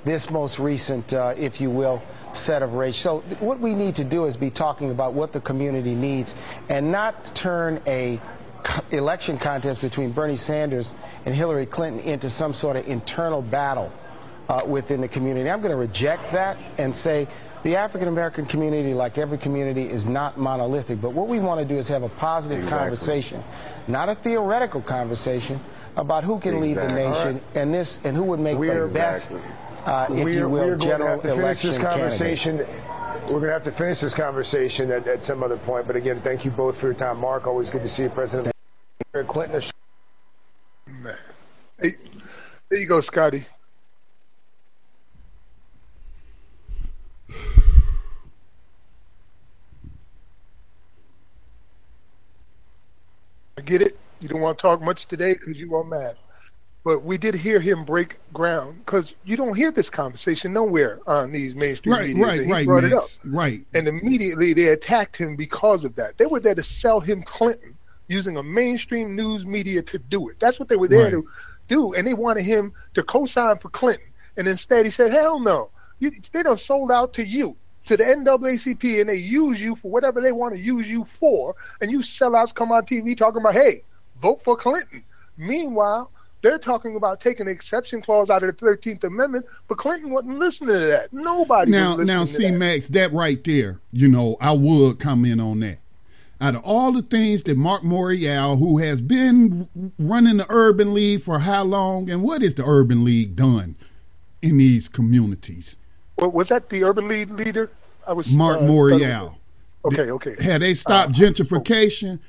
this 0.05 0.29
most 0.29 0.59
recent, 0.59 1.11
uh, 1.15 1.33
if 1.35 1.59
you 1.59 1.71
will, 1.71 2.03
set 2.33 2.61
of 2.61 2.75
race. 2.75 2.95
So 2.95 3.21
what 3.39 3.59
we 3.59 3.73
need 3.73 3.95
to 3.95 4.03
do 4.03 4.25
is 4.25 4.37
be 4.37 4.51
talking 4.51 4.91
about 4.91 5.13
what 5.13 5.33
the 5.33 5.39
community 5.39 5.95
needs 5.95 6.35
and 6.69 6.91
not 6.91 7.33
turn 7.33 7.81
a 7.87 8.21
election 8.91 9.39
contest 9.39 9.81
between 9.81 10.11
Bernie 10.11 10.35
Sanders 10.35 10.93
and 11.25 11.33
Hillary 11.33 11.65
Clinton 11.65 12.01
into 12.07 12.29
some 12.29 12.53
sort 12.53 12.75
of 12.75 12.87
internal 12.87 13.41
battle 13.41 13.91
uh, 14.49 14.61
within 14.65 15.01
the 15.01 15.07
community. 15.07 15.49
I'm 15.49 15.59
going 15.61 15.71
to 15.71 15.77
reject 15.77 16.31
that 16.31 16.57
and 16.77 16.95
say 16.95 17.27
the 17.63 17.75
African 17.75 18.07
American 18.09 18.45
community, 18.45 18.93
like 18.93 19.17
every 19.17 19.37
community, 19.37 19.87
is 19.89 20.05
not 20.05 20.37
monolithic. 20.37 20.99
But 21.01 21.11
what 21.13 21.27
we 21.27 21.39
want 21.39 21.59
to 21.61 21.65
do 21.65 21.75
is 21.75 21.87
have 21.89 22.03
a 22.03 22.09
positive 22.09 22.59
Exactly. 22.59 22.79
conversation, 22.79 23.43
not 23.87 24.09
a 24.09 24.15
theoretical 24.15 24.81
conversation 24.81 25.59
about 25.95 26.23
who 26.23 26.39
can 26.39 26.59
lead 26.59 26.75
the 26.77 26.83
Exactly. 26.83 27.33
nation 27.33 27.41
and 27.55 27.73
this 27.73 28.01
and 28.03 28.17
who 28.17 28.23
would 28.23 28.39
make 28.39 28.57
We're- 28.57 28.87
the 28.87 28.93
best, 28.93 29.33
uh, 29.85 30.07
if 30.09 30.23
we're, 30.25 30.29
you 30.29 30.49
will, 30.49 30.67
we're 30.67 30.75
going 30.75 30.99
to 30.99 31.07
have 31.07 31.21
to 31.21 31.27
finish 31.29 31.39
election 31.39 31.69
this 31.69 31.79
candidate. 31.79 31.99
conversation. 32.01 32.57
We're 33.27 33.39
going 33.39 33.43
to 33.43 33.53
have 33.53 33.63
to 33.63 33.71
finish 33.71 34.01
this 34.01 34.13
conversation 34.13 34.91
at, 34.91 35.07
at 35.07 35.23
some 35.23 35.43
other 35.43 35.55
point. 35.55 35.87
But 35.87 35.95
again, 35.95 36.19
thank 36.21 36.43
you 36.43 36.51
both 36.51 36.75
for 36.77 36.87
your 36.87 36.95
time. 36.95 37.19
Mark, 37.19 37.47
always 37.47 37.69
good 37.69 37.83
to 37.83 37.87
see 37.87 38.03
you, 38.03 38.09
President 38.09 38.53
Clinton. 39.27 39.61
Hey, 41.79 41.91
there 42.69 42.79
you 42.79 42.85
go, 42.87 42.99
Scotty. 42.99 43.45
Get 53.65 53.81
it. 53.81 53.97
You 54.19 54.29
don't 54.29 54.41
want 54.41 54.57
to 54.57 54.61
talk 54.61 54.81
much 54.81 55.07
today 55.07 55.33
because 55.33 55.59
you 55.59 55.75
are 55.75 55.83
mad. 55.83 56.15
but 56.85 57.03
we 57.03 57.17
did 57.17 57.33
hear 57.35 57.59
him 57.61 57.85
break 57.85 58.19
ground 58.33 58.77
because 58.85 59.13
you 59.23 59.37
don't 59.37 59.55
hear 59.55 59.71
this 59.71 59.89
conversation 59.89 60.51
nowhere 60.53 60.99
on 61.07 61.31
these 61.31 61.55
mainstream 61.55 61.93
Right, 61.93 62.07
media. 62.07 62.25
right, 62.25 62.37
and 62.39 62.47
he 62.47 62.51
right, 62.53 62.65
brought 62.65 62.83
it 62.83 62.93
up. 62.93 63.05
Right. 63.25 63.65
And 63.73 63.87
immediately 63.87 64.53
they 64.53 64.67
attacked 64.67 65.15
him 65.17 65.35
because 65.37 65.85
of 65.85 65.95
that. 65.95 66.17
They 66.17 66.25
were 66.25 66.41
there 66.41 66.55
to 66.55 66.63
sell 66.63 66.99
him 66.99 67.23
Clinton 67.23 67.77
using 68.09 68.35
a 68.37 68.43
mainstream 68.43 69.15
news 69.15 69.45
media 69.45 69.81
to 69.83 69.97
do 69.97 70.27
it. 70.29 70.39
That's 70.41 70.59
what 70.59 70.67
they 70.69 70.75
were 70.75 70.89
there 70.89 71.03
Right. 71.05 71.11
to 71.11 71.25
do. 71.69 71.93
And 71.93 72.05
they 72.05 72.13
wanted 72.13 72.43
him 72.43 72.73
to 72.95 73.03
co 73.03 73.25
sign 73.25 73.59
for 73.59 73.69
Clinton. 73.69 74.07
And 74.37 74.47
instead 74.47 74.85
he 74.85 74.91
said, 74.91 75.11
hell 75.11 75.39
no. 75.39 75.71
You, 75.99 76.11
they 76.33 76.43
done 76.43 76.57
sold 76.57 76.91
out 76.91 77.13
to 77.13 77.25
you, 77.25 77.55
to 77.85 77.97
the 77.97 78.03
NAACP, 78.03 79.01
and 79.01 79.09
they 79.09 79.15
use 79.15 79.61
you 79.61 79.75
for 79.75 79.91
whatever 79.91 80.21
they 80.21 80.31
want 80.31 80.53
to 80.53 80.59
use 80.59 80.89
you 80.89 81.05
for. 81.05 81.55
And 81.81 81.91
you 81.91 81.99
sellouts 81.99 82.53
come 82.53 82.71
on 82.71 82.85
TV 82.85 83.15
talking 83.17 83.41
about, 83.41 83.53
hey, 83.53 83.83
vote 84.19 84.43
for 84.43 84.55
Clinton. 84.55 85.03
Meanwhile, 85.37 86.09
they're 86.41 86.59
talking 86.59 86.95
about 86.95 87.19
taking 87.19 87.45
the 87.45 87.51
exception 87.51 88.01
clause 88.01 88.29
out 88.29 88.43
of 88.43 88.55
the 88.55 88.65
13th 88.65 89.03
Amendment, 89.05 89.45
but 89.67 89.77
Clinton 89.77 90.11
wasn't 90.11 90.39
listening 90.39 90.73
to 90.73 90.79
that. 90.79 91.13
Nobody 91.13 91.71
now, 91.71 91.89
was 91.89 91.97
listening 91.97 92.15
now, 92.15 92.25
to 92.25 92.33
see, 92.33 92.49
that. 92.51 92.57
Max, 92.57 92.87
that 92.89 93.13
right 93.13 93.43
there, 93.43 93.79
you 93.91 94.07
know, 94.07 94.37
I 94.41 94.51
would 94.51 94.99
comment 94.99 95.39
on 95.39 95.61
that. 95.61 95.79
Out 96.41 96.55
of 96.55 96.63
all 96.63 96.91
the 96.91 97.01
things 97.01 97.43
that 97.43 97.57
Mark 97.57 97.83
Morial, 97.83 98.59
who 98.59 98.79
has 98.79 98.99
been 98.99 99.93
running 99.97 100.37
the 100.37 100.45
Urban 100.49 100.93
League 100.93 101.23
for 101.23 101.39
how 101.39 101.63
long, 101.63 102.09
and 102.09 102.21
what 102.21 102.41
has 102.41 102.55
the 102.55 102.65
Urban 102.65 103.05
League 103.05 103.37
done 103.37 103.75
in 104.41 104.57
these 104.57 104.89
communities? 104.89 105.77
Was 106.29 106.49
that 106.49 106.69
the 106.69 106.83
urban 106.83 107.07
lead 107.07 107.29
leader? 107.31 107.71
I 108.07 108.13
was 108.13 108.31
Mark 108.31 108.59
uh, 108.59 108.63
Morial. 108.63 109.35
Okay, 109.85 110.11
okay. 110.11 110.35
Have 110.41 110.61
they 110.61 110.73
stopped 110.73 111.13
gentrification? 111.13 112.19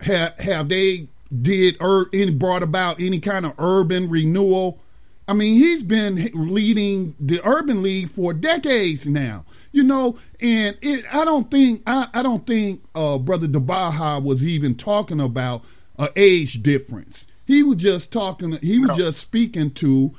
Have 0.00 0.38
have 0.38 0.68
they 0.68 1.08
did 1.42 1.76
ur- 1.80 2.08
any 2.12 2.32
brought 2.32 2.62
about 2.62 3.00
any 3.00 3.20
kind 3.20 3.46
of 3.46 3.54
urban 3.58 4.08
renewal? 4.08 4.80
I 5.28 5.32
mean, 5.32 5.54
he's 5.54 5.82
been 5.82 6.30
leading 6.34 7.16
the 7.18 7.40
urban 7.44 7.82
league 7.82 8.10
for 8.10 8.32
decades 8.32 9.06
now. 9.06 9.44
You 9.72 9.82
know, 9.82 10.18
and 10.40 10.76
it. 10.82 11.04
I 11.12 11.24
don't 11.24 11.50
think 11.50 11.82
I, 11.86 12.08
I 12.12 12.22
don't 12.22 12.46
think 12.46 12.82
uh, 12.94 13.18
Brother 13.18 13.46
DeBaha 13.46 14.22
was 14.22 14.44
even 14.44 14.74
talking 14.74 15.20
about 15.20 15.62
a 15.98 16.08
age 16.16 16.62
difference. 16.62 17.26
He 17.46 17.62
was 17.62 17.76
just 17.76 18.10
talking. 18.10 18.58
He 18.62 18.78
was 18.78 18.96
just 18.96 19.18
speaking 19.18 19.70
to 19.72 20.12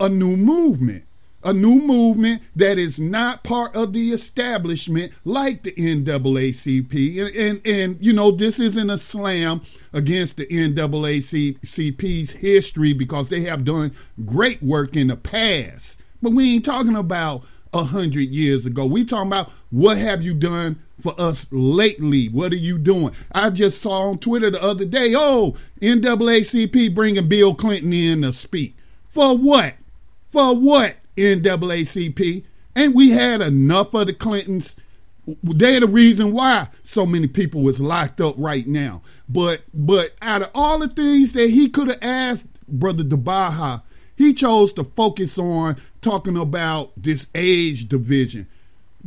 a 0.00 0.08
new 0.08 0.36
movement 0.36 1.04
a 1.44 1.52
new 1.52 1.80
movement 1.80 2.42
that 2.56 2.78
is 2.78 2.98
not 2.98 3.42
part 3.42 3.74
of 3.74 3.92
the 3.92 4.10
establishment 4.10 5.12
like 5.24 5.62
the 5.62 5.72
NAACP. 5.72 7.20
And, 7.20 7.36
and, 7.36 7.66
and 7.66 8.04
you 8.04 8.12
know, 8.12 8.30
this 8.30 8.58
isn't 8.58 8.90
a 8.90 8.98
slam 8.98 9.62
against 9.92 10.36
the 10.36 10.46
NAACP's 10.46 12.32
history 12.32 12.92
because 12.92 13.28
they 13.28 13.40
have 13.42 13.64
done 13.64 13.92
great 14.24 14.62
work 14.62 14.96
in 14.96 15.08
the 15.08 15.16
past. 15.16 15.98
But 16.22 16.32
we 16.32 16.54
ain't 16.54 16.64
talking 16.64 16.96
about 16.96 17.44
a 17.74 17.84
hundred 17.84 18.28
years 18.28 18.66
ago. 18.66 18.86
We 18.86 19.04
talking 19.04 19.28
about 19.28 19.50
what 19.70 19.98
have 19.98 20.22
you 20.22 20.34
done 20.34 20.82
for 21.00 21.14
us 21.18 21.46
lately? 21.50 22.26
What 22.26 22.52
are 22.52 22.56
you 22.56 22.78
doing? 22.78 23.12
I 23.32 23.50
just 23.50 23.82
saw 23.82 24.10
on 24.10 24.18
Twitter 24.18 24.50
the 24.50 24.62
other 24.62 24.84
day, 24.84 25.14
oh, 25.16 25.56
NAACP 25.80 26.94
bringing 26.94 27.28
Bill 27.28 27.54
Clinton 27.54 27.92
in 27.92 28.22
to 28.22 28.32
speak. 28.32 28.76
For 29.08 29.36
what? 29.36 29.74
For 30.30 30.56
what, 30.56 30.96
NAACP? 31.16 32.44
And 32.74 32.94
we 32.94 33.10
had 33.10 33.40
enough 33.40 33.94
of 33.94 34.06
the 34.06 34.14
Clintons? 34.14 34.76
They're 35.42 35.80
the 35.80 35.86
reason 35.86 36.32
why 36.32 36.68
so 36.82 37.06
many 37.06 37.28
people 37.28 37.62
was 37.62 37.80
locked 37.80 38.20
up 38.20 38.34
right 38.38 38.66
now. 38.66 39.02
But 39.28 39.62
but 39.72 40.12
out 40.20 40.42
of 40.42 40.50
all 40.54 40.78
the 40.78 40.88
things 40.88 41.32
that 41.32 41.50
he 41.50 41.68
could 41.68 41.88
have 41.88 42.02
asked 42.02 42.46
Brother 42.66 43.04
DeBaha, 43.04 43.82
he 44.16 44.32
chose 44.32 44.72
to 44.74 44.84
focus 44.84 45.38
on 45.38 45.76
talking 46.00 46.36
about 46.36 46.92
this 46.96 47.26
age 47.34 47.88
division. 47.88 48.48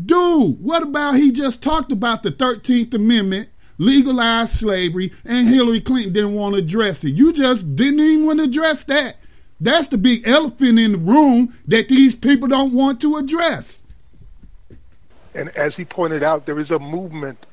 Dude, 0.04 0.62
what 0.62 0.84
about 0.84 1.16
he 1.16 1.32
just 1.32 1.62
talked 1.62 1.92
about 1.92 2.24
the 2.24 2.32
13th 2.32 2.94
Amendment, 2.94 3.50
legalized 3.78 4.54
slavery, 4.54 5.12
and 5.24 5.48
Hillary 5.48 5.80
Clinton 5.80 6.14
didn't 6.14 6.36
want 6.36 6.56
to 6.56 6.60
address 6.60 7.04
it? 7.04 7.16
You 7.16 7.32
just 7.32 7.76
didn't 7.76 8.02
even 8.02 8.26
want 8.26 8.40
to 8.40 8.46
address 8.46 8.84
that. 8.86 9.18
That's 9.60 9.88
the 9.88 9.98
big 9.98 10.28
elephant 10.28 10.80
in 10.80 10.92
the 10.92 10.98
room 10.98 11.54
that 11.68 11.88
these 11.88 12.14
people 12.16 12.48
don't 12.48 12.74
want 12.74 13.00
to 13.02 13.16
address. 13.18 13.82
And 15.34 15.50
as 15.58 15.76
he 15.76 15.86
pointed 15.86 16.24
out, 16.24 16.46
there 16.46 16.60
is 16.60 16.72
a 16.72 16.80
movement 16.80 17.48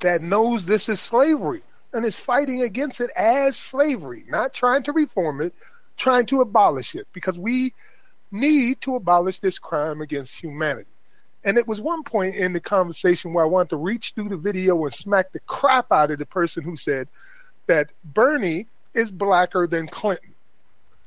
that 0.00 0.22
knows 0.22 0.66
this 0.66 0.88
is 0.88 1.00
slavery 1.00 1.62
and 1.92 2.04
is 2.04 2.14
fighting 2.14 2.62
against 2.62 3.00
it 3.00 3.10
as 3.16 3.56
slavery, 3.56 4.24
not 4.28 4.54
trying 4.54 4.82
to 4.84 4.92
reform 4.92 5.40
it, 5.40 5.54
trying 5.96 6.26
to 6.26 6.40
abolish 6.40 6.94
it, 6.94 7.06
because 7.12 7.38
we 7.38 7.72
need 8.30 8.80
to 8.82 8.94
abolish 8.94 9.40
this 9.40 9.58
crime 9.58 10.00
against 10.00 10.38
humanity. 10.38 10.90
And 11.44 11.56
it 11.56 11.66
was 11.66 11.80
one 11.80 12.02
point 12.02 12.36
in 12.36 12.52
the 12.52 12.60
conversation 12.60 13.32
where 13.32 13.44
I 13.44 13.48
wanted 13.48 13.70
to 13.70 13.76
reach 13.76 14.12
through 14.14 14.28
the 14.28 14.36
video 14.36 14.84
and 14.84 14.92
smack 14.92 15.32
the 15.32 15.40
crap 15.40 15.90
out 15.90 16.10
of 16.10 16.18
the 16.18 16.26
person 16.26 16.62
who 16.62 16.76
said 16.76 17.08
that 17.66 17.90
Bernie 18.04 18.66
is 18.94 19.10
blacker 19.10 19.66
than 19.66 19.88
Clinton. 19.88 20.34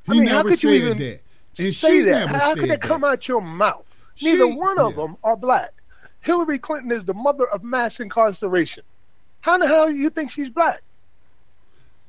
I 0.08 0.14
He 0.14 0.20
mean, 0.20 0.28
how 0.28 0.42
could 0.42 0.62
you 0.62 0.70
even 0.70 0.98
that. 0.98 1.20
And 1.58 1.74
say 1.74 1.98
she 1.98 2.00
that? 2.02 2.28
How 2.28 2.54
could 2.54 2.64
that 2.70 2.80
that. 2.80 2.88
come 2.88 3.04
out 3.04 3.28
your 3.28 3.40
mouth? 3.42 3.84
Neither 4.22 4.50
She- 4.50 4.56
one 4.58 4.78
of 4.78 4.96
them 4.96 5.16
are 5.22 5.36
black. 5.36 5.72
Hillary 6.20 6.58
Clinton 6.58 6.92
is 6.92 7.04
the 7.04 7.14
mother 7.14 7.46
of 7.48 7.62
mass 7.64 7.98
incarceration. 8.00 8.84
How 9.40 9.58
the 9.58 9.66
hell 9.66 9.88
do 9.88 9.94
you 9.94 10.08
think 10.10 10.30
she's 10.30 10.50
black? 10.50 10.82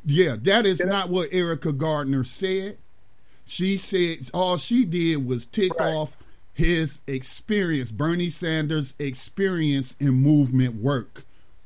Yeah, 0.06 0.36
that 0.42 0.66
is 0.66 0.80
not 0.80 1.10
what 1.10 1.30
Erica 1.32 1.72
Gardner 1.72 2.24
said. 2.24 2.78
She 3.46 3.78
said 3.78 4.30
all 4.34 4.58
she 4.58 4.86
did 4.86 5.26
was 5.26 5.46
tick 5.46 5.80
off 5.80 6.16
his 6.54 7.00
experience, 7.08 7.92
Bernie 7.92 8.30
Sanders' 8.30 8.94
experience 9.00 9.96
in 10.00 10.12
movement 10.14 10.76
work 10.76 11.24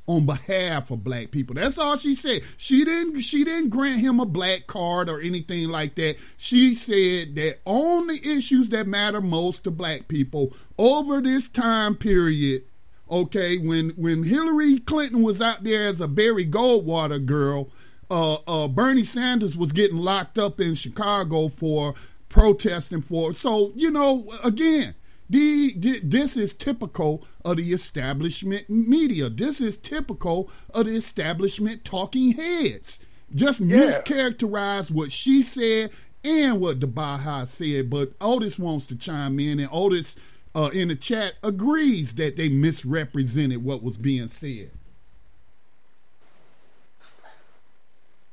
on 0.08 0.24
behalf 0.24 0.90
of 0.90 1.04
black 1.04 1.30
people. 1.30 1.54
That's 1.54 1.78
all 1.78 1.98
she 1.98 2.14
said. 2.14 2.40
She 2.56 2.84
didn't 2.84 3.20
she 3.20 3.44
didn't 3.44 3.68
grant 3.68 4.00
him 4.00 4.18
a 4.18 4.26
black 4.26 4.66
card 4.66 5.08
or 5.10 5.20
anything 5.20 5.68
like 5.68 5.94
that. 5.96 6.16
She 6.38 6.74
said 6.74 7.36
that 7.36 7.58
on 7.66 8.08
the 8.08 8.18
issues 8.24 8.70
that 8.70 8.88
matter 8.88 9.20
most 9.20 9.64
to 9.64 9.70
black 9.70 10.08
people 10.08 10.54
over 10.78 11.20
this 11.20 11.48
time 11.48 11.94
period, 11.94 12.64
okay, 13.10 13.58
when 13.58 13.90
when 13.90 14.24
Hillary 14.24 14.78
Clinton 14.78 15.22
was 15.22 15.42
out 15.42 15.62
there 15.62 15.86
as 15.86 16.00
a 16.00 16.08
Barry 16.08 16.46
Goldwater 16.46 17.24
girl, 17.24 17.68
uh, 18.10 18.38
uh, 18.46 18.66
Bernie 18.66 19.04
Sanders 19.04 19.58
was 19.58 19.72
getting 19.72 19.98
locked 19.98 20.38
up 20.38 20.58
in 20.58 20.74
Chicago 20.74 21.48
for 21.48 21.94
protesting 22.30 23.02
for. 23.02 23.34
So 23.34 23.72
you 23.76 23.90
know, 23.90 24.26
again, 24.42 24.94
the, 25.30 25.74
the, 25.76 26.00
this 26.02 26.36
is 26.36 26.54
typical 26.54 27.26
of 27.44 27.58
the 27.58 27.72
establishment 27.72 28.70
media. 28.70 29.28
This 29.30 29.60
is 29.60 29.76
typical 29.76 30.50
of 30.74 30.86
the 30.86 30.92
establishment 30.96 31.84
talking 31.84 32.32
heads. 32.32 32.98
Just 33.34 33.60
Yeah. 33.60 34.02
mischaracterize 34.04 34.90
what 34.90 35.12
she 35.12 35.42
said 35.42 35.90
and 36.24 36.60
what 36.60 36.80
the 36.80 36.86
Baja 36.86 37.44
said. 37.44 37.90
But 37.90 38.12
Otis 38.20 38.58
wants 38.58 38.86
to 38.86 38.96
chime 38.96 39.40
in, 39.40 39.60
and 39.60 39.68
Otis 39.72 40.16
uh, 40.54 40.70
in 40.72 40.88
the 40.88 40.96
chat 40.96 41.34
agrees 41.42 42.14
that 42.14 42.36
they 42.36 42.48
misrepresented 42.48 43.64
what 43.64 43.82
was 43.82 43.96
being 43.98 44.28
said. 44.28 44.72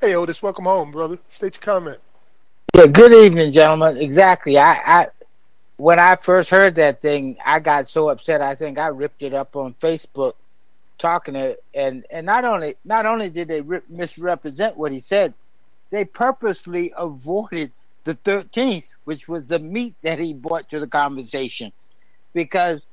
Hey 0.02 0.16
Otis, 0.16 0.41
welcome 0.43 0.66
home, 0.66 0.91
brother. 0.91 1.20
State 1.30 1.56
your 1.56 1.62
comment. 1.62 2.00
Yeah, 2.76 2.88
good 2.88 3.14
evening, 3.14 3.52
gentlemen. 3.52 3.98
Exactly. 3.98 4.58
I, 4.58 4.74
I 5.02 5.08
when 5.78 6.00
I 6.00 6.16
first 6.16 6.50
heard 6.50 6.76
that 6.76 7.02
thing, 7.02 7.38
I 7.46 7.60
got 7.60 7.90
so 7.90 8.10
upset. 8.10 8.42
I 8.42 8.56
think 8.56 8.80
I 8.80 8.88
ripped 8.88 9.24
it 9.24 9.34
up 9.34 9.56
on 9.56 9.74
Facebook, 9.76 10.34
talking 10.98 11.36
it, 11.36 11.64
and 11.74 12.06
and 12.10 12.26
not 12.26 12.46
only 12.46 12.76
not 12.86 13.06
only 13.06 13.30
did 13.30 13.50
they 13.50 13.62
rip, 13.62 13.90
misrepresent 13.90 14.78
what 14.78 14.92
he 14.92 15.00
said, 15.00 15.34
they 15.90 16.06
purposely 16.06 16.94
avoided 16.98 17.72
the 18.06 18.14
thirteenth, 18.14 18.94
which 19.04 19.28
was 19.28 19.46
the 19.46 19.60
meat 19.60 19.96
that 20.02 20.20
he 20.20 20.34
brought 20.34 20.70
to 20.70 20.80
the 20.80 20.88
conversation, 20.88 21.72
because 22.34 22.86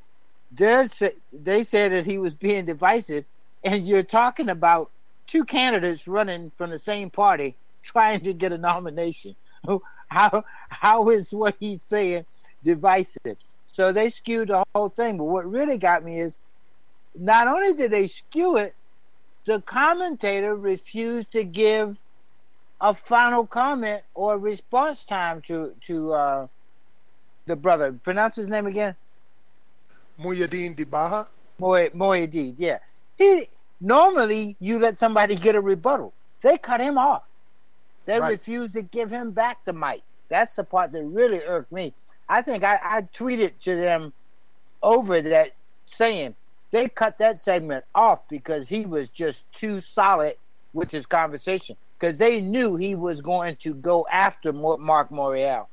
they 0.51 0.89
they 1.33 1.63
said 1.63 1.93
that 1.93 2.07
he 2.07 2.19
was 2.19 2.35
being 2.35 2.65
divisive, 2.65 3.25
and 3.63 3.87
you're 3.87 4.03
talking 4.03 4.49
about 4.49 4.91
two 5.29 5.45
candidates 5.45 6.09
running 6.09 6.51
from 6.59 6.71
the 6.71 6.81
same 6.81 7.11
party 7.11 7.55
trying 7.83 8.21
to 8.21 8.33
get 8.33 8.53
a 8.53 8.59
nomination. 8.59 9.37
How 10.09 10.45
how 10.69 11.09
is 11.09 11.33
what 11.33 11.57
he's 11.59 11.81
saying 11.81 12.27
divisive? 12.65 13.37
So 13.73 13.93
they 13.93 14.11
skewed 14.11 14.49
the 14.49 14.65
whole 14.75 14.89
thing. 14.91 15.19
But 15.19 15.25
what 15.25 15.51
really 15.51 15.79
got 15.79 16.05
me 16.05 16.21
is 16.21 16.35
not 17.15 17.49
only 17.49 17.75
did 17.75 17.91
they 17.91 18.07
skew 18.07 18.57
it, 18.57 18.75
the 19.45 19.61
commentator 19.63 20.55
refused 20.55 21.33
to 21.33 21.45
give 21.45 21.97
a 22.81 22.95
final 22.95 23.47
comment 23.47 24.03
or 24.15 24.39
response 24.39 25.05
time 25.05 25.41
to 25.43 25.75
to 25.87 26.13
uh, 26.13 26.47
the 27.47 27.57
brother. 27.57 27.93
Pronounce 27.93 28.37
his 28.37 28.49
name 28.49 28.67
again. 28.67 28.95
Muhyiddin 30.21 30.77
Dibaha. 30.77 31.27
Moy 31.59 31.89
Moyedid, 31.91 32.55
yeah. 32.59 32.79
He 33.17 33.49
normally 33.81 34.57
you 34.61 34.79
let 34.79 34.99
somebody 34.99 35.35
get 35.37 35.55
a 35.55 35.61
rebuttal. 35.61 36.13
They 36.41 36.59
cut 36.59 36.81
him 36.81 36.99
off. 36.99 37.23
They 38.05 38.19
Right. 38.19 38.31
refused 38.31 38.75
to 38.75 38.83
give 38.83 39.11
him 39.11 39.31
back 39.31 39.65
the 39.65 39.73
mic. 39.73 40.03
That's 40.29 40.57
the 40.57 40.65
part 40.65 40.93
that 40.93 41.05
really 41.05 41.41
irked 41.41 41.71
me. 41.71 41.95
I 42.33 42.41
think 42.41 42.65
I, 42.65 42.79
I 42.83 43.03
tweeted 43.03 43.53
to 43.65 43.77
them 43.77 44.15
over 44.83 45.21
that 45.21 45.53
saying 45.85 46.35
they 46.71 46.89
cut 46.89 47.19
that 47.19 47.43
segment 47.43 47.85
off 47.95 48.27
because 48.31 48.67
he 48.67 48.87
was 48.87 49.11
just 49.11 49.45
too 49.53 49.83
solid 49.83 50.37
with 50.73 50.91
his 50.91 51.05
conversation 51.05 51.77
because 51.99 52.17
they 52.17 52.41
knew 52.41 52.77
he 52.77 52.95
was 52.95 53.21
going 53.21 53.57
to 53.57 53.75
go 53.75 54.07
after 54.11 54.51
Mark 54.51 55.11
Morial. 55.11 55.67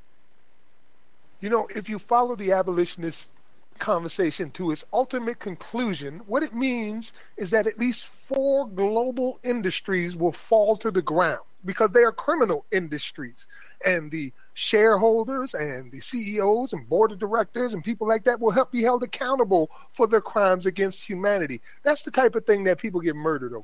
You 1.39 1.49
know, 1.49 1.69
if 1.73 1.87
you 1.87 1.97
follow 1.97 2.35
the 2.35 2.51
abolitionist 2.51 3.31
conversation 3.77 4.51
to 4.51 4.71
its 4.71 4.83
ultimate 4.91 5.39
conclusion, 5.39 6.21
what 6.27 6.43
it 6.43 6.53
means 6.53 7.13
is 7.37 7.51
that 7.51 7.67
at 7.67 7.79
least 7.79 8.05
four 8.05 8.67
global 8.67 9.39
industries 9.45 10.13
will 10.13 10.33
fall 10.33 10.75
to 10.75 10.91
the 10.91 11.01
ground 11.01 11.39
because 11.63 11.91
they 11.91 12.03
are 12.03 12.11
criminal 12.11 12.65
industries. 12.73 13.47
And 13.85 14.11
the 14.11 14.33
shareholders 14.59 15.53
and 15.53 15.89
the 15.89 16.01
CEOs 16.01 16.73
and 16.73 16.87
board 16.89 17.13
of 17.13 17.17
directors 17.17 17.73
and 17.73 17.81
people 17.81 18.05
like 18.05 18.25
that 18.25 18.41
will 18.41 18.51
help 18.51 18.69
be 18.73 18.83
held 18.83 19.01
accountable 19.03 19.71
for 19.93 20.05
their 20.05 20.19
crimes 20.19 20.65
against 20.65 21.01
humanity. 21.01 21.61
That's 21.83 22.03
the 22.03 22.11
type 22.11 22.35
of 22.35 22.45
thing 22.45 22.65
that 22.65 22.77
people 22.77 22.99
get 22.99 23.15
murdered 23.15 23.53
over. 23.53 23.63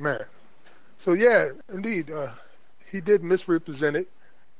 Man. 0.00 0.24
So 0.98 1.12
yeah, 1.12 1.50
indeed, 1.72 2.10
uh, 2.10 2.30
he 2.90 3.00
did 3.00 3.22
misrepresent 3.22 3.94
it. 3.94 4.08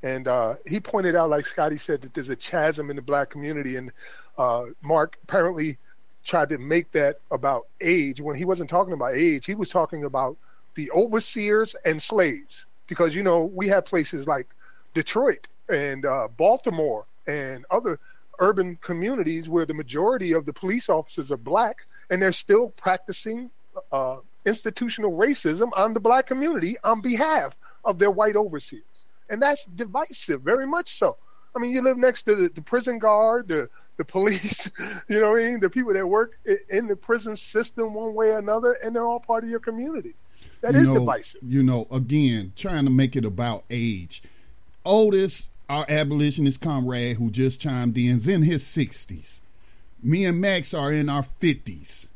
And 0.05 0.29
uh, 0.29 0.55
he 0.69 0.79
pointed 0.79 1.17
out, 1.17 1.31
like 1.31 1.47
Scotty 1.47 1.79
said, 1.79 2.01
that 2.03 2.15
there's 2.15 2.29
a 2.29 2.37
chasm 2.37 2.91
in 2.91 2.97
the 2.97 3.03
black 3.03 3.29
community. 3.29 3.75
And 3.75 3.93
uh, 4.39 4.67
Mark 4.83 5.19
apparently 5.25 5.79
tried 6.25 6.51
to 6.51 6.59
make 6.59 6.93
that 6.93 7.17
about 7.33 7.67
age 7.81 8.21
when 8.21 8.37
he 8.37 8.45
wasn't 8.45 8.71
talking 8.71 8.93
about 8.95 9.15
age. 9.15 9.47
He 9.47 9.57
was 9.57 9.69
talking 9.69 10.05
about 10.05 10.37
the 10.75 10.91
overseers 10.93 11.75
and 11.85 12.01
slaves. 12.01 12.67
Because, 12.87 13.15
you 13.15 13.23
know, 13.23 13.45
we 13.45 13.69
have 13.69 13.87
places 13.87 14.27
like 14.27 14.49
Detroit 14.93 15.49
and 15.69 16.05
uh, 16.05 16.29
Baltimore 16.37 17.07
and 17.27 17.65
other 17.71 17.99
urban 18.41 18.77
communities 18.83 19.49
where 19.49 19.65
the 19.65 19.75
majority 19.75 20.33
of 20.33 20.45
the 20.45 20.53
police 20.53 20.89
officers 20.89 21.33
are 21.33 21.37
black 21.39 21.87
and 22.11 22.21
they're 22.21 22.33
still 22.33 22.69
practicing 22.71 23.51
uh, 23.91 24.19
institutional 24.45 25.13
racism 25.13 25.71
on 25.77 25.95
the 25.95 26.01
black 26.01 26.27
community 26.27 26.77
on 26.85 27.01
behalf 27.01 27.57
of 27.85 27.99
their 27.99 28.11
white 28.11 28.37
overseers 28.37 28.83
and 29.31 29.41
that's 29.41 29.65
divisive, 29.65 30.43
very 30.43 30.67
much 30.67 30.97
so. 30.97 31.17
I 31.57 31.61
mean, 31.61 31.71
you 31.71 31.83
live 31.83 31.97
next 31.97 32.25
to 32.25 32.35
the, 32.35 32.49
the 32.49 32.63
prison 32.63 32.99
guard, 32.99 33.49
the 33.49 33.69
the 33.97 34.05
police, 34.05 34.71
you 35.09 35.21
know 35.21 35.33
what 35.33 35.43
I 35.43 35.45
mean, 35.45 35.61
the 35.61 35.71
people 35.71 35.93
that 35.93 36.07
work 36.07 36.39
in 36.69 36.89
the 36.89 36.97
prison 36.97 37.37
system 37.37 37.95
one 37.95 38.15
way 38.15 38.31
or 38.31 38.39
another, 38.39 38.77
and 38.83 38.95
they're 38.95 39.07
all 39.07 39.21
part 39.21 39.45
of 39.45 39.51
your 39.51 39.61
community. 39.61 40.15
That 40.65 40.73
you 40.75 40.81
is 40.81 40.87
know, 40.87 40.95
divisive. 40.95 41.41
You 41.47 41.63
know, 41.63 41.87
again, 41.91 42.53
trying 42.57 42.85
to 42.87 42.91
make 42.91 43.17
it 43.17 43.25
about 43.27 43.65
age. 43.69 44.23
Otis, 44.87 45.47
our 45.69 45.85
abolitionist 45.91 46.63
comrade 46.63 47.19
who 47.19 47.31
just 47.31 47.61
chimed 47.61 47.99
in, 47.99 48.17
is 48.17 48.27
in 48.27 48.43
his 48.43 48.63
60s. 48.63 49.41
Me 50.03 50.25
and 50.25 50.41
Max 50.41 50.73
are 50.73 50.91
in 50.91 51.11
our 51.11 51.27
50s. 51.41 52.07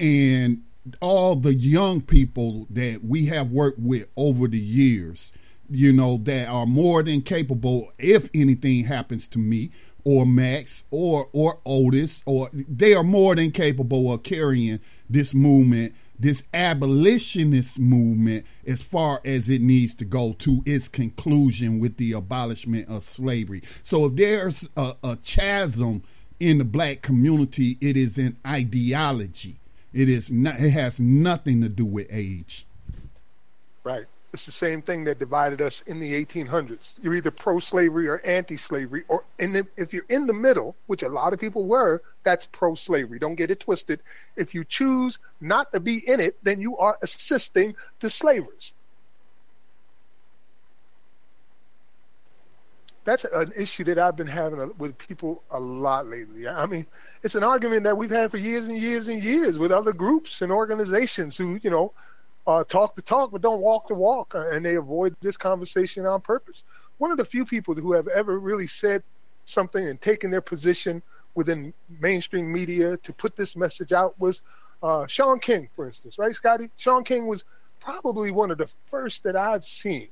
And 0.00 0.62
all 1.02 1.34
the 1.36 1.52
young 1.52 2.00
people 2.00 2.66
that 2.70 3.04
we 3.04 3.26
have 3.26 3.50
worked 3.50 3.78
with 3.78 4.08
over 4.16 4.48
the 4.48 4.58
years, 4.58 5.30
you 5.68 5.92
know, 5.92 6.16
that 6.22 6.48
are 6.48 6.64
more 6.64 7.02
than 7.02 7.20
capable 7.20 7.92
if 7.98 8.30
anything 8.34 8.84
happens 8.84 9.28
to 9.28 9.38
me 9.38 9.70
or 10.04 10.24
Max 10.24 10.84
or 10.90 11.28
or 11.34 11.58
Otis 11.66 12.22
or 12.24 12.48
they 12.52 12.94
are 12.94 13.04
more 13.04 13.34
than 13.34 13.50
capable 13.50 14.10
of 14.10 14.22
carrying 14.22 14.80
this 15.10 15.34
movement, 15.34 15.94
this 16.18 16.42
abolitionist 16.52 17.78
movement 17.78 18.44
as 18.66 18.82
far 18.82 19.20
as 19.24 19.48
it 19.48 19.60
needs 19.60 19.94
to 19.94 20.04
go 20.04 20.34
to 20.40 20.62
its 20.66 20.88
conclusion 20.88 21.78
with 21.78 21.96
the 21.96 22.12
abolishment 22.12 22.88
of 22.88 23.04
slavery. 23.04 23.62
So 23.82 24.06
if 24.06 24.16
there's 24.16 24.68
a, 24.76 24.94
a 25.02 25.16
chasm 25.16 26.02
in 26.40 26.58
the 26.58 26.64
black 26.64 27.02
community, 27.02 27.78
it 27.80 27.96
is 27.96 28.18
an 28.18 28.36
ideology. 28.46 29.56
It 29.92 30.08
is 30.08 30.30
not 30.30 30.60
it 30.60 30.70
has 30.70 31.00
nothing 31.00 31.62
to 31.62 31.68
do 31.68 31.84
with 31.84 32.08
age. 32.10 32.66
Right. 33.84 34.06
It's 34.32 34.44
the 34.44 34.52
same 34.52 34.82
thing 34.82 35.04
that 35.04 35.18
divided 35.18 35.62
us 35.62 35.80
in 35.82 36.00
the 36.00 36.24
1800s. 36.24 36.90
You're 37.02 37.14
either 37.14 37.30
pro-slavery 37.30 38.08
or 38.08 38.20
anti-slavery, 38.26 39.04
or 39.08 39.24
the, 39.38 39.66
if 39.78 39.94
you're 39.94 40.04
in 40.10 40.26
the 40.26 40.34
middle, 40.34 40.76
which 40.86 41.02
a 41.02 41.08
lot 41.08 41.32
of 41.32 41.40
people 41.40 41.66
were, 41.66 42.02
that's 42.24 42.46
pro-slavery. 42.46 43.18
Don't 43.18 43.36
get 43.36 43.50
it 43.50 43.60
twisted. 43.60 44.00
If 44.36 44.54
you 44.54 44.64
choose 44.64 45.18
not 45.40 45.72
to 45.72 45.80
be 45.80 46.02
in 46.06 46.20
it, 46.20 46.36
then 46.42 46.60
you 46.60 46.76
are 46.76 46.98
assisting 47.02 47.74
the 48.00 48.10
slavers. 48.10 48.74
That's 53.04 53.24
an 53.24 53.52
issue 53.56 53.84
that 53.84 53.98
I've 53.98 54.16
been 54.16 54.26
having 54.26 54.70
with 54.76 54.98
people 54.98 55.42
a 55.50 55.58
lot 55.58 56.06
lately. 56.06 56.46
I 56.46 56.66
mean, 56.66 56.84
it's 57.22 57.34
an 57.34 57.42
argument 57.42 57.84
that 57.84 57.96
we've 57.96 58.10
had 58.10 58.30
for 58.30 58.36
years 58.36 58.68
and 58.68 58.76
years 58.76 59.08
and 59.08 59.24
years 59.24 59.58
with 59.58 59.72
other 59.72 59.94
groups 59.94 60.42
and 60.42 60.52
organizations 60.52 61.34
who, 61.38 61.58
you 61.62 61.70
know, 61.70 61.94
uh, 62.48 62.64
talk 62.64 62.96
the 62.96 63.02
talk, 63.02 63.30
but 63.30 63.42
don't 63.42 63.60
walk 63.60 63.88
the 63.88 63.94
walk, 63.94 64.34
uh, 64.34 64.48
and 64.48 64.64
they 64.64 64.76
avoid 64.76 65.14
this 65.20 65.36
conversation 65.36 66.06
on 66.06 66.18
purpose. 66.22 66.64
One 66.96 67.10
of 67.10 67.18
the 67.18 67.24
few 67.24 67.44
people 67.44 67.74
who 67.74 67.92
have 67.92 68.08
ever 68.08 68.38
really 68.38 68.66
said 68.66 69.02
something 69.44 69.86
and 69.86 70.00
taken 70.00 70.30
their 70.30 70.40
position 70.40 71.02
within 71.34 71.74
mainstream 72.00 72.50
media 72.50 72.96
to 72.96 73.12
put 73.12 73.36
this 73.36 73.54
message 73.54 73.92
out 73.92 74.18
was 74.18 74.40
uh, 74.82 75.06
Shaun 75.06 75.40
King, 75.40 75.68
for 75.76 75.86
instance, 75.86 76.18
right, 76.18 76.34
Scotty? 76.34 76.70
Shaun 76.78 77.04
King 77.04 77.26
was 77.26 77.44
probably 77.80 78.30
one 78.30 78.50
of 78.50 78.56
the 78.56 78.68
first 78.86 79.24
that 79.24 79.36
I've 79.36 79.64
seen 79.64 80.08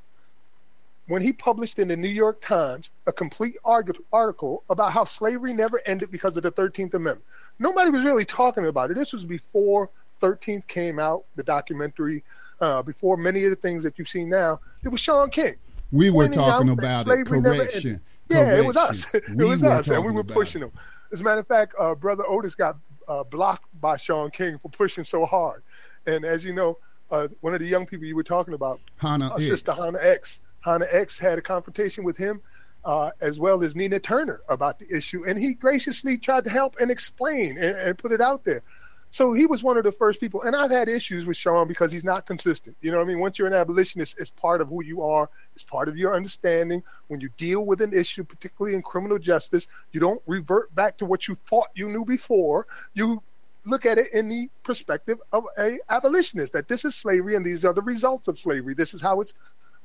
when 1.09 1.23
he 1.23 1.33
published 1.33 1.79
in 1.79 1.89
the 1.89 1.97
New 1.97 2.09
York 2.09 2.43
Times 2.43 2.91
a 3.07 3.13
complete 3.13 3.57
article 3.65 4.63
about 4.69 4.93
how 4.93 5.05
slavery 5.05 5.55
never 5.55 5.81
ended 5.87 6.11
because 6.11 6.37
of 6.37 6.43
the 6.43 6.53
13th 6.53 6.93
Amendment. 6.93 7.25
Nobody 7.59 7.91
was 7.91 8.05
really 8.05 8.25
talking 8.27 8.67
about 8.67 8.91
it. 8.91 8.97
This 8.97 9.15
was 9.15 9.25
before 9.25 9.89
13th 10.21 10.67
came 10.67 10.99
out, 10.99 11.25
the 11.37 11.43
documentary, 11.43 12.25
uh, 12.61 12.83
before 12.83 13.17
many 13.17 13.45
of 13.45 13.51
the 13.51 13.57
things 13.57 13.83
that 13.83 13.99
you've 13.99 14.09
seen 14.09 14.29
now, 14.29 14.61
it 14.83 14.89
was 14.89 15.01
Shaun 15.01 15.31
King. 15.31 15.55
We 15.93 16.11
were 16.11 16.29
talking 16.29 16.71
about 16.71 17.07
it. 17.07 17.27
Correction. 17.27 18.01
Yeah, 18.29 18.45
correction. 18.45 18.59
it 18.59 18.67
was 18.67 18.77
us. 18.77 19.15
It 19.15 19.29
we 19.31 19.45
was 19.45 19.63
us, 19.63 19.89
and 19.89 20.05
we 20.05 20.13
were 20.13 20.25
pushing 20.25 20.63
him. 20.63 20.73
As 21.13 21.21
a 21.21 21.25
matter 21.25 21.41
of 21.41 21.47
fact, 21.47 21.75
uh, 21.79 21.95
Brother 21.95 22.25
Otis 22.27 22.55
got 22.55 22.77
uh, 23.09 23.25
blocked 23.25 23.69
by 23.81 23.97
Shaun 23.97 24.31
King 24.31 24.59
for 24.59 24.69
pushing 24.69 25.05
so 25.05 25.25
hard. 25.27 25.63
And 26.07 26.25
as 26.25 26.45
you 26.45 26.53
know, 26.53 26.79
uh, 27.11 27.29
one 27.41 27.55
of 27.55 27.61
the 27.61 27.67
young 27.67 27.87
people 27.87 28.07
you 28.07 28.17
were 28.17 28.25
talking 28.25 28.55
about, 28.55 28.81
Hannah 28.97 29.33
uh. 29.33 29.39
Sister 29.39 29.73
Hannah 29.73 30.01
X. 30.01 30.41
Hannah 30.61 30.87
X 30.91 31.17
had 31.17 31.39
a 31.39 31.43
confrontation 31.43 32.03
with 32.03 32.17
him, 32.17 32.41
uh, 32.85 33.13
as 33.21 33.39
well 33.39 33.63
as 33.63 33.77
Nina 33.77 34.01
Turner 34.01 34.41
about 34.49 34.81
the 34.81 34.97
issue, 34.97 35.25
and 35.25 35.39
he 35.39 35.55
graciously 35.55 36.19
tried 36.19 36.43
to 36.45 36.51
help 36.51 36.77
and 36.81 36.91
explain 36.91 37.57
and, 37.57 37.77
and 37.77 37.99
put 37.99 38.11
it 38.11 38.21
out 38.21 38.45
there. 38.45 38.63
So 39.11 39.33
he 39.33 39.47
was 39.47 39.63
one 39.63 39.79
of 39.79 39.85
the 39.85 39.93
first 39.93 40.21
people, 40.21 40.43
and 40.43 40.55
I've 40.55 40.71
had 40.71 40.89
issues 40.89 41.25
with 41.27 41.37
Shaun 41.37 41.69
because 41.69 41.91
he's 41.91 42.05
not 42.05 42.27
consistent. 42.27 42.77
You 42.83 42.91
know 42.91 42.99
what 42.99 43.05
I 43.05 43.07
mean? 43.07 43.21
Once 43.21 43.39
you're 43.39 43.49
an 43.49 43.55
abolitionist, 43.55 44.19
it's 44.19 44.31
part 44.31 44.61
of 44.61 44.69
who 44.69 44.85
you 44.85 45.03
are. 45.03 45.31
It's 45.55 45.65
part 45.65 45.89
of 45.89 45.97
your 45.97 46.15
understanding. 46.15 46.83
When 47.09 47.21
you 47.21 47.31
deal 47.37 47.65
with 47.65 47.81
an 47.81 47.95
issue, 47.95 48.25
particularly 48.25 48.75
in 48.75 48.83
criminal 48.83 49.19
justice, 49.19 49.69
you 49.93 50.01
don't 50.01 50.21
revert 50.27 50.75
back 50.75 50.99
to 50.99 51.07
what 51.07 51.29
you 51.29 51.35
thought 51.49 51.69
you 51.75 51.89
knew 51.89 52.05
before. 52.05 52.67
You 52.95 53.23
look 53.65 53.87
at 53.87 53.99
it 53.99 54.13
in 54.13 54.29
the 54.29 54.49
perspective 54.63 55.19
of 55.33 55.45
a 55.59 55.79
abolitionist 55.89 56.53
that 56.53 56.69
this 56.69 56.85
is 56.85 56.95
slavery 56.95 57.35
and 57.35 57.45
these 57.45 57.65
are 57.65 57.73
the 57.73 57.83
results 57.83 58.29
of 58.29 58.39
slavery. 58.39 58.75
This 58.75 58.95
is 58.95 59.01
how 59.01 59.21
it's 59.21 59.35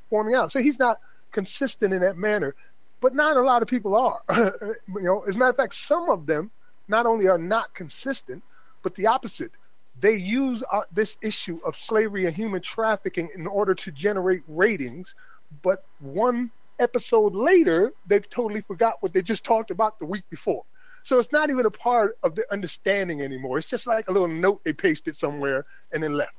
forming 0.09 0.35
out. 0.35 0.51
So 0.51 0.59
he's 0.59 0.77
not 0.77 0.99
consistent 1.31 1.93
in 1.93 2.01
that 2.01 2.17
manner, 2.17 2.55
but 2.99 3.15
not 3.15 3.37
a 3.37 3.41
lot 3.41 3.61
of 3.61 3.67
people 3.67 3.95
are. 3.95 4.21
you 4.35 5.01
know, 5.01 5.21
as 5.21 5.35
a 5.35 5.39
matter 5.39 5.51
of 5.51 5.57
fact, 5.57 5.73
some 5.73 6.09
of 6.09 6.25
them 6.25 6.51
not 6.87 7.05
only 7.05 7.27
are 7.27 7.37
not 7.37 7.73
consistent, 7.73 8.43
but 8.81 8.95
the 8.95 9.07
opposite. 9.07 9.51
They 9.99 10.15
use 10.15 10.63
uh, 10.71 10.81
this 10.91 11.17
issue 11.21 11.59
of 11.65 11.75
slavery 11.75 12.25
and 12.25 12.35
human 12.35 12.61
trafficking 12.61 13.29
in 13.35 13.45
order 13.45 13.75
to 13.75 13.91
generate 13.91 14.41
ratings, 14.47 15.13
but 15.61 15.83
one 15.99 16.49
episode 16.79 17.35
later, 17.35 17.93
they've 18.07 18.27
totally 18.29 18.61
forgot 18.61 18.97
what 19.01 19.13
they 19.13 19.21
just 19.21 19.43
talked 19.43 19.69
about 19.69 19.99
the 19.99 20.05
week 20.05 20.23
before. 20.29 20.63
So 21.03 21.19
it's 21.19 21.31
not 21.31 21.49
even 21.49 21.65
a 21.65 21.71
part 21.71 22.17
of 22.23 22.35
their 22.35 22.51
understanding 22.51 23.21
anymore. 23.21 23.57
It's 23.57 23.67
just 23.67 23.87
like 23.87 24.07
a 24.09 24.11
little 24.11 24.27
note 24.27 24.63
they 24.63 24.73
pasted 24.73 25.15
somewhere 25.15 25.65
and 25.91 26.01
then 26.01 26.15
left. 26.15 26.33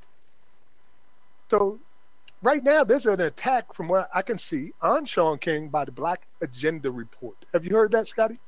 So 1.51 1.79
right 2.43 2.63
now, 2.63 2.85
there's 2.85 3.07
an 3.07 3.21
attack 3.21 3.75
from 3.75 3.89
what 3.89 4.09
I 4.15 4.23
can 4.23 4.39
see 4.39 4.73
on 4.81 5.05
Shaun 5.05 5.39
King 5.39 5.69
by 5.69 5.85
the 5.85 5.93
Black 5.93 6.23
Agenda 6.41 6.91
Report. 6.91 7.37
Have 7.53 7.65
you 7.65 7.77
heard 7.77 7.93
that, 7.93 8.07
Scotty? 8.07 8.39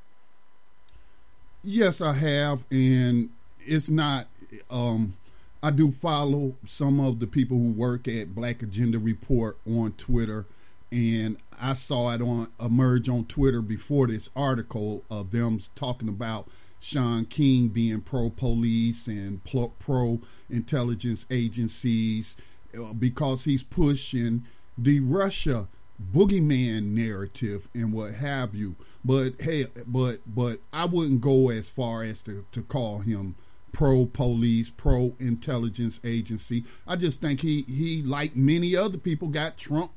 Yes, 1.62 2.00
I 2.00 2.12
have, 2.12 2.64
and 2.70 3.30
it's 3.66 3.88
not. 3.88 4.26
Um, 4.70 5.14
I 5.62 5.70
do 5.70 5.92
follow 5.92 6.56
some 6.66 7.00
of 7.00 7.20
the 7.20 7.26
people 7.26 7.56
who 7.56 7.72
work 7.72 8.06
at 8.06 8.34
Black 8.34 8.62
Agenda 8.62 8.98
Report 8.98 9.56
on 9.66 9.92
Twitter, 9.92 10.44
and 10.92 11.38
I 11.58 11.72
saw 11.74 12.12
it 12.12 12.20
on 12.20 12.48
emerge 12.60 13.08
on 13.08 13.24
Twitter 13.24 13.62
before 13.62 14.06
this 14.06 14.28
article 14.36 15.04
of 15.10 15.30
them 15.30 15.58
talking 15.74 16.08
about 16.08 16.48
Shaun 16.80 17.24
King 17.24 17.68
being 17.68 18.02
pro 18.02 18.28
police 18.28 19.06
and 19.06 19.40
pro 19.78 20.20
intelligence 20.50 21.24
agencies 21.30 22.36
uh, 22.78 22.92
because 22.92 23.44
he's 23.44 23.62
pushing 23.62 24.44
the 24.76 25.00
Russia 25.00 25.68
boogeyman 26.12 26.88
narrative 26.88 27.68
and 27.72 27.92
what 27.92 28.14
have 28.14 28.54
you. 28.54 28.76
But 29.02 29.40
hey, 29.40 29.66
but 29.86 30.18
but 30.26 30.58
I 30.72 30.84
wouldn't 30.84 31.20
go 31.20 31.48
as 31.48 31.68
far 31.68 32.02
as 32.02 32.22
to, 32.24 32.44
to 32.52 32.62
call 32.62 32.98
him 32.98 33.34
pro 33.74 34.06
police, 34.06 34.70
pro 34.70 35.14
intelligence 35.18 36.00
agency. 36.02 36.64
I 36.86 36.96
just 36.96 37.20
think 37.20 37.40
he 37.40 37.62
he 37.62 38.02
like 38.02 38.34
many 38.34 38.74
other 38.74 38.96
people 38.96 39.28
got 39.28 39.58
Trump 39.58 39.90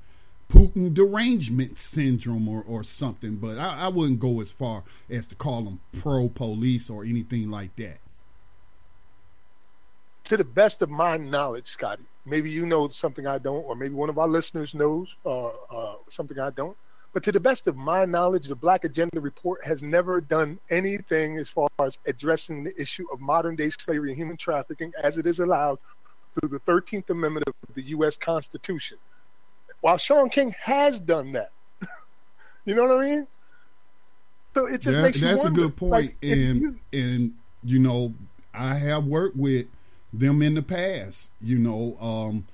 Putin 0.49 0.93
derangement 0.93 1.78
syndrome 1.78 2.47
or, 2.49 2.63
or 2.67 2.84
something, 2.84 3.36
but 3.36 3.57
I, 3.57 3.86
I 3.86 3.88
wouldn't 3.89 4.19
go 4.19 4.41
as 4.41 4.51
far 4.51 4.84
as 5.09 5.28
to 5.28 5.36
call 5.36 5.65
him 5.65 5.80
pro 5.99 6.30
police 6.30 6.89
or 6.89 7.03
anything 7.03 7.51
like 7.51 7.75
that. 7.75 7.99
To 10.25 10.38
the 10.38 10.45
best 10.45 10.82
of 10.82 10.89
my 10.89 11.17
knowledge, 11.17 11.67
Scotty, 11.67 12.03
maybe 12.25 12.49
you 12.49 12.65
know 12.65 12.88
something 12.89 13.28
I 13.28 13.38
don't, 13.38 13.63
or 13.63 13.75
maybe 13.75 13.93
one 13.93 14.09
of 14.09 14.17
our 14.17 14.28
listeners 14.28 14.73
knows 14.73 15.13
uh, 15.25 15.47
uh, 15.47 15.95
something 16.09 16.39
I 16.39 16.49
don't. 16.49 16.75
But 17.14 17.24
to 17.24 17.32
the 17.32 17.39
best 17.39 17.68
of 17.68 17.76
my 17.76 18.05
knowledge, 18.05 18.47
the 18.47 18.55
Black 18.55 18.84
Agenda 18.84 19.20
Report 19.20 19.64
has 19.66 19.82
never 19.82 20.22
done 20.22 20.60
anything 20.70 21.38
as 21.38 21.49
far 21.49 21.68
as 21.80 21.97
addressing 22.05 22.64
the 22.64 22.80
issue 22.80 23.05
of 23.12 23.20
modern 23.20 23.55
day 23.55 23.70
slavery 23.70 24.12
and 24.12 24.20
human 24.20 24.38
trafficking 24.38 24.93
as 25.01 25.18
it 25.18 25.26
is 25.26 25.39
allowed 25.39 25.80
through 26.39 26.49
the 26.49 26.60
13th 26.60 27.10
Amendment 27.10 27.47
of 27.47 27.74
the 27.76 27.82
U.S. 27.84 28.18
Constitution. 28.18 28.97
While 29.82 29.97
Shaun 29.97 30.30
King 30.30 30.53
has 30.60 30.99
done 30.99 31.32
that. 31.32 31.51
you 32.66 32.76
know 32.76 32.84
what 32.86 32.99
I 32.99 33.01
mean? 33.01 33.28
So 34.53 34.66
it 34.68 34.82
just 34.82 34.95
that, 34.95 35.01
makes 35.03 35.20
you 35.20 35.28
That's 35.28 35.39
wonder, 35.43 35.62
a 35.62 35.64
good 35.64 35.76
point. 35.76 35.91
like, 35.91 36.16
and 36.22 36.62
you- 36.62 36.80
and 36.93 37.34
you 37.64 37.80
know, 37.80 38.14
I 38.53 38.76
have 38.76 39.05
worked 39.05 39.36
with 39.36 39.68
them 40.14 40.41
in 40.41 40.53
the 40.55 40.62
past. 40.64 41.30
You 41.41 41.58
know, 41.60 41.97
um, 41.99 42.45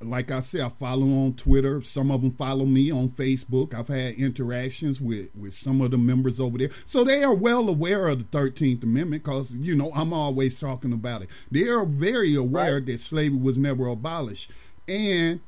like 0.00 0.30
I 0.30 0.40
said, 0.40 0.60
I 0.60 0.68
follow 0.68 1.06
on 1.06 1.34
Twitter. 1.34 1.82
Some 1.82 2.10
of 2.10 2.20
them 2.20 2.32
follow 2.32 2.66
me 2.66 2.90
on 2.90 3.08
Facebook. 3.10 3.74
I've 3.74 3.88
had 3.88 4.14
interactions 4.14 5.00
with 5.00 5.28
with 5.34 5.54
some 5.54 5.80
of 5.80 5.90
the 5.90 5.98
members 5.98 6.38
over 6.38 6.58
there, 6.58 6.70
so 6.84 7.02
they 7.02 7.24
are 7.24 7.34
well 7.34 7.68
aware 7.68 8.08
of 8.08 8.18
the 8.18 8.24
Thirteenth 8.24 8.82
Amendment 8.82 9.24
because 9.24 9.50
you 9.52 9.74
know 9.74 9.90
I'm 9.94 10.12
always 10.12 10.54
talking 10.54 10.92
about 10.92 11.22
it. 11.22 11.28
They 11.50 11.68
are 11.68 11.86
very 11.86 12.34
aware 12.34 12.80
that 12.80 13.00
slavery 13.00 13.38
was 13.38 13.56
never 13.56 13.86
abolished, 13.86 14.50
and 14.86 15.40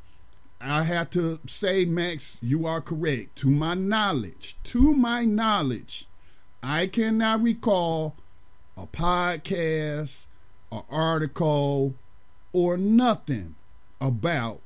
I 0.61 0.85
have 0.85 1.11
to 1.11 1.41
say, 1.47 1.85
Max, 1.85 2.39
you 2.41 2.67
are 2.67 2.81
correct. 2.81 3.37
To 3.37 3.49
my 3.49 3.75
knowledge, 3.75 4.57
to 4.65 4.95
my 4.95 5.25
knowledge, 5.25 6.07
I 6.63 6.87
cannot 6.87 7.43
recall 7.43 8.17
a 8.79 8.87
podcast, 8.87 10.25
an 10.73 10.83
article, 10.89 11.95
or 12.53 12.79
nothing 12.79 13.55
about 14.01 14.61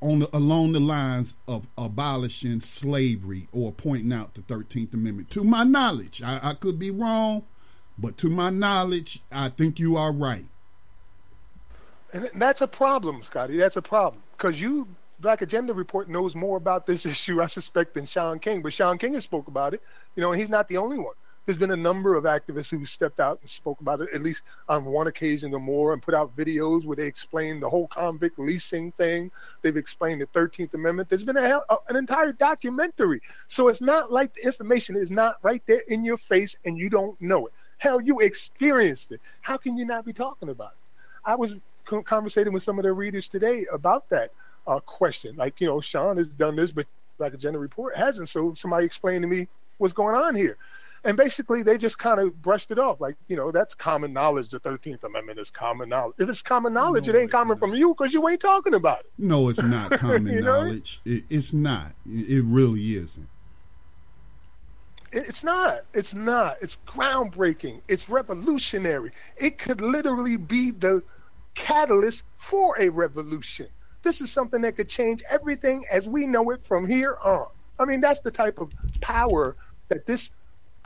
on 0.00 0.20
the, 0.20 0.36
along 0.36 0.72
the 0.72 0.80
lines 0.80 1.34
of 1.48 1.66
abolishing 1.78 2.60
slavery 2.60 3.48
or 3.52 3.72
pointing 3.72 4.12
out 4.12 4.34
the 4.34 4.42
Thirteenth 4.42 4.92
Amendment. 4.94 5.30
To 5.30 5.44
my 5.44 5.64
knowledge, 5.64 6.22
I, 6.22 6.40
I 6.42 6.54
could 6.54 6.78
be 6.78 6.90
wrong, 6.90 7.44
but 7.98 8.18
to 8.18 8.28
my 8.28 8.50
knowledge, 8.50 9.22
I 9.32 9.48
think 9.48 9.78
you 9.78 9.96
are 9.96 10.12
right. 10.12 10.46
And 12.12 12.30
that's 12.36 12.60
a 12.60 12.68
problem, 12.68 13.22
Scotty. 13.22 13.56
That's 13.56 13.76
a 13.76 13.82
problem 13.82 14.22
because 14.36 14.60
you, 14.60 14.86
Black 15.20 15.42
Agenda 15.42 15.74
Report, 15.74 16.08
knows 16.08 16.34
more 16.34 16.56
about 16.56 16.86
this 16.86 17.06
issue, 17.06 17.42
I 17.42 17.46
suspect, 17.46 17.94
than 17.94 18.06
Shaun 18.06 18.38
King. 18.38 18.62
But 18.62 18.72
Shaun 18.72 18.98
King 18.98 19.14
has 19.14 19.24
spoke 19.24 19.48
about 19.48 19.74
it, 19.74 19.82
you 20.14 20.22
know, 20.22 20.32
and 20.32 20.40
he's 20.40 20.50
not 20.50 20.68
the 20.68 20.76
only 20.76 20.98
one. 20.98 21.14
There's 21.46 21.58
been 21.58 21.70
a 21.70 21.76
number 21.76 22.16
of 22.16 22.24
activists 22.24 22.70
who 22.70 22.84
stepped 22.84 23.20
out 23.20 23.38
and 23.40 23.48
spoke 23.48 23.80
about 23.80 24.00
it, 24.00 24.08
at 24.12 24.20
least 24.20 24.42
on 24.68 24.84
one 24.84 25.06
occasion 25.06 25.54
or 25.54 25.60
more, 25.60 25.92
and 25.92 26.02
put 26.02 26.12
out 26.12 26.36
videos 26.36 26.84
where 26.84 26.96
they 26.96 27.06
explain 27.06 27.60
the 27.60 27.70
whole 27.70 27.86
convict 27.86 28.36
leasing 28.38 28.90
thing. 28.90 29.30
They've 29.62 29.76
explained 29.76 30.20
the 30.22 30.26
13th 30.26 30.74
Amendment. 30.74 31.08
There's 31.08 31.22
been 31.22 31.36
a, 31.36 31.60
a- 31.70 31.78
an 31.88 31.94
entire 31.94 32.32
documentary. 32.32 33.20
So 33.46 33.68
it's 33.68 33.80
not 33.80 34.10
like 34.10 34.34
the 34.34 34.44
information 34.44 34.96
is 34.96 35.12
not 35.12 35.36
right 35.42 35.62
there 35.66 35.82
in 35.86 36.04
your 36.04 36.16
face 36.16 36.56
and 36.64 36.76
you 36.76 36.90
don't 36.90 37.20
know 37.20 37.46
it. 37.46 37.52
Hell, 37.78 38.00
you 38.00 38.18
experienced 38.18 39.12
it. 39.12 39.20
How 39.40 39.56
can 39.56 39.76
you 39.78 39.84
not 39.84 40.04
be 40.04 40.12
talking 40.12 40.48
about 40.48 40.72
it? 40.72 40.78
I 41.24 41.36
was 41.36 41.54
con- 41.84 42.02
conversating 42.02 42.52
with 42.52 42.64
some 42.64 42.78
of 42.78 42.82
their 42.82 42.94
readers 42.94 43.28
today 43.28 43.66
about 43.72 44.08
that 44.10 44.30
uh, 44.66 44.80
question. 44.80 45.36
Like, 45.36 45.60
you 45.60 45.68
know, 45.68 45.80
Shaun 45.80 46.16
has 46.16 46.28
done 46.28 46.56
this, 46.56 46.72
but 46.72 46.86
like 47.18 47.32
a 47.32 47.36
Agenda 47.36 47.58
Report 47.60 47.96
hasn't. 47.96 48.28
So 48.28 48.52
somebody 48.54 48.84
explained 48.84 49.22
to 49.22 49.28
me 49.28 49.46
what's 49.78 49.94
going 49.94 50.16
on 50.16 50.34
here. 50.34 50.56
And 51.04 51.16
basically, 51.16 51.62
they 51.62 51.78
just 51.78 51.98
kind 51.98 52.20
of 52.20 52.40
brushed 52.42 52.70
it 52.70 52.78
off. 52.78 53.00
Like, 53.00 53.16
you 53.28 53.36
know, 53.36 53.50
that's 53.50 53.74
common 53.74 54.12
knowledge. 54.12 54.50
The 54.50 54.60
13th 54.60 55.04
Amendment 55.04 55.38
is 55.38 55.50
common 55.50 55.88
knowledge. 55.88 56.16
If 56.18 56.28
it's 56.28 56.42
common 56.42 56.72
knowledge, 56.72 57.08
it 57.08 57.14
ain't 57.14 57.30
coming 57.30 57.56
from 57.58 57.74
you 57.74 57.94
because 57.96 58.12
you 58.12 58.28
ain't 58.28 58.40
talking 58.40 58.74
about 58.74 59.00
it. 59.00 59.12
No, 59.18 59.48
it's 59.48 59.62
not 59.62 59.90
common 59.98 60.40
knowledge. 60.40 61.00
It, 61.04 61.24
it's 61.30 61.52
not. 61.52 61.92
It, 62.04 62.28
it 62.28 62.42
really 62.42 62.96
isn't. 62.96 63.28
It's 65.12 65.44
not. 65.44 65.82
It's 65.94 66.14
not. 66.14 66.56
It's 66.60 66.78
groundbreaking. 66.86 67.80
It's 67.88 68.08
revolutionary. 68.08 69.12
It 69.36 69.58
could 69.58 69.80
literally 69.80 70.36
be 70.36 70.72
the 70.72 71.02
catalyst 71.54 72.24
for 72.36 72.78
a 72.78 72.88
revolution. 72.88 73.68
This 74.02 74.20
is 74.20 74.30
something 74.30 74.60
that 74.62 74.76
could 74.76 74.88
change 74.88 75.22
everything 75.28 75.84
as 75.90 76.06
we 76.06 76.26
know 76.26 76.50
it 76.50 76.64
from 76.64 76.86
here 76.86 77.16
on. 77.24 77.46
I 77.78 77.84
mean, 77.84 78.00
that's 78.00 78.20
the 78.20 78.30
type 78.30 78.58
of 78.58 78.72
power 79.00 79.56
that 79.88 80.06
this 80.06 80.30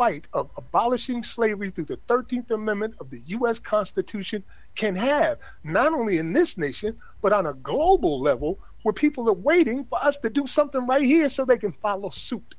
fight 0.00 0.26
of 0.32 0.50
abolishing 0.56 1.22
slavery 1.22 1.68
through 1.68 1.84
the 1.84 1.98
13th 2.08 2.50
Amendment 2.52 2.94
of 3.00 3.10
the 3.10 3.20
U.S. 3.26 3.58
Constitution 3.58 4.42
can 4.74 4.96
have, 4.96 5.36
not 5.62 5.92
only 5.92 6.16
in 6.16 6.32
this 6.32 6.56
nation, 6.56 6.98
but 7.20 7.34
on 7.34 7.44
a 7.44 7.52
global 7.52 8.18
level 8.18 8.58
where 8.82 8.94
people 8.94 9.28
are 9.28 9.34
waiting 9.34 9.84
for 9.84 10.02
us 10.02 10.16
to 10.20 10.30
do 10.30 10.46
something 10.46 10.86
right 10.86 11.02
here 11.02 11.28
so 11.28 11.44
they 11.44 11.58
can 11.58 11.72
follow 11.82 12.08
suit. 12.08 12.54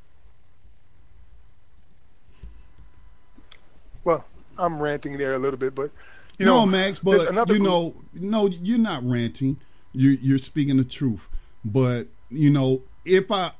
Well, 4.03 4.23
I'm 4.55 4.79
ranting 4.79 5.17
there 5.17 5.33
a 5.33 5.39
little 5.39 5.57
bit, 5.57 5.73
but 5.73 5.89
you 6.37 6.45
know, 6.45 6.59
no, 6.59 6.65
Max, 6.67 6.99
but 6.99 7.49
you 7.49 7.57
know, 7.57 7.95
no, 8.13 8.45
you're 8.49 8.77
not 8.77 9.03
ranting. 9.03 9.59
You 9.93 10.11
you're 10.21 10.37
speaking 10.37 10.77
the 10.77 10.83
truth. 10.83 11.27
But 11.65 12.05
you 12.29 12.51
know, 12.51 12.83
if 13.03 13.31
I 13.31 13.51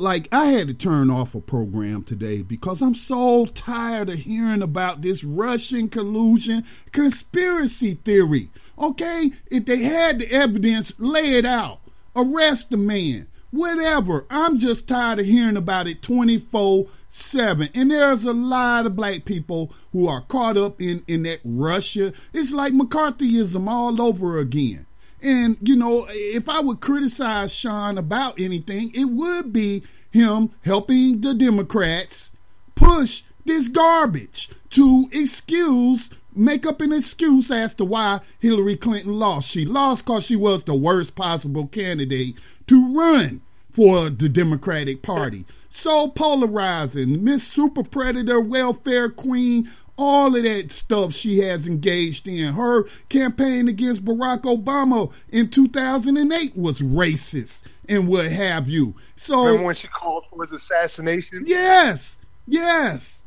like, 0.00 0.28
I 0.32 0.46
had 0.46 0.68
to 0.68 0.74
turn 0.74 1.10
off 1.10 1.34
a 1.34 1.40
program 1.40 2.02
today 2.02 2.42
because 2.42 2.80
I'm 2.80 2.94
so 2.94 3.46
tired 3.46 4.08
of 4.08 4.20
hearing 4.20 4.62
about 4.62 5.02
this 5.02 5.22
Russian 5.22 5.88
collusion 5.88 6.64
conspiracy 6.90 7.94
theory. 8.04 8.48
Okay, 8.78 9.32
if 9.50 9.66
they 9.66 9.82
had 9.82 10.20
the 10.20 10.32
evidence, 10.32 10.94
lay 10.98 11.34
it 11.34 11.44
out, 11.44 11.80
arrest 12.16 12.70
the 12.70 12.78
man, 12.78 13.28
whatever. 13.50 14.26
I'm 14.30 14.58
just 14.58 14.88
tired 14.88 15.20
of 15.20 15.26
hearing 15.26 15.56
about 15.56 15.86
it 15.86 16.02
24 16.02 16.86
7. 17.10 17.68
And 17.74 17.90
there's 17.90 18.24
a 18.24 18.32
lot 18.32 18.86
of 18.86 18.96
black 18.96 19.24
people 19.24 19.72
who 19.92 20.06
are 20.06 20.22
caught 20.22 20.56
up 20.56 20.80
in, 20.80 21.02
in 21.08 21.24
that 21.24 21.40
Russia. 21.44 22.12
It's 22.32 22.52
like 22.52 22.72
McCarthyism 22.72 23.68
all 23.68 24.00
over 24.00 24.38
again. 24.38 24.86
And, 25.22 25.56
you 25.60 25.76
know, 25.76 26.06
if 26.08 26.48
I 26.48 26.60
would 26.60 26.80
criticize 26.80 27.52
Shaun 27.52 27.98
about 27.98 28.40
anything, 28.40 28.90
it 28.94 29.06
would 29.06 29.52
be 29.52 29.82
him 30.10 30.50
helping 30.64 31.20
the 31.20 31.34
Democrats 31.34 32.30
push 32.74 33.22
this 33.44 33.68
garbage 33.68 34.50
to 34.70 35.08
excuse, 35.12 36.10
make 36.34 36.64
up 36.64 36.80
an 36.80 36.92
excuse 36.92 37.50
as 37.50 37.74
to 37.74 37.84
why 37.84 38.20
Hillary 38.38 38.76
Clinton 38.76 39.14
lost. 39.14 39.50
She 39.50 39.64
lost 39.64 40.04
because 40.04 40.24
she 40.24 40.36
was 40.36 40.64
the 40.64 40.74
worst 40.74 41.14
possible 41.14 41.66
candidate 41.66 42.36
to 42.66 42.94
run 42.94 43.42
for 43.70 44.10
the 44.10 44.28
Democratic 44.28 45.02
Party. 45.02 45.44
So 45.68 46.08
polarizing, 46.08 47.22
Miss 47.22 47.46
Super 47.46 47.84
Predator, 47.84 48.40
Welfare 48.40 49.08
Queen, 49.08 49.70
all 50.00 50.34
of 50.34 50.42
that 50.42 50.70
stuff 50.70 51.14
she 51.14 51.40
has 51.40 51.66
engaged 51.66 52.26
in. 52.26 52.54
Her 52.54 52.84
campaign 53.08 53.68
against 53.68 54.04
Barack 54.04 54.42
Obama 54.42 55.12
in 55.28 55.48
2008 55.48 56.56
was 56.56 56.80
racist 56.80 57.62
and 57.88 58.08
what 58.08 58.32
have 58.32 58.68
you. 58.68 58.94
So 59.16 59.44
Remember 59.44 59.66
when 59.66 59.74
she 59.74 59.88
called 59.88 60.24
for 60.30 60.42
his 60.42 60.52
assassination? 60.52 61.44
Yes, 61.46 62.16
yes. 62.46 63.22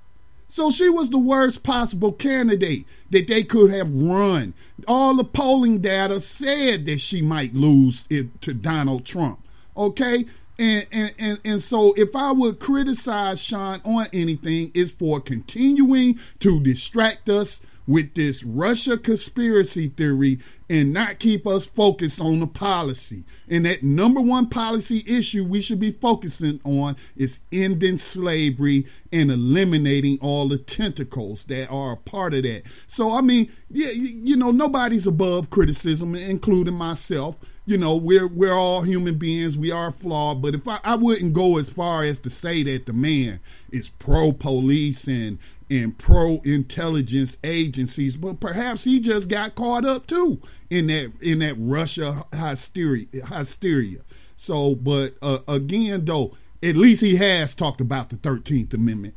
So 0.50 0.72
she 0.72 0.90
was 0.90 1.10
the 1.10 1.20
worst 1.20 1.64
possible 1.64 2.12
candidate 2.12 2.86
that 3.12 3.28
they 3.28 3.44
could 3.44 3.72
have 3.72 3.92
run. 3.92 4.54
All 4.88 5.16
the 5.16 5.24
polling 5.24 5.80
data 5.80 6.22
said 6.22 6.86
that 6.88 7.00
she 7.00 7.22
might 7.22 7.54
lose 7.54 8.06
it 8.10 8.42
to 8.42 8.54
Donald 8.54 9.06
Trump. 9.06 9.40
Okay? 9.78 10.26
And, 10.60 10.86
and, 10.92 11.14
and, 11.18 11.40
and 11.44 11.62
so 11.62 11.94
if 11.98 12.16
I 12.16 12.32
would 12.32 12.60
criticize 12.60 13.42
Shaun 13.42 13.82
on 13.84 14.08
anything, 14.14 14.72
it's 14.74 14.92
for 14.92 15.20
continuing 15.20 16.20
to 16.40 16.60
distract 16.60 17.30
us 17.30 17.60
with 17.88 18.14
this 18.14 18.44
Russia 18.44 18.98
conspiracy 18.98 19.90
theory 19.90 20.40
and 20.70 20.94
not 20.94 21.20
keep 21.20 21.46
us 21.46 21.66
focused 21.66 22.20
on 22.20 22.40
the 22.40 22.48
policy. 22.48 23.24
And 23.50 23.66
that 23.66 23.84
number 23.84 24.22
one 24.22 24.48
policy 24.48 25.04
issue 25.06 25.44
we 25.44 25.62
should 25.62 25.80
be 25.80 25.92
focusing 25.92 26.62
on 26.64 26.96
is 27.16 27.40
ending 27.52 27.98
slavery 27.98 28.86
and 29.12 29.32
eliminating 29.32 30.18
all 30.22 30.48
the 30.48 30.58
tentacles 30.58 31.44
that 31.46 31.70
are 31.70 31.94
a 31.94 31.98
part 31.98 32.34
of 32.34 32.44
that. 32.44 32.64
So, 32.88 33.12
I 33.12 33.22
mean, 33.22 33.52
yeah, 33.70 33.90
you 33.92 34.38
know, 34.38 34.52
nobody's 34.52 35.08
above 35.08 35.50
criticism, 35.50 36.16
including 36.16 36.76
myself 36.76 37.36
you 37.66 37.78
know 37.78 37.96
we're 37.96 38.28
we're 38.28 38.54
all 38.54 38.82
human 38.82 39.18
beings. 39.18 39.58
We 39.58 39.72
are 39.72 39.92
flawed. 39.92 40.42
But 40.42 40.56
if 40.56 40.68
I, 40.68 40.80
I 40.84 40.96
wouldn't 40.96 41.34
go 41.34 41.58
as 41.58 41.70
far 41.70 42.04
as 42.04 42.20
to 42.20 42.30
say 42.30 42.64
that 42.64 42.86
the 42.86 42.94
man 42.94 43.40
is 43.72 43.90
pro 44.00 44.32
police 44.32 45.08
and 45.08 45.40
and 45.70 45.98
pro 45.98 46.42
intelligence 46.44 47.38
agencies 47.44 48.18
but 48.18 48.40
perhaps 48.40 48.84
he 48.84 49.00
just 49.00 49.28
got 49.30 49.56
caught 49.56 49.86
up 49.86 50.06
too 50.06 50.40
in 50.70 50.88
that 50.88 51.12
in 51.22 51.40
that 51.40 51.56
russia 51.58 52.26
hysteria 52.34 53.08
hysteria. 53.30 54.00
So 54.36 54.76
but 54.76 55.16
uh, 55.22 55.40
again 55.48 56.06
though 56.06 56.36
at 56.62 56.76
least 56.76 57.02
he 57.02 57.16
has 57.16 57.54
talked 57.54 57.82
about 57.82 58.10
the 58.10 58.18
13th 58.18 58.74
amendment. 58.74 59.16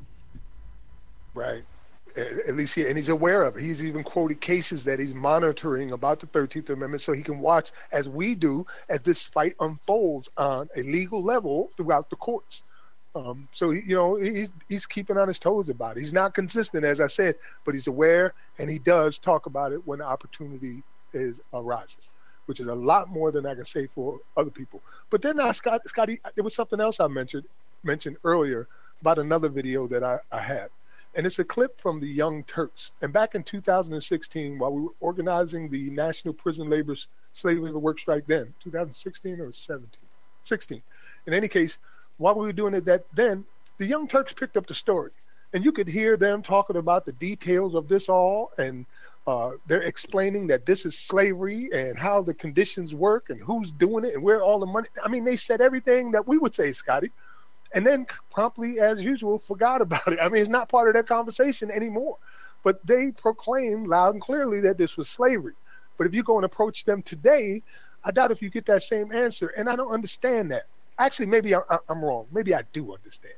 Right 1.35 1.65
at 2.17 2.57
least 2.57 2.75
he, 2.75 2.87
and 2.87 2.97
he's 2.97 3.09
aware 3.09 3.43
of 3.43 3.57
it. 3.57 3.63
He's 3.63 3.87
even 3.87 4.03
quoted 4.03 4.41
cases 4.41 4.85
that 4.85 4.99
he's 4.99 5.15
monitoring 5.15 5.93
about 5.93 6.21
the 6.21 6.27
13th 6.27 6.71
Amendment 6.71 7.03
so 7.03 7.13
he 7.13 7.23
can 7.23 7.41
watch, 7.41 7.73
as 7.93 8.09
we 8.09 8.35
do, 8.35 8.67
as 8.89 9.03
this 9.03 9.23
fight 9.25 9.55
unfolds 9.61 10.31
on 10.37 10.69
a 10.77 10.83
legal 10.83 11.23
level 11.23 11.71
throughout 11.77 12.09
the 12.11 12.17
courts. 12.17 12.63
Um, 13.15 13.49
so, 13.53 13.71
he, 13.71 13.81
you 13.87 13.95
know, 13.95 14.17
he, 14.17 14.49
he's 14.69 14.87
keeping 14.87 15.17
on 15.17 15.29
his 15.29 15.39
toes 15.39 15.69
about 15.69 15.97
it. 15.97 16.01
He's 16.01 16.13
not 16.13 16.35
consistent, 16.35 16.85
as 16.85 17.01
I 17.01 17.07
said, 17.07 17.37
but 17.65 17.75
he's 17.75 17.87
aware 17.87 18.35
and 18.59 18.69
he 18.69 18.79
does 18.79 19.19
talk 19.19 19.47
about 19.47 19.73
it 19.73 19.87
when 19.87 20.01
the 20.01 20.07
opportunity 20.07 20.83
is 21.13 21.41
arises, 21.55 22.11
which 22.47 22.61
is 22.61 22.67
a 22.67 22.75
lot 22.75 23.09
more 23.09 23.31
than 23.31 23.47
I 23.47 23.55
can 23.55 23.65
say 23.65 23.89
for 23.95 24.21
other 24.37 24.51
people. 24.51 24.83
But 25.09 25.23
then, 25.23 25.41
I, 25.41 25.53
Scott, 25.53 25.81
Scotty, 25.87 26.21
there 26.35 26.45
was 26.45 26.55
something 26.55 26.81
else 26.81 27.01
I 27.01 27.07
mentioned 27.09 27.45
mentioned 27.83 28.17
earlier 28.25 28.67
about 29.01 29.19
another 29.19 29.49
video 29.49 29.87
that 29.87 30.03
I, 30.03 30.19
I 30.33 30.41
had 30.41 30.69
and 31.17 31.27
it's 31.27 31.39
a 31.39 31.45
clip 31.45 31.81
from 31.81 31.99
the 31.99 32.07
Young 32.07 32.45
Turks. 32.45 32.93
And 33.01 33.13
back 33.13 33.35
in 33.35 33.43
2016, 33.43 34.59
while 34.59 34.73
we 34.73 34.83
were 34.83 34.95
organizing 35.01 35.71
the 35.71 35.89
National 35.91 36.35
Prison 36.35 36.69
Labor 36.69 36.95
Slave 37.33 37.59
Labor 37.59 37.79
Work 37.79 37.99
Strike, 37.99 38.27
then 38.27 38.53
2016 38.63 39.41
or 39.41 39.51
17, 39.51 39.89
16. 40.43 40.83
In 41.27 41.35
any 41.35 41.49
case, 41.49 41.79
while 42.19 42.35
we 42.35 42.47
were 42.47 42.53
doing 42.53 42.75
it 42.75 42.85
that 42.85 43.05
then, 43.15 43.47
the 43.79 43.87
Young 43.87 44.07
Turks 44.07 44.35
picked 44.35 44.59
up 44.59 44.67
the 44.67 44.75
story, 44.75 45.11
and 45.55 45.65
you 45.65 45.73
could 45.73 45.89
hear 45.89 46.19
them 46.19 46.43
talking 46.43 46.77
about 46.77 47.07
the 47.07 47.13
details 47.13 47.75
of 47.75 47.89
this 47.89 48.11
all, 48.11 48.53
and 48.59 48.85
uh, 49.27 49.53
they're 49.67 49.83
explaining 49.83 50.47
that 50.47 50.67
this 50.67 50.85
is 50.85 50.97
slavery 50.97 51.71
and 51.73 51.99
how 51.99 52.23
the 52.23 52.35
conditions 52.35 52.95
work 52.95 53.31
and 53.31 53.41
who's 53.41 53.73
doing 53.73 54.05
it 54.05 54.15
and 54.15 54.23
where 54.23 54.43
all 54.43 54.59
the 54.59 54.67
money. 54.67 54.89
I 55.03 55.09
mean, 55.09 55.25
they 55.25 55.37
said 55.37 55.61
everything 55.61 56.11
that 56.13 56.29
we 56.29 56.37
would 56.39 56.55
say, 56.55 56.73
Scotty 56.73 57.11
and 57.75 57.87
then 57.87 58.07
promptly, 58.31 58.81
as 58.81 59.01
usual, 59.01 59.39
forgot 59.39 59.81
about 59.81 60.07
it. 60.09 60.19
I 60.21 60.29
mean, 60.29 60.41
it's 60.41 60.51
not 60.51 60.69
part 60.69 60.89
of 60.89 60.95
their 60.95 61.03
conversation 61.03 61.71
anymore. 61.71 62.19
But 62.63 62.85
they 62.85 63.13
proclaimed 63.13 63.87
loud 63.87 64.15
and 64.15 64.21
clearly 64.21 64.61
that 64.63 64.77
this 64.77 64.97
was 64.97 65.09
slavery. 65.09 65.55
But 65.99 66.07
if 66.07 66.15
you 66.15 66.23
go 66.23 66.37
and 66.37 66.45
approach 66.45 66.85
them 66.85 67.03
today, 67.03 67.63
I 68.05 68.11
doubt 68.11 68.33
if 68.33 68.43
you 68.43 68.51
get 68.51 68.67
that 68.67 68.83
same 68.83 69.13
answer. 69.13 69.49
And 69.57 69.69
I 69.69 69.77
don't 69.77 69.93
understand 69.93 70.51
that. 70.51 70.67
Actually, 70.99 71.27
maybe 71.27 71.55
I, 71.55 71.61
am 71.89 72.05
wrong. 72.05 72.27
Maybe 72.33 72.55
I 72.55 72.63
do 72.73 72.93
understand. 72.93 73.35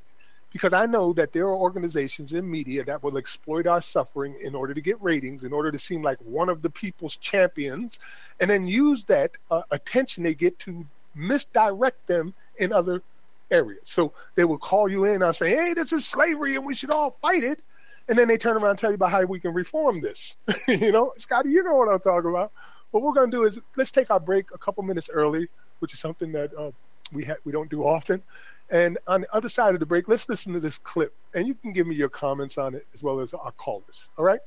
Because 0.51 0.73
I 0.73 0.87
know 0.87 1.13
that 1.13 1.33
there 1.33 1.45
are 1.45 1.55
organizations 1.55 2.33
in 2.33 2.51
media 2.51 2.83
that 2.85 3.03
will 3.03 3.19
exploit 3.19 3.67
our 3.67 3.83
suffering 3.83 4.35
in 4.43 4.55
order 4.55 4.73
to 4.73 4.81
get 4.81 5.01
ratings, 5.03 5.45
in 5.45 5.53
order 5.53 5.71
to 5.71 5.79
seem 5.79 6.03
like 6.03 6.19
one 6.21 6.49
of 6.49 6.63
the 6.63 6.71
people's 6.71 7.17
champions, 7.17 7.99
and 8.41 8.49
then 8.49 8.67
use 8.67 9.05
that 9.05 9.33
uh, 9.51 9.63
attention 9.71 10.23
they 10.23 10.33
get 10.33 10.59
to 10.61 10.87
misdirect 11.15 12.07
them 12.07 12.33
in 12.57 12.73
other 12.73 13.03
areas. 13.51 13.85
So 13.85 14.13
they 14.35 14.45
will 14.45 14.59
call 14.59 14.89
you 14.89 15.05
in 15.05 15.23
and 15.23 15.35
say, 15.35 15.51
hey, 15.51 15.75
this 15.75 15.93
is 15.93 16.07
slavery 16.07 16.57
and 16.57 16.65
we 16.65 16.75
should 16.75 16.91
all 16.91 17.17
fight 17.23 17.45
it. 17.45 17.63
And 18.09 18.19
then 18.19 18.29
they 18.29 18.39
turn 18.39 18.57
around 18.57 18.71
and 18.71 18.79
tell 18.79 18.91
you 18.91 18.95
about 18.95 19.11
how 19.11 19.25
we 19.25 19.39
can 19.39 19.53
reform 19.53 20.01
this. 20.01 20.37
you 20.69 20.93
know, 20.93 21.13
Scotty, 21.17 21.51
you 21.51 21.63
know 21.63 21.77
what 21.77 21.89
I'm 21.89 22.01
talking 22.01 22.31
about. 22.31 22.53
What 22.91 23.03
we're 23.03 23.13
going 23.13 23.31
to 23.31 23.37
do 23.37 23.45
is 23.45 23.61
let's 23.77 23.91
take 23.91 24.11
our 24.11 24.21
break 24.21 24.47
a 24.55 24.59
couple 24.59 24.83
minutes 24.83 25.11
early, 25.13 25.49
which 25.81 25.93
is 25.93 26.01
something 26.01 26.33
that 26.33 26.51
uh, 26.59 26.71
we 27.13 27.25
ha- 27.25 27.37
we 27.45 27.53
don't 27.53 27.69
do 27.69 27.85
often. 27.85 28.23
And 28.71 28.99
on 29.07 29.23
the 29.23 29.35
other 29.35 29.49
side 29.49 29.75
of 29.75 29.81
the 29.81 29.87
break, 29.87 30.09
let's 30.09 30.29
listen 30.29 30.53
to 30.55 30.61
this 30.61 30.79
clip, 30.79 31.15
and 31.35 31.47
you 31.47 31.55
can 31.55 31.73
give 31.73 31.87
me 31.87 31.95
your 31.95 32.09
comments 32.09 32.59
on 32.59 32.75
it 32.75 32.87
as 32.95 33.03
well 33.03 33.21
as 33.21 33.33
our 33.33 33.53
callers. 33.53 34.09
All 34.19 34.25
right, 34.25 34.41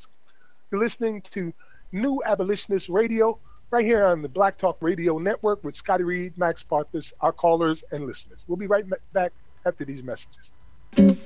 you're 0.71 0.81
listening 0.81 1.21
to 1.31 1.53
New 1.91 2.21
Abolitionist 2.25 2.89
Radio 2.89 3.39
right 3.71 3.85
here 3.85 4.05
on 4.05 4.21
the 4.21 4.29
Black 4.29 4.57
Talk 4.57 4.77
Radio 4.81 5.17
Network 5.17 5.63
with 5.63 5.75
Scotty 5.75 6.03
Reed, 6.03 6.37
Max 6.37 6.63
Parthas, 6.63 7.13
our 7.21 7.31
callers 7.31 7.83
and 7.91 8.05
listeners. 8.05 8.43
We'll 8.47 8.57
be 8.57 8.67
right 8.67 8.85
back 9.13 9.31
after 9.65 9.85
these 9.85 10.03
messages. 10.03 10.51
Mm. 10.95 11.17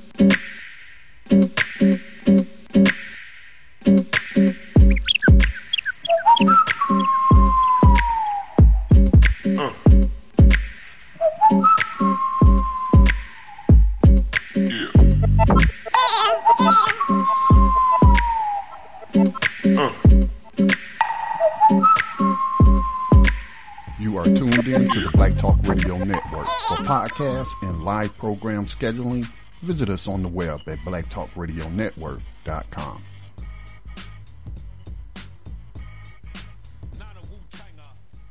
Podcasts 26.86 27.52
and 27.62 27.84
live 27.84 28.18
program 28.18 28.66
scheduling, 28.66 29.30
visit 29.62 29.90
us 29.90 30.08
on 30.08 30.22
the 30.22 30.30
web 30.30 30.62
at 30.68 30.78
blacktalkradionetwork.com. 30.80 33.04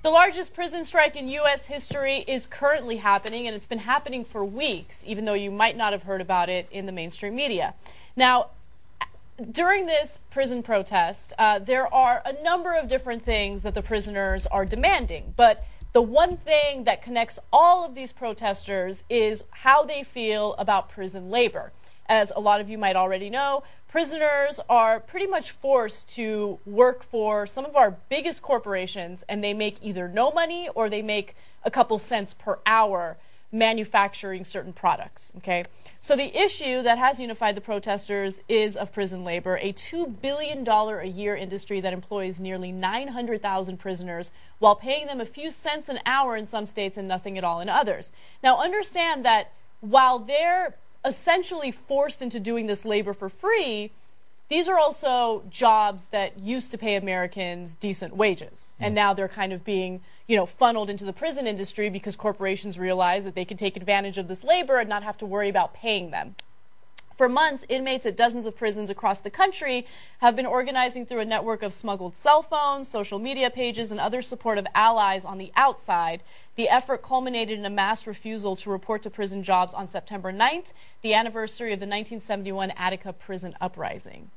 The 0.03 0.11
largest 0.11 0.53
prison 0.53 0.85
strike 0.85 1.17
in 1.17 1.29
U.S. 1.29 1.65
history 1.65 2.19
is 2.29 2.45
currently 2.45 2.97
happening, 2.97 3.47
and 3.47 3.57
it's 3.57 3.67
been 3.67 3.79
happening 3.79 4.27
for 4.27 4.45
weeks, 4.45 5.03
even 5.07 5.25
though 5.25 5.33
you 5.33 5.51
might 5.51 5.79
not 5.79 5.93
have 5.93 6.03
heard 6.03 6.21
about 6.21 6.51
it 6.51 6.69
in 6.71 6.85
the 6.85 6.93
mainstream 6.93 7.35
media. 7.35 7.73
Now, 8.15 8.51
during 9.51 9.87
this 9.87 10.19
prison 10.31 10.63
protest, 10.63 11.33
uh, 11.39 11.59
there 11.59 11.93
are 11.93 12.23
a 12.25 12.43
number 12.43 12.73
of 12.73 12.89
different 12.89 13.25
things 13.25 13.63
that 13.63 13.75
the 13.75 13.83
prisoners 13.83 14.47
are 14.47 14.65
demanding, 14.65 15.35
but 15.37 15.65
the 15.93 16.03
one 16.03 16.37
thing 16.37 16.85
that 16.85 17.03
connects 17.03 17.39
all 17.53 17.85
of 17.85 17.95
these 17.95 18.13
protesters 18.13 19.05
is 19.09 19.45
how 19.51 19.85
they 19.85 20.03
feel 20.03 20.55
about 20.55 20.89
prison 20.89 21.31
labor. 21.31 21.73
As 22.07 22.33
a 22.35 22.41
lot 22.41 22.61
of 22.61 22.69
you 22.69 22.79
might 22.79 22.97
already 22.97 23.31
know, 23.31 23.63
prisoners 23.89 24.61
are 24.69 25.01
pretty 25.01 25.27
much 25.27 25.53
forced 25.53 26.09
to 26.11 26.59
work 26.67 27.03
for 27.03 27.47
some 27.47 27.65
of 27.65 27.77
our 27.77 27.97
biggest 28.09 28.43
corporations, 28.43 29.25
and 29.29 29.43
they 29.43 29.55
make 29.55 29.79
either 29.83 30.09
no 30.09 30.31
money 30.31 30.69
or 30.75 30.89
they 30.89 31.03
make 31.03 31.35
a 31.65 31.71
couple 31.71 31.99
cents 31.99 32.35
per 32.35 32.59
hour 32.67 33.17
manufacturing 33.51 34.45
certain 34.45 34.73
products. 34.73 35.33
Okay, 35.39 35.65
so 36.05 36.17
the 36.17 36.39
issue 36.39 36.83
that 36.83 36.99
has 36.99 37.19
unified 37.19 37.55
the 37.55 37.63
protesters 37.63 38.43
is 38.47 38.77
of 38.77 38.93
prison 38.93 39.25
labor, 39.25 39.57
a 39.57 39.73
two 39.73 40.07
billion 40.07 40.63
dollar 40.63 41.01
a 41.01 41.09
year 41.09 41.35
industry 41.35 41.81
that 41.81 41.95
employs 41.95 42.39
nearly 42.39 42.71
900,000 42.71 43.79
prisoners, 43.79 44.31
while 44.59 44.77
paying 44.77 45.07
them 45.07 45.19
a 45.19 45.25
few 45.25 45.51
cents 45.51 45.89
an 45.89 46.01
hour 46.05 46.37
in 46.37 46.47
some 46.47 46.67
states 46.67 46.99
and 46.99 47.09
nothing 47.09 47.39
at 47.39 47.43
all 47.43 47.59
in 47.59 47.71
others. 47.71 48.13
Now, 48.43 48.59
understand 48.59 49.25
that 49.25 49.53
while 49.81 50.19
they're 50.19 50.75
essentially 51.07 51.71
forced 51.71 52.21
into 52.21 52.39
doing 52.39 52.67
this 52.67 52.85
labor 52.85 53.15
for 53.15 53.31
free 53.31 53.91
these 54.55 54.69
are 54.69 54.79
also 54.79 55.43
jobs 55.51 56.07
that 56.13 56.39
used 56.39 56.71
to 56.71 56.79
pay 56.79 56.95
Americans 56.95 57.75
decent 57.75 58.15
wages, 58.15 58.71
and 58.79 58.93
mm. 58.93 58.95
now 58.95 59.13
they're 59.13 59.27
kind 59.27 59.53
of 59.53 59.65
being, 59.65 60.01
you 60.29 60.37
know, 60.37 60.47
funneled 60.47 60.89
into 60.89 61.05
the 61.05 61.13
prison 61.13 61.49
industry 61.49 61.91
because 61.91 62.15
corporations 62.15 62.79
realize 62.79 63.25
that 63.25 63.35
they 63.35 63.45
can 63.45 63.57
take 63.57 63.77
advantage 63.77 64.17
of 64.17 64.29
this 64.29 64.45
labor 64.45 64.79
and 64.79 64.89
not 64.89 65.03
have 65.03 65.19
to 65.19 65.27
worry 65.27 65.49
about 65.49 65.75
paying 65.75 66.13
them. 66.13 66.37
For 67.17 67.29
months, 67.29 67.67
inmates 67.69 68.07
at 68.07 68.17
dozens 68.17 68.47
of 68.47 68.57
prisons 68.57 68.91
across 68.91 69.21
the 69.21 69.31
country 69.31 69.89
have 70.19 70.37
been 70.37 70.47
organizing 70.47 71.05
through 71.05 71.21
a 71.21 71.25
network 71.25 71.65
of 71.65 71.75
smuggled 71.75 72.15
cell 72.15 72.41
phones, 72.41 72.87
social 72.87 73.19
media 73.19 73.51
pages, 73.51 73.91
and 73.91 73.99
other 73.99 74.23
supportive 74.23 74.67
allies 74.73 75.25
on 75.25 75.39
the 75.39 75.51
outside. 75.57 76.23
The 76.55 76.69
effort 76.69 77.03
culminated 77.03 77.59
in 77.59 77.65
a 77.65 77.71
mass 77.71 78.07
refusal 78.07 78.55
to 78.55 78.71
report 78.71 79.03
to 79.03 79.11
prison 79.11 79.43
jobs 79.43 79.75
on 79.75 79.89
September 79.89 80.33
9th, 80.33 80.67
the 81.03 81.15
anniversary 81.15 81.73
of 81.73 81.81
the 81.81 81.87
1971 81.87 82.71
Attica 82.77 83.13
prison 83.13 83.57
uprising. 83.61 84.31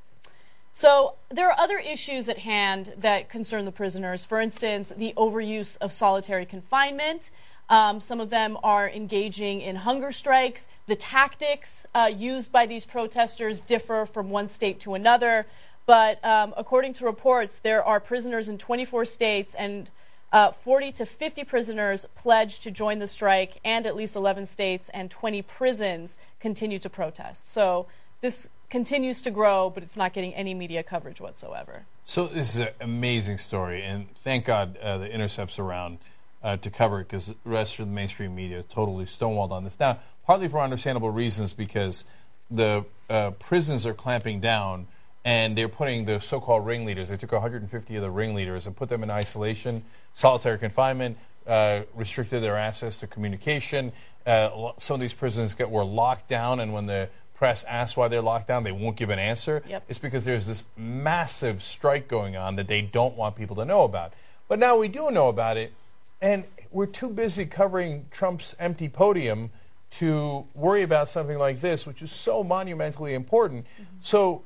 So 0.80 1.16
there 1.30 1.50
are 1.50 1.60
other 1.60 1.80
issues 1.80 2.30
at 2.30 2.38
hand 2.38 2.94
that 3.00 3.30
concern 3.30 3.66
the 3.66 3.72
prisoners. 3.72 4.24
For 4.24 4.40
instance, 4.40 4.94
the 4.96 5.12
overuse 5.18 5.76
of 5.78 5.92
solitary 5.92 6.46
confinement. 6.46 7.32
Um, 7.68 8.00
some 8.00 8.20
of 8.20 8.30
them 8.30 8.60
are 8.62 8.88
engaging 8.88 9.62
in 9.62 9.78
hunger 9.78 10.12
strikes. 10.12 10.68
The 10.86 10.96
tactics 10.96 11.88
uh, 11.96 12.12
used 12.16 12.52
by 12.52 12.68
these 12.68 12.86
protesters 12.86 13.60
differ 13.60 14.06
from 14.06 14.30
one 14.30 14.48
state 14.48 14.80
to 14.82 14.94
another. 14.94 15.48
But 15.88 16.24
um, 16.24 16.54
according 16.56 16.94
to 16.94 17.06
reports, 17.06 17.58
there 17.58 17.84
are 17.84 18.00
prisoners 18.00 18.48
in 18.48 18.60
24 18.60 19.06
states 19.06 19.56
and 19.56 19.90
uh, 20.32 20.52
40 20.52 20.92
to 20.92 21.08
50 21.08 21.44
prisoners 21.46 22.06
pledged 22.16 22.62
to 22.62 22.70
join 22.70 23.00
the 23.00 23.08
strike, 23.08 23.60
and 23.66 23.88
at 23.88 23.96
least 23.96 24.16
11 24.16 24.46
states 24.46 24.92
and 24.94 25.10
20 25.10 25.42
prisons 25.42 26.20
continue 26.40 26.78
to 26.78 26.90
protest. 26.90 27.52
So 27.52 27.88
this 28.22 28.50
continues 28.70 29.22
to 29.22 29.32
grow, 29.32 29.70
but 29.70 29.84
it's 29.84 29.98
not 29.98 30.14
getting 30.14 30.34
any 30.34 30.54
media 30.54 30.84
coverage 30.84 31.22
whatsoever. 31.22 31.86
So 32.06 32.28
this 32.28 32.56
is 32.56 32.62
an 32.62 32.70
amazing 32.82 33.38
story, 33.38 33.84
and 33.84 34.14
thank 34.18 34.46
God 34.46 34.78
uh, 34.78 34.98
the 34.98 35.12
Intercept's 35.12 35.60
around 35.60 36.00
uh, 36.44 36.58
to 36.58 36.70
cover 36.70 37.02
it 37.02 37.08
because 37.08 37.28
the 37.28 37.36
rest 37.46 37.80
of 37.80 37.88
the 37.88 37.94
mainstream 37.94 38.36
media 38.36 38.64
totally 38.64 39.06
stonewalled 39.06 39.52
on 39.52 39.64
this. 39.64 39.80
Now, 39.80 40.00
partly 40.26 40.48
for 40.48 40.60
understandable 40.60 41.10
reasons 41.10 41.54
because 41.54 42.06
the 42.50 42.86
uh, 43.10 43.32
prisons 43.32 43.86
are 43.86 43.94
clamping 43.94 44.40
down 44.40 44.88
and 45.26 45.58
they're 45.58 45.68
putting 45.68 46.06
the 46.06 46.22
so-called 46.22 46.66
ringleaders. 46.66 47.10
They 47.10 47.18
took 47.18 47.34
150 47.34 47.96
of 47.96 48.02
the 48.02 48.10
ringleaders 48.10 48.66
and 48.66 48.76
put 48.76 48.88
them 48.88 49.04
in 49.04 49.10
isolation, 49.10 49.84
solitary 50.14 50.58
confinement, 50.58 51.18
uh, 51.46 51.82
restricted 51.96 52.42
their 52.44 52.58
access 52.58 53.00
to 53.00 53.08
communication. 53.08 53.92
Uh, 54.26 54.72
some 54.78 54.96
of 54.96 55.02
these 55.02 55.14
prisons 55.14 55.54
get, 55.54 55.70
were 55.70 55.84
locked 55.84 56.30
down, 56.30 56.60
and 56.60 56.72
when 56.72 56.86
the 56.86 57.10
press 57.38 57.64
asks 57.66 57.96
why 57.96 58.08
they're 58.08 58.22
locked 58.22 58.48
down, 58.48 58.64
they 58.64 58.72
won't 58.72 58.96
give 58.98 59.10
an 59.10 59.20
answer. 59.20 59.64
Yep. 59.68 59.84
It's 59.88 60.00
because 60.00 60.26
there's 60.26 60.48
this 60.48 60.66
massive 60.76 61.62
strike 61.62 62.08
going 62.08 62.36
on 62.36 62.56
that 62.56 62.68
they 62.68 62.82
don't 62.82 63.16
want 63.16 63.36
people 63.36 63.56
to 63.58 63.66
know 63.66 63.84
about. 63.84 64.14
But 64.48 64.60
now 64.60 64.78
we 64.78 64.88
do 64.88 65.12
know 65.12 65.30
about 65.30 65.58
it, 65.58 65.74
and 66.22 66.46
we're 66.72 66.88
too 66.88 67.10
busy 67.10 67.46
covering 67.46 68.08
Trump's 68.12 68.56
empty 68.60 68.90
podium 68.90 69.52
to 69.90 70.46
worry 70.54 70.82
about 70.82 71.10
something 71.10 71.38
like 71.38 71.62
this, 71.62 71.86
which 71.86 72.02
is 72.02 72.12
so 72.12 72.44
monumentally 72.44 73.14
important. 73.14 73.66
Mm-hmm. 73.66 73.98
So, 74.02 74.44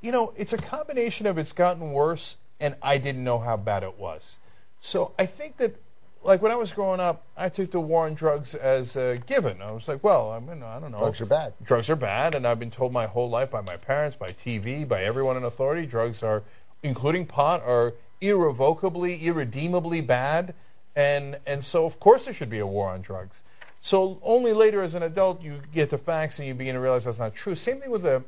you 0.00 0.10
know, 0.10 0.32
it's 0.36 0.52
a 0.52 0.58
combination 0.58 1.26
of 1.26 1.38
it's 1.38 1.52
gotten 1.52 1.92
worse 1.92 2.36
and 2.58 2.74
I 2.82 2.98
didn't 2.98 3.24
know 3.24 3.38
how 3.38 3.56
bad 3.56 3.82
it 3.82 3.98
was. 3.98 4.38
So 4.80 5.12
I 5.18 5.26
think 5.26 5.56
that, 5.58 5.76
like 6.22 6.42
when 6.42 6.52
I 6.52 6.56
was 6.56 6.72
growing 6.72 7.00
up, 7.00 7.24
I 7.36 7.48
took 7.48 7.70
the 7.70 7.80
war 7.80 8.04
on 8.04 8.14
drugs 8.14 8.54
as 8.54 8.96
a 8.96 9.20
given. 9.26 9.62
I 9.62 9.70
was 9.70 9.88
like, 9.88 10.04
well, 10.04 10.30
I 10.30 10.38
mean, 10.38 10.62
I 10.62 10.78
don't 10.78 10.92
know. 10.92 10.98
Drugs 10.98 11.20
are 11.20 11.26
bad. 11.26 11.54
Drugs 11.62 11.88
are 11.88 11.96
bad, 11.96 12.34
and 12.34 12.46
I've 12.46 12.58
been 12.58 12.70
told 12.70 12.92
my 12.92 13.06
whole 13.06 13.30
life 13.30 13.50
by 13.50 13.62
my 13.62 13.76
parents, 13.76 14.16
by 14.16 14.28
TV, 14.28 14.86
by 14.86 15.02
everyone 15.02 15.36
in 15.36 15.44
authority, 15.44 15.86
drugs 15.86 16.22
are, 16.22 16.42
including 16.82 17.26
pot, 17.26 17.62
are 17.64 17.94
irrevocably, 18.20 19.26
irredeemably 19.26 20.02
bad. 20.02 20.54
And, 20.94 21.38
and 21.46 21.64
so, 21.64 21.86
of 21.86 21.98
course, 22.00 22.26
there 22.26 22.34
should 22.34 22.50
be 22.50 22.58
a 22.58 22.66
war 22.66 22.90
on 22.90 23.00
drugs. 23.00 23.42
So 23.80 24.18
only 24.22 24.52
later 24.52 24.82
as 24.82 24.94
an 24.94 25.02
adult 25.02 25.42
you 25.42 25.62
get 25.72 25.88
the 25.88 25.96
facts 25.96 26.38
and 26.38 26.46
you 26.46 26.54
begin 26.54 26.74
to 26.74 26.80
realize 26.80 27.04
that's 27.04 27.18
not 27.18 27.34
true. 27.34 27.54
Same 27.54 27.80
thing 27.80 27.90
with 27.90 28.02
the 28.02 28.22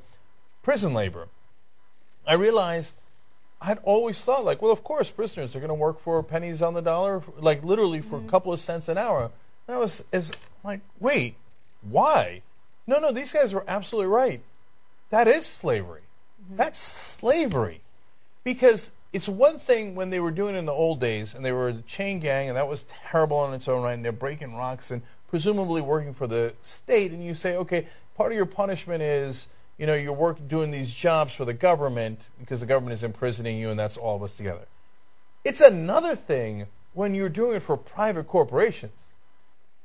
prison 0.62 0.94
labor. 0.94 1.28
I 2.26 2.34
realized 2.34 2.96
I'd 3.64 3.78
always 3.84 4.22
thought 4.22 4.44
like, 4.44 4.60
well, 4.60 4.72
of 4.72 4.82
course, 4.82 5.10
prisoners 5.10 5.54
are 5.54 5.60
going 5.60 5.68
to 5.68 5.74
work 5.74 6.00
for 6.00 6.20
pennies 6.22 6.62
on 6.62 6.74
the 6.74 6.82
dollar, 6.82 7.22
like 7.38 7.62
literally 7.62 8.00
for 8.00 8.16
a 8.16 8.18
mm-hmm. 8.18 8.28
couple 8.28 8.52
of 8.52 8.58
cents 8.58 8.88
an 8.88 8.98
hour. 8.98 9.30
And 9.68 9.76
I 9.76 9.78
was 9.78 10.04
as 10.12 10.32
like, 10.64 10.80
wait, 10.98 11.36
why? 11.80 12.42
No, 12.88 12.98
no, 12.98 13.12
these 13.12 13.32
guys 13.32 13.54
were 13.54 13.64
absolutely 13.68 14.08
right. 14.08 14.42
That 15.10 15.28
is 15.28 15.46
slavery. 15.46 16.02
Mm-hmm. 16.44 16.56
That's 16.56 16.80
slavery. 16.80 17.82
Because 18.42 18.90
it's 19.12 19.28
one 19.28 19.60
thing 19.60 19.94
when 19.94 20.10
they 20.10 20.18
were 20.18 20.32
doing 20.32 20.56
it 20.56 20.58
in 20.58 20.66
the 20.66 20.72
old 20.72 20.98
days 20.98 21.34
and 21.34 21.44
they 21.44 21.52
were 21.52 21.68
a 21.68 21.74
chain 21.82 22.18
gang 22.18 22.48
and 22.48 22.56
that 22.56 22.66
was 22.66 22.84
terrible 22.84 23.46
in 23.46 23.54
its 23.54 23.68
own 23.68 23.82
right 23.82 23.92
and 23.92 24.04
they're 24.04 24.10
breaking 24.10 24.56
rocks 24.56 24.90
and 24.90 25.02
presumably 25.28 25.80
working 25.80 26.12
for 26.12 26.26
the 26.26 26.54
state 26.62 27.12
and 27.12 27.24
you 27.24 27.34
say, 27.34 27.56
okay, 27.56 27.86
part 28.16 28.32
of 28.32 28.36
your 28.36 28.46
punishment 28.46 29.02
is, 29.02 29.48
you 29.82 29.86
know, 29.86 29.94
you're 29.94 30.12
work 30.12 30.46
doing 30.46 30.70
these 30.70 30.94
jobs 30.94 31.34
for 31.34 31.44
the 31.44 31.52
government 31.52 32.20
because 32.38 32.60
the 32.60 32.66
government 32.66 32.94
is 32.94 33.02
imprisoning 33.02 33.58
you 33.58 33.68
and 33.68 33.76
that's 33.76 33.96
all 33.96 34.14
of 34.14 34.22
us 34.22 34.36
together. 34.36 34.66
It's 35.44 35.60
another 35.60 36.14
thing 36.14 36.68
when 36.92 37.14
you're 37.14 37.28
doing 37.28 37.56
it 37.56 37.64
for 37.64 37.76
private 37.76 38.28
corporations. 38.28 39.16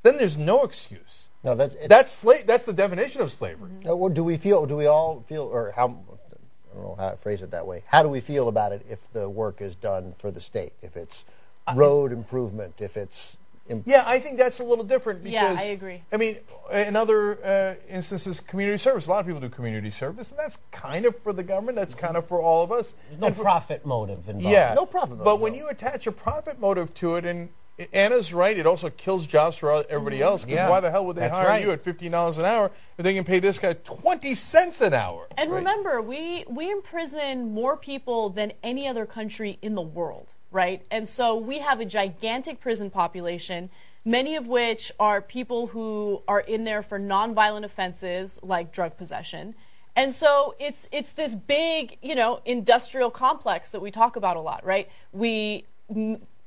Then 0.04 0.20
there's 0.20 0.38
no 0.38 0.62
excuse. 0.62 1.30
No, 1.44 1.56
that, 1.56 1.90
That's 1.90 2.24
sla- 2.24 2.46
that's 2.46 2.66
the 2.66 2.74
definition 2.74 3.22
of 3.22 3.32
slavery. 3.32 3.72
Mm-hmm. 3.72 3.90
Or 3.90 4.12
do 4.12 4.24
we 4.24 4.38
feel? 4.38 4.68
Do 4.68 4.76
we 4.76 4.86
all 4.86 5.24
feel, 5.28 5.42
or 5.42 5.72
how? 5.76 5.86
I 5.88 6.76
don't 6.76 6.84
know 6.84 6.96
how 6.96 7.10
to 7.10 7.18
phrase 7.18 7.42
it 7.42 7.50
that 7.50 7.66
way. 7.66 7.82
How 7.88 8.04
do 8.04 8.10
we 8.10 8.20
feel 8.20 8.50
about 8.50 8.74
it 8.74 8.86
if 8.88 9.12
the 9.14 9.28
work 9.28 9.62
is 9.62 9.76
done 9.76 10.14
for 10.20 10.30
the 10.30 10.42
state? 10.42 10.74
If 10.84 10.96
it's 10.96 11.26
road 11.74 12.12
improvement, 12.12 12.82
if 12.82 12.98
it's 12.98 13.37
Yeah, 13.86 14.04
I 14.06 14.20
think 14.20 14.38
that's 14.38 14.60
a 14.60 14.64
little 14.64 14.84
different 14.84 15.24
because 15.24 15.34
Yeah, 15.34 15.56
I 15.60 15.72
agree. 15.72 16.04
I 16.12 16.18
mean, 16.18 16.38
in 16.74 16.96
other 16.96 17.38
uh, 17.44 17.76
instances, 17.90 18.40
community 18.40 18.78
service. 18.78 19.08
A 19.08 19.10
lot 19.10 19.20
of 19.20 19.26
people 19.26 19.42
do 19.42 19.50
community 19.50 19.92
service, 19.92 20.32
and 20.32 20.40
that's 20.40 20.60
kind 20.72 21.06
of 21.06 21.18
for 21.20 21.34
the 21.34 21.44
government. 21.44 21.76
That's 21.76 21.96
kind 21.96 22.18
of 22.18 22.28
for 22.28 22.42
all 22.42 22.64
of 22.64 22.72
us. 22.72 22.96
no 23.20 23.32
for- 23.32 23.44
profit 23.44 23.86
motive 23.86 24.28
involved. 24.30 24.44
Yeah, 24.46 24.74
No 24.74 24.86
profit 24.86 25.12
motive, 25.12 25.26
But 25.26 25.40
when 25.40 25.54
you 25.56 25.68
attach 25.70 26.08
a 26.08 26.12
profit 26.12 26.60
motive 26.60 26.94
to 26.96 27.16
it, 27.16 27.26
and 27.26 27.50
Anna's 27.94 28.34
right, 28.34 28.58
it 28.58 28.66
also 28.66 28.90
kills 28.90 29.28
jobs 29.28 29.58
for 29.58 29.84
everybody 29.88 30.20
else. 30.22 30.44
Because 30.44 30.58
Yeah, 30.58 30.70
why 30.70 30.80
the 30.80 30.90
hell 30.90 31.06
would 31.06 31.16
they 31.16 31.22
that's 31.22 31.38
hire 31.38 31.48
right. 31.50 31.64
you 31.64 31.72
at 31.72 31.84
fifteen 31.84 32.12
dollars 32.12 32.38
an 32.40 32.46
hour 32.46 32.72
if 32.98 33.04
they 33.04 33.14
can 33.14 33.24
pay 33.24 33.38
this 33.40 33.60
guy 33.60 33.74
twenty 33.74 34.34
cents 34.34 34.82
an 34.82 34.94
hour? 34.96 35.28
And 35.38 35.52
right? 35.52 35.58
remember, 35.58 36.02
we 36.02 36.44
we 36.50 36.72
imprison 36.72 37.52
more 37.54 37.78
people 37.78 38.30
than 38.32 38.54
any 38.64 38.88
other 38.88 39.06
country 39.06 39.60
in 39.62 39.76
the 39.76 39.82
world, 39.84 40.34
right? 40.58 40.82
And 40.90 41.08
so 41.08 41.36
we 41.36 41.60
have 41.60 41.80
a 41.80 41.86
gigantic 41.86 42.60
prison 42.60 42.90
population, 42.90 43.70
many 44.04 44.36
of 44.36 44.48
which 44.48 44.92
are 45.00 45.22
people 45.22 45.68
who 45.68 46.24
are 46.28 46.40
in 46.40 46.64
there 46.64 46.82
for 46.82 47.00
nonviolent 47.00 47.64
offenses 47.64 48.40
like 48.42 48.72
drug 48.72 48.98
possession. 48.98 49.54
And 49.96 50.16
so 50.16 50.56
it's 50.60 50.88
it's 50.92 51.12
this 51.12 51.36
big, 51.36 52.00
you 52.02 52.16
know, 52.16 52.42
industrial 52.44 53.12
complex 53.12 53.70
that 53.70 53.84
we 53.84 53.92
talk 53.92 54.16
about 54.16 54.36
a 54.36 54.42
lot, 54.42 54.66
right? 54.66 54.90
We 55.12 55.66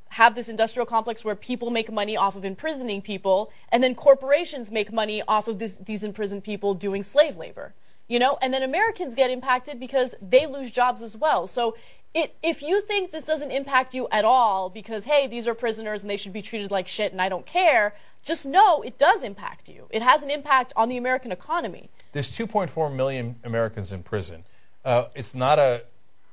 have 0.09 0.35
this 0.35 0.49
industrial 0.49 0.87
complex 0.87 1.25
where 1.25 1.37
people 1.37 1.71
make 1.71 1.93
money 1.93 2.17
off 2.17 2.35
of 2.35 2.45
imprisoning 2.45 3.03
people, 3.03 3.53
and 3.71 3.81
then 3.81 3.95
corporations 3.95 4.73
make 4.73 4.93
money 4.93 5.23
off 5.29 5.47
of 5.47 5.61
this, 5.61 5.77
these 5.77 6.03
imprisoned 6.03 6.43
people 6.43 6.75
doing 6.75 7.05
slave 7.05 7.37
labor. 7.37 7.75
You 8.09 8.19
know, 8.19 8.39
and 8.43 8.53
then 8.53 8.65
Americans 8.65 9.15
get 9.15 9.31
impacted 9.31 9.79
because 9.79 10.17
they 10.21 10.45
lose 10.45 10.73
jobs 10.73 11.01
as 11.01 11.17
well. 11.17 11.47
So, 11.47 11.77
it, 12.15 12.35
if 12.43 12.63
you 12.63 12.81
think 12.81 13.13
this 13.13 13.25
doesn't 13.25 13.51
impact 13.51 13.95
you 13.95 14.09
at 14.11 14.25
all 14.25 14.69
because 14.69 15.05
hey, 15.05 15.27
these 15.27 15.47
are 15.47 15.55
prisoners 15.55 16.03
and 16.03 16.11
they 16.11 16.17
should 16.17 16.33
be 16.33 16.43
treated 16.43 16.71
like 16.71 16.89
shit 16.89 17.13
and 17.13 17.23
I 17.23 17.29
don't 17.29 17.47
care, 17.47 17.95
just 18.25 18.45
know 18.45 18.83
it 18.83 18.99
does 18.99 19.23
impact 19.23 19.69
you. 19.69 19.87
It 19.91 20.03
has 20.03 20.23
an 20.23 20.31
impact 20.31 20.73
on 20.77 20.89
the 20.89 20.97
American 20.97 21.33
economy. 21.33 21.91
There's 22.13 22.31
2.4 22.31 22.95
million 22.95 23.37
Americans 23.45 23.93
in 23.93 24.03
prison. 24.03 24.45
Uh, 24.85 25.05
it's 25.15 25.35
not 25.35 25.59
a 25.59 25.83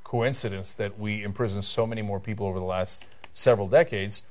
coincidence 0.03 0.73
that 0.73 0.97
we 0.97 1.23
imprison 1.23 1.61
so 1.61 1.85
many 1.85 2.01
more 2.01 2.19
people 2.19 2.47
over 2.47 2.59
the 2.59 2.65
last 2.65 3.03
several 3.33 3.67
decades, 3.67 4.23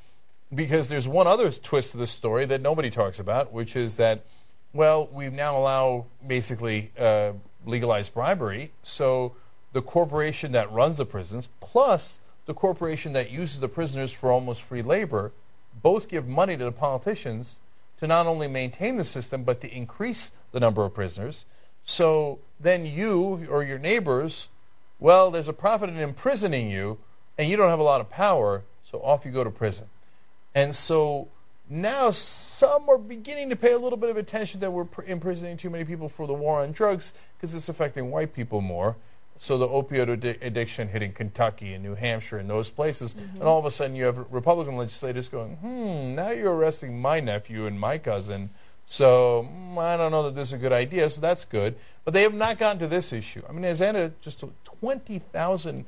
because 0.54 0.88
there's 0.88 1.06
one 1.06 1.26
other 1.26 1.50
twist 1.50 1.92
to 1.92 1.96
the 1.96 2.06
story 2.06 2.46
that 2.46 2.60
nobody 2.60 2.90
talks 2.90 3.18
about, 3.18 3.52
which 3.52 3.76
is 3.76 3.96
that, 3.98 4.24
well, 4.72 5.06
we 5.12 5.28
now 5.28 5.56
allow 5.56 6.06
basically 6.26 6.90
uh, 6.98 7.32
legalized 7.66 8.14
bribery, 8.14 8.72
so 8.82 9.36
the 9.72 9.82
corporation 9.82 10.52
that 10.52 10.72
runs 10.72 10.96
the 10.96 11.06
prisons 11.06 11.48
plus 11.60 12.20
the 12.46 12.54
corporation 12.54 13.12
that 13.12 13.30
uses 13.30 13.60
the 13.60 13.68
prisoners 13.68 14.12
for 14.12 14.30
almost 14.30 14.62
free 14.62 14.82
labor 14.82 15.32
both 15.82 16.08
give 16.08 16.26
money 16.26 16.56
to 16.56 16.64
the 16.64 16.72
politicians 16.72 17.60
to 17.98 18.06
not 18.06 18.26
only 18.26 18.48
maintain 18.48 18.96
the 18.96 19.04
system 19.04 19.42
but 19.42 19.60
to 19.60 19.74
increase 19.74 20.32
the 20.52 20.60
number 20.60 20.84
of 20.84 20.94
prisoners. 20.94 21.44
So 21.84 22.38
then 22.58 22.86
you 22.86 23.46
or 23.50 23.62
your 23.62 23.78
neighbors, 23.78 24.48
well, 24.98 25.30
there's 25.30 25.48
a 25.48 25.52
profit 25.52 25.90
in 25.90 25.98
imprisoning 25.98 26.70
you, 26.70 26.98
and 27.38 27.48
you 27.48 27.56
don't 27.56 27.68
have 27.68 27.78
a 27.78 27.84
lot 27.84 28.00
of 28.00 28.10
power, 28.10 28.64
so 28.82 29.00
off 29.02 29.24
you 29.24 29.30
go 29.30 29.44
to 29.44 29.50
prison. 29.50 29.86
And 30.54 30.74
so 30.74 31.28
now 31.68 32.10
some 32.10 32.88
are 32.88 32.98
beginning 32.98 33.50
to 33.50 33.56
pay 33.56 33.72
a 33.72 33.78
little 33.78 33.98
bit 33.98 34.10
of 34.10 34.16
attention 34.16 34.60
that 34.60 34.72
we're 34.72 34.84
pr- 34.84 35.02
imprisoning 35.02 35.56
too 35.56 35.70
many 35.70 35.84
people 35.84 36.08
for 36.08 36.26
the 36.26 36.32
war 36.32 36.60
on 36.60 36.72
drugs 36.72 37.12
because 37.36 37.54
it's 37.54 37.68
affecting 37.68 38.10
white 38.10 38.32
people 38.32 38.60
more. 38.60 38.96
So 39.38 39.58
the 39.58 39.68
opioid 39.68 40.16
addi- 40.16 40.44
addiction 40.44 40.88
hitting 40.88 41.12
Kentucky 41.12 41.74
and 41.74 41.84
New 41.84 41.94
Hampshire 41.94 42.38
and 42.38 42.48
those 42.48 42.70
places, 42.70 43.14
and 43.34 43.42
all 43.42 43.58
of 43.58 43.66
a 43.66 43.70
sudden 43.70 43.94
you 43.94 44.04
have 44.04 44.16
Republican 44.30 44.76
legislators 44.76 45.28
going, 45.28 45.56
"Hmm, 45.56 46.14
now 46.14 46.30
you're 46.30 46.54
arresting 46.54 47.00
my 47.00 47.20
nephew 47.20 47.66
and 47.66 47.78
my 47.78 47.98
cousin." 47.98 48.50
So 48.86 49.48
mm, 49.50 49.78
I 49.78 49.96
don't 49.96 50.10
know 50.10 50.22
that 50.22 50.34
this 50.34 50.48
is 50.48 50.54
a 50.54 50.58
good 50.58 50.72
idea. 50.72 51.10
So 51.10 51.20
that's 51.20 51.44
good, 51.44 51.76
but 52.04 52.14
they 52.14 52.22
have 52.22 52.34
not 52.34 52.58
gotten 52.58 52.78
to 52.78 52.86
this 52.86 53.12
issue. 53.12 53.42
I 53.48 53.52
mean, 53.52 53.64
as 53.64 53.82
Anna 53.82 54.12
just 54.20 54.42
twenty 54.64 55.18
thousand 55.18 55.84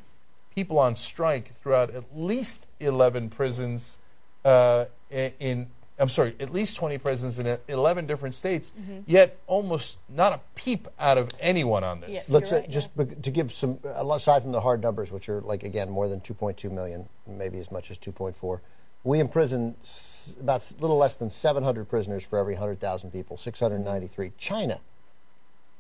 people 0.55 0.79
on 0.79 0.97
strike 0.97 1.55
throughout 1.61 1.91
at 1.95 2.05
least 2.15 2.67
eleven 2.81 3.31
prisons 3.31 3.99
uh, 4.45 4.87
in. 5.11 5.69
I'm 6.01 6.09
sorry, 6.09 6.35
at 6.39 6.53
least 6.53 6.77
20 6.77 6.99
prisons 6.99 7.39
in 7.41 7.59
11 7.69 8.07
different 8.07 8.35
states, 8.35 8.73
yet 9.07 9.37
almost 9.49 9.99
not 10.09 10.33
a 10.33 10.41
peep 10.55 10.87
out 10.99 11.19
of 11.19 11.31
anyone 11.41 11.83
on 11.83 12.01
this. 12.01 12.11
Yeah. 12.11 12.21
Let's 12.29 12.51
You're 12.53 12.61
uh, 12.61 12.63
right, 12.63 12.71
just 12.71 12.97
be- 12.97 13.05
to 13.07 13.31
give 13.31 13.53
some 13.53 13.79
uh, 13.85 14.07
aside 14.13 14.43
from 14.43 14.53
the 14.53 14.61
hard 14.61 14.81
numbers, 14.81 15.11
which 15.11 15.29
are 15.29 15.41
like 15.41 15.65
again 15.65 15.91
more 15.91 16.07
than 16.09 16.21
2.2 16.21 16.71
million, 16.71 17.09
maybe 17.27 17.59
as 17.59 17.71
much 17.73 17.91
as 17.91 17.99
2.4. 17.99 18.61
We 19.05 19.19
imprison 19.21 19.75
s- 19.83 20.37
about 20.41 20.71
a 20.71 20.75
little 20.81 20.99
less 20.99 21.17
than 21.17 21.31
700 21.31 21.89
prisoners 21.89 22.25
for 22.25 22.39
every 22.39 22.55
100,000 22.55 23.11
people, 23.11 23.37
693. 23.37 24.33
China, 24.39 24.81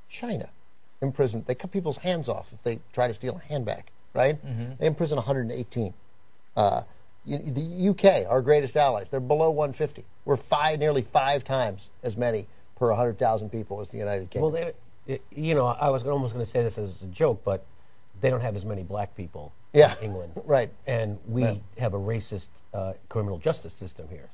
China, 0.08 0.48
imprison. 1.00 1.44
They 1.46 1.54
cut 1.54 1.70
people's 1.70 1.98
hands 1.98 2.28
off 2.28 2.52
if 2.52 2.62
they 2.62 2.80
try 2.92 3.06
to 3.08 3.14
steal 3.14 3.36
a 3.44 3.48
handbag. 3.48 3.84
Right? 4.14 4.44
Mhm. 4.44 4.78
They 4.78 4.86
imprison 4.86 5.16
118. 5.16 5.94
Uh, 6.56 6.80
you- 6.80 6.84
the 7.26 7.88
UK, 7.90 8.30
our 8.30 8.40
greatest 8.42 8.76
allies, 8.76 9.10
they're 9.10 9.20
below 9.20 9.50
150. 9.50 10.04
We're 10.24 10.36
five, 10.36 10.78
nearly 10.78 11.02
five 11.02 11.44
times 11.44 11.90
as 12.02 12.16
many 12.16 12.46
per 12.76 12.88
100,000 12.88 13.50
people 13.50 13.80
as 13.80 13.88
the 13.88 13.98
United 13.98 14.30
Kingdom. 14.30 14.52
Well, 14.52 14.72
they, 15.06 15.20
you 15.34 15.54
know, 15.54 15.66
I 15.66 15.88
was 15.90 16.04
almost 16.04 16.34
going 16.34 16.44
to 16.44 16.50
say 16.50 16.62
this 16.62 16.78
as 16.78 17.02
a 17.02 17.06
joke, 17.06 17.42
but 17.44 17.64
they 18.20 18.30
don't 18.30 18.40
have 18.40 18.56
as 18.56 18.64
many 18.64 18.82
black 18.82 19.14
people 19.16 19.52
Yeah, 19.72 19.94
in 19.98 20.04
England. 20.04 20.32
right. 20.44 20.70
And 20.86 21.18
we 21.26 21.42
Yeah. 21.42 21.54
have 21.78 21.94
a 21.94 21.98
racist 21.98 22.48
uh, 22.72 22.94
criminal 23.08 23.38
justice 23.38 23.72
system 23.74 24.08
here. 24.10 24.28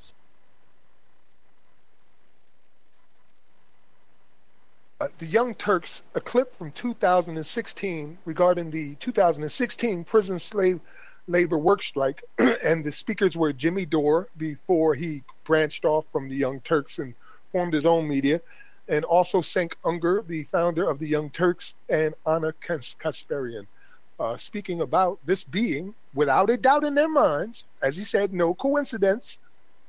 Uh, 5.01 5.09
the 5.19 5.27
Young 5.27 5.55
Turks, 5.55 6.03
a 6.15 6.21
clip 6.21 6.57
from 6.57 6.71
2016 6.71 8.19
regarding 8.25 8.71
the 8.71 8.95
2016 8.97 10.05
prison 10.05 10.39
slave 10.39 10.81
labor 11.27 11.59
work 11.59 11.83
strike, 11.83 12.23
and 12.39 12.85
the 12.85 12.93
speakers 12.93 13.37
were 13.37 13.53
Jimmy 13.53 13.87
Dore 13.87 14.29
before 14.37 14.95
he 14.95 15.23
branched 15.45 15.85
off 15.85 16.05
from 16.13 16.29
the 16.29 16.37
Young 16.37 16.61
Turks 16.61 16.99
and 16.99 17.15
formed 17.53 17.73
his 17.73 17.87
own 17.87 18.09
media, 18.09 18.41
and 18.89 19.05
also 19.05 19.41
Cenk 19.41 19.75
Unger, 19.85 20.23
the 20.27 20.45
founder 20.45 20.89
of 20.89 20.99
the 20.99 21.09
Young 21.09 21.31
Turks, 21.31 21.75
and 21.89 22.15
Anna 22.27 22.53
Kas- 22.53 22.97
Kasparian, 23.01 23.67
uh, 24.21 24.37
speaking 24.37 24.81
about 24.81 25.19
this 25.25 25.45
being, 25.45 25.95
without 26.13 26.51
a 26.51 26.57
doubt 26.57 26.85
in 26.85 26.95
their 26.95 27.09
minds, 27.09 27.65
as 27.83 27.97
he 27.97 28.05
said, 28.05 28.33
no 28.33 28.55
coincidence, 28.55 29.39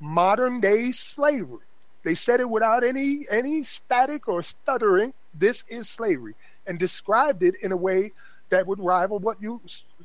modern 0.00 0.60
day 0.60 0.92
slavery. 0.92 1.64
They 2.02 2.14
said 2.14 2.40
it 2.40 2.48
without 2.48 2.84
any 2.84 3.26
any 3.28 3.64
static 3.64 4.28
or 4.28 4.42
stuttering. 4.42 5.12
This 5.34 5.64
is 5.68 5.88
slavery, 5.88 6.34
and 6.66 6.78
described 6.78 7.42
it 7.42 7.56
in 7.62 7.72
a 7.72 7.76
way 7.76 8.12
that 8.50 8.66
would 8.66 8.78
rival 8.78 9.18
what 9.18 9.42
you 9.42 9.60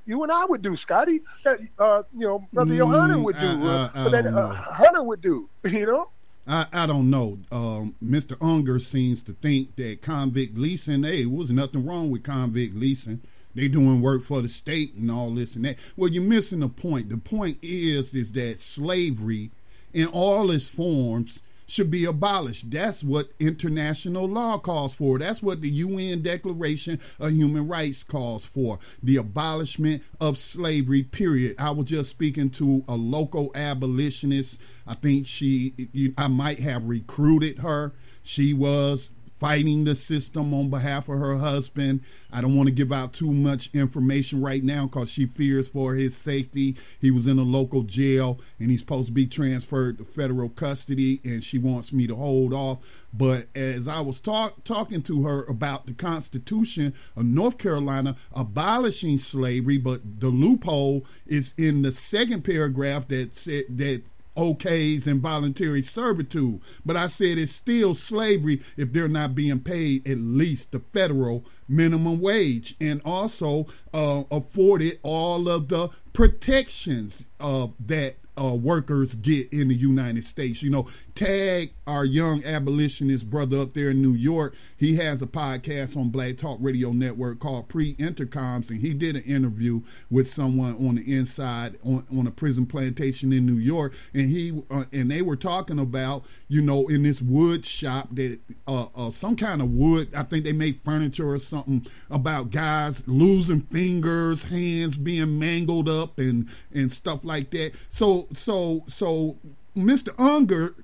you 0.05 0.23
and 0.23 0.31
I 0.31 0.45
would 0.45 0.61
do, 0.61 0.75
Scotty. 0.75 1.21
That 1.43 1.59
uh, 1.79 2.03
you 2.13 2.27
know, 2.27 2.47
brother 2.53 2.73
Mm, 2.73 2.77
Johanna 2.77 3.19
would 3.19 3.39
do, 3.39 3.47
I- 3.47 3.51
uh, 3.67 3.89
I- 3.93 4.05
I 4.05 4.09
that 4.09 4.25
uh. 4.27 4.47
Hunter 4.53 5.03
would 5.03 5.21
do. 5.21 5.49
You 5.69 5.85
know, 5.85 6.09
I, 6.47 6.65
I 6.73 6.85
don't 6.87 7.09
know. 7.09 7.37
Um, 7.51 7.95
Mr. 8.03 8.35
Unger 8.41 8.79
seems 8.79 9.21
to 9.23 9.33
think 9.33 9.75
that 9.75 10.01
convict 10.01 10.57
leasing, 10.57 11.03
hey, 11.03 11.25
was 11.25 11.51
nothing 11.51 11.85
wrong 11.85 12.09
with 12.09 12.23
convict 12.23 12.75
leasing. 12.75 13.21
They 13.53 13.67
doing 13.67 14.01
work 14.01 14.23
for 14.23 14.41
the 14.41 14.49
state 14.49 14.93
and 14.95 15.11
all 15.11 15.29
this 15.31 15.55
and 15.55 15.65
that. 15.65 15.77
Well, 15.97 16.09
you're 16.09 16.23
missing 16.23 16.61
the 16.61 16.69
point. 16.69 17.09
The 17.09 17.17
point 17.17 17.57
is 17.61 18.13
is 18.13 18.31
that 18.31 18.59
slavery 18.61 19.51
in 19.93 20.07
all 20.07 20.49
its 20.51 20.67
forms 20.69 21.41
should 21.71 21.89
be 21.89 22.03
abolished. 22.03 22.69
That's 22.69 23.01
what 23.01 23.31
international 23.39 24.27
law 24.27 24.57
calls 24.57 24.93
for. 24.93 25.17
That's 25.17 25.41
what 25.41 25.61
the 25.61 25.69
UN 25.69 26.21
Declaration 26.21 26.99
of 27.17 27.31
Human 27.31 27.65
Rights 27.65 28.03
calls 28.03 28.45
for. 28.45 28.77
The 29.01 29.15
abolishment 29.15 30.03
of 30.19 30.37
slavery, 30.37 31.03
period. 31.03 31.55
I 31.57 31.71
was 31.71 31.85
just 31.85 32.09
speaking 32.09 32.49
to 32.51 32.83
a 32.89 32.95
local 32.95 33.51
abolitionist. 33.55 34.59
I 34.85 34.95
think 34.95 35.27
she, 35.27 35.73
I 36.17 36.27
might 36.27 36.59
have 36.59 36.83
recruited 36.83 37.59
her. 37.59 37.93
She 38.21 38.53
was 38.53 39.09
fighting 39.41 39.85
the 39.85 39.95
system 39.95 40.53
on 40.53 40.69
behalf 40.69 41.09
of 41.09 41.17
her 41.17 41.35
husband. 41.35 41.99
I 42.31 42.41
don't 42.41 42.55
want 42.55 42.69
to 42.69 42.75
give 42.75 42.93
out 42.93 43.11
too 43.11 43.31
much 43.31 43.71
information 43.73 44.39
right 44.39 44.63
now 44.63 44.85
because 44.85 45.11
she 45.11 45.25
fears 45.25 45.67
for 45.67 45.95
his 45.95 46.15
safety. 46.15 46.77
He 46.99 47.09
was 47.09 47.25
in 47.25 47.39
a 47.39 47.43
local 47.43 47.81
jail 47.81 48.39
and 48.59 48.69
he's 48.69 48.81
supposed 48.81 49.07
to 49.07 49.11
be 49.11 49.25
transferred 49.25 49.97
to 49.97 50.05
federal 50.05 50.49
custody, 50.49 51.21
and 51.23 51.43
she 51.43 51.57
wants 51.57 51.91
me 51.91 52.05
to 52.05 52.15
hold 52.15 52.53
off. 52.53 52.77
But 53.11 53.47
as 53.55 53.87
I 53.87 54.01
was 54.01 54.19
talk, 54.19 54.63
talking 54.63 55.01
to 55.03 55.23
her 55.23 55.43
about 55.45 55.87
the 55.87 55.93
Constitution 55.93 56.93
of 57.15 57.25
North 57.25 57.57
Carolina 57.57 58.17
abolishing 58.33 59.17
slavery, 59.17 59.79
but 59.79 60.19
the 60.19 60.29
loophole 60.29 61.03
is 61.25 61.55
in 61.57 61.81
the 61.81 61.91
second 61.91 62.43
paragraph 62.43 63.07
that 63.07 63.35
said 63.35 63.63
that 63.69 64.03
okays 64.35 65.07
voluntary 65.21 65.83
servitude. 65.83 66.61
But 66.85 66.97
I 66.97 67.07
said 67.07 67.37
it's 67.37 67.53
still 67.53 67.95
slavery 67.95 68.61
if 68.77 68.93
they're 68.93 69.07
not 69.07 69.35
being 69.35 69.59
paid 69.59 70.07
at 70.07 70.17
least 70.17 70.71
the 70.71 70.79
federal 70.79 71.45
minimum 71.67 72.19
wage 72.19 72.75
and 72.79 73.01
also 73.03 73.67
uh, 73.93 74.23
afforded 74.31 74.99
all 75.03 75.49
of 75.49 75.67
the 75.67 75.89
protections 76.13 77.25
uh, 77.39 77.67
that 77.79 78.15
uh, 78.37 78.55
workers 78.55 79.15
get 79.15 79.51
in 79.51 79.67
the 79.67 79.75
United 79.75 80.25
States. 80.25 80.63
You 80.63 80.69
know, 80.69 80.87
Tag, 81.15 81.73
our 81.85 82.05
young 82.05 82.43
abolitionist 82.43 83.29
brother 83.29 83.59
up 83.59 83.73
there 83.73 83.89
in 83.89 84.01
New 84.01 84.13
York, 84.13 84.55
he 84.77 84.95
has 84.95 85.21
a 85.21 85.27
podcast 85.27 85.97
on 85.97 86.09
Black 86.09 86.37
Talk 86.37 86.57
Radio 86.61 86.91
Network 86.91 87.39
called 87.39 87.67
Pre 87.67 87.95
Intercoms, 87.95 88.69
and 88.69 88.79
he 88.79 88.93
did 88.93 89.15
an 89.15 89.23
interview 89.23 89.81
with 90.09 90.29
someone 90.29 90.75
on 90.75 90.95
the 90.95 91.15
inside 91.15 91.77
on, 91.83 92.05
on 92.17 92.27
a 92.27 92.31
prison 92.31 92.65
plantation 92.65 93.33
in 93.33 93.45
New 93.45 93.57
York, 93.57 93.93
and 94.13 94.29
he 94.29 94.61
uh, 94.69 94.85
and 94.91 95.11
they 95.11 95.21
were 95.21 95.35
talking 95.35 95.79
about 95.79 96.23
you 96.51 96.61
know 96.61 96.85
in 96.87 97.03
this 97.03 97.21
wood 97.21 97.65
shop 97.65 98.09
that 98.11 98.37
uh, 98.67 98.87
uh, 98.93 99.09
some 99.09 99.37
kind 99.37 99.61
of 99.61 99.71
wood. 99.71 100.13
I 100.13 100.23
think 100.23 100.43
they 100.43 100.51
make 100.51 100.83
furniture 100.83 101.31
or 101.31 101.39
something 101.39 101.87
about 102.09 102.51
guys 102.51 103.07
losing 103.07 103.61
fingers, 103.61 104.43
hands 104.43 104.97
being 104.97 105.39
mangled 105.39 105.87
up, 105.87 106.19
and 106.19 106.49
and 106.73 106.91
stuff 106.91 107.23
like 107.23 107.51
that. 107.51 107.71
So 107.87 108.27
so 108.35 108.83
so 108.89 109.37
Mr. 109.77 110.13
Unger 110.19 110.75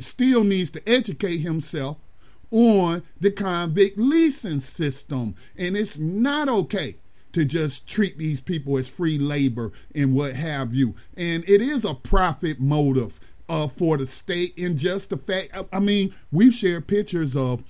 still 0.00 0.42
needs 0.42 0.70
to 0.70 0.88
educate 0.88 1.38
himself 1.38 1.98
on 2.50 3.04
the 3.20 3.30
convict 3.30 3.98
leasing 3.98 4.60
system, 4.60 5.36
and 5.56 5.76
it's 5.76 5.96
not 5.96 6.48
okay 6.48 6.96
to 7.34 7.44
just 7.44 7.86
treat 7.86 8.18
these 8.18 8.40
people 8.40 8.76
as 8.76 8.88
free 8.88 9.16
labor 9.16 9.70
and 9.94 10.12
what 10.12 10.34
have 10.34 10.74
you. 10.74 10.96
And 11.16 11.48
it 11.48 11.62
is 11.62 11.84
a 11.84 11.94
profit 11.94 12.58
motive 12.58 13.20
uh, 13.48 13.68
for 13.68 13.96
the 13.96 14.06
state, 14.06 14.56
and 14.58 14.78
just 14.78 15.10
the 15.10 15.16
fact. 15.16 15.50
I, 15.54 15.64
I 15.76 15.80
mean, 15.80 16.14
we've 16.30 16.54
shared 16.54 16.86
pictures 16.86 17.36
of 17.36 17.64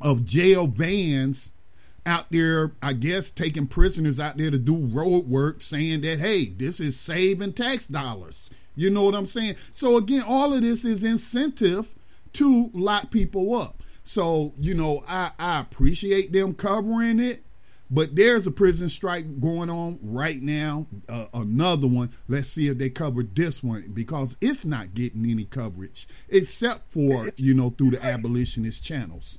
of 0.00 0.24
jail 0.24 0.66
vans 0.66 1.52
out 2.06 2.26
there, 2.30 2.72
I 2.82 2.94
guess, 2.94 3.30
taking 3.30 3.66
prisoners 3.66 4.18
out 4.18 4.38
there 4.38 4.50
to 4.50 4.58
do 4.58 4.76
road 4.76 5.28
work, 5.28 5.60
saying 5.62 6.00
that, 6.02 6.18
hey, 6.18 6.46
this 6.46 6.80
is 6.80 6.98
saving 6.98 7.52
tax 7.52 7.86
dollars. 7.86 8.50
You 8.74 8.88
know 8.90 9.02
what 9.02 9.14
I'm 9.14 9.26
saying? 9.26 9.56
So, 9.72 9.96
again, 9.96 10.22
all 10.26 10.54
of 10.54 10.62
this 10.62 10.84
is 10.84 11.04
incentive 11.04 11.88
to 12.34 12.70
lock 12.72 13.10
people 13.10 13.54
up. 13.54 13.82
So, 14.04 14.54
you 14.58 14.74
know, 14.74 15.04
I, 15.06 15.32
I 15.38 15.60
appreciate 15.60 16.32
them 16.32 16.54
covering 16.54 17.20
it, 17.20 17.44
but 17.90 18.14
there's 18.14 18.46
a 18.46 18.50
prison 18.50 18.88
strike 18.88 19.40
going 19.40 19.68
on 19.68 19.98
right 20.02 20.40
now, 20.40 20.86
uh, 21.08 21.26
another 21.34 21.88
one. 21.88 22.10
Let's 22.28 22.48
see 22.48 22.68
if 22.68 22.78
they 22.78 22.88
cover 22.88 23.22
this 23.22 23.62
one 23.62 23.90
because 23.92 24.36
it's 24.40 24.64
not 24.64 24.94
getting 24.94 25.28
any 25.28 25.44
coverage 25.44 26.06
except 26.28 26.92
for, 26.92 27.26
you 27.36 27.54
know, 27.54 27.70
through 27.70 27.90
the 27.90 28.04
abolitionist 28.04 28.82
channels. 28.84 29.38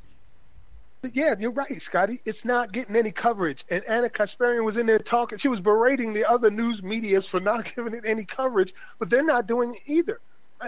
But 1.02 1.16
yeah, 1.16 1.34
you're 1.40 1.52
right, 1.52 1.82
Scotty. 1.82 2.20
It's 2.26 2.46
not 2.46 2.72
getting 2.72 2.96
any 2.96 3.12
coverage. 3.12 3.66
And 3.72 3.84
Anna 3.86 4.10
Kasparian 4.10 4.64
was 4.64 4.78
in 4.78 4.86
there 4.86 5.00
talking. 5.00 5.40
She 5.40 5.48
was 5.48 5.60
berating 5.60 6.14
the 6.14 6.30
other 6.30 6.52
news 6.52 6.84
medias 6.84 7.26
for 7.26 7.40
not 7.40 7.66
giving 7.76 7.96
it 7.96 8.04
any 8.06 8.26
coverage, 8.26 8.76
but 9.00 9.10
they're 9.10 9.24
not 9.24 9.48
doing 9.48 9.74
it 9.74 9.82
either. 9.88 10.20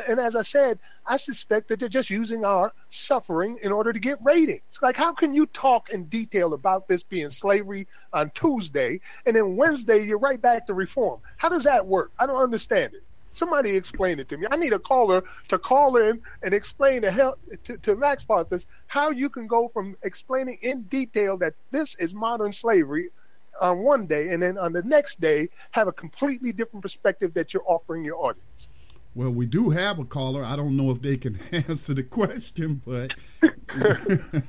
And 0.08 0.20
as 0.20 0.36
I 0.36 0.41
said, 0.41 0.80
I 1.06 1.18
suspect 1.18 1.68
that 1.68 1.80
they're 1.80 1.89
just 1.89 2.10
using 2.10 2.46
our 2.46 2.74
suffering 2.89 3.60
in 3.62 3.72
order 3.72 3.94
to 3.94 4.00
get 4.00 4.18
ratings. 4.24 4.62
Like, 4.82 4.96
how 4.96 5.14
can 5.14 5.34
you 5.34 5.46
talk 5.48 5.89
in 5.89 6.06
detail 6.06 6.54
about 6.54 6.88
this 6.88 7.04
being 7.04 7.30
slavery 7.30 7.88
on 8.12 8.32
Tuesday, 8.32 9.00
and 9.26 9.36
then 9.36 9.56
Wednesday 9.56 10.04
you're 10.04 10.20
right 10.20 10.41
back 10.41 10.68
to 10.68 10.74
reform? 10.74 11.20
How 11.38 11.50
does 11.50 11.64
that 11.64 11.86
work? 11.86 12.12
I 12.20 12.26
don't 12.26 12.41
understand 12.41 12.93
it. 12.93 13.04
Somebody 13.32 13.76
explain 13.76 14.20
it 14.20 14.30
to 14.30 14.38
me. 14.38 14.46
I 14.51 14.58
need 14.58 14.74
a 14.74 14.80
caller 14.80 15.24
to 15.47 15.58
call 15.58 15.97
in 15.97 16.22
and 16.43 16.54
explain 16.54 17.01
to 17.01 17.09
help 17.12 17.39
to, 17.63 17.78
to 17.80 17.96
Max 17.96 18.24
Parthas 18.24 18.66
how 18.88 19.09
you 19.09 19.28
can 19.28 19.47
go 19.47 19.70
from 19.70 19.96
explaining 20.04 20.59
in 20.62 20.84
detail 20.84 21.38
that 21.38 21.55
this 21.72 21.96
is 21.96 22.13
modern 22.13 22.54
slavery 22.54 23.09
on 23.59 23.80
one 23.80 24.05
day, 24.05 24.30
and 24.30 24.42
then 24.42 24.58
on 24.58 24.74
the 24.74 24.84
next 24.84 25.20
day 25.20 25.50
have 25.72 25.88
a 25.88 25.92
completely 25.92 26.51
different 26.51 26.84
perspective 26.84 27.34
that 27.34 27.54
you're 27.54 27.63
offering 27.66 28.04
your 28.05 28.17
audience. 28.17 28.70
Well, 29.16 29.32
we 29.32 29.46
do 29.46 29.70
have 29.70 30.00
a 30.00 30.06
caller. 30.06 30.44
I 30.44 30.56
don't 30.56 30.76
know 30.76 30.90
if 30.92 31.02
they 31.02 31.18
can 31.18 31.40
answer 31.52 31.94
the 31.94 32.04
question, 32.04 32.82
but 32.86 33.12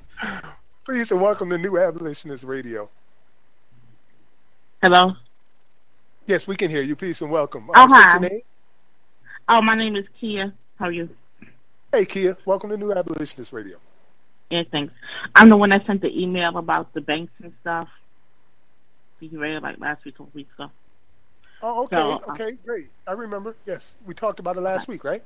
Please 0.84 1.10
and 1.10 1.20
welcome 1.20 1.50
to 1.50 1.58
New 1.58 1.78
Abolitionist 1.78 2.44
Radio. 2.44 2.88
Hello. 4.82 5.12
Yes, 6.26 6.46
we 6.46 6.56
can 6.56 6.70
hear 6.70 6.82
you. 6.82 6.94
Peace 6.96 7.20
and 7.20 7.30
welcome. 7.30 7.70
Oh, 7.74 7.84
Uh, 7.84 7.86
state 7.88 7.94
hi. 8.02 8.12
your 8.20 8.30
name? 8.30 8.40
Oh, 9.48 9.60
my 9.62 9.74
name 9.76 9.96
is 9.96 10.06
Kia. 10.20 10.52
How 10.78 10.86
are 10.86 10.92
you? 10.92 11.08
Hey, 11.92 12.04
Kia. 12.06 12.36
Welcome 12.44 12.70
to 12.70 12.76
New 12.76 12.92
Abolitionist 12.92 13.52
Radio. 13.52 13.78
Yeah, 14.50 14.62
thanks. 14.70 14.92
I'm 15.34 15.48
the 15.48 15.56
one 15.56 15.70
that 15.70 15.86
sent 15.86 16.00
the 16.02 16.08
email 16.22 16.56
about 16.58 16.92
the 16.92 17.00
banks 17.00 17.32
and 17.42 17.52
stuff. 17.60 17.88
You 19.20 19.40
read 19.40 19.54
it 19.56 19.62
like 19.62 19.78
last 19.80 20.04
week 20.04 20.20
or 20.20 20.26
weeks 20.34 20.52
ago. 20.58 20.70
Oh, 21.66 21.84
okay, 21.84 21.96
So, 21.96 22.10
uh, 22.28 22.32
okay, 22.32 22.52
great. 22.64 22.88
I 23.06 23.12
remember. 23.12 23.56
Yes, 23.64 23.94
we 24.04 24.12
talked 24.12 24.38
about 24.38 24.58
it 24.58 24.60
last 24.60 24.86
week, 24.86 25.02
right? 25.02 25.22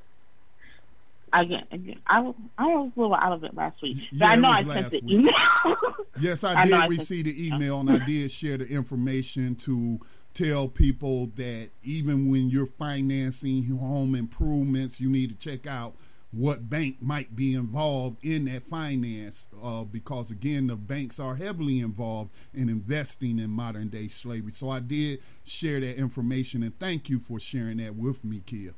Again, 1.32 1.64
again, 1.72 1.98
I 2.06 2.20
was 2.20 2.34
I 2.56 2.66
was 2.66 2.92
a 2.96 3.00
little 3.00 3.14
out 3.16 3.32
of 3.32 3.42
it 3.44 3.54
last 3.54 3.82
week, 3.82 3.98
but 4.12 4.18
Yeah, 4.26 4.30
I 4.30 4.36
know 4.36 4.48
I 4.48 4.60
last 4.62 4.90
sent 4.90 4.90
the 4.92 5.00
week. 5.00 5.18
email. 5.18 5.32
Yes, 6.20 6.42
I, 6.42 6.62
I 6.62 6.64
did 6.64 6.70
know 6.72 6.78
I 6.80 6.86
receive 6.86 7.26
the 7.26 7.46
email, 7.46 7.78
and 7.78 7.90
I 7.90 8.04
did 8.04 8.32
share 8.32 8.56
the 8.56 8.66
information 8.66 9.54
to 9.56 10.00
tell 10.34 10.66
people 10.66 11.26
that 11.36 11.68
even 11.84 12.28
when 12.28 12.50
you're 12.50 12.66
financing 12.66 13.64
home 13.76 14.16
improvements, 14.16 14.98
you 15.00 15.08
need 15.08 15.28
to 15.28 15.36
check 15.36 15.68
out 15.68 15.94
what 16.30 16.68
bank 16.68 16.96
might 17.00 17.34
be 17.34 17.54
involved 17.54 18.22
in 18.22 18.44
that 18.44 18.64
finance, 18.64 19.46
uh, 19.62 19.82
because 19.84 20.30
again, 20.30 20.66
the 20.66 20.76
banks 20.76 21.18
are 21.18 21.36
heavily 21.36 21.80
involved 21.80 22.30
in 22.52 22.68
investing 22.68 23.38
in 23.38 23.50
modern 23.50 23.88
day 23.88 24.08
slavery. 24.08 24.52
So 24.52 24.68
I 24.68 24.80
did 24.80 25.22
share 25.44 25.80
that 25.80 25.96
information, 25.96 26.62
and 26.62 26.78
thank 26.78 27.08
you 27.08 27.18
for 27.18 27.40
sharing 27.40 27.78
that 27.78 27.94
with 27.94 28.24
me, 28.24 28.42
Kia. 28.44 28.74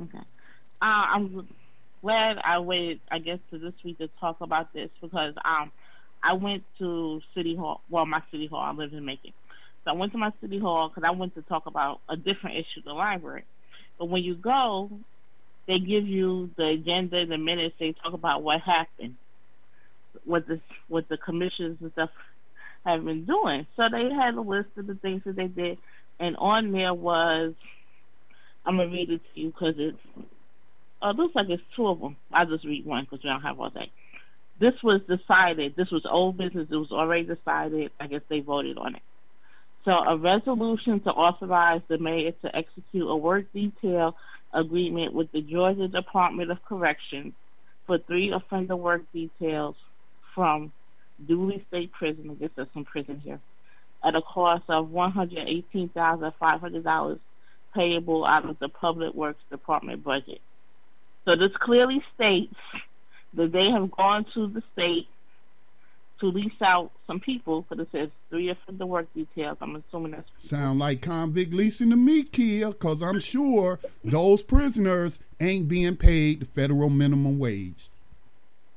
Okay. 0.00 0.18
Uh, 0.18 0.24
I'm 0.80 1.48
glad 2.02 2.38
I 2.44 2.58
waited, 2.60 3.00
I 3.10 3.18
guess, 3.18 3.38
to 3.50 3.58
this 3.58 3.74
week 3.84 3.98
to 3.98 4.08
talk 4.20 4.40
about 4.40 4.72
this 4.72 4.90
because 5.00 5.34
um, 5.44 5.72
I 6.22 6.34
went 6.34 6.62
to 6.78 7.20
City 7.34 7.56
Hall. 7.56 7.80
Well, 7.90 8.06
my 8.06 8.22
City 8.30 8.46
Hall. 8.46 8.60
I 8.60 8.72
live 8.72 8.92
in 8.92 9.04
Macon. 9.04 9.32
So 9.84 9.90
I 9.90 9.94
went 9.94 10.12
to 10.12 10.18
my 10.18 10.32
City 10.40 10.60
Hall 10.60 10.88
because 10.88 11.02
I 11.04 11.10
went 11.10 11.34
to 11.34 11.42
talk 11.42 11.66
about 11.66 12.00
a 12.08 12.16
different 12.16 12.56
issue, 12.58 12.82
the 12.84 12.92
library. 12.92 13.42
But 13.98 14.06
when 14.06 14.22
you 14.22 14.34
go, 14.36 14.90
they 15.66 15.78
give 15.78 16.06
you 16.06 16.50
the 16.56 16.68
agenda, 16.68 17.24
the 17.26 17.38
minutes. 17.38 17.76
They 17.78 17.94
talk 18.02 18.14
about 18.14 18.42
what 18.42 18.60
happened, 18.60 19.16
what 20.24 20.46
the 20.46 20.60
what 20.88 21.08
the 21.08 21.16
commissions 21.16 21.78
and 21.80 21.92
stuff 21.92 22.10
have 22.84 23.04
been 23.04 23.24
doing. 23.24 23.66
So 23.76 23.84
they 23.90 24.12
had 24.14 24.34
a 24.34 24.40
list 24.40 24.70
of 24.76 24.86
the 24.86 24.94
things 24.96 25.22
that 25.24 25.36
they 25.36 25.46
did, 25.46 25.78
and 26.18 26.36
on 26.36 26.72
there 26.72 26.94
was 26.94 27.54
I'm 28.66 28.76
gonna 28.76 28.90
read 28.90 29.10
it 29.10 29.20
to 29.34 29.40
you 29.40 29.48
because 29.48 29.74
it's 29.78 29.98
uh, 31.02 31.10
it 31.10 31.16
looks 31.16 31.34
like 31.34 31.48
it's 31.48 31.62
two 31.76 31.86
of 31.86 32.00
them. 32.00 32.16
I'll 32.32 32.46
just 32.46 32.64
read 32.64 32.84
one 32.84 33.04
because 33.04 33.22
we 33.22 33.30
don't 33.30 33.42
have 33.42 33.58
all 33.58 33.70
day. 33.70 33.90
This 34.60 34.74
was 34.82 35.00
decided. 35.08 35.74
This 35.76 35.90
was 35.90 36.06
old 36.08 36.38
business. 36.38 36.68
It 36.70 36.76
was 36.76 36.92
already 36.92 37.24
decided. 37.24 37.90
I 37.98 38.06
guess 38.06 38.20
they 38.28 38.40
voted 38.40 38.78
on 38.78 38.94
it. 38.94 39.02
So 39.84 39.90
a 39.90 40.16
resolution 40.16 41.00
to 41.00 41.10
authorize 41.10 41.80
the 41.88 41.98
mayor 41.98 42.32
to 42.42 42.56
execute 42.56 43.08
a 43.08 43.16
work 43.16 43.46
detail 43.52 44.14
agreement 44.52 45.14
with 45.14 45.30
the 45.32 45.40
Georgia 45.40 45.88
Department 45.88 46.50
of 46.50 46.58
Corrections 46.64 47.32
for 47.86 47.98
three 47.98 48.32
offender 48.32 48.76
work 48.76 49.02
details 49.12 49.74
from 50.34 50.72
Dooley 51.26 51.64
State 51.68 51.92
Prison. 51.92 52.30
I 52.30 52.34
guess 52.34 52.50
there's 52.56 52.68
some 52.74 52.84
prison 52.84 53.20
here. 53.24 53.40
At 54.04 54.14
a 54.16 54.22
cost 54.22 54.64
of 54.68 54.90
one 54.90 55.12
hundred 55.12 55.46
eighteen 55.48 55.88
thousand 55.88 56.32
five 56.38 56.60
hundred 56.60 56.84
dollars 56.84 57.18
payable 57.74 58.24
out 58.24 58.48
of 58.48 58.58
the 58.58 58.68
Public 58.68 59.14
Works 59.14 59.40
Department 59.50 60.04
budget. 60.04 60.40
So 61.24 61.36
this 61.36 61.52
clearly 61.60 62.02
states 62.14 62.54
that 63.34 63.52
they 63.52 63.70
have 63.70 63.90
gone 63.90 64.26
to 64.34 64.48
the 64.48 64.62
state 64.72 65.06
to 66.22 66.28
lease 66.28 66.62
out 66.62 66.90
some 67.06 67.20
people 67.20 67.62
because 67.62 67.86
it 67.86 67.88
says 67.92 68.08
three 68.30 68.48
offender 68.48 68.86
work 68.86 69.06
details. 69.14 69.58
I'm 69.60 69.76
assuming 69.76 70.12
that's 70.12 70.28
Sound 70.38 70.78
like 70.78 71.02
convict 71.02 71.52
leasing 71.52 71.90
to 71.90 71.96
me, 71.96 72.22
Kia, 72.22 72.68
because 72.68 73.02
I'm 73.02 73.20
sure 73.20 73.78
those 74.02 74.42
prisoners 74.42 75.18
ain't 75.38 75.68
being 75.68 75.96
paid 75.96 76.40
the 76.40 76.46
federal 76.46 76.88
minimum 76.90 77.38
wage. 77.38 77.90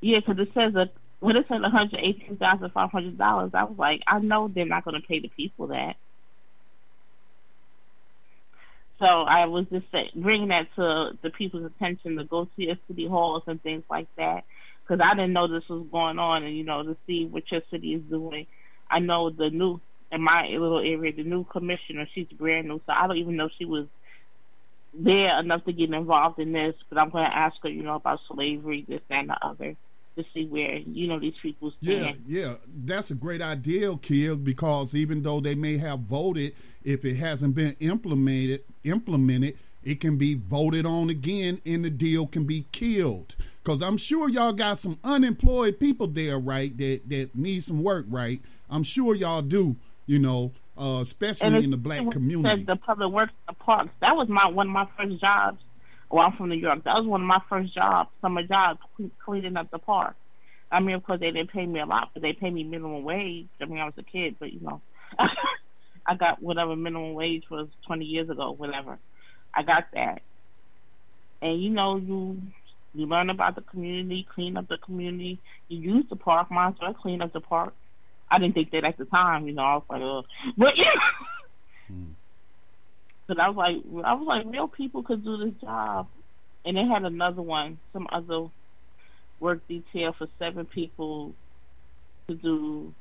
yeah, 0.01 0.19
because 0.19 0.38
it 0.39 0.53
says 0.53 0.73
that 0.73 0.91
when 1.22 1.35
it 1.38 1.45
said 1.47 1.61
one 1.61 1.72
hundred 1.72 2.01
eighteen 2.03 2.38
thousand 2.38 2.69
five 2.72 2.91
hundred 2.91 3.17
dollars, 3.17 3.51
I 3.53 3.63
was 3.63 3.77
like, 3.77 4.01
I 4.05 4.19
know 4.19 4.47
they're 4.53 4.65
not 4.65 4.84
going 4.84 5.01
to 5.01 5.07
pay 5.07 5.19
the 5.22 5.30
people 5.30 5.67
that. 5.67 5.95
So 8.99 9.05
I 9.05 9.45
was 9.47 9.65
just 9.72 9.85
say, 9.91 10.09
bringing 10.15 10.49
that 10.49 10.67
to 10.77 11.17
the 11.22 11.30
people's 11.30 11.65
attention 11.65 12.15
to 12.17 12.23
go 12.23 12.45
to 12.45 12.51
your 12.55 12.76
city 12.88 13.07
halls 13.07 13.43
and 13.45 13.61
things 13.61 13.84
like 13.89 14.07
that, 14.17 14.45
because 14.85 15.01
I 15.03 15.15
didn't 15.15 15.33
know 15.33 15.47
this 15.47 15.67
was 15.69 15.85
going 15.91 16.19
on, 16.19 16.43
and 16.43 16.55
you 16.55 16.63
know 16.63 16.83
to 16.83 16.97
see 17.07 17.25
what 17.25 17.49
your 17.51 17.61
city 17.71 17.93
is 17.93 18.03
doing. 18.03 18.47
I 18.89 18.99
know 18.99 19.29
the 19.29 19.49
new 19.49 19.79
in 20.11 20.21
my 20.21 20.47
little 20.47 20.79
area, 20.79 21.11
the 21.13 21.23
new 21.23 21.43
commissioner, 21.43 22.07
she's 22.13 22.27
brand 22.27 22.67
new, 22.67 22.79
so 22.85 22.93
I 22.93 23.07
don't 23.07 23.17
even 23.17 23.35
know 23.35 23.49
she 23.57 23.65
was 23.65 23.87
there 24.93 25.39
enough 25.39 25.65
to 25.65 25.73
get 25.73 25.91
involved 25.91 26.39
in 26.39 26.51
this. 26.51 26.75
But 26.89 26.99
I'm 26.99 27.09
going 27.09 27.25
to 27.25 27.35
ask 27.35 27.55
her, 27.63 27.69
you 27.69 27.83
know, 27.83 27.95
about 27.95 28.19
slavery, 28.31 28.85
this 28.87 29.01
and 29.09 29.29
the 29.29 29.37
other, 29.41 29.75
to 30.15 30.23
see 30.33 30.45
where 30.45 30.77
you 30.77 31.07
know 31.07 31.19
these 31.19 31.33
people 31.41 31.71
stand. 31.81 32.23
Yeah, 32.27 32.47
yeah, 32.47 32.53
that's 32.85 33.11
a 33.11 33.15
great 33.15 33.41
idea, 33.41 33.95
Kia, 33.97 34.35
because 34.35 34.93
even 34.93 35.23
though 35.23 35.39
they 35.39 35.55
may 35.55 35.77
have 35.77 35.99
voted, 36.01 36.53
if 36.83 37.03
it 37.03 37.15
hasn't 37.15 37.55
been 37.55 37.75
implemented, 37.79 38.63
implemented, 38.83 39.57
it 39.85 40.01
can 40.01 40.17
be 40.17 40.33
voted 40.33 40.85
on 40.85 41.09
again, 41.09 41.61
and 41.65 41.85
the 41.85 41.89
deal 41.89 42.25
can 42.25 42.43
be 42.43 42.65
killed. 42.71 43.35
Because 43.63 43.81
I'm 43.81 43.97
sure 43.97 44.27
y'all 44.27 44.51
got 44.51 44.79
some 44.79 44.99
unemployed 45.03 45.79
people 45.79 46.07
there, 46.07 46.37
right? 46.37 46.75
That 46.77 47.07
that 47.09 47.35
need 47.35 47.63
some 47.63 47.83
work, 47.83 48.05
right? 48.09 48.41
I'm 48.69 48.83
sure 48.83 49.15
y'all 49.15 49.41
do. 49.41 49.75
You 50.07 50.19
know, 50.19 50.51
uh, 50.77 50.99
especially 51.01 51.63
in 51.63 51.71
the 51.71 51.77
black 51.77 52.11
community. 52.11 52.63
The 52.63 52.75
public 52.75 53.11
works, 53.11 53.33
the 53.47 53.53
parks. 53.53 53.89
That 54.01 54.15
was 54.15 54.27
my 54.27 54.47
one 54.47 54.67
of 54.67 54.73
my 54.73 54.87
first 54.97 55.19
jobs. 55.21 55.59
Well, 56.11 56.25
I'm 56.25 56.33
from 56.33 56.49
New 56.49 56.55
York. 56.55 56.83
That 56.83 56.95
was 56.95 57.07
one 57.07 57.21
of 57.21 57.27
my 57.27 57.41
first 57.49 57.73
jobs, 57.73 58.09
summer 58.21 58.43
jobs, 58.43 58.79
cle- 58.95 59.09
cleaning 59.23 59.57
up 59.57 59.71
the 59.71 59.79
park. 59.79 60.15
I 60.71 60.79
mean, 60.79 60.95
of 60.95 61.03
course, 61.03 61.19
they 61.19 61.31
didn't 61.31 61.51
pay 61.51 61.65
me 61.65 61.79
a 61.79 61.85
lot, 61.85 62.09
but 62.13 62.21
they 62.21 62.33
paid 62.33 62.53
me 62.53 62.63
minimum 62.63 63.03
wage. 63.03 63.47
I 63.61 63.65
mean, 63.65 63.79
I 63.79 63.85
was 63.85 63.93
a 63.97 64.03
kid, 64.03 64.35
but 64.39 64.51
you 64.53 64.59
know, 64.61 64.81
I 66.07 66.15
got 66.15 66.41
whatever 66.41 66.75
minimum 66.75 67.13
wage 67.13 67.43
was 67.49 67.67
20 67.87 68.05
years 68.05 68.29
ago, 68.29 68.51
whatever. 68.51 68.99
I 69.56 69.64
got 69.64 69.86
that, 69.94 70.22
and 71.41 71.61
you 71.61 71.69
know, 71.69 71.98
you 71.98 72.41
you 72.94 73.06
learn 73.06 73.30
about 73.30 73.56
the 73.56 73.61
community, 73.61 74.27
clean 74.34 74.57
up 74.57 74.68
the 74.68 74.77
community. 74.77 75.40
You 75.68 75.95
use 75.95 76.06
the 76.10 76.15
park, 76.15 76.49
might 76.49 76.76
as 76.82 76.95
clean 77.02 77.22
up 77.22 77.34
the 77.34 77.41
park. 77.41 77.73
I 78.30 78.40
didn't 78.40 78.56
think 78.56 78.72
that 78.72 78.86
at 78.86 78.98
the 78.98 79.06
time, 79.06 79.48
you 79.48 79.53
know. 79.53 79.64
I 79.64 79.76
was 79.76 79.84
like, 79.90 80.02
oh, 80.02 80.23
but 80.57 80.73
yeah. 80.77 80.99
Hmm. 81.88 82.11
But 83.27 83.40
I 83.40 83.49
was 83.49 83.57
like, 83.57 84.06
I 84.06 84.14
was 84.14 84.26
like, 84.27 84.52
real 84.52 84.68
people 84.68 85.03
could 85.03 85.23
do 85.23 85.38
this 85.38 85.61
job, 85.61 86.07
and 86.64 86.77
they 86.77 86.86
had 86.86 87.03
another 87.03 87.41
one, 87.41 87.80
some 87.94 88.07
other 88.11 88.48
work 89.40 89.68
detail 89.68 90.14
for 90.18 90.27
seven 90.40 90.65
people 90.65 91.34
to 92.27 92.36
do 92.36 92.94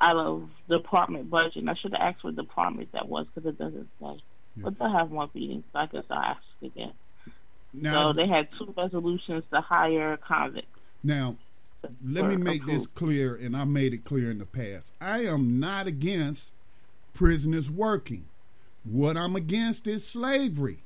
out 0.00 0.16
of 0.16 0.48
the 0.68 0.78
department 0.78 1.30
budget. 1.30 1.56
And 1.56 1.70
I 1.70 1.74
should 1.80 1.92
have 1.92 2.00
asked 2.00 2.24
what 2.24 2.36
department 2.36 2.90
that 2.92 3.08
was 3.08 3.26
because 3.32 3.48
it 3.48 3.58
doesn't 3.58 3.88
say. 4.00 4.22
But 4.56 4.78
they'll 4.78 4.90
have 4.92 5.10
more 5.10 5.30
meetings, 5.34 5.64
so 5.72 5.78
I 5.78 5.86
guess 5.86 6.04
I'll 6.10 6.18
ask 6.18 6.42
again. 6.62 6.92
Now- 7.72 8.02
so 8.02 8.12
they 8.12 8.28
had 8.28 8.48
two 8.58 8.72
resolutions 8.76 9.44
to 9.50 9.60
hire 9.60 10.16
convicts. 10.18 10.68
Now, 11.02 11.36
let 12.04 12.26
me 12.26 12.36
make 12.36 12.64
this 12.66 12.86
clear, 12.86 13.34
and 13.34 13.56
I 13.56 13.64
made 13.64 13.92
it 13.94 14.04
clear 14.04 14.30
in 14.30 14.38
the 14.38 14.46
past. 14.46 14.92
I 15.00 15.24
am 15.24 15.58
not 15.58 15.86
against 15.86 16.52
prisoners 17.12 17.70
working. 17.70 18.26
What 18.84 19.16
I'm 19.16 19.36
against 19.36 19.86
is 19.86 20.06
slavery. 20.06 20.78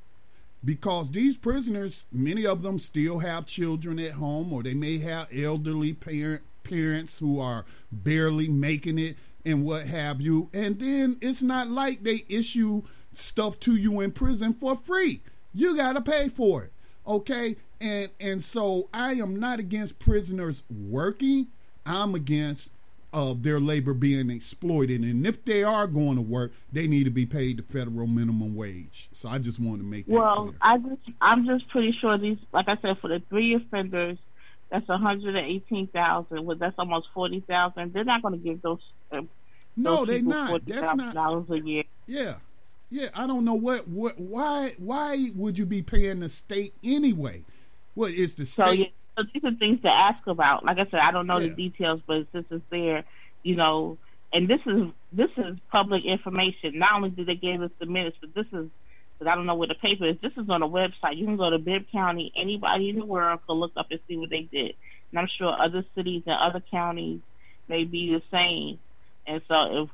Because 0.65 1.11
these 1.11 1.37
prisoners, 1.37 2.07
many 2.11 2.47
of 2.47 2.63
them 2.63 2.79
still 2.79 3.19
have 3.21 3.47
children 3.47 3.99
at 3.99 4.13
home, 4.13 4.53
or 4.53 4.63
they 4.63 4.75
may 4.75 4.99
have 4.99 5.29
elderly 5.33 5.93
parent, 5.93 6.43
parents 6.65 7.19
who 7.19 7.39
are 7.39 7.65
barely 7.93 8.49
making 8.49 8.99
it, 8.99 9.17
and 9.45 9.65
what 9.65 9.87
have 9.87 10.21
you. 10.21 10.49
And 10.53 10.79
then 10.81 11.19
it's 11.21 11.43
not 11.43 11.69
like 11.69 12.03
they 12.03 12.25
issue 12.29 12.83
stuff 13.19 13.59
to 13.61 13.77
you 13.77 14.01
in 14.01 14.13
prison 14.13 14.53
for 14.55 14.77
free. 14.77 15.21
You 15.55 15.77
got 15.77 15.95
to 15.95 16.01
pay 16.01 16.29
for 16.29 16.65
it 16.65 16.73
okay 17.09 17.55
and 17.81 18.11
and 18.19 18.43
so 18.43 18.89
i 18.93 19.13
am 19.13 19.39
not 19.39 19.61
against 19.61 19.97
prisoners 20.01 20.65
working 20.91 21.47
i'm 21.87 22.17
against 22.17 22.69
uh, 23.13 23.33
their 23.39 23.61
labor 23.61 23.95
being 23.95 24.29
exploited 24.29 25.03
and 25.03 25.25
if 25.25 25.45
they 25.45 25.63
are 25.63 25.87
going 25.87 26.17
to 26.17 26.21
work 26.21 26.51
they 26.73 26.89
need 26.89 27.05
to 27.05 27.11
be 27.11 27.25
paid 27.25 27.59
the 27.59 27.63
federal 27.63 28.09
minimum 28.09 28.57
wage 28.57 29.09
so 29.13 29.29
i 29.29 29.39
just 29.39 29.61
want 29.61 29.79
to 29.79 29.85
make 29.87 30.05
Well, 30.09 30.53
I 30.61 30.79
just 30.79 31.01
I'm 31.21 31.47
just 31.47 31.69
pretty 31.69 31.97
sure 32.01 32.19
these, 32.19 32.39
like 32.53 32.67
I 32.69 32.77
said, 32.83 32.99
for 32.99 33.07
the 33.07 33.23
three 33.31 33.55
offenders, 33.55 34.19
that's 34.69 34.89
one 34.89 35.01
hundred 35.01 35.37
and 35.37 35.47
eighteen 35.47 35.87
thousand. 35.87 36.45
Well, 36.45 36.57
that's 36.57 36.75
almost 36.77 37.07
forty 37.15 37.39
thousand. 37.41 37.93
They're 37.93 38.03
not 38.05 38.21
going 38.23 38.35
to 38.35 38.45
give 38.45 38.63
those. 38.63 38.81
Uh, 39.13 39.23
No, 39.77 39.99
those 39.99 40.07
they 40.09 40.17
people 40.17 40.33
not. 40.33 40.67
That's 40.67 40.81
40,000 40.81 40.97
not- 40.97 41.15
dollars 41.15 41.51
a 41.51 41.59
year. 41.61 41.85
yeah 42.09 42.35
yeah 42.91 43.09
i 43.15 43.27
don't 43.27 43.45
know 43.45 43.55
what 43.55 43.89
what 43.89 44.19
why 44.19 44.73
why 44.79 45.31
would 45.35 45.59
you 45.59 45.67
be 45.67 45.83
paying 45.83 46.21
the 46.21 46.29
state 46.29 46.75
anyway 46.85 47.43
What 47.95 48.13
is 48.13 48.35
the 48.35 48.47
So, 48.47 48.65
yeah, 48.71 48.87
so 49.17 49.25
these 49.33 49.45
are 49.45 49.55
things 49.57 49.83
to 49.83 49.89
ask 49.89 50.27
about. 50.27 50.65
Like 50.65 50.79
I 50.79 50.87
said, 50.91 51.01
I 51.01 51.13
don't 51.13 51.27
know 51.27 51.39
Yeah. 51.39 51.49
the 51.49 51.55
details, 51.55 52.01
but 52.07 52.27
since 52.33 52.47
it's 52.51 52.65
there, 52.71 53.05
you 53.43 53.57
know, 53.57 53.99
and 54.33 54.49
this 54.49 54.61
is 54.67 54.93
this 55.13 55.31
is 55.37 55.59
public 55.71 56.05
information. 56.05 56.79
Not 56.79 56.95
only 56.97 57.11
did 57.11 57.27
they 57.27 57.37
give 57.37 57.63
us 57.63 57.71
the 57.81 57.87
minutes, 57.87 58.17
but 58.21 58.35
this 58.35 58.47
is 58.53 58.69
because 59.19 59.31
I 59.33 59.35
don't 59.37 59.47
know 59.47 59.55
where 59.55 59.69
the 59.69 59.75
paper 59.77 60.07
is. 60.09 60.17
This 60.23 60.33
is 60.37 60.49
on 60.51 60.63
a 60.63 60.69
website. 60.69 61.17
You 61.17 61.27
can 61.27 61.37
go 61.39 61.51
to 61.51 61.59
Bibb 61.59 61.85
County. 61.93 62.33
Anybody 62.37 62.91
in 62.91 62.99
the 62.99 63.07
world 63.07 63.41
can 63.47 63.57
look 63.57 63.73
up 63.77 63.87
and 63.91 64.01
see 64.09 64.17
what 64.17 64.31
they 64.31 64.43
did. 64.51 64.75
And 65.11 65.19
I'm 65.21 65.29
sure 65.39 65.55
other 65.61 65.85
cities 65.95 66.25
and 66.27 66.37
other 66.37 66.63
counties 66.71 67.21
may 67.69 67.85
be 67.85 68.11
the 68.13 68.23
same. 68.31 68.79
And 69.27 69.43
so 69.49 69.85
if 69.85 69.91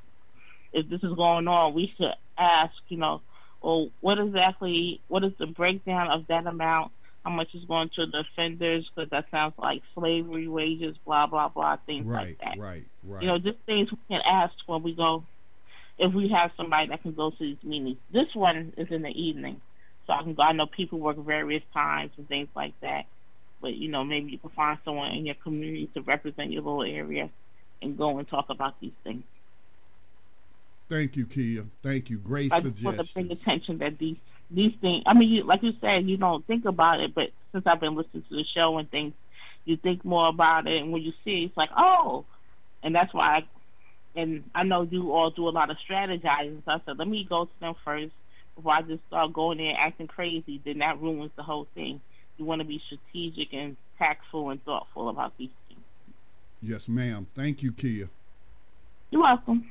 if 0.73 0.91
this 0.91 1.03
is 1.03 1.15
going 1.15 1.47
on, 1.49 1.75
we 1.75 1.93
should 1.97 2.13
ask, 2.39 2.75
you 2.89 2.99
know, 2.99 3.21
well, 3.63 3.89
what 4.01 4.19
exactly, 4.19 5.01
what 5.09 5.25
is 5.25 5.33
the 5.39 5.47
breakdown 5.47 6.11
of 6.11 6.27
that 6.29 6.47
amount? 6.47 6.93
how 7.25 7.31
much 7.31 7.49
is 7.55 7.65
going 7.67 7.89
to 7.95 8.07
the 8.07 8.25
offenders 8.33 8.89
because 8.95 9.11
that 9.11 9.27
sounds 9.31 9.55
like 9.57 9.83
slavery 9.95 10.49
wages, 10.49 10.97
blah 11.05 11.27
blah 11.27 11.49
blah, 11.49 11.77
things 11.87 12.07
right, 12.07 12.29
like 12.29 12.39
that. 12.39 12.61
right, 12.61 12.85
right. 13.05 13.23
You 13.23 13.29
know, 13.29 13.39
just 13.39 13.59
things 13.67 13.91
we 13.91 13.99
can 14.09 14.21
ask 14.27 14.55
when 14.67 14.83
we 14.83 14.95
go. 14.95 15.25
If 15.99 16.13
we 16.15 16.31
have 16.35 16.51
somebody 16.57 16.89
that 16.89 17.03
can 17.03 17.13
go 17.13 17.31
to 17.31 17.37
these 17.39 17.63
meetings, 17.63 17.99
this 18.13 18.35
one 18.35 18.73
is 18.77 18.89
in 18.91 19.03
the 19.03 19.11
evening, 19.11 19.61
so 20.07 20.15
I 20.15 20.23
can 20.23 20.35
go. 20.35 20.43
I 20.43 20.53
know 20.53 20.67
people 20.67 20.99
work 20.99 21.17
various 21.19 21.63
times 21.73 22.11
and 22.17 22.27
things 22.27 22.49
like 22.57 22.73
that, 22.81 23.05
but 23.61 23.75
you 23.75 23.89
know, 23.89 24.03
maybe 24.03 24.33
you 24.33 24.39
can 24.39 24.51
find 24.51 24.79
someone 24.85 25.13
in 25.13 25.27
your 25.27 25.37
community 25.37 25.91
to 25.95 26.01
represent 26.01 26.51
your 26.51 26.63
little 26.63 26.83
area 26.83 27.31
and 27.81 27.97
go 27.97 28.19
and 28.19 28.29
talk 28.29 28.47
about 28.49 28.81
these 28.81 28.93
things. 29.05 29.23
Thank 30.93 31.17
you, 31.17 31.25
Kia. 31.25 31.65
Thank 31.83 32.11
you. 32.11 32.19
Great 32.19 32.53
I 32.53 32.61
just 32.61 32.85
want 32.85 32.99
to 32.99 33.15
bring 33.15 33.31
attention 33.31 33.79
that 33.79 33.97
these 33.97 34.19
these 34.51 34.75
things. 34.83 35.03
I 35.07 35.15
mean, 35.15 35.31
you, 35.31 35.45
like 35.45 35.63
you 35.63 35.73
said, 35.81 36.07
you 36.07 36.19
don't 36.19 36.47
think 36.47 36.67
about 36.67 37.01
it, 37.01 37.15
but 37.15 37.31
since 37.51 37.67
I've 37.67 37.81
been 37.81 37.95
listening 37.95 38.25
to 38.29 38.37
the 38.37 38.45
show 38.55 38.77
and 38.77 38.91
things, 38.91 39.15
you 39.65 39.79
think 39.79 40.05
more 40.05 40.29
about 40.29 40.67
it, 40.67 40.83
and 40.83 40.93
when 40.93 41.01
you 41.01 41.13
see 41.25 41.31
it, 41.31 41.45
it's 41.47 41.57
like, 41.57 41.71
oh, 41.75 42.27
and 42.83 42.95
that's 42.95 43.15
why. 43.15 43.39
I, 43.39 44.21
and 44.21 44.45
I 44.55 44.65
know 44.65 44.83
you 44.83 45.13
all 45.13 45.31
do 45.31 45.49
a 45.49 45.51
lot 45.51 45.71
of 45.71 45.79
strategizing. 45.89 46.63
So 46.67 46.73
I 46.73 46.83
said, 46.85 46.99
let 46.99 47.09
me 47.09 47.27
go 47.27 47.47
to 47.47 47.61
them 47.61 47.75
first 47.83 48.13
before 48.55 48.75
I 48.75 48.83
just 48.83 49.03
start 49.07 49.33
going 49.33 49.57
there 49.57 49.73
acting 49.79 50.09
crazy. 50.09 50.61
Then 50.63 50.81
that 50.81 51.01
ruins 51.01 51.31
the 51.37 51.43
whole 51.43 51.67
thing. 51.75 52.03
You 52.37 52.45
want 52.45 52.61
to 52.61 52.67
be 52.67 52.83
strategic 52.85 53.55
and 53.55 53.79
tactful 53.97 54.51
and 54.51 54.63
thoughtful 54.63 55.09
about 55.09 55.39
these 55.39 55.49
things. 55.69 55.81
Yes, 56.61 56.87
ma'am. 56.87 57.27
Thank 57.35 57.63
you, 57.63 57.73
Kia. 57.73 58.11
You're 59.11 59.23
welcome. 59.23 59.71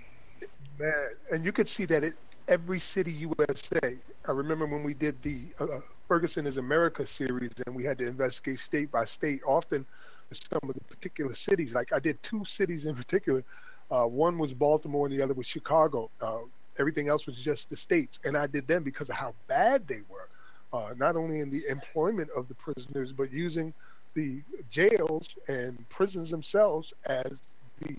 Man, 0.82 0.94
and 1.32 1.46
you 1.46 1.52
could 1.52 1.70
see 1.70 1.86
that 1.86 2.04
at 2.04 2.14
every 2.48 2.80
city 2.80 3.12
USA. 3.12 3.98
I 4.28 4.32
remember 4.32 4.66
when 4.66 4.84
we 4.84 4.96
did 4.96 5.22
the 5.22 5.44
uh, 5.60 5.80
Ferguson 6.08 6.48
is 6.48 6.58
America 6.58 7.06
series, 7.06 7.52
and 7.68 7.76
we 7.76 7.84
had 7.84 8.00
to 8.00 8.08
investigate 8.08 8.60
state 8.60 8.92
by 8.92 9.06
state. 9.06 9.42
Often, 9.46 9.86
some 10.32 10.60
of 10.64 10.74
the 10.74 10.84
particular 10.86 11.36
cities, 11.36 11.76
like 11.76 11.94
I 11.94 12.00
did 12.00 12.22
two 12.24 12.44
cities 12.46 12.88
in 12.88 12.96
particular. 12.96 13.44
Uh, 13.92 14.06
one 14.06 14.40
was 14.40 14.54
Baltimore, 14.54 15.06
and 15.06 15.16
the 15.16 15.22
other 15.22 15.36
was 15.36 15.46
Chicago. 15.46 16.10
Uh, 16.20 16.40
everything 16.80 17.10
else 17.10 17.28
was 17.28 17.36
just 17.36 17.70
the 17.70 17.76
states, 17.76 18.20
and 18.26 18.36
I 18.36 18.48
did 18.48 18.68
them 18.68 18.82
because 18.82 19.10
of 19.10 19.18
how 19.18 19.36
bad 19.48 19.88
they 19.88 20.02
were. 20.10 20.30
Uh, 20.74 20.96
not 20.98 21.16
only 21.16 21.42
in 21.42 21.52
the 21.52 21.64
employment 21.70 22.32
of 22.36 22.48
the 22.48 22.56
prisoners, 22.56 23.12
but 23.12 23.32
using 23.32 23.72
the 24.16 24.42
jails 24.72 25.36
and 25.48 25.88
prisons 25.90 26.32
themselves 26.32 26.92
as 27.06 27.44
the 27.82 27.96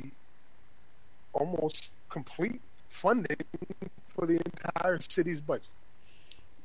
almost 1.32 1.92
complete 2.09 2.60
funding 2.93 3.36
for 4.14 4.27
the 4.27 4.40
entire 4.44 5.01
city's 5.01 5.40
budget. 5.40 5.66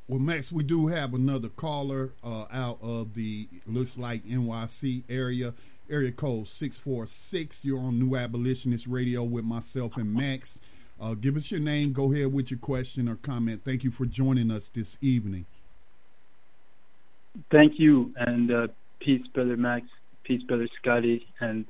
Well, 0.07 0.19
Max, 0.19 0.51
we 0.51 0.63
do 0.63 0.87
have 0.87 1.13
another 1.13 1.49
caller 1.49 2.11
uh, 2.23 2.45
out 2.51 2.79
of 2.81 3.13
the 3.13 3.47
looks 3.65 3.97
like 3.97 4.23
NYC 4.25 5.03
area, 5.09 5.53
area 5.89 6.11
code 6.11 6.47
six 6.47 6.79
four 6.79 7.05
six. 7.07 7.65
You're 7.65 7.79
on 7.79 7.99
New 7.99 8.15
Abolitionist 8.15 8.87
Radio 8.87 9.23
with 9.23 9.43
myself 9.43 9.97
and 9.97 10.13
Max. 10.13 10.61
Uh, 10.99 11.13
give 11.13 11.35
us 11.35 11.51
your 11.51 11.59
name. 11.59 11.91
Go 11.91 12.13
ahead 12.13 12.31
with 12.31 12.49
your 12.49 12.59
question 12.59 13.09
or 13.09 13.15
comment. 13.15 13.61
Thank 13.65 13.83
you 13.83 13.91
for 13.91 14.05
joining 14.05 14.49
us 14.49 14.69
this 14.69 14.97
evening. 15.01 15.45
Thank 17.51 17.77
you, 17.77 18.13
and 18.15 18.51
uh, 18.51 18.67
peace, 18.99 19.27
brother 19.33 19.57
Max. 19.57 19.87
Peace, 20.23 20.41
brother 20.43 20.69
Scotty, 20.81 21.27
and 21.41 21.65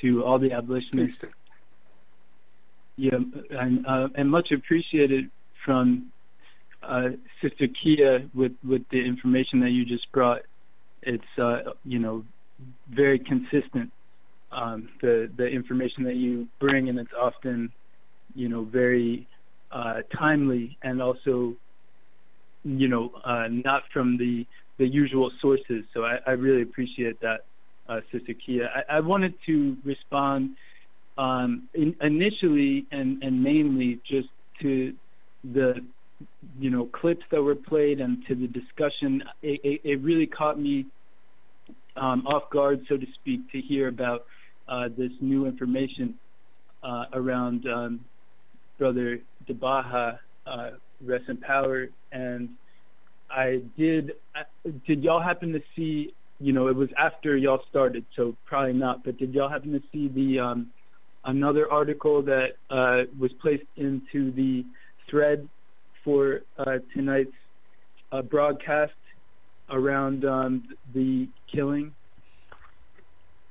to 0.00 0.24
all 0.24 0.38
the 0.38 0.52
abolitionists. 0.52 1.24
Yeah, 3.00 3.12
and 3.58 3.86
uh, 3.86 4.08
and 4.14 4.30
much 4.30 4.48
appreciated 4.52 5.30
from 5.64 6.12
uh, 6.82 7.08
Sister 7.40 7.66
Kia 7.82 8.28
with 8.34 8.52
with 8.62 8.82
the 8.90 9.02
information 9.02 9.58
that 9.60 9.70
you 9.70 9.86
just 9.86 10.12
brought. 10.12 10.42
It's 11.04 11.24
uh, 11.40 11.72
you 11.82 11.98
know 11.98 12.24
very 12.90 13.18
consistent. 13.18 13.90
Um, 14.52 14.90
the 15.00 15.30
the 15.34 15.46
information 15.46 16.04
that 16.04 16.16
you 16.16 16.46
bring, 16.60 16.90
and 16.90 16.98
it's 16.98 17.16
often 17.18 17.72
you 18.34 18.50
know 18.50 18.64
very 18.64 19.26
uh, 19.72 20.02
timely 20.18 20.76
and 20.82 21.00
also 21.00 21.54
you 22.64 22.86
know 22.86 23.12
uh, 23.24 23.46
not 23.48 23.84
from 23.94 24.18
the 24.18 24.44
the 24.78 24.86
usual 24.86 25.30
sources. 25.40 25.84
So 25.94 26.04
I, 26.04 26.18
I 26.26 26.32
really 26.32 26.60
appreciate 26.60 27.18
that, 27.22 27.46
uh, 27.88 28.00
Sister 28.12 28.34
Kia. 28.44 28.68
I, 28.76 28.96
I 28.96 29.00
wanted 29.00 29.32
to 29.46 29.78
respond 29.86 30.50
um, 31.18 31.68
in, 31.74 31.94
initially 32.00 32.86
and, 32.90 33.22
and 33.22 33.42
mainly 33.42 34.00
just 34.08 34.28
to 34.62 34.94
the 35.52 35.74
you 36.58 36.70
know 36.70 36.86
clips 36.86 37.24
that 37.30 37.42
were 37.42 37.54
played 37.54 38.00
and 38.00 38.24
to 38.28 38.34
the 38.34 38.46
discussion. 38.46 39.22
It, 39.42 39.60
it, 39.64 39.80
it 39.84 40.02
really 40.02 40.26
caught 40.26 40.58
me 40.58 40.86
um, 41.96 42.26
off 42.26 42.50
guard, 42.50 42.80
so 42.88 42.96
to 42.96 43.06
speak, 43.20 43.50
to 43.52 43.60
hear 43.60 43.88
about 43.88 44.24
uh, 44.68 44.88
this 44.96 45.10
new 45.20 45.46
information 45.46 46.14
uh, 46.82 47.04
around 47.12 47.66
um, 47.66 48.00
Brother 48.78 49.20
d'Baha, 49.46 50.12
uh, 50.46 50.70
rest 51.04 51.24
in 51.28 51.36
power, 51.38 51.88
and 52.12 52.48
I 53.30 53.62
did. 53.76 54.12
Did 54.86 55.02
y'all 55.02 55.22
happen 55.22 55.52
to 55.52 55.60
see? 55.76 56.14
You 56.42 56.54
know, 56.54 56.68
it 56.68 56.76
was 56.76 56.88
after 56.96 57.36
y'all 57.36 57.60
started, 57.68 58.04
so 58.16 58.34
probably 58.46 58.72
not. 58.72 59.04
But 59.04 59.18
did 59.18 59.34
y'all 59.34 59.50
happen 59.50 59.72
to 59.72 59.82
see 59.92 60.08
the 60.08 60.40
um, 60.40 60.70
another 61.24 61.70
article 61.70 62.22
that 62.22 62.56
uh, 62.70 63.02
was 63.18 63.32
placed 63.40 63.64
into 63.76 64.30
the 64.32 64.64
thread 65.08 65.48
for 66.04 66.42
uh, 66.58 66.78
tonight's 66.94 67.32
uh, 68.12 68.22
broadcast 68.22 68.92
around 69.70 70.24
um, 70.24 70.64
the 70.94 71.28
killing? 71.52 71.92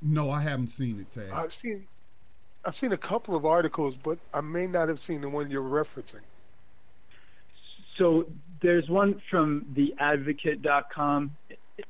No, 0.02 0.30
I 0.30 0.42
haven't 0.42 0.70
seen 0.70 1.00
it, 1.00 1.14
Tag. 1.14 1.32
I've 1.34 1.54
seen, 1.54 1.88
I've 2.66 2.76
seen 2.76 2.92
a 2.92 2.98
couple 2.98 3.36
of 3.36 3.46
articles, 3.46 3.96
but 4.02 4.20
I 4.34 4.42
may 4.42 4.68
not 4.68 4.88
have 4.88 5.00
seen 5.00 5.22
the 5.22 5.30
one 5.30 5.52
you're 5.52 5.62
referencing. 5.62 6.22
So 7.98 8.28
there's 8.62 8.88
one 8.90 9.22
from 9.30 9.66
theadvocate.com. 9.74 11.36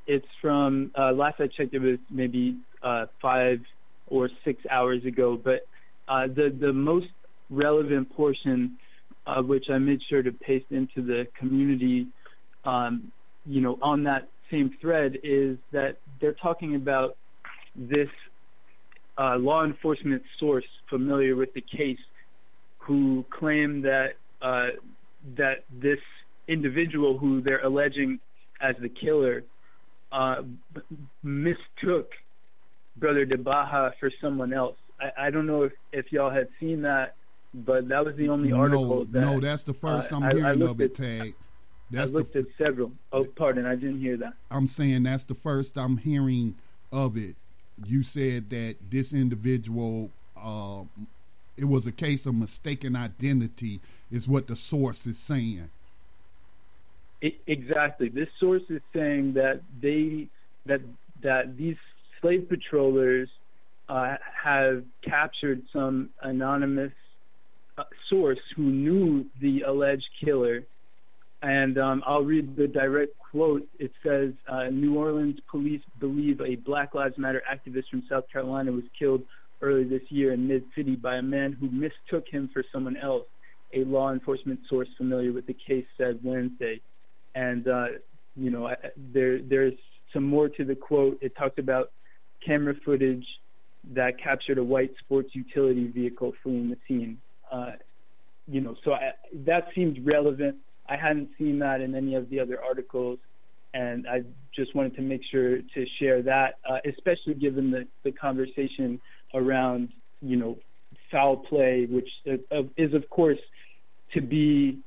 It's 0.08 0.28
from 0.42 0.92
uh, 0.98 1.12
last 1.12 1.40
I 1.40 1.48
checked, 1.48 1.74
it 1.74 1.80
was 1.80 2.00
maybe 2.10 2.58
uh, 2.82 3.06
five 3.22 3.62
or 4.08 4.30
six 4.44 4.62
hours 4.70 5.06
ago. 5.06 5.40
But 5.42 5.68
uh, 6.10 6.28
the 6.28 6.56
the 6.60 6.74
most 6.74 7.08
relevant 7.50 8.14
portion, 8.16 8.78
uh, 9.28 9.42
which 9.42 9.66
I 9.72 9.78
made 9.78 10.02
sure 10.10 10.22
to 10.24 10.32
paste 10.32 10.66
into 10.72 11.02
the 11.02 11.28
community, 11.38 12.08
um, 12.66 13.12
you 13.46 13.62
know, 13.62 13.78
on 13.82 14.04
that 14.04 14.28
same 14.52 14.76
thread, 14.82 15.18
is 15.24 15.58
that 15.72 15.98
they're 16.20 16.34
talking 16.34 16.76
about 16.76 17.16
this 17.76 18.10
uh, 19.18 19.38
law 19.38 19.64
enforcement 19.64 20.24
source 20.40 20.66
familiar 20.90 21.36
with 21.36 21.54
the 21.54 21.62
case, 21.62 22.00
who 22.80 23.24
claim 23.30 23.82
that 23.82 24.14
uh, 24.42 24.70
that 25.38 25.64
this 25.82 26.00
individual 26.48 27.18
who 27.18 27.42
they're 27.42 27.64
alleging 27.64 28.20
as 28.62 28.76
the 28.82 28.90
killer 28.90 29.44
uh, 30.12 30.42
mistook 31.24 32.10
Brother 32.98 33.26
d'Baha 33.26 33.92
for 34.00 34.12
someone 34.22 34.54
else. 34.54 34.76
I, 35.02 35.28
I 35.28 35.30
don't 35.30 35.46
know 35.48 35.64
if, 35.64 35.74
if 35.92 36.12
y'all 36.12 36.30
had 36.30 36.48
seen 36.60 36.82
that, 36.84 37.16
but 37.54 37.88
that 37.90 38.06
was 38.06 38.16
the 38.16 38.30
only 38.30 38.50
no, 38.50 38.58
article 38.58 39.06
that. 39.06 39.20
no, 39.20 39.40
that's 39.40 39.64
the 39.64 39.74
first 39.74 40.12
uh, 40.12 40.18
I'm 40.18 40.24
I- 40.24 40.30
I 40.30 40.34
hearing 40.34 40.60
looked 40.60 40.72
of 40.72 40.82
it, 40.82 40.92
at- 40.92 40.96
Tag. 41.20 41.36
That's 41.92 42.12
I 42.12 42.14
looked 42.14 42.36
at 42.36 42.46
several. 42.56 42.92
Oh, 43.12 43.24
pardon, 43.24 43.66
I 43.66 43.74
didn't 43.76 44.00
hear 44.00 44.16
that. 44.18 44.34
I'm 44.52 44.68
saying 44.68 45.04
that's 45.04 45.24
the 45.24 45.34
first 45.34 45.76
I'm 45.76 45.98
hearing 45.98 46.56
of 46.92 47.18
it. 47.18 47.36
You 47.84 48.04
said 48.04 48.50
that 48.52 48.76
this 48.92 49.12
individual, 49.12 50.12
uh, 50.38 50.84
it 51.58 51.66
was 51.66 51.88
a 51.88 51.92
case 51.92 52.26
of 52.28 52.36
mistaken 52.36 52.96
identity, 52.96 53.80
is 54.12 54.28
what 54.28 54.46
the 54.48 54.56
source 54.56 55.08
is 55.08 55.18
saying. 55.18 55.70
I- 57.24 57.36
exactly. 57.48 58.10
This 58.10 58.30
source 58.40 58.64
is 58.70 58.82
saying 58.94 59.34
that 59.34 59.62
they 59.82 60.28
that 60.68 60.82
that 61.22 61.58
these 61.58 61.78
slave 62.22 62.48
patrollers 62.50 63.30
uh, 63.90 64.16
have 64.44 64.84
captured 65.04 65.62
some 65.74 66.10
anonymous 66.22 66.92
uh, 67.78 67.84
source 68.10 68.40
who 68.56 68.64
knew 68.64 69.26
the 69.42 69.62
alleged 69.62 70.08
killer. 70.24 70.64
And 71.42 71.78
um, 71.78 72.04
I'll 72.06 72.24
read 72.24 72.56
the 72.56 72.68
direct 72.68 73.14
quote. 73.32 73.68
It 73.80 73.92
says, 74.04 74.34
uh, 74.48 74.66
"New 74.66 74.98
Orleans 74.98 75.40
police 75.50 75.82
believe 76.00 76.42
a 76.42 76.56
Black 76.56 76.94
Lives 76.94 77.18
Matter 77.18 77.42
activist 77.50 77.90
from 77.90 78.04
South 78.10 78.26
Carolina 78.32 78.72
was 78.72 78.84
killed 78.98 79.24
early 79.62 79.86
this 79.86 80.02
year 80.10 80.34
in 80.34 80.48
Mid 80.48 80.64
City 80.76 80.96
by 80.96 81.18
a 81.18 81.22
man 81.22 81.54
who 81.54 81.70
mistook 81.70 82.26
him 82.30 82.50
for 82.54 82.64
someone 82.72 82.98
else." 82.98 83.26
A 83.72 83.84
law 83.84 84.12
enforcement 84.12 84.60
source 84.68 84.88
familiar 84.98 85.32
with 85.32 85.46
the 85.46 85.56
case 85.68 85.86
said 85.96 86.20
Wednesday 86.24 86.82
and 87.36 87.68
uh, 87.68 87.86
you 88.36 88.50
know 88.50 88.68
I, 88.68 88.76
there 89.14 89.42
there's 89.42 89.74
some 90.14 90.24
more 90.24 90.50
to 90.50 90.66
the 90.66 90.76
quote. 90.76 91.18
It 91.22 91.36
talked 91.36 91.60
about 91.60 91.92
camera 92.46 92.74
footage 92.86 93.26
that 93.94 94.22
captured 94.22 94.58
a 94.58 94.64
white 94.64 94.92
sports 95.00 95.30
utility 95.34 95.88
vehicle 95.88 96.34
fleeing 96.44 96.70
the 96.70 96.78
scene. 96.88 97.18
Uh, 97.52 97.72
you 98.48 98.62
know, 98.62 98.76
so 98.84 98.94
I, 98.94 99.12
that 99.46 99.68
seemed 99.76 100.06
relevant. 100.06 100.58
I 100.88 100.96
hadn't 100.96 101.30
seen 101.38 101.60
that 101.60 101.82
in 101.82 101.96
any 101.96 102.16
of 102.16 102.30
the 102.30 102.40
other 102.40 102.62
articles, 102.64 103.20
and 103.74 104.08
I 104.08 104.24
just 104.56 104.76
wanted 104.76 104.96
to 104.96 105.02
make 105.02 105.22
sure 105.32 105.58
to 105.58 105.86
share 106.00 106.22
that, 106.24 106.56
uh, 106.68 106.78
especially 106.86 107.36
given 107.36 107.70
the, 107.70 107.88
the 108.04 108.12
conversation 108.12 109.00
around, 109.34 109.90
you 110.22 110.36
know, 110.36 110.58
foul 111.12 111.38
play, 111.38 111.88
which 111.90 112.10
uh, 112.28 112.64
is, 112.78 112.94
of 112.94 113.10
course, 113.10 113.38
to 114.14 114.22
be 114.22 114.80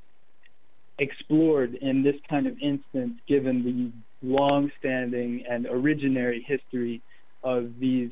explored 0.99 1.75
in 1.77 2.03
this 2.03 2.17
kind 2.29 2.47
of 2.47 2.55
instance, 2.61 3.15
given 3.29 3.65
the 3.65 4.27
long-standing 4.27 5.45
and 5.49 5.67
originary 5.67 6.45
history 6.45 7.01
of 7.43 7.71
these 7.81 8.11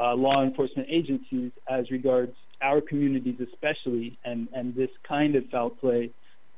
uh, 0.00 0.14
law 0.14 0.42
enforcement 0.42 0.88
agencies 0.90 1.52
as 1.68 1.90
regards 1.90 2.34
our 2.62 2.80
communities 2.80 3.36
especially, 3.52 4.18
and, 4.24 4.48
and 4.54 4.74
this 4.74 4.90
kind 5.06 5.36
of 5.36 5.44
foul 5.50 5.70
play 5.70 6.10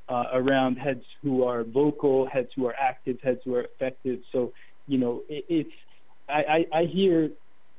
uh, 0.08 0.24
around 0.32 0.76
heads 0.76 1.02
who 1.22 1.44
are 1.44 1.64
vocal, 1.64 2.26
heads 2.26 2.48
who 2.56 2.66
are 2.66 2.74
active, 2.80 3.16
heads 3.22 3.40
who 3.44 3.54
are 3.54 3.64
effective. 3.64 4.20
So, 4.32 4.52
you 4.86 4.98
know, 4.98 5.22
it, 5.28 5.44
it's 5.48 5.70
I, 6.28 6.66
I, 6.72 6.78
I 6.80 6.84
hear 6.84 7.30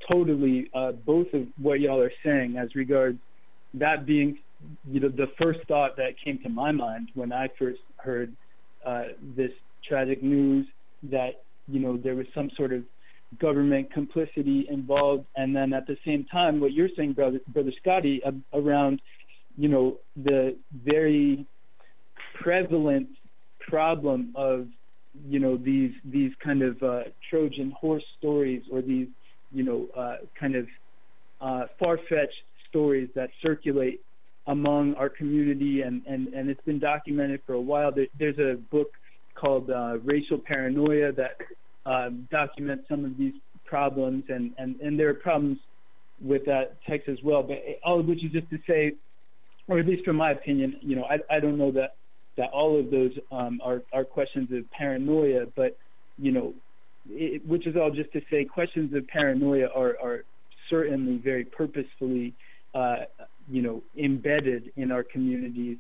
totally 0.10 0.70
uh, 0.74 0.94
both 0.94 1.28
of 1.34 1.44
what 1.62 1.80
y'all 1.80 2.02
are 2.02 2.12
saying 2.24 2.58
as 2.58 2.74
regards 2.76 3.20
that 3.74 4.06
being 4.06 4.38
you 4.90 5.00
know 5.00 5.10
the 5.10 5.28
first 5.42 5.60
thought 5.68 5.96
that 5.98 6.14
came 6.24 6.40
to 6.44 6.50
my 6.50 6.72
mind 6.72 7.10
when 7.14 7.32
I 7.32 7.48
first 7.58 7.80
heard 7.98 8.34
uh, 8.86 9.04
this 9.36 9.52
tragic 9.88 10.24
news 10.24 10.66
that 11.12 11.44
you 11.68 11.80
know 11.80 11.98
there 11.98 12.16
was 12.16 12.26
some 12.34 12.50
sort 12.58 12.74
of 12.74 12.84
government 13.40 13.92
complicity 13.94 14.66
involved, 14.70 15.26
and 15.36 15.56
then 15.56 15.74
at 15.74 15.86
the 15.88 15.98
same 16.06 16.26
time, 16.32 16.60
what 16.60 16.74
you're 16.74 16.90
saying, 16.96 17.14
brother, 17.14 17.40
brother 17.50 17.72
Scotty, 17.82 18.22
around 18.54 19.02
you 19.58 19.68
know 19.68 19.98
the 20.16 20.56
very 20.86 21.46
prevalent 22.42 23.08
problem 23.60 24.34
of 24.36 24.68
you 25.28 25.40
know 25.40 25.58
these 25.58 25.92
these 26.06 26.32
kind 26.44 26.62
of 26.62 26.82
uh, 26.82 27.04
Trojan 27.30 27.72
horse 27.72 28.04
stories 28.18 28.64
or 28.72 28.82
these 28.82 29.08
you 29.52 29.64
know 29.64 29.88
uh, 29.96 30.18
kind 30.40 30.56
of 30.56 30.68
uh, 31.42 31.66
far-fetched 31.78 32.44
stories 32.70 33.10
that 33.16 33.30
circulate 33.42 34.02
among 34.48 34.96
our 34.96 35.10
community 35.10 35.82
and, 35.82 36.02
and, 36.08 36.28
and 36.30 36.50
it's 36.50 36.64
been 36.66 36.80
documented 36.80 37.40
for 37.46 37.54
a 37.54 37.62
while. 37.62 37.92
There, 37.92 38.08
there's 38.18 38.40
a 38.40 38.58
book 38.72 38.92
called 39.36 39.70
uh, 39.70 40.00
Racial 40.04 40.40
Paranoia 40.40 41.12
that 41.14 41.38
um, 41.90 42.28
documents 42.32 42.86
some 42.90 43.04
of 43.06 43.18
these 43.18 43.34
problems 43.66 44.24
and, 44.30 44.52
and, 44.58 44.80
and 44.80 45.00
there 45.00 45.10
are 45.10 45.14
problems 45.14 45.58
with 46.22 46.46
that 46.46 46.78
text 46.88 47.10
as 47.10 47.18
well. 47.24 47.44
But 47.44 47.58
all 47.84 48.00
of 48.00 48.06
which 48.06 48.24
is 48.24 48.32
just 48.32 48.50
to 48.50 48.58
say, 48.68 48.94
or 49.68 49.80
at 49.80 49.86
least 49.86 50.04
from 50.06 50.16
my 50.16 50.32
opinion, 50.32 50.76
you 50.82 50.96
know, 50.96 51.06
I, 51.06 51.36
I 51.36 51.40
don't 51.40 51.58
know 51.58 51.72
that 51.72 51.96
that 52.38 52.50
all 52.52 52.80
of 52.80 52.90
those 52.90 53.12
um, 53.32 53.60
are, 53.64 53.82
are 53.92 54.06
questions 54.06 54.50
of 54.54 54.70
paranoia, 54.72 55.46
but 55.56 55.78
you 56.18 56.32
know, 56.32 56.54
it, 57.10 57.46
which 57.46 57.68
is 57.68 57.76
all 57.76 57.92
just 57.92 58.12
to 58.14 58.22
say 58.32 58.46
questions 58.46 58.94
of 58.96 59.06
paranoia 59.08 59.68
are, 59.76 59.98
are 60.02 60.24
certainly 60.70 61.18
very 61.18 61.44
purposefully, 61.44 62.34
uh, 62.76 62.98
you 63.50 63.62
know, 63.62 63.82
embedded 63.98 64.72
in 64.78 64.92
our 64.92 65.04
communities, 65.04 65.78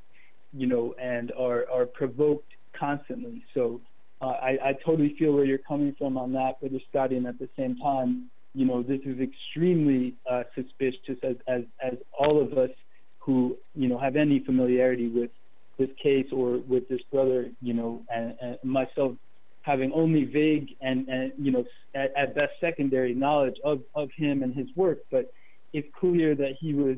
you 0.53 0.67
know, 0.67 0.95
and 1.01 1.31
are, 1.37 1.65
are 1.71 1.85
provoked 1.85 2.51
constantly. 2.77 3.43
So 3.53 3.79
uh, 4.21 4.25
I, 4.25 4.57
I 4.63 4.73
totally 4.85 5.15
feel 5.17 5.33
where 5.33 5.45
you're 5.45 5.57
coming 5.57 5.95
from 5.97 6.17
on 6.17 6.33
that, 6.33 6.59
Brother 6.59 6.79
Scotty, 6.89 7.17
and 7.17 7.27
at 7.27 7.39
the 7.39 7.49
same 7.57 7.77
time, 7.77 8.29
you 8.53 8.65
know, 8.65 8.83
this 8.83 8.99
is 9.05 9.19
extremely 9.19 10.15
uh, 10.29 10.43
suspicious 10.55 11.17
as, 11.23 11.35
as, 11.47 11.61
as 11.81 11.93
all 12.17 12.41
of 12.41 12.57
us 12.57 12.71
who, 13.19 13.55
you 13.75 13.87
know, 13.87 13.97
have 13.97 14.15
any 14.15 14.39
familiarity 14.39 15.07
with 15.07 15.29
this 15.77 15.89
case 16.01 16.27
or 16.33 16.57
with 16.67 16.87
this 16.89 16.99
brother, 17.11 17.49
you 17.61 17.73
know, 17.73 18.01
and, 18.09 18.35
and 18.41 18.57
myself 18.63 19.13
having 19.61 19.91
only 19.93 20.25
vague 20.25 20.69
and, 20.81 21.07
and 21.07 21.31
you 21.37 21.51
know, 21.51 21.63
at, 21.95 22.11
at 22.17 22.35
best 22.35 22.53
secondary 22.59 23.13
knowledge 23.13 23.55
of, 23.63 23.81
of 23.95 24.09
him 24.15 24.43
and 24.43 24.55
his 24.55 24.67
work, 24.75 24.99
but 25.11 25.31
it's 25.73 25.87
clear 25.99 26.35
that 26.35 26.53
he 26.59 26.73
was 26.73 26.97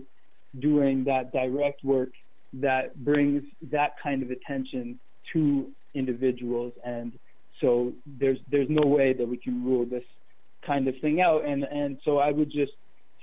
doing 0.59 1.03
that 1.03 1.31
direct 1.31 1.83
work 1.83 2.09
that 2.53 2.95
brings 3.03 3.43
that 3.71 3.95
kind 4.01 4.23
of 4.23 4.31
attention 4.31 4.99
to 5.33 5.69
individuals 5.93 6.73
and 6.85 7.11
so 7.59 7.93
there's 8.19 8.39
there's 8.49 8.69
no 8.69 8.87
way 8.87 9.13
that 9.13 9.27
we 9.27 9.37
can 9.37 9.63
rule 9.63 9.85
this 9.85 10.03
kind 10.65 10.87
of 10.87 10.95
thing 11.01 11.21
out 11.21 11.45
and 11.45 11.63
and 11.63 11.97
so 12.03 12.17
I 12.17 12.31
would 12.31 12.51
just 12.51 12.73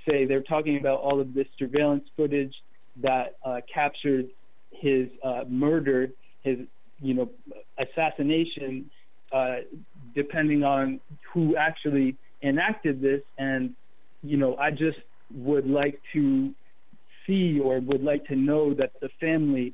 say 0.07 0.25
they're 0.25 0.43
talking 0.43 0.77
about 0.77 0.99
all 0.99 1.19
of 1.19 1.33
this 1.33 1.47
surveillance 1.57 2.05
footage 2.15 2.53
that 3.01 3.35
uh, 3.45 3.59
captured 3.71 4.27
his 4.71 5.07
uh, 5.23 5.43
murder, 5.47 6.09
his 6.43 6.59
you 6.99 7.13
know 7.13 7.29
assassination, 7.77 8.89
uh, 9.31 9.57
depending 10.15 10.63
on 10.63 10.99
who 11.33 11.55
actually 11.55 12.15
enacted 12.43 13.01
this. 13.01 13.21
And 13.37 13.73
you 14.23 14.37
know, 14.37 14.55
I 14.57 14.71
just 14.71 14.97
would 15.33 15.67
like 15.67 15.99
to 16.13 16.53
see 17.25 17.59
or 17.59 17.79
would 17.79 18.03
like 18.03 18.25
to 18.25 18.35
know 18.35 18.73
that 18.73 18.91
the 19.01 19.09
family 19.19 19.73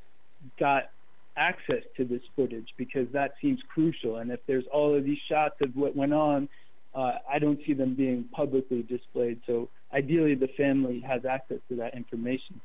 got 0.60 0.92
access 1.38 1.84
to 1.98 2.06
this 2.06 2.22
footage 2.36 2.70
because 2.78 3.08
that 3.14 3.36
seems 3.42 3.60
crucial. 3.74 4.18
And 4.18 4.32
if 4.32 4.40
there's 4.48 4.66
all 4.72 4.96
of 4.96 5.04
these 5.04 5.20
shots 5.30 5.56
of 5.62 5.76
what 5.76 5.96
went 5.96 6.14
on, 6.14 6.50
uh, 6.94 7.14
I 7.30 7.40
don't 7.40 7.60
see 7.66 7.74
them 7.74 7.94
being 7.94 8.26
publicly 8.32 8.84
displayed. 8.84 9.42
So 9.46 9.70
ideally, 9.94 10.36
the 10.36 10.48
family 10.48 11.02
has 11.02 11.26
access 11.26 11.60
to 11.70 11.76
that 11.78 11.96
information. 11.96 12.62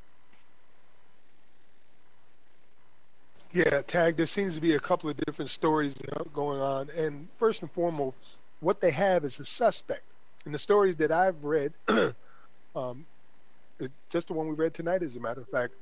Yeah, 3.52 3.82
Tag, 3.82 4.16
there 4.16 4.28
seems 4.28 4.54
to 4.54 4.60
be 4.60 4.74
a 4.74 4.80
couple 4.80 5.10
of 5.10 5.16
different 5.16 5.50
stories 5.50 5.96
going 6.32 6.60
on. 6.60 6.88
And 6.90 7.26
first 7.36 7.62
and 7.62 7.72
foremost, 7.72 8.16
what 8.60 8.80
they 8.80 8.92
have 8.92 9.24
is 9.24 9.40
a 9.40 9.44
suspect. 9.44 10.02
And 10.44 10.54
the 10.54 10.58
stories 10.58 10.96
that 10.96 11.10
I've 11.10 11.42
read, 11.42 11.72
um, 12.76 13.04
just 14.08 14.28
the 14.28 14.34
one 14.34 14.46
we 14.46 14.54
read 14.54 14.72
tonight, 14.72 15.02
as 15.02 15.16
a 15.16 15.20
matter 15.20 15.40
of 15.40 15.48
fact, 15.48 15.74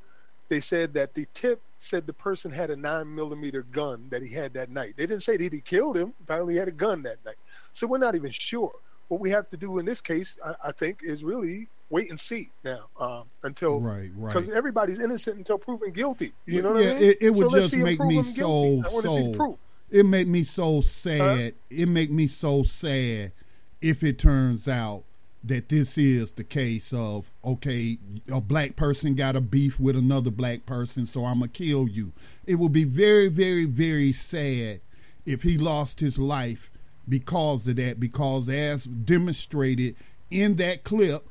they 0.49 0.61
said 0.61 0.95
that 0.95 1.15
the 1.15 1.27
tip 1.35 1.61
said 1.81 2.07
the 2.07 2.13
person 2.13 2.51
had 2.51 2.71
a 2.71 2.77
nine 2.77 3.15
millimeter 3.15 3.63
gun 3.63 4.09
that 4.11 4.23
he 4.23 4.29
had 4.29 4.53
that 4.55 4.71
night. 4.71 4.95
They 4.97 5.07
didn't 5.07 5.23
say 5.23 5.37
that 5.37 5.53
he 5.53 5.61
killed 5.61 5.97
him. 5.97 6.15
Apparently, 6.23 6.55
he 6.55 6.59
had 6.59 6.69
a 6.69 6.73
gun 6.73 7.03
that 7.03 7.25
night. 7.25 7.37
So 7.73 7.87
we're 7.87 7.99
not 7.99 8.15
even 8.15 8.31
sure. 8.31 8.73
What 9.09 9.21
we 9.21 9.31
have 9.31 9.49
to 9.51 9.57
do 9.57 9.79
in 9.79 9.87
this 9.87 10.01
case, 10.01 10.37
I, 10.45 10.55
I 10.65 10.73
think, 10.73 11.01
is 11.03 11.23
really 11.23 11.69
wait 11.91 12.11
and 12.11 12.21
see 12.21 12.51
now 12.65 12.87
um, 13.01 13.25
until 13.43 13.81
right, 13.81 14.11
right. 14.17 14.35
Because 14.35 14.51
everybody's 14.55 15.01
innocent 15.01 15.39
until 15.39 15.59
proven 15.59 15.93
guilty. 15.93 16.33
You 16.47 16.63
know 16.63 16.77
yeah, 16.77 16.89
what 16.89 16.97
I 16.97 17.01
mean? 17.01 17.11
It, 17.11 17.19
it 17.23 17.31
would 17.31 17.51
so 17.51 17.59
just 17.59 17.77
make 17.77 18.01
me 18.01 18.23
so 18.23 18.83
so. 19.01 19.59
It 19.91 20.05
make 20.05 20.29
me 20.29 20.45
so 20.45 20.83
sad. 20.83 21.55
Huh? 21.55 21.59
It 21.71 21.89
make 21.89 22.11
me 22.11 22.27
so 22.27 22.63
sad 22.63 23.33
if 23.81 24.03
it 24.03 24.19
turns 24.19 24.69
out 24.69 25.05
that 25.49 25.69
this 25.69 25.99
is 25.99 26.33
the 26.33 26.45
case 26.45 26.93
of 26.93 27.31
okay, 27.45 27.99
a 28.31 28.41
black 28.41 28.77
person 28.77 29.15
got 29.15 29.37
a 29.37 29.41
beef 29.41 29.79
with 29.81 29.97
another 29.97 30.31
black 30.31 30.67
person, 30.67 31.07
so 31.07 31.25
I'm 31.25 31.41
gonna 31.41 31.49
kill 31.49 31.89
you. 31.89 32.13
It 32.47 32.57
would 32.57 32.73
be 32.73 32.85
very, 32.85 33.29
very, 33.29 33.65
very 33.65 34.13
sad 34.13 34.81
if 35.27 35.43
he 35.43 35.59
lost 35.59 36.01
his 36.01 36.19
life 36.19 36.71
because 37.09 37.67
of 37.67 37.77
that. 37.77 38.01
Because 38.01 38.49
as 38.49 38.85
demonstrated 38.85 39.97
in 40.31 40.57
that 40.57 40.85
clip, 40.85 41.29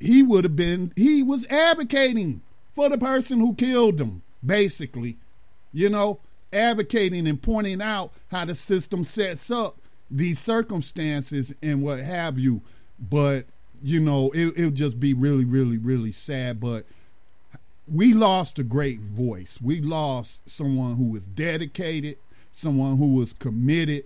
he 0.00 0.22
would 0.22 0.44
have 0.44 0.56
been 0.56 0.92
he 0.96 1.22
was 1.22 1.46
advocating 1.46 2.42
for 2.74 2.88
the 2.88 2.98
person 2.98 3.40
who 3.40 3.54
killed 3.54 4.00
him 4.00 4.22
basically 4.44 5.16
you 5.72 5.88
know 5.88 6.20
advocating 6.52 7.26
and 7.26 7.42
pointing 7.42 7.80
out 7.80 8.12
how 8.30 8.44
the 8.44 8.54
system 8.54 9.02
sets 9.02 9.50
up 9.50 9.78
these 10.10 10.38
circumstances 10.38 11.54
and 11.62 11.82
what 11.82 12.00
have 12.00 12.38
you 12.38 12.60
but 13.10 13.46
you 13.82 14.00
know 14.00 14.30
it 14.34 14.56
it 14.56 14.64
would 14.64 14.74
just 14.74 15.00
be 15.00 15.14
really 15.14 15.44
really 15.44 15.78
really 15.78 16.12
sad. 16.12 16.60
But 16.60 16.84
we 17.92 18.12
lost 18.14 18.58
a 18.58 18.64
great 18.64 19.00
voice. 19.00 19.58
We 19.62 19.80
lost 19.80 20.38
someone 20.46 20.96
who 20.96 21.04
was 21.04 21.24
dedicated 21.24 22.16
someone 22.54 22.96
who 22.96 23.14
was 23.14 23.32
committed 23.32 24.04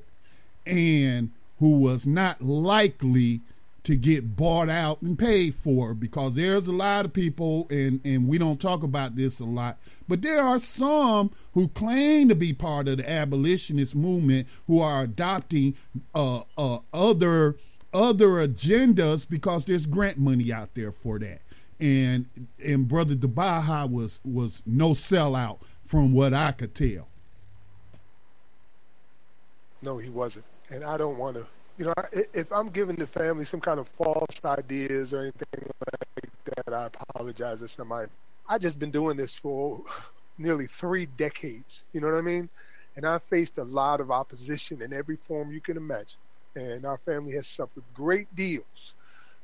and 0.67 1.31
who 1.59 1.79
was 1.79 2.07
not 2.07 2.41
likely 2.41 3.41
to 3.85 3.95
get 3.97 4.37
bought 4.37 4.69
out 4.69 5.01
and 5.01 5.19
paid 5.19 5.55
for 5.55 5.95
because 5.95 6.35
there's 6.35 6.67
a 6.67 6.73
lot 6.73 7.05
of 7.05 7.13
people 7.13 7.67
and 7.71 8.01
and 8.05 8.29
we 8.29 8.37
don't 8.37 8.61
talk 8.61 8.83
about 8.83 9.17
this 9.17 9.41
a 9.41 9.45
lot 9.45 9.79
but 10.09 10.21
there 10.21 10.43
are 10.43 10.59
some 10.59 11.31
who 11.55 11.69
claim 11.69 12.29
to 12.29 12.35
be 12.35 12.53
part 12.53 12.89
of 12.89 12.99
the 12.99 13.11
abolitionist 13.11 13.95
movement 13.95 14.47
who 14.67 14.81
are 14.81 15.03
adopting 15.03 15.75
uh, 16.15 16.43
uh, 16.59 16.79
other 16.93 17.57
other 17.93 18.47
agendas 18.47 19.29
because 19.29 19.65
there's 19.65 19.87
grant 19.87 20.19
money 20.19 20.53
out 20.53 20.75
there 20.75 20.93
for 20.93 21.19
that 21.19 21.41
and 21.81 22.27
and 22.65 22.89
brother 22.89 23.15
d'Baha 23.15 23.87
was 23.87 24.21
was 24.25 24.63
no 24.67 24.91
sellout 24.91 25.59
from 25.87 26.13
what 26.13 26.35
I 26.35 26.53
could 26.53 26.75
tell 26.75 27.09
no 29.81 29.99
he 29.99 30.11
wasn't 30.11 30.45
and 30.71 30.85
I 30.85 30.97
don't 30.97 31.19
want 31.19 31.37
to 31.37 31.47
you 31.79 31.85
know, 31.85 31.95
if 32.35 32.51
I'm 32.51 32.71
giving 32.71 32.97
the 32.97 33.07
family 33.07 33.45
some 33.45 33.61
kind 33.61 33.79
of 33.79 33.87
false 33.91 34.41
ideas 34.45 35.15
or 35.15 35.21
anything 35.21 35.47
like 35.63 36.55
that, 36.67 36.75
I 36.75 36.87
apologize 36.87 37.61
to 37.61 37.69
somebody. 37.69 38.09
I've 38.49 38.61
just 38.61 38.81
been 38.81 38.91
doing 38.91 39.17
this 39.17 39.33
for 39.37 39.85
nearly 40.39 40.67
three 40.67 41.07
decades. 41.07 41.85
You 41.93 42.01
know 42.01 42.09
what 42.09 42.17
I 42.17 42.23
mean? 42.23 42.49
and 42.99 43.07
I 43.07 43.19
faced 43.19 43.57
a 43.59 43.63
lot 43.63 44.01
of 44.01 44.11
opposition 44.11 44.83
in 44.83 44.93
every 44.93 45.15
form 45.15 45.53
you 45.53 45.61
can 45.61 45.77
imagine. 45.77 46.19
And 46.59 46.85
our 46.85 46.99
family 46.99 47.35
has 47.35 47.47
suffered 47.47 47.85
great 47.95 48.35
deals. 48.35 48.95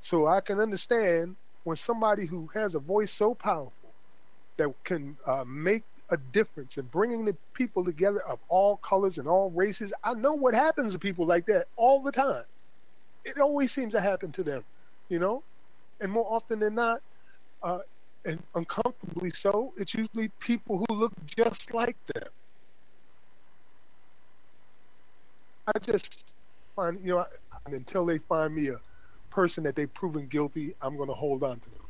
So 0.01 0.27
I 0.27 0.41
can 0.41 0.59
understand 0.59 1.37
when 1.63 1.77
somebody 1.77 2.27
who 2.27 2.49
has 2.55 2.75
a 2.75 2.81
voice 2.81 3.13
so 3.13 3.35
powerful 3.35 3.73
that 4.57 4.73
can 4.83 5.17
uh, 5.25 5.45
make 5.47 5.85
a 6.11 6.17
difference 6.17 6.77
in 6.77 6.87
bringing 6.87 7.25
the 7.25 7.37
people 7.55 7.85
together 7.85 8.21
of 8.23 8.41
all 8.49 8.77
colors 8.79 9.19
and 9.19 9.29
all 9.29 9.51
races. 9.51 9.93
I 10.03 10.15
know 10.15 10.35
what 10.35 10.55
happens 10.55 10.93
to 10.93 10.99
people 10.99 11.25
like 11.25 11.47
that 11.47 11.67
all 11.77 12.03
the 12.03 12.13
time. 12.13 12.45
It 13.25 13.39
always 13.39 13.73
seems 13.73 13.93
to 13.93 14.01
happen 14.01 14.33
to 14.33 14.43
them, 14.43 14.65
you 15.09 15.19
know, 15.19 15.43
and 16.01 16.11
more 16.11 16.27
often 16.29 16.59
than 16.59 16.75
not, 16.75 17.01
uh, 17.63 17.79
and 18.27 18.43
uncomfortably 18.55 19.31
so, 19.31 19.73
it's 19.77 19.95
usually 19.95 20.29
people 20.41 20.85
who 20.87 20.95
look 20.95 21.13
just 21.27 21.73
like 21.73 21.97
them. 22.07 22.29
I 25.67 25.79
just 25.79 26.34
find, 26.75 26.99
you 27.03 27.15
know, 27.15 27.27
until 27.67 28.07
they 28.07 28.19
find 28.19 28.55
me 28.55 28.69
a 28.69 28.81
person 29.31 29.65
that 29.65 29.75
they've 29.75 29.93
proven 29.93 30.27
guilty, 30.27 30.75
I'm 30.81 30.97
going 30.97 31.09
to 31.09 31.15
hold 31.15 31.43
on 31.43 31.59
to 31.61 31.71
them. 31.71 31.81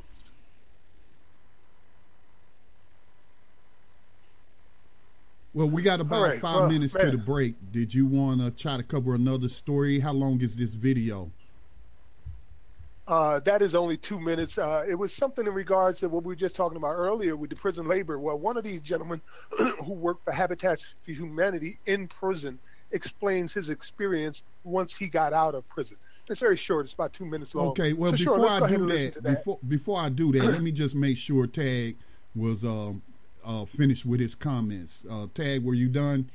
Well, 5.52 5.70
we 5.70 5.82
got 5.82 6.00
about 6.00 6.22
right, 6.22 6.40
five 6.40 6.62
well, 6.62 6.68
minutes 6.68 6.94
to 6.94 7.12
the 7.12 7.18
break. 7.18 7.54
Did 7.70 7.94
you 7.94 8.06
want 8.06 8.40
to 8.40 8.50
try 8.50 8.76
to 8.76 8.82
cover 8.82 9.14
another 9.14 9.48
story? 9.48 10.00
How 10.00 10.12
long 10.12 10.40
is 10.40 10.56
this 10.56 10.74
video? 10.74 11.30
Uh, 13.06 13.38
that 13.40 13.62
is 13.62 13.74
only 13.74 13.96
two 13.96 14.18
minutes. 14.18 14.58
Uh, 14.58 14.84
it 14.88 14.96
was 14.96 15.12
something 15.12 15.46
in 15.46 15.52
regards 15.52 16.00
to 16.00 16.08
what 16.08 16.24
we 16.24 16.28
were 16.28 16.36
just 16.36 16.56
talking 16.56 16.76
about 16.76 16.94
earlier 16.94 17.36
with 17.36 17.50
the 17.50 17.56
prison 17.56 17.86
labor. 17.86 18.18
Well, 18.18 18.36
one 18.36 18.56
of 18.56 18.64
these 18.64 18.80
gentlemen 18.80 19.20
who 19.84 19.92
worked 19.92 20.24
for 20.24 20.32
Habitat 20.32 20.84
for 21.04 21.12
Humanity 21.12 21.78
in 21.86 22.08
prison 22.08 22.58
explains 23.04 23.52
his 23.52 23.68
experience 23.68 24.42
once 24.62 24.96
he 24.96 25.08
got 25.08 25.32
out 25.32 25.54
of 25.54 25.68
prison. 25.68 25.96
It's 26.30 26.40
very 26.40 26.56
short. 26.56 26.86
It's 26.86 26.94
about 26.94 27.12
two 27.12 27.26
minutes 27.26 27.54
long. 27.54 27.68
Okay, 27.68 27.92
well 27.92 28.12
so 28.12 28.16
before 28.16 28.38
let's 28.38 28.62
I 28.62 28.68
do 28.70 28.86
that, 28.86 29.14
that. 29.22 29.22
before 29.36 29.58
before 29.68 30.00
I 30.00 30.08
do 30.08 30.32
that, 30.32 30.44
let 30.44 30.62
me 30.62 30.72
just 30.72 30.94
make 30.94 31.18
sure 31.18 31.46
Tag 31.46 31.96
was 32.34 32.64
um, 32.64 33.02
uh, 33.44 33.66
finished 33.66 34.06
with 34.06 34.20
his 34.20 34.34
comments. 34.34 35.02
Uh, 35.10 35.26
Tag, 35.34 35.62
were 35.62 35.74
you 35.74 35.88
done? 35.88 36.30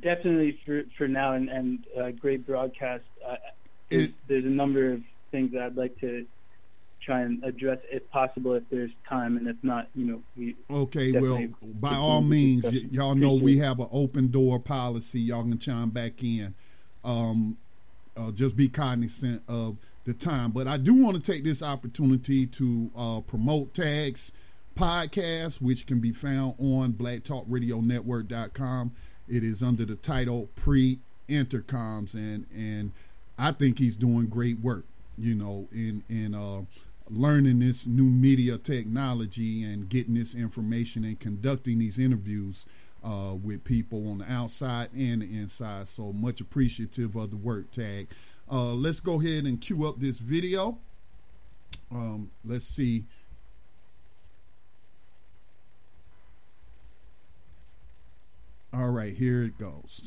definitely 0.00 0.58
for 0.64 0.84
for 0.96 1.06
now 1.08 1.32
and 1.32 1.48
and 1.50 1.84
uh, 2.00 2.10
great 2.12 2.46
broadcast. 2.46 3.04
Uh, 3.26 3.36
It- 3.90 4.14
there's 4.28 4.44
a 4.44 4.56
number 4.62 4.92
of 4.92 5.02
things 5.32 5.52
that 5.52 5.62
I'd 5.62 5.76
like 5.76 5.98
to 6.00 6.24
try 7.00 7.22
and 7.22 7.42
address 7.44 7.78
if 7.90 8.08
possible 8.10 8.54
if 8.54 8.62
there's 8.70 8.90
time 9.08 9.36
and 9.36 9.48
if 9.48 9.56
not, 9.62 9.88
you 9.94 10.04
know, 10.04 10.22
we 10.36 10.56
Okay, 10.70 11.12
well, 11.12 11.44
by 11.80 11.94
all 11.94 12.22
means, 12.22 12.64
y- 12.64 12.86
y'all 12.90 13.14
know 13.14 13.34
we 13.34 13.58
have 13.58 13.80
an 13.80 13.88
open 13.90 14.28
door 14.28 14.58
policy. 14.58 15.20
Y'all 15.20 15.42
can 15.42 15.58
chime 15.58 15.90
back 15.90 16.22
in. 16.22 16.54
Um, 17.04 17.56
uh, 18.16 18.30
just 18.32 18.56
be 18.56 18.68
cognizant 18.68 19.42
of 19.48 19.76
the 20.04 20.12
time. 20.12 20.50
But 20.50 20.66
I 20.66 20.76
do 20.76 20.94
want 20.94 21.16
to 21.16 21.32
take 21.32 21.44
this 21.44 21.62
opportunity 21.62 22.46
to 22.46 22.90
uh, 22.96 23.20
promote 23.20 23.72
Tags 23.74 24.32
podcast, 24.76 25.60
which 25.60 25.86
can 25.86 26.00
be 26.00 26.12
found 26.12 26.54
on 26.58 26.92
blacktalkradionetwork.com. 26.94 28.92
It 29.28 29.44
is 29.44 29.62
under 29.62 29.84
the 29.84 29.94
title 29.96 30.48
Pre 30.56 30.98
Intercoms, 31.28 32.14
and 32.14 32.46
and 32.54 32.92
I 33.38 33.52
think 33.52 33.78
he's 33.78 33.96
doing 33.96 34.26
great 34.26 34.58
work. 34.60 34.84
You 35.16 35.34
know, 35.34 35.68
in 35.72 36.02
in 36.08 36.34
uh, 36.34 36.62
learning 37.10 37.58
this 37.58 37.86
new 37.86 38.04
media 38.04 38.56
technology 38.58 39.64
and 39.64 39.88
getting 39.88 40.14
this 40.14 40.34
information 40.34 41.04
and 41.04 41.18
conducting 41.18 41.78
these 41.78 41.98
interviews 41.98 42.66
uh, 43.04 43.34
with 43.42 43.64
people 43.64 44.10
on 44.10 44.18
the 44.18 44.32
outside 44.32 44.90
and 44.92 45.22
the 45.22 45.26
inside. 45.26 45.88
So 45.88 46.12
much 46.12 46.40
appreciative 46.40 47.16
of 47.16 47.30
the 47.30 47.36
work 47.36 47.70
tag. 47.72 48.08
Uh, 48.50 48.72
let's 48.74 49.00
go 49.00 49.20
ahead 49.20 49.44
and 49.44 49.60
cue 49.60 49.86
up 49.86 50.00
this 50.00 50.18
video. 50.18 50.78
Um, 51.90 52.30
let's 52.44 52.66
see. 52.66 53.04
All 58.72 58.90
right, 58.90 59.14
here 59.14 59.42
it 59.42 59.58
goes. 59.58 60.02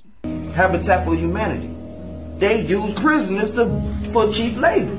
Habitat 0.54 1.06
for 1.06 1.16
Humanity. 1.16 1.76
They 2.40 2.62
use 2.66 2.94
prisoners 2.96 3.52
to 3.52 3.66
for 4.14 4.32
cheap 4.32 4.56
labor. 4.58 4.98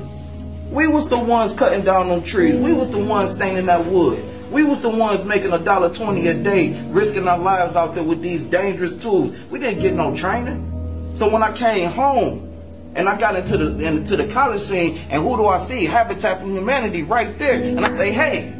We 0.69 0.87
was 0.87 1.07
the 1.07 1.17
ones 1.17 1.53
cutting 1.53 1.83
down 1.83 2.09
them 2.09 2.23
trees. 2.23 2.55
We 2.55 2.73
was 2.73 2.89
the 2.89 2.97
ones 2.97 3.31
staining 3.31 3.67
that 3.67 3.85
wood. 3.85 4.23
We 4.51 4.63
was 4.63 4.81
the 4.81 4.89
ones 4.89 5.23
making 5.25 5.53
a 5.53 5.59
dollar 5.59 5.93
twenty 5.93 6.27
a 6.27 6.33
day, 6.33 6.81
risking 6.89 7.27
our 7.27 7.37
lives 7.37 7.75
out 7.75 7.95
there 7.95 8.03
with 8.03 8.21
these 8.21 8.43
dangerous 8.43 8.95
tools. 8.97 9.35
We 9.49 9.59
didn't 9.59 9.81
get 9.81 9.93
no 9.93 10.15
training. 10.15 11.13
So 11.17 11.29
when 11.29 11.43
I 11.43 11.55
came 11.55 11.89
home 11.91 12.51
and 12.95 13.07
I 13.07 13.17
got 13.17 13.35
into 13.35 13.57
the 13.57 13.85
into 13.85 14.17
the 14.17 14.27
college 14.27 14.61
scene, 14.61 14.97
and 15.09 15.23
who 15.23 15.37
do 15.37 15.47
I 15.47 15.59
see? 15.65 15.85
Habitat 15.85 16.39
for 16.39 16.45
Humanity 16.45 17.03
right 17.03 17.37
there. 17.37 17.55
And 17.55 17.85
I 17.85 17.95
say, 17.95 18.11
hey, 18.11 18.53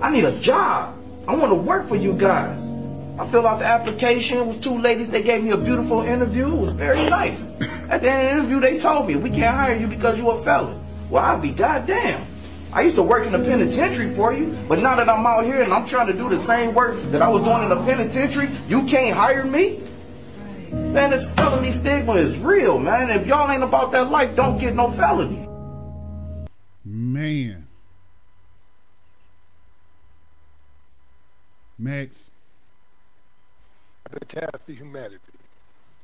I 0.00 0.10
need 0.10 0.24
a 0.24 0.38
job. 0.38 0.96
I 1.28 1.34
want 1.34 1.50
to 1.50 1.56
work 1.56 1.88
for 1.88 1.96
you 1.96 2.12
guys. 2.12 2.62
I 3.18 3.26
filled 3.28 3.46
out 3.46 3.58
the 3.58 3.64
application. 3.64 4.38
It 4.38 4.46
was 4.46 4.58
two 4.58 4.78
ladies. 4.78 5.10
They 5.10 5.22
gave 5.22 5.42
me 5.42 5.50
a 5.50 5.56
beautiful 5.56 6.02
interview. 6.02 6.46
It 6.48 6.60
was 6.60 6.72
very 6.72 7.08
nice. 7.08 7.38
At 7.88 8.02
the 8.02 8.10
end 8.10 8.38
of 8.40 8.46
the 8.48 8.52
interview, 8.52 8.60
they 8.60 8.78
told 8.78 9.08
me, 9.08 9.16
we 9.16 9.30
can't 9.30 9.56
hire 9.56 9.74
you 9.74 9.86
because 9.86 10.18
you're 10.18 10.38
a 10.38 10.42
felon. 10.44 10.85
Well, 11.10 11.24
I'd 11.24 11.42
be 11.42 11.50
goddamn. 11.50 12.26
I 12.72 12.82
used 12.82 12.96
to 12.96 13.02
work 13.02 13.24
in 13.26 13.32
the 13.32 13.38
penitentiary 13.38 14.14
for 14.14 14.32
you, 14.32 14.46
but 14.68 14.80
now 14.80 14.96
that 14.96 15.08
I'm 15.08 15.24
out 15.26 15.44
here 15.44 15.62
and 15.62 15.72
I'm 15.72 15.86
trying 15.86 16.08
to 16.08 16.12
do 16.12 16.28
the 16.28 16.42
same 16.42 16.74
work 16.74 17.00
that 17.10 17.22
I 17.22 17.28
was 17.28 17.42
doing 17.42 17.62
in 17.62 17.68
the 17.68 17.76
penitentiary, 17.76 18.50
you 18.68 18.84
can't 18.84 19.16
hire 19.16 19.44
me? 19.44 19.82
Man, 20.70 21.10
this 21.10 21.26
felony 21.36 21.72
stigma 21.72 22.14
is 22.14 22.36
real, 22.36 22.78
man. 22.78 23.08
If 23.08 23.26
y'all 23.26 23.50
ain't 23.50 23.62
about 23.62 23.92
that 23.92 24.10
life, 24.10 24.34
don't 24.36 24.58
get 24.58 24.74
no 24.74 24.90
felony. 24.90 25.48
Man. 26.84 27.66
Max, 31.78 32.30
Habitat 34.10 34.60
for 34.64 34.72
Humanity. 34.72 35.18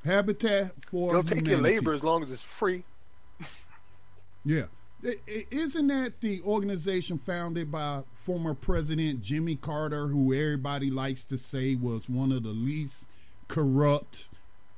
Habitat 0.04 0.72
for 0.90 1.12
They'll 1.12 1.22
take 1.22 1.46
your 1.46 1.60
labor 1.60 1.92
as 1.92 2.02
long 2.02 2.22
as 2.22 2.30
it's 2.30 2.42
free. 2.42 2.82
Yeah. 4.44 4.64
Isn't 5.02 5.88
that 5.88 6.20
the 6.20 6.42
organization 6.42 7.18
founded 7.18 7.72
by 7.72 8.02
former 8.14 8.54
President 8.54 9.20
Jimmy 9.20 9.56
Carter, 9.56 10.06
who 10.08 10.32
everybody 10.32 10.90
likes 10.90 11.24
to 11.24 11.36
say 11.36 11.74
was 11.74 12.08
one 12.08 12.30
of 12.30 12.44
the 12.44 12.50
least 12.50 13.04
corrupt 13.48 14.28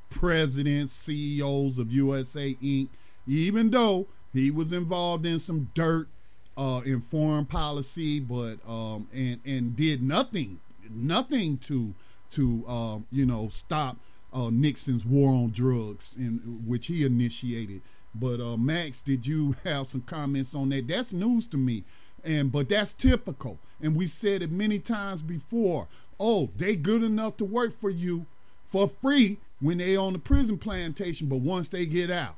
presidents, 0.09 0.95
CEOs 0.95 1.79
of 1.79 1.93
USA 1.93 2.57
Inc., 2.63 2.89
even 3.27 3.71
though 3.71 4.07
he 4.33 4.51
was 4.51 4.73
involved 4.73 5.27
in 5.27 5.39
some 5.39 5.71
dirt 5.75 6.09
uh, 6.57 6.81
in 6.87 7.01
foreign 7.01 7.45
policy, 7.45 8.21
but 8.21 8.57
um, 8.67 9.09
and 9.13 9.41
and 9.45 9.77
did 9.77 10.03
nothing, 10.03 10.61
nothing 10.91 11.59
to 11.59 11.95
to 12.31 12.67
um, 12.67 13.07
you 13.11 13.27
know 13.27 13.49
stop 13.49 13.97
uh, 14.33 14.51
Nixon's 14.51 15.05
war 15.05 15.31
on 15.31 15.51
drugs, 15.51 16.11
in 16.17 16.63
which 16.67 16.87
he 16.87 17.05
initiated. 17.05 17.83
But 18.15 18.41
uh, 18.41 18.57
Max, 18.57 19.03
did 19.03 19.27
you 19.27 19.57
have 19.65 19.89
some 19.89 20.03
comments 20.03 20.55
on 20.55 20.69
that? 20.71 20.89
That's 20.89 21.13
news 21.13 21.47
to 21.49 21.57
me, 21.57 21.85
and 22.25 22.53
but 22.53 22.69
that's 22.69 22.93
typical. 22.93 23.59
And 23.83 23.97
we 23.97 24.07
said 24.07 24.43
it 24.43 24.51
many 24.51 24.79
times 24.79 25.23
before. 25.23 25.89
Oh, 26.19 26.51
they 26.57 26.77
good 26.77 27.03
enough 27.03 27.37
to 27.39 27.45
work 27.45 27.79
for 27.81 27.91
you 27.91 28.27
for 28.69 28.89
free 28.89 29.39
when 29.61 29.79
they 29.79 29.97
on 29.97 30.13
the 30.13 30.19
prison 30.19 30.59
plantation, 30.59 31.29
but 31.29 31.41
once 31.41 31.69
they 31.69 31.87
get 31.87 32.11
out, 32.11 32.37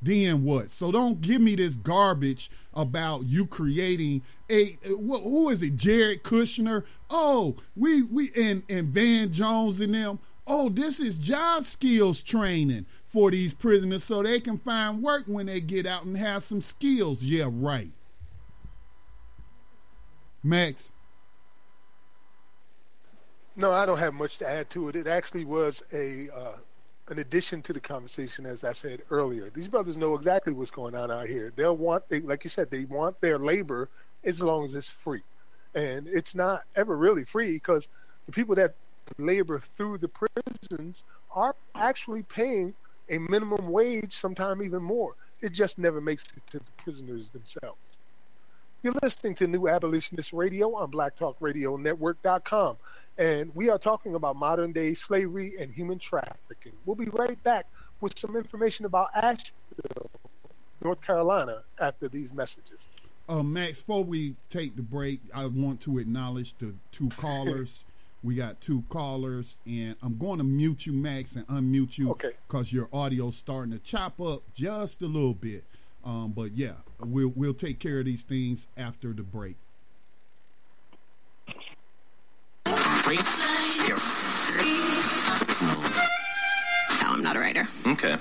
then 0.00 0.44
what? 0.44 0.70
So 0.70 0.92
don't 0.92 1.20
give 1.20 1.40
me 1.40 1.56
this 1.56 1.76
garbage 1.76 2.50
about 2.74 3.24
you 3.26 3.46
creating 3.46 4.22
a 4.50 4.78
wh- 4.84 5.22
who 5.22 5.48
is 5.50 5.62
it? 5.62 5.76
Jared 5.76 6.22
Kushner. 6.22 6.84
Oh, 7.10 7.56
we 7.76 8.02
we 8.02 8.30
and 8.36 8.62
and 8.68 8.88
Van 8.88 9.32
Jones 9.32 9.80
and 9.80 9.94
them. 9.94 10.18
Oh, 10.46 10.68
this 10.68 11.00
is 11.00 11.16
job 11.16 11.64
skills 11.64 12.20
training 12.20 12.84
for 13.14 13.30
these 13.30 13.54
prisoners 13.54 14.02
so 14.02 14.24
they 14.24 14.40
can 14.40 14.58
find 14.58 15.00
work 15.00 15.22
when 15.26 15.46
they 15.46 15.60
get 15.60 15.86
out 15.86 16.04
and 16.04 16.18
have 16.18 16.42
some 16.42 16.60
skills. 16.60 17.22
Yeah, 17.22 17.48
right. 17.48 17.92
Max. 20.42 20.90
No, 23.54 23.70
I 23.70 23.86
don't 23.86 23.98
have 23.98 24.14
much 24.14 24.38
to 24.38 24.48
add 24.48 24.68
to 24.70 24.88
it. 24.88 24.96
It 24.96 25.06
actually 25.06 25.44
was 25.44 25.80
a 25.92 26.28
uh, 26.36 26.56
an 27.08 27.20
addition 27.20 27.62
to 27.62 27.72
the 27.72 27.78
conversation, 27.78 28.46
as 28.46 28.64
I 28.64 28.72
said 28.72 29.02
earlier. 29.10 29.48
These 29.54 29.68
brothers 29.68 29.96
know 29.96 30.16
exactly 30.16 30.52
what's 30.52 30.72
going 30.72 30.96
on 30.96 31.12
out 31.12 31.28
here. 31.28 31.52
They'll 31.54 31.76
want, 31.76 32.08
they, 32.08 32.18
like 32.18 32.42
you 32.42 32.50
said, 32.50 32.68
they 32.68 32.84
want 32.86 33.20
their 33.20 33.38
labor 33.38 33.90
as 34.24 34.42
long 34.42 34.64
as 34.64 34.74
it's 34.74 34.88
free, 34.88 35.22
and 35.76 36.08
it's 36.08 36.34
not 36.34 36.64
ever 36.74 36.96
really 36.96 37.24
free 37.24 37.52
because 37.52 37.86
the 38.26 38.32
people 38.32 38.56
that 38.56 38.74
labor 39.18 39.62
through 39.76 39.98
the 39.98 40.08
prisons 40.08 41.04
are 41.30 41.54
actually 41.76 42.24
paying 42.24 42.74
a 43.08 43.18
minimum 43.18 43.68
wage, 43.68 44.14
sometime 44.14 44.62
even 44.62 44.82
more. 44.82 45.14
It 45.40 45.52
just 45.52 45.78
never 45.78 46.00
makes 46.00 46.24
it 46.36 46.46
to 46.52 46.58
the 46.58 46.64
prisoners 46.82 47.30
themselves. 47.30 47.78
You're 48.82 48.94
listening 49.02 49.34
to 49.36 49.46
New 49.46 49.68
Abolitionist 49.68 50.32
Radio 50.32 50.74
on 50.74 50.90
BlackTalkRadioNetwork.com. 50.90 52.76
and 53.16 53.54
we 53.54 53.70
are 53.70 53.78
talking 53.78 54.14
about 54.14 54.36
modern 54.36 54.72
day 54.72 54.92
slavery 54.92 55.54
and 55.58 55.72
human 55.72 55.98
trafficking. 55.98 56.72
We'll 56.84 56.96
be 56.96 57.08
right 57.08 57.42
back 57.44 57.66
with 58.00 58.18
some 58.18 58.36
information 58.36 58.84
about 58.84 59.08
Asheville, 59.14 60.10
North 60.82 61.00
Carolina, 61.00 61.62
after 61.80 62.08
these 62.08 62.30
messages. 62.32 62.88
Uh, 63.26 63.42
Max, 63.42 63.80
before 63.80 64.04
we 64.04 64.36
take 64.50 64.76
the 64.76 64.82
break, 64.82 65.20
I 65.32 65.46
want 65.46 65.80
to 65.82 65.98
acknowledge 65.98 66.54
the 66.58 66.74
two 66.92 67.08
callers. 67.10 67.84
we 68.24 68.34
got 68.34 68.60
two 68.62 68.82
callers, 68.88 69.58
and 69.66 69.96
I'm 70.02 70.16
going 70.16 70.38
to 70.38 70.44
mute 70.44 70.86
you, 70.86 70.94
Max, 70.94 71.36
and 71.36 71.46
unmute 71.46 71.98
you 71.98 72.16
because 72.48 72.72
your 72.72 72.88
audio's 72.90 73.36
starting 73.36 73.72
to 73.72 73.78
chop 73.78 74.18
up 74.18 74.42
just 74.54 75.02
a 75.02 75.06
little 75.06 75.34
bit. 75.34 75.64
Um, 76.04 76.32
but 76.32 76.56
yeah, 76.56 76.72
we'll 77.00 77.32
we'll 77.36 77.54
take 77.54 77.78
care 77.78 77.98
of 77.98 78.06
these 78.06 78.22
things 78.22 78.66
after 78.76 79.12
the 79.12 79.22
break. 79.22 79.56
No, 87.02 87.10
I'm 87.10 87.22
not 87.22 87.36
a 87.36 87.40
writer. 87.40 87.68
Okay. 87.86 88.16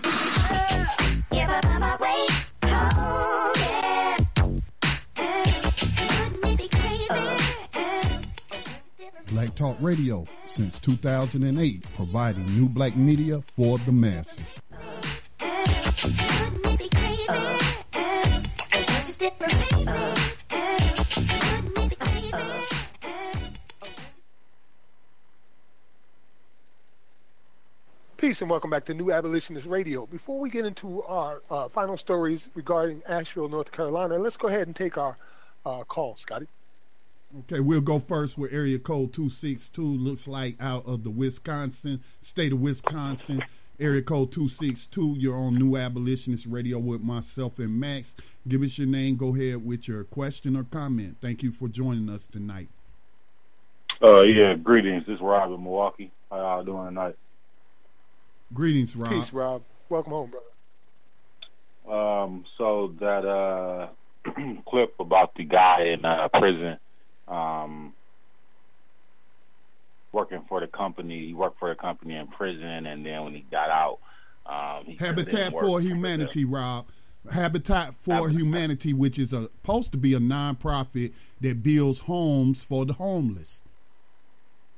Black 9.44 9.56
Talk 9.56 9.78
Radio 9.82 10.26
since 10.46 10.80
2008, 10.80 11.84
providing 11.96 12.46
new 12.58 12.70
black 12.70 12.96
media 12.96 13.44
for 13.58 13.78
the 13.80 13.92
masses. 13.92 14.62
Peace 28.16 28.40
and 28.40 28.50
welcome 28.50 28.70
back 28.70 28.86
to 28.86 28.94
New 28.94 29.12
Abolitionist 29.12 29.66
Radio. 29.66 30.06
Before 30.06 30.40
we 30.40 30.50
get 30.50 30.66
into 30.66 31.04
our 31.04 31.44
uh, 31.50 31.68
final 31.68 31.98
stories 31.98 32.48
regarding 32.56 33.04
Asheville, 33.10 33.50
North 33.50 33.74
Carolina, 33.74 34.18
let's 34.18 34.38
go 34.38 34.48
ahead 34.48 34.68
and 34.68 34.76
take 34.76 34.98
our 34.98 35.18
uh, 35.66 35.84
call, 35.84 36.16
Scotty. 36.16 36.48
Okay, 37.40 37.62
we'll 37.62 37.82
go 37.82 37.98
first 37.98 38.38
with 38.38 38.54
area 38.54 38.78
code 38.78 39.12
262. 39.12 39.82
Looks 39.82 40.28
like 40.28 40.56
out 40.62 40.86
of 40.86 41.04
the 41.04 41.10
Wisconsin, 41.10 42.04
state 42.22 42.54
of 42.54 42.60
Wisconsin. 42.60 43.42
Area 43.80 44.04
code 44.04 44.32
262. 44.32 45.16
You're 45.18 45.36
on 45.36 45.56
New 45.56 45.76
Abolitionist 45.76 46.46
Radio 46.46 46.78
with 46.78 47.02
myself 47.02 47.58
and 47.58 47.80
Max. 47.80 48.14
Give 48.48 48.62
us 48.62 48.78
your 48.78 48.88
name. 48.88 49.16
Go 49.16 49.36
ahead 49.36 49.66
with 49.66 49.88
your 49.88 50.04
question 50.04 50.56
or 50.56 50.64
comment. 50.64 51.18
Thank 51.22 51.42
you 51.42 51.52
for 51.52 51.68
joining 51.68 52.08
us 52.08 52.28
tonight. 52.28 52.70
Uh, 54.02 54.22
yeah, 54.22 54.54
greetings. 54.54 55.04
This 55.08 55.16
is 55.16 55.22
Rob 55.22 55.52
in 55.52 55.64
Milwaukee. 55.64 56.12
How 56.30 56.38
y'all 56.38 56.64
doing 56.64 56.86
tonight? 56.86 57.16
Greetings, 58.54 58.96
Rob. 58.96 59.10
Peace, 59.10 59.34
Rob. 59.34 59.64
Welcome 59.90 60.12
home, 60.12 60.32
brother. 61.86 62.00
Um, 62.00 62.46
so 62.60 62.94
that 63.00 63.26
uh, 63.26 63.88
clip 64.70 64.94
about 65.00 65.34
the 65.34 65.46
guy 65.46 65.96
in 65.98 66.06
uh, 66.06 66.28
prison 66.30 66.78
um, 67.34 67.94
working 70.12 70.44
for 70.48 70.60
the 70.60 70.68
company. 70.68 71.28
He 71.28 71.34
worked 71.34 71.60
for 71.60 71.70
the 71.70 71.76
company 71.76 72.16
in 72.16 72.28
prison, 72.28 72.86
and 72.86 73.06
then 73.06 73.24
when 73.24 73.34
he 73.34 73.46
got 73.52 73.70
out, 73.70 74.00
um, 74.46 74.86
he 74.86 74.96
Habitat 74.96 75.52
for 75.52 75.82
Humanity, 75.82 76.46
Rob. 76.46 76.86
Habitat 77.32 77.96
for 78.00 78.30
Humanity, 78.30 78.92
which 78.94 79.18
is 79.18 79.32
a, 79.32 79.44
supposed 79.44 79.92
to 79.94 79.98
be 79.98 80.14
a 80.14 80.20
nonprofit 80.20 81.14
that 81.40 81.64
builds 81.64 82.00
homes 82.00 82.64
for 82.64 82.86
the 82.86 82.94
homeless. 82.94 83.62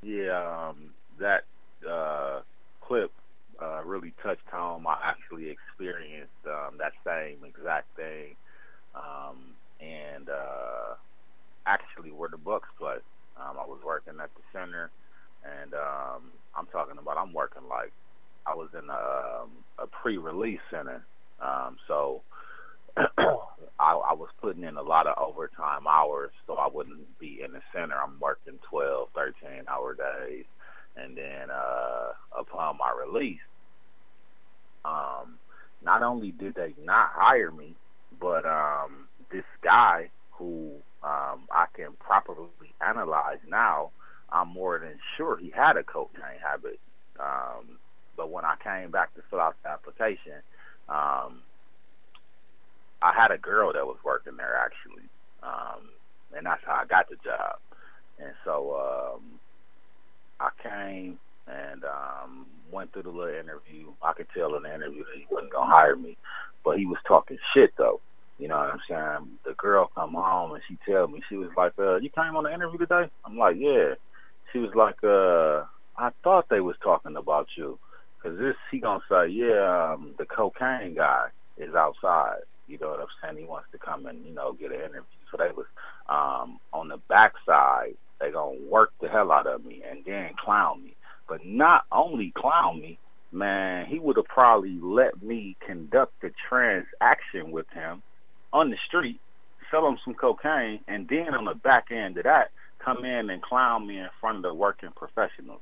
Yeah, 0.03 0.69
um, 0.69 0.91
that 1.19 1.45
uh, 1.89 2.41
clip 2.81 3.11
uh, 3.59 3.81
really 3.83 4.13
touched 4.21 4.47
home. 4.51 4.85
I 4.85 4.97
actually 5.03 5.49
experienced 5.49 6.29
um, 6.45 6.77
that 6.77 6.93
same 7.03 7.37
exact 7.43 7.95
thing, 7.95 8.35
um, 8.93 9.37
and 9.81 10.29
uh, 10.29 10.74
actually 11.65 12.11
where 12.11 12.29
the 12.29 12.37
Bucks 12.37 12.69
play. 12.79 12.97
Um, 13.37 13.57
I 13.59 13.65
was 13.65 13.79
working 13.85 14.15
at 14.21 14.29
the 14.35 14.41
center, 14.53 14.91
and 15.43 15.73
um, 15.73 16.31
I'm 16.55 16.67
talking 16.67 16.97
about 16.99 17.17
I'm 17.17 17.33
working 17.33 17.67
like 17.69 17.91
I 18.45 18.55
was 18.55 18.69
in 18.73 18.89
a, 18.89 19.43
um, 19.43 19.49
a 19.79 19.87
pre-release 19.87 20.61
center, 20.71 21.05
um, 21.41 21.77
so 21.87 22.21
I, 22.97 23.11
I 23.79 24.13
was 24.13 24.29
putting 24.41 24.63
in 24.63 24.77
a 24.77 24.81
lot 24.81 25.07
of 25.07 25.17
overtime 25.17 25.87
hours, 25.87 26.31
so 26.47 26.55
I 26.55 26.69
wouldn't 26.71 27.19
be 27.19 27.39
in 27.45 27.53
the 27.53 27.61
center. 27.73 27.95
I'm 27.95 28.19
working 28.21 28.59
12, 28.69 29.09
13 29.15 29.65
hour 29.67 29.95
days, 29.95 30.45
and 30.95 31.17
then 31.17 31.49
uh, 31.51 32.13
upon 32.39 32.77
my 32.77 32.93
release, 33.05 33.39
um, 34.85 35.39
not 35.83 36.03
only 36.03 36.31
did 36.31 36.55
they 36.55 36.73
not 36.83 37.09
hire 37.13 37.51
me, 37.51 37.75
but 38.19 38.45
um, 38.45 39.07
this 39.31 39.43
guy 39.63 40.09
who 40.31 40.71
um, 41.05 41.47
I 41.51 41.67
can 41.75 41.93
properly 42.01 42.49
analyze 42.85 43.39
now, 43.47 43.93
I'm 44.31 44.49
more 44.49 44.79
than 44.79 44.99
sure 45.17 45.37
he 45.37 45.51
had 45.55 45.77
a 45.77 45.85
cocaine 45.85 46.41
habit. 46.43 46.81
Um, 47.21 47.79
but 48.17 48.31
when 48.31 48.45
I 48.45 48.55
came 48.63 48.91
back 48.91 49.15
to 49.15 49.23
fill 49.31 49.41
out 49.41 49.57
the 49.63 49.71
application, 49.71 50.43
um, 50.89 51.43
I 53.01 53.13
had 53.17 53.31
a 53.31 53.39
girl 53.39 53.73
that 53.73 53.85
was 53.85 53.99
working 54.05 54.37
there 54.37 54.55
actually, 54.57 55.09
um, 55.43 55.89
and 56.35 56.45
that's 56.47 56.63
how 56.65 56.75
I 56.83 56.85
got 56.87 57.07
the 57.09 57.17
job. 57.23 57.57
And 58.19 58.33
so 58.45 58.75
um, 59.17 59.39
I 60.39 60.49
came 60.63 61.19
and 61.47 61.83
um, 61.85 62.47
went 62.71 62.93
through 62.93 63.03
the 63.03 63.09
little 63.11 63.35
interview. 63.39 63.93
I 64.03 64.13
could 64.13 64.27
tell 64.35 64.55
in 64.55 64.63
the 64.63 64.75
interview 64.75 65.03
that 65.05 65.17
he 65.19 65.27
wasn't 65.31 65.53
gonna 65.53 65.73
hire 65.73 65.97
me, 65.97 66.17
but 66.65 66.77
he 66.79 66.87
was 66.87 66.99
talking 67.07 67.37
shit 67.55 67.71
though. 67.77 68.01
You 68.37 68.49
know 68.49 68.57
what 68.57 68.71
I'm 68.73 68.79
saying? 68.89 69.39
The 69.45 69.53
girl 69.53 69.89
come 69.95 70.13
home 70.13 70.53
and 70.53 70.63
she 70.67 70.77
tell 70.89 71.07
me 71.07 71.21
she 71.29 71.37
was 71.37 71.49
like, 71.55 71.73
uh, 71.79 71.95
"You 71.97 72.09
came 72.09 72.35
on 72.35 72.43
the 72.43 72.53
interview 72.53 72.79
today?" 72.79 73.09
I'm 73.25 73.37
like, 73.37 73.55
"Yeah." 73.57 73.95
She 74.51 74.59
was 74.59 74.75
like, 74.75 75.01
"Uh, 75.03 75.65
I 75.97 76.11
thought 76.23 76.49
they 76.49 76.59
was 76.59 76.75
talking 76.83 77.15
about 77.15 77.47
you, 77.57 77.79
cause 78.21 78.37
this 78.37 78.55
he 78.71 78.79
gonna 78.79 79.01
say, 79.09 79.27
yeah, 79.29 79.93
um, 79.93 80.15
the 80.17 80.25
cocaine 80.25 80.95
guy 80.95 81.27
is 81.57 81.73
outside. 81.75 82.39
You 82.67 82.77
know 82.79 82.89
what 82.89 82.99
I'm 82.99 83.07
saying? 83.21 83.37
He 83.37 83.45
wants 83.45 83.69
to 83.71 83.77
come 83.77 84.05
and 84.05 84.25
you 84.25 84.33
know 84.33 84.53
get 84.53 84.71
an 84.71 84.79
interview. 84.79 85.03
So 85.31 85.37
they 85.37 85.51
was 85.55 85.67
um 86.09 86.59
on 86.73 86.89
the 86.89 86.97
backside. 87.07 87.95
They 88.19 88.31
gonna 88.31 88.57
work 88.69 88.91
the 89.01 89.07
hell 89.07 89.31
out 89.31 89.47
of 89.47 89.63
me 89.63 89.83
and 89.89 90.03
then 90.05 90.31
clown 90.43 90.83
me. 90.83 90.97
But 91.29 91.45
not 91.45 91.83
only 91.91 92.33
clown 92.37 92.81
me, 92.81 92.99
man, 93.31 93.85
he 93.87 93.99
would 93.99 94.17
have 94.17 94.25
probably 94.25 94.77
let 94.81 95.21
me 95.23 95.57
conduct 95.65 96.13
the 96.21 96.31
transaction 96.49 97.51
with 97.51 97.67
him 97.73 98.03
on 98.55 98.69
the 98.69 98.77
street, 98.87 99.19
sell 99.69 99.85
him 99.85 99.97
some 100.05 100.13
cocaine, 100.13 100.79
and 100.87 101.09
then 101.09 101.33
on 101.35 101.43
the 101.43 101.53
back 101.53 101.91
end 101.91 102.17
of 102.17 102.23
that, 102.23 102.51
come 102.79 103.03
in 103.03 103.29
and 103.29 103.41
clown 103.41 103.85
me 103.85 103.99
in 103.99 104.07
front 104.21 104.37
of 104.37 104.43
the 104.43 104.53
working 104.53 104.91
professionals. 104.95 105.59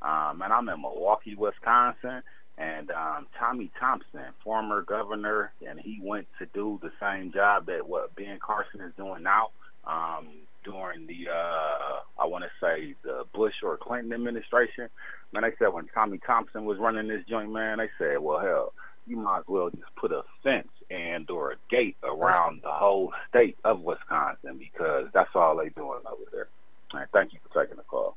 Um, 0.00 0.40
and 0.42 0.52
I'm 0.52 0.68
in 0.68 0.80
Milwaukee, 0.80 1.34
Wisconsin, 1.34 2.22
and 2.56 2.92
um, 2.92 3.26
Tommy 3.36 3.72
Thompson, 3.80 4.20
former 4.44 4.82
governor, 4.82 5.50
and 5.66 5.80
he 5.80 5.98
went 6.00 6.28
to 6.38 6.46
do 6.54 6.78
the 6.82 6.92
same 7.00 7.32
job 7.32 7.66
that 7.66 7.88
what 7.88 8.14
Ben 8.14 8.38
Carson 8.40 8.80
is 8.80 8.92
doing 8.96 9.24
now. 9.24 9.48
Um, 9.84 10.28
during 10.64 11.06
the, 11.06 11.28
uh, 11.30 12.00
I 12.20 12.26
want 12.26 12.44
to 12.44 12.50
say 12.60 12.94
the 13.04 13.24
Bush 13.34 13.54
or 13.62 13.76
Clinton 13.76 14.12
administration, 14.12 14.88
man, 15.32 15.42
they 15.42 15.52
said 15.58 15.72
when 15.72 15.86
Tommy 15.94 16.18
Thompson 16.24 16.64
was 16.64 16.78
running 16.78 17.08
this 17.08 17.22
joint, 17.28 17.52
man, 17.52 17.78
they 17.78 17.90
said, 17.98 18.18
well, 18.20 18.40
hell, 18.40 18.72
you 19.06 19.16
might 19.16 19.38
as 19.38 19.44
well 19.46 19.70
just 19.70 19.94
put 19.96 20.12
a 20.12 20.22
fence 20.42 20.68
and 20.90 21.28
or 21.30 21.52
a 21.52 21.56
gate 21.68 21.96
around 22.02 22.62
the 22.62 22.70
whole 22.70 23.12
state 23.28 23.56
of 23.64 23.80
Wisconsin 23.80 24.58
because 24.58 25.08
that's 25.12 25.30
all 25.34 25.56
they're 25.56 25.70
doing 25.70 26.00
over 26.06 26.22
there. 26.32 26.48
And 26.92 27.08
thank 27.12 27.32
you 27.32 27.40
for 27.48 27.62
taking 27.62 27.76
the 27.76 27.82
call. 27.82 28.16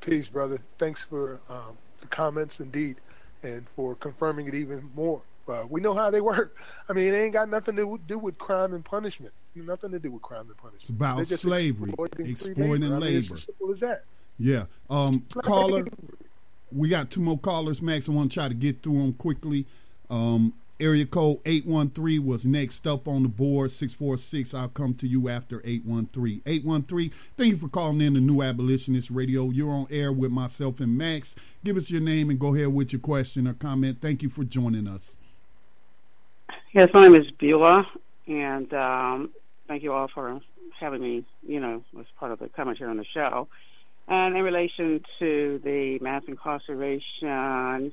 Peace, 0.00 0.28
brother. 0.28 0.58
Thanks 0.78 1.02
for 1.02 1.40
um, 1.48 1.76
the 2.00 2.06
comments, 2.06 2.60
indeed, 2.60 2.96
and 3.42 3.66
for 3.76 3.94
confirming 3.94 4.46
it 4.46 4.54
even 4.54 4.90
more. 4.94 5.22
Uh, 5.48 5.64
we 5.68 5.80
know 5.80 5.94
how 5.94 6.10
they 6.10 6.20
work. 6.20 6.56
I 6.88 6.92
mean, 6.92 7.12
it 7.12 7.16
ain't 7.16 7.32
got 7.32 7.48
nothing 7.48 7.76
to 7.76 8.00
do 8.06 8.18
with 8.18 8.38
crime 8.38 8.72
and 8.74 8.84
punishment. 8.84 9.32
Nothing 9.54 9.90
to 9.90 9.98
do 9.98 10.12
with 10.12 10.22
crime 10.22 10.46
and 10.46 10.56
punishment. 10.56 10.82
It's 10.82 10.90
about 10.90 11.26
slavery, 11.26 11.90
exploiting, 11.90 12.26
exploiting 12.26 12.82
labor. 12.82 12.96
I 12.96 12.98
mean, 13.00 13.18
it's 13.18 13.32
as 13.32 13.42
simple 13.42 13.72
as 13.72 13.80
that. 13.80 14.04
Yeah. 14.38 14.64
Um, 14.88 15.26
caller, 15.42 15.84
we 16.72 16.88
got 16.88 17.10
two 17.10 17.20
more 17.20 17.38
callers, 17.38 17.82
Max. 17.82 18.08
I 18.08 18.12
want 18.12 18.30
to 18.30 18.34
try 18.34 18.48
to 18.48 18.54
get 18.54 18.82
through 18.82 18.98
them 18.98 19.12
quickly. 19.14 19.66
Um, 20.08 20.54
area 20.80 21.04
code 21.04 21.38
813 21.44 22.24
was 22.24 22.46
next 22.46 22.86
up 22.86 23.06
on 23.06 23.22
the 23.22 23.28
board 23.28 23.70
646 23.70 24.54
i'll 24.54 24.66
come 24.68 24.94
to 24.94 25.06
you 25.06 25.28
after 25.28 25.60
813 25.62 26.40
813 26.46 27.12
thank 27.36 27.50
you 27.50 27.58
for 27.58 27.68
calling 27.68 28.00
in 28.00 28.14
the 28.14 28.20
new 28.20 28.40
abolitionist 28.40 29.10
radio 29.10 29.50
you're 29.50 29.70
on 29.70 29.86
air 29.90 30.10
with 30.10 30.32
myself 30.32 30.80
and 30.80 30.96
max 30.96 31.34
give 31.62 31.76
us 31.76 31.90
your 31.90 32.00
name 32.00 32.30
and 32.30 32.38
go 32.38 32.54
ahead 32.54 32.68
with 32.68 32.94
your 32.94 33.00
question 33.00 33.46
or 33.46 33.52
comment 33.52 33.98
thank 34.00 34.22
you 34.22 34.30
for 34.30 34.42
joining 34.42 34.88
us 34.88 35.18
yes 36.72 36.88
my 36.94 37.02
name 37.02 37.14
is 37.14 37.30
beulah 37.32 37.86
and 38.26 38.72
um, 38.72 39.30
thank 39.68 39.82
you 39.82 39.92
all 39.92 40.08
for 40.08 40.40
having 40.78 41.02
me, 41.02 41.24
you 41.46 41.60
know, 41.60 41.84
as 41.98 42.06
part 42.18 42.32
of 42.32 42.38
the 42.38 42.48
commentary 42.48 42.90
on 42.90 42.96
the 42.96 43.04
show. 43.04 43.48
And 44.10 44.36
in 44.36 44.42
relation 44.42 45.02
to 45.20 45.60
the 45.64 45.98
mass 46.00 46.24
incarceration 46.26 47.92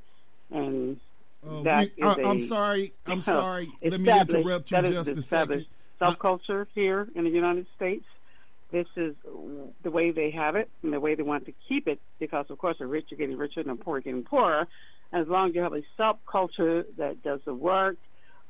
and 0.52 1.00
Uh, 1.48 1.62
that 1.62 1.92
we- 1.96 2.04
I- 2.04 2.12
is 2.12 2.18
a- 2.18 2.28
I'm 2.28 2.42
sorry. 2.42 2.94
I'm 3.06 3.22
sorry. 3.22 3.72
Let 3.84 4.02
me 4.02 4.10
interrupt 4.20 4.72
you 4.72 4.82
just 4.82 5.08
a 5.10 5.22
second. 5.22 5.66
Subculture 6.02 6.66
here 6.74 7.08
in 7.16 7.24
the 7.24 7.30
United 7.30 7.68
States. 7.76 8.04
This 8.72 8.88
is 8.98 9.16
the 9.84 9.92
way 9.92 10.10
they 10.12 10.32
have 10.32 10.56
it 10.56 10.70
and 10.84 10.92
the 10.92 11.00
way 11.00 11.14
they 11.16 11.24
want 11.24 11.46
to 11.46 11.54
keep 11.70 11.88
it 11.88 12.00
because, 12.20 12.48
of 12.50 12.58
course, 12.58 12.78
the 12.80 12.88
rich 12.88 13.12
are 13.12 13.16
getting 13.16 13.38
richer 13.38 13.60
and 13.62 13.70
the 13.70 13.76
poor 13.76 13.98
are 13.98 14.02
getting 14.02 14.24
poorer. 14.24 14.68
And 15.12 15.22
as 15.22 15.28
long 15.28 15.50
as 15.50 15.56
you 15.56 15.62
have 15.62 15.74
a 15.74 15.84
subculture 15.98 16.84
that 16.98 17.24
does 17.24 17.40
the 17.46 17.54
work 17.54 17.96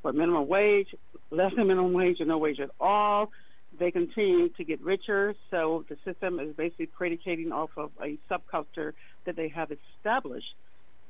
for 0.02 0.12
minimum 0.12 0.48
wage, 0.48 0.88
less 1.30 1.54
than 1.54 1.66
minimum 1.68 1.92
wage, 1.92 2.20
or 2.20 2.24
no 2.24 2.38
wage 2.38 2.58
at 2.58 2.70
all, 2.80 3.30
they 3.78 3.90
continue 3.90 4.48
to 4.50 4.64
get 4.64 4.80
richer. 4.80 5.34
So 5.50 5.84
the 5.88 5.96
system 6.04 6.40
is 6.40 6.54
basically 6.54 6.86
predicating 6.86 7.52
off 7.52 7.70
of 7.76 7.90
a 8.02 8.18
subculture 8.30 8.92
that 9.24 9.36
they 9.36 9.48
have 9.48 9.70
established. 9.70 10.54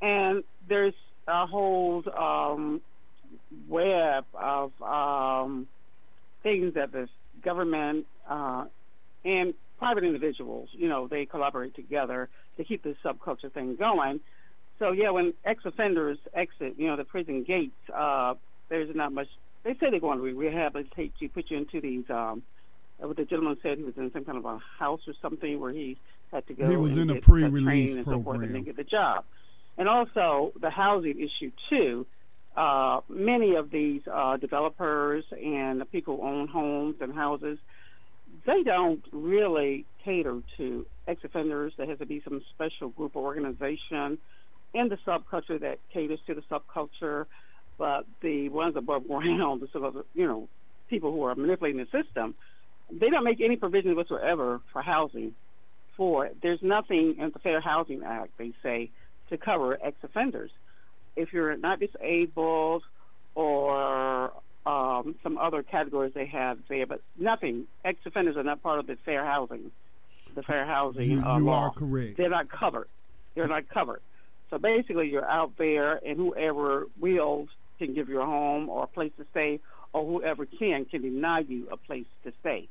And 0.01 0.45
there's 0.69 0.95
a 1.27 1.47
whole 1.47 2.03
um, 2.17 2.81
web 3.69 4.25
of 4.35 4.73
um, 4.83 5.67
things 6.43 6.75
that 6.75 6.93
the 6.93 7.09
government 7.43 8.07
uh, 8.29 8.65
and 9.25 9.55
private 9.79 10.05
individuals, 10.05 10.69
you 10.73 10.89
know, 10.89 11.07
they 11.07 11.27
collaborate 11.27 11.75
together 11.75 12.29
to 12.57 12.65
keep 12.65 12.83
this 12.83 12.97
subculture 13.05 13.53
thing 13.53 13.77
going. 13.77 14.21
So 14.79 14.93
yeah, 14.93 15.11
when 15.11 15.35
ex-offenders 15.45 16.19
exit, 16.35 16.75
you 16.77 16.87
know, 16.87 16.97
the 16.97 17.05
prison 17.05 17.45
gates, 17.45 17.75
uh, 17.95 18.35
there's 18.69 18.95
not 18.95 19.13
much. 19.13 19.29
They 19.65 19.73
say 19.75 19.91
they're 19.91 20.01
going 20.01 20.19
to 20.19 20.25
rehabilitate 20.25 21.15
you, 21.19 21.29
put 21.29 21.51
you 21.51 21.59
into 21.59 21.81
these. 21.81 22.05
Um, 22.09 22.43
what 22.99 23.17
the 23.17 23.25
gentleman 23.25 23.57
said, 23.63 23.79
he 23.79 23.85
was 23.85 23.97
in 23.97 24.13
some 24.13 24.25
kind 24.25 24.39
of 24.39 24.45
a 24.45 24.59
house 24.79 25.01
or 25.07 25.15
something 25.23 25.61
where 25.61 25.73
he 25.73 25.97
had 26.33 26.47
to 26.49 26.55
go. 26.55 26.69
He 26.69 26.77
was 26.77 26.93
and 26.93 27.11
in 27.11 27.17
a 27.17 27.19
uh, 27.19 27.23
pre-release 27.23 27.65
training 27.65 27.97
and 27.99 28.07
so 28.07 28.23
forth, 28.23 28.37
and 28.37 28.45
then 28.45 28.51
program. 28.51 28.65
get 28.65 28.77
the 28.77 28.85
job. 28.85 29.25
And 29.77 29.89
also 29.89 30.53
the 30.61 30.71
housing 30.71 31.21
issue 31.21 31.53
too. 31.71 32.07
Uh, 32.57 33.01
many 33.09 33.55
of 33.55 33.71
these 33.71 34.03
uh, 34.13 34.37
developers 34.37 35.25
and 35.31 35.81
the 35.81 35.85
people 35.85 36.17
who 36.17 36.23
own 36.25 36.49
homes 36.49 36.97
and 37.01 37.15
houses, 37.15 37.57
they 38.47 38.65
don't 38.65 39.05
really 39.13 39.87
cater 40.05 40.41
to 40.57 40.85
ex-offenders. 41.07 41.73
There 41.77 41.87
has 41.87 41.99
to 41.99 42.07
be 42.07 42.21
some 42.25 42.43
special 42.55 42.89
group 42.89 43.15
or 43.15 43.23
organization 43.23 44.19
in 44.75 44.89
the 44.89 44.99
subculture 45.07 45.61
that 45.61 45.79
caters 45.93 46.19
to 46.27 46.35
the 46.35 46.43
subculture. 46.51 47.27
But 47.79 48.07
the 48.23 48.49
ones 48.49 48.75
above 48.75 49.07
ground, 49.07 49.61
the 49.61 49.69
sort 49.69 49.85
of, 49.85 50.05
you 50.15 50.27
know, 50.27 50.49
people 50.89 51.13
who 51.13 51.23
are 51.23 51.37
manipulating 51.37 51.79
the 51.79 52.03
system, 52.03 52.35
they 52.91 53.11
don't 53.11 53.25
make 53.25 53.41
any 53.41 53.57
provisions 53.57 53.97
whatsoever 53.97 54.61
for 54.73 54.83
housing. 54.83 55.35
For 55.97 56.27
it. 56.27 56.37
there's 56.43 56.63
nothing 56.63 57.17
in 57.19 57.31
the 57.33 57.41
Fair 57.41 57.61
Housing 57.61 58.03
Act, 58.05 58.31
they 58.39 58.53
say, 58.63 58.91
to 59.31 59.37
cover 59.37 59.77
ex-offenders. 59.83 60.53
If 61.17 61.33
you're 61.33 61.57
not 61.57 61.81
disabled 61.81 62.85
or 63.35 64.33
um, 64.65 65.17
some 65.23 65.39
other 65.39 65.63
categories 65.65 66.13
they 66.15 66.27
have 66.27 66.59
there, 66.69 66.87
but 66.87 67.01
nothing. 67.19 67.67
Ex-offenders 67.85 68.37
are 68.37 68.45
not 68.45 68.63
part 68.63 68.79
of 68.79 68.87
the 68.87 68.97
fair 69.05 69.25
housing, 69.25 69.73
the 70.37 70.43
fair 70.43 70.65
housing 70.67 71.11
You- 71.11 71.23
uh, 71.25 71.39
you 71.39 71.45
law. 71.47 71.65
are 71.65 71.71
correct. 71.71 72.17
They're 72.17 72.31
not 72.31 72.49
covered. 72.49 72.89
They're 73.35 73.49
not 73.49 73.69
covered. 73.69 74.01
So 74.51 74.59
basically, 74.59 75.09
you're 75.11 75.29
out 75.29 75.53
there, 75.59 75.97
and 76.07 76.17
whoever 76.17 76.87
wills 77.01 77.49
can 77.79 77.95
give 77.95 78.09
you 78.09 78.21
a 78.21 78.27
home 78.27 78.69
or 78.69 78.85
a 78.85 78.87
place 78.87 79.13
to 79.19 79.27
stay, 79.33 79.61
or 79.93 80.05
whoever 80.07 80.47
can 80.47 80.85
can 80.85 81.03
deny 81.03 81.41
you 81.41 81.69
a 81.73 81.77
place 81.77 82.07
to 82.25 82.33
stay. 82.41 82.69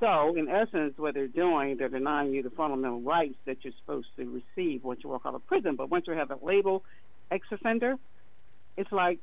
So, 0.00 0.34
in 0.34 0.48
essence, 0.48 0.94
what 0.96 1.12
they're 1.12 1.28
doing, 1.28 1.76
they're 1.76 1.90
denying 1.90 2.32
you 2.32 2.42
the 2.42 2.50
fundamental 2.50 3.02
rights 3.02 3.36
that 3.44 3.58
you're 3.62 3.74
supposed 3.78 4.08
to 4.16 4.42
receive 4.56 4.82
once 4.82 5.00
you 5.04 5.10
walk 5.10 5.22
out 5.26 5.34
of 5.34 5.46
prison. 5.46 5.76
But 5.76 5.90
once 5.90 6.06
you 6.06 6.14
have 6.14 6.30
a 6.30 6.38
label 6.42 6.82
ex-offender, 7.30 7.96
it's 8.78 8.90
like 8.90 9.18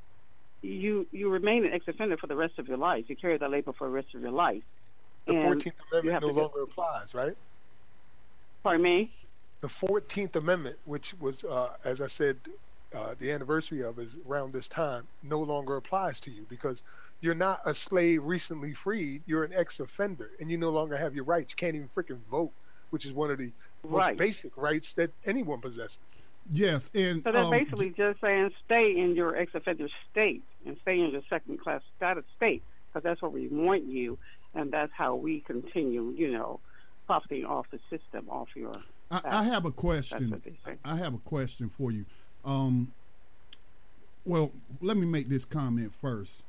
you 0.61 1.07
you 1.11 1.29
remain 1.29 1.65
an 1.65 1.73
ex-offender 1.73 2.17
for 2.17 2.27
the 2.27 2.35
rest 2.35 2.59
of 2.59 2.67
your 2.67 2.77
life. 2.77 3.05
You 3.07 3.15
carry 3.15 3.37
that 3.37 3.49
label 3.49 3.73
for 3.73 3.87
the 3.87 3.93
rest 3.93 4.13
of 4.13 4.21
your 4.21 4.31
life. 4.31 4.61
The 5.25 5.41
Fourteenth 5.41 5.75
Amendment 5.91 6.21
no 6.21 6.41
longer 6.41 6.61
applies, 6.61 7.13
right? 7.15 7.35
Pardon 8.61 8.83
me. 8.83 9.11
The 9.61 9.69
Fourteenth 9.69 10.35
Amendment, 10.35 10.77
which 10.85 11.15
was, 11.19 11.43
uh, 11.43 11.71
as 11.83 12.01
I 12.01 12.07
said, 12.07 12.37
uh, 12.93 13.15
the 13.17 13.31
anniversary 13.31 13.81
of 13.81 13.97
is 13.97 14.15
around 14.29 14.53
this 14.53 14.67
time, 14.67 15.07
no 15.23 15.39
longer 15.39 15.75
applies 15.75 16.19
to 16.21 16.31
you 16.31 16.45
because 16.47 16.83
you're 17.21 17.35
not 17.35 17.61
a 17.65 17.73
slave 17.73 18.23
recently 18.23 18.73
freed. 18.73 19.23
You're 19.25 19.43
an 19.43 19.53
ex-offender, 19.53 20.31
and 20.39 20.51
you 20.51 20.57
no 20.57 20.69
longer 20.69 20.95
have 20.97 21.15
your 21.15 21.23
rights. 21.23 21.51
You 21.51 21.55
can't 21.55 21.75
even 21.75 21.89
freaking 21.95 22.19
vote, 22.29 22.51
which 22.91 23.05
is 23.05 23.13
one 23.13 23.31
of 23.31 23.37
the 23.37 23.51
Right. 23.83 24.09
most 24.09 24.17
basic 24.17 24.57
rights 24.57 24.93
that 24.93 25.11
anyone 25.25 25.61
possesses. 25.61 25.99
Yes, 26.51 26.89
and 26.93 27.23
So 27.23 27.31
they're 27.31 27.43
um, 27.43 27.51
basically 27.51 27.89
just 27.89 28.21
saying 28.21 28.51
stay 28.65 28.97
in 28.97 29.15
your 29.15 29.35
ex-offender 29.35 29.87
state 30.11 30.41
and 30.65 30.77
stay 30.81 30.99
in 30.99 31.11
your 31.11 31.21
second-class 31.29 31.81
status 31.95 32.23
state 32.35 32.63
because 32.87 33.03
that's 33.03 33.21
where 33.21 33.29
we 33.29 33.47
want 33.47 33.83
you, 33.83 34.17
and 34.53 34.71
that's 34.71 34.91
how 34.93 35.15
we 35.15 35.41
continue, 35.41 36.13
you 36.17 36.31
know, 36.31 36.59
profiting 37.05 37.45
off 37.45 37.67
the 37.71 37.79
system, 37.89 38.27
off 38.29 38.49
your. 38.55 38.73
I, 39.11 39.21
I 39.25 39.43
have 39.43 39.65
a 39.65 39.71
question. 39.71 40.41
I 40.83 40.95
have 40.95 41.13
a 41.13 41.19
question 41.19 41.69
for 41.69 41.91
you. 41.91 42.05
Um, 42.43 42.91
well, 44.25 44.51
let 44.81 44.97
me 44.97 45.05
make 45.05 45.29
this 45.29 45.45
comment 45.45 45.93
first. 45.93 46.43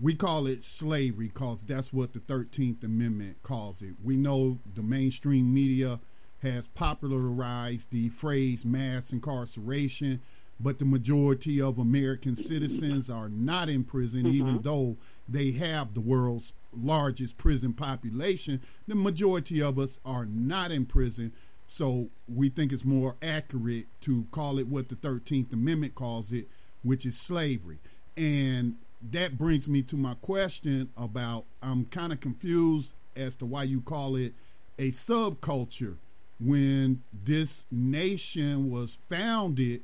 We 0.00 0.14
call 0.14 0.46
it 0.46 0.64
slavery 0.64 1.28
because 1.28 1.60
that's 1.66 1.92
what 1.92 2.12
the 2.12 2.20
13th 2.20 2.82
Amendment 2.82 3.42
calls 3.42 3.82
it. 3.82 3.94
We 4.02 4.16
know 4.16 4.58
the 4.74 4.82
mainstream 4.82 5.52
media 5.52 6.00
has 6.42 6.66
popularized 6.68 7.90
the 7.90 8.08
phrase 8.08 8.64
mass 8.64 9.12
incarceration, 9.12 10.20
but 10.58 10.78
the 10.78 10.84
majority 10.84 11.60
of 11.60 11.78
American 11.78 12.36
citizens 12.36 13.08
are 13.10 13.28
not 13.28 13.68
in 13.68 13.84
prison, 13.84 14.26
even 14.26 14.54
mm-hmm. 14.54 14.62
though 14.62 14.96
they 15.28 15.52
have 15.52 15.94
the 15.94 16.00
world's 16.00 16.52
largest 16.76 17.36
prison 17.36 17.72
population. 17.72 18.60
The 18.88 18.94
majority 18.94 19.62
of 19.62 19.78
us 19.78 20.00
are 20.04 20.24
not 20.24 20.70
in 20.70 20.86
prison. 20.86 21.32
So 21.68 22.10
we 22.28 22.48
think 22.48 22.72
it's 22.72 22.84
more 22.84 23.16
accurate 23.22 23.86
to 24.02 24.26
call 24.30 24.58
it 24.58 24.68
what 24.68 24.88
the 24.88 24.96
13th 24.96 25.52
Amendment 25.52 25.94
calls 25.94 26.32
it, 26.32 26.48
which 26.82 27.06
is 27.06 27.18
slavery. 27.18 27.78
And 28.16 28.76
that 29.10 29.36
brings 29.38 29.66
me 29.68 29.82
to 29.82 29.96
my 29.96 30.14
question 30.14 30.90
about 30.96 31.44
I'm 31.62 31.86
kind 31.86 32.12
of 32.12 32.20
confused 32.20 32.92
as 33.16 33.34
to 33.36 33.46
why 33.46 33.64
you 33.64 33.80
call 33.80 34.16
it 34.16 34.32
a 34.78 34.90
subculture 34.92 35.96
when 36.40 37.02
this 37.24 37.64
nation 37.70 38.70
was 38.70 38.98
founded 39.08 39.82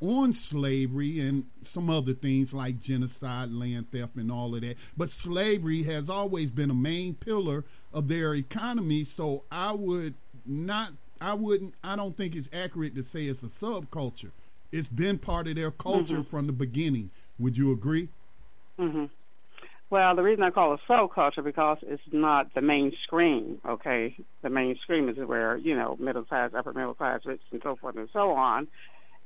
on 0.00 0.32
slavery 0.32 1.20
and 1.20 1.44
some 1.62 1.90
other 1.90 2.14
things 2.14 2.54
like 2.54 2.80
genocide, 2.80 3.52
land 3.52 3.90
theft, 3.92 4.16
and 4.16 4.32
all 4.32 4.54
of 4.54 4.62
that. 4.62 4.76
But 4.96 5.10
slavery 5.10 5.82
has 5.84 6.08
always 6.08 6.50
been 6.50 6.70
a 6.70 6.74
main 6.74 7.14
pillar 7.14 7.64
of 7.92 8.08
their 8.08 8.34
economy. 8.34 9.04
So 9.04 9.44
I 9.52 9.72
would 9.72 10.14
not, 10.46 10.92
I 11.20 11.34
wouldn't, 11.34 11.74
I 11.84 11.96
don't 11.96 12.16
think 12.16 12.34
it's 12.34 12.48
accurate 12.52 12.94
to 12.94 13.02
say 13.02 13.26
it's 13.26 13.42
a 13.42 13.46
subculture. 13.46 14.30
It's 14.72 14.88
been 14.88 15.18
part 15.18 15.48
of 15.48 15.56
their 15.56 15.70
culture 15.70 16.20
Mhm. 16.22 16.26
from 16.28 16.46
the 16.46 16.52
beginning. 16.54 17.10
Would 17.38 17.58
you 17.58 17.70
agree? 17.70 18.08
Hmm 18.80 19.04
Well, 19.90 20.16
the 20.16 20.22
reason 20.22 20.42
I 20.42 20.50
call 20.50 20.74
it 20.74 20.80
subculture 20.88 21.44
because 21.44 21.78
it's 21.82 22.02
not 22.10 22.54
the 22.54 22.62
mainstream. 22.62 23.60
Okay, 23.66 24.16
the 24.42 24.50
mainstream 24.50 25.08
is 25.08 25.16
where 25.18 25.56
you 25.56 25.76
know 25.76 25.96
middle 26.00 26.24
class, 26.24 26.52
upper 26.56 26.72
middle 26.72 26.94
class, 26.94 27.20
rich, 27.24 27.42
and 27.52 27.60
so 27.62 27.76
forth 27.76 27.96
and 27.96 28.08
so 28.12 28.30
on, 28.30 28.68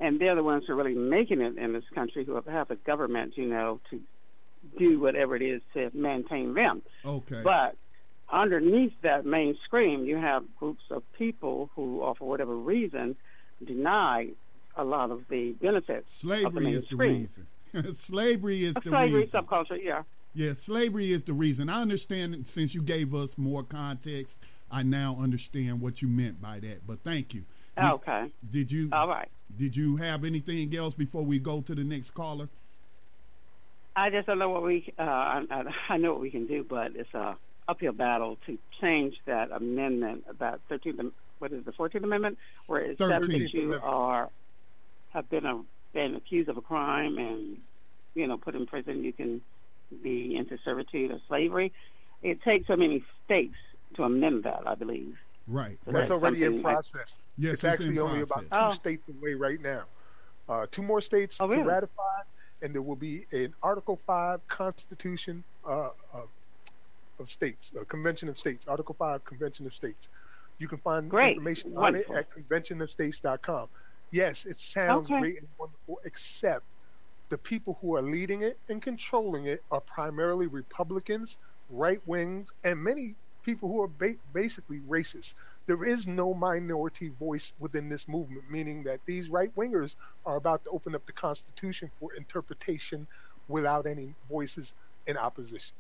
and 0.01 0.21
they're 0.21 0.35
the 0.35 0.43
ones 0.43 0.65
who 0.67 0.73
are 0.73 0.77
really 0.77 0.95
making 0.95 1.41
it 1.41 1.57
in 1.57 1.73
this 1.73 1.85
country 1.95 2.25
who 2.25 2.35
have 2.35 2.47
have 2.47 2.69
the 2.69 2.77
government, 2.77 3.37
you 3.37 3.47
know, 3.47 3.81
to 3.91 4.01
do 4.79 4.99
whatever 4.99 5.37
it 5.37 5.43
is 5.43 5.63
to 5.75 5.91
maintain 5.95 6.55
them. 6.55 6.83
Okay. 7.05 7.43
But 7.45 7.77
underneath 8.33 8.95
that 9.03 9.25
mainstream, 9.25 10.05
you 10.05 10.17
have 10.17 10.43
groups 10.59 10.83
of 10.91 11.03
people 11.17 11.71
who, 11.77 12.01
or 12.01 12.15
for 12.17 12.29
whatever 12.29 12.57
reason, 12.57 13.17
deny 13.65 14.31
a 14.77 14.85
lot 14.85 15.11
of 15.11 15.23
the 15.29 15.53
benefits 15.53 16.25
of 16.25 16.31
the 16.31 16.37
is 16.39 16.43
the 16.55 16.61
mainstream. 16.61 16.99
reason. 16.99 17.47
slavery 17.97 18.65
is 18.65 18.75
the 18.75 18.81
Slavery, 18.83 19.21
reason. 19.23 19.43
subculture, 19.43 19.83
yeah. 19.83 20.03
Yeah, 20.35 20.53
slavery 20.55 21.13
is 21.13 21.23
the 21.25 21.33
reason. 21.33 21.69
I 21.69 21.81
understand 21.81 22.47
since 22.49 22.75
you 22.75 22.83
gave 22.83 23.15
us 23.15 23.39
more 23.39 23.63
context. 23.63 24.39
I 24.71 24.83
now 24.83 25.17
understand 25.21 25.81
what 25.81 26.03
you 26.03 26.09
meant 26.09 26.43
by 26.43 26.59
that. 26.61 26.87
But 26.87 27.01
thank 27.05 27.35
you. 27.35 27.45
Did- 27.81 27.91
Okay. 27.93 28.31
Did 28.51 28.73
you? 28.73 28.89
All 28.93 29.09
right. 29.09 29.29
Did 29.57 29.77
you 29.77 29.97
have 29.97 30.25
anything 30.25 30.75
else 30.77 30.95
before 30.95 31.23
we 31.25 31.39
go 31.39 31.61
to 31.61 31.75
the 31.75 31.85
next 31.85 32.13
caller? 32.15 32.49
I 33.97 34.11
just 34.11 34.27
don't 34.27 34.39
know 34.41 34.51
what 34.51 34.65
we. 34.65 34.93
Uh, 34.99 35.03
I, 35.03 35.43
I- 35.51 35.75
I 35.95 35.97
know 35.99 36.13
what 36.13 36.21
we 36.21 36.31
can 36.31 36.47
do, 36.47 36.65
but 36.69 36.97
it's 36.97 37.13
a 37.15 37.37
uphill 37.69 37.93
battle 37.93 38.37
to 38.47 38.59
change 38.81 39.15
that 39.27 39.51
amendment, 39.53 40.25
about 40.29 40.61
13th, 40.71 41.13
what 41.39 41.53
is 41.53 41.61
it, 41.61 41.65
the 41.65 41.73
14th 41.73 42.03
Amendment, 42.05 42.37
where 42.67 42.81
it 42.83 42.99
says 42.99 43.09
that 43.09 43.53
you 43.55 43.79
are 43.83 44.29
have 45.13 45.31
been 45.31 45.47
a, 45.47 45.61
been 45.95 46.15
accused 46.16 46.49
of 46.51 46.59
a 46.59 46.61
crime 46.61 47.16
and 47.16 47.57
you 48.15 48.27
know 48.27 48.37
put 48.37 48.55
in 48.55 48.66
prison, 48.66 49.03
you 49.03 49.12
can 49.12 49.41
be 50.03 50.37
into 50.37 50.59
servitude 50.65 51.11
or 51.12 51.21
slavery. 51.29 51.73
It 52.23 52.43
takes 52.43 52.66
so 52.66 52.77
many 52.77 53.03
states 53.25 53.55
to 53.95 54.03
amend 54.03 54.45
that, 54.45 54.66
I 54.66 54.75
believe. 54.75 55.16
Right. 55.47 55.79
That's 55.87 56.11
Right. 56.11 56.15
already 56.16 56.39
in 56.39 56.45
Something 56.45 56.62
like- 56.65 56.75
process. 56.75 57.15
Yes, 57.37 57.55
it's 57.55 57.65
it's 57.65 57.73
actually 57.73 57.97
in 57.97 58.03
only 58.03 58.21
about 58.23 58.49
process. 58.49 58.51
two 58.51 58.73
Oh. 58.73 58.73
states 58.75 59.09
away 59.09 59.35
right 59.35 59.61
now. 59.61 59.85
Uh, 60.49 60.66
two 60.71 60.83
more 60.83 61.01
states 61.01 61.41
Oh, 61.41 61.47
really? 61.49 61.62
to 61.62 61.69
ratify, 61.69 62.23
and 62.62 62.75
there 62.75 62.83
will 62.83 62.97
be 62.97 63.27
an 63.33 63.55
Article 63.62 63.99
Five 64.07 64.47
Constitution 64.49 65.45
uh, 65.66 65.91
of, 66.12 66.29
of 67.19 67.29
states, 67.29 67.73
a 67.81 67.85
Convention 67.85 68.29
of 68.29 68.39
States, 68.39 68.66
Article 68.69 68.95
Five 68.99 69.25
Convention 69.25 69.66
of 69.66 69.75
States. 69.75 70.09
You 70.59 70.69
can 70.69 70.79
find 70.79 71.09
Great. 71.11 71.31
information 71.33 71.73
Wonderful. 71.73 72.15
on 72.15 72.21
it 72.21 72.27
at 72.27 72.49
conventionofstates.com. 72.49 73.69
Yes, 74.15 74.47
it 74.47 74.61
sounds 74.61 75.11
Okay. 75.11 75.19
great 75.19 75.39
and 75.41 75.49
wonderful, 75.59 75.99
except 76.05 76.65
the 77.31 77.39
people 77.39 77.78
who 77.81 77.97
are 77.97 78.03
leading 78.03 78.43
it 78.43 78.61
and 78.69 78.81
controlling 78.81 79.47
it 79.47 79.65
are 79.73 79.81
primarily 79.81 80.47
Republicans, 80.47 81.36
right 81.69 82.01
wings, 82.07 82.53
and 82.62 82.81
many 82.81 83.16
people 83.43 83.69
who 83.69 83.82
are 83.82 83.89
ba- 83.89 84.15
basically 84.32 84.78
racist. 84.82 85.35
There 85.66 85.82
is 85.82 86.07
no 86.07 86.32
minority 86.32 87.09
voice 87.09 87.55
within 87.59 87.89
this 87.89 88.07
movement, 88.07 88.49
meaning 88.49 88.85
that 88.85 89.01
these 89.05 89.28
right 89.31 89.53
wingers 89.57 89.97
are 90.24 90.36
about 90.36 90.62
to 90.65 90.70
open 90.70 90.95
up 90.95 91.07
the 91.07 91.12
Constitution 91.12 91.91
for 91.99 92.15
interpretation 92.15 93.09
without 93.49 93.85
any 93.85 94.15
voices 94.31 94.74
in 95.09 95.16
opposition. 95.16 95.74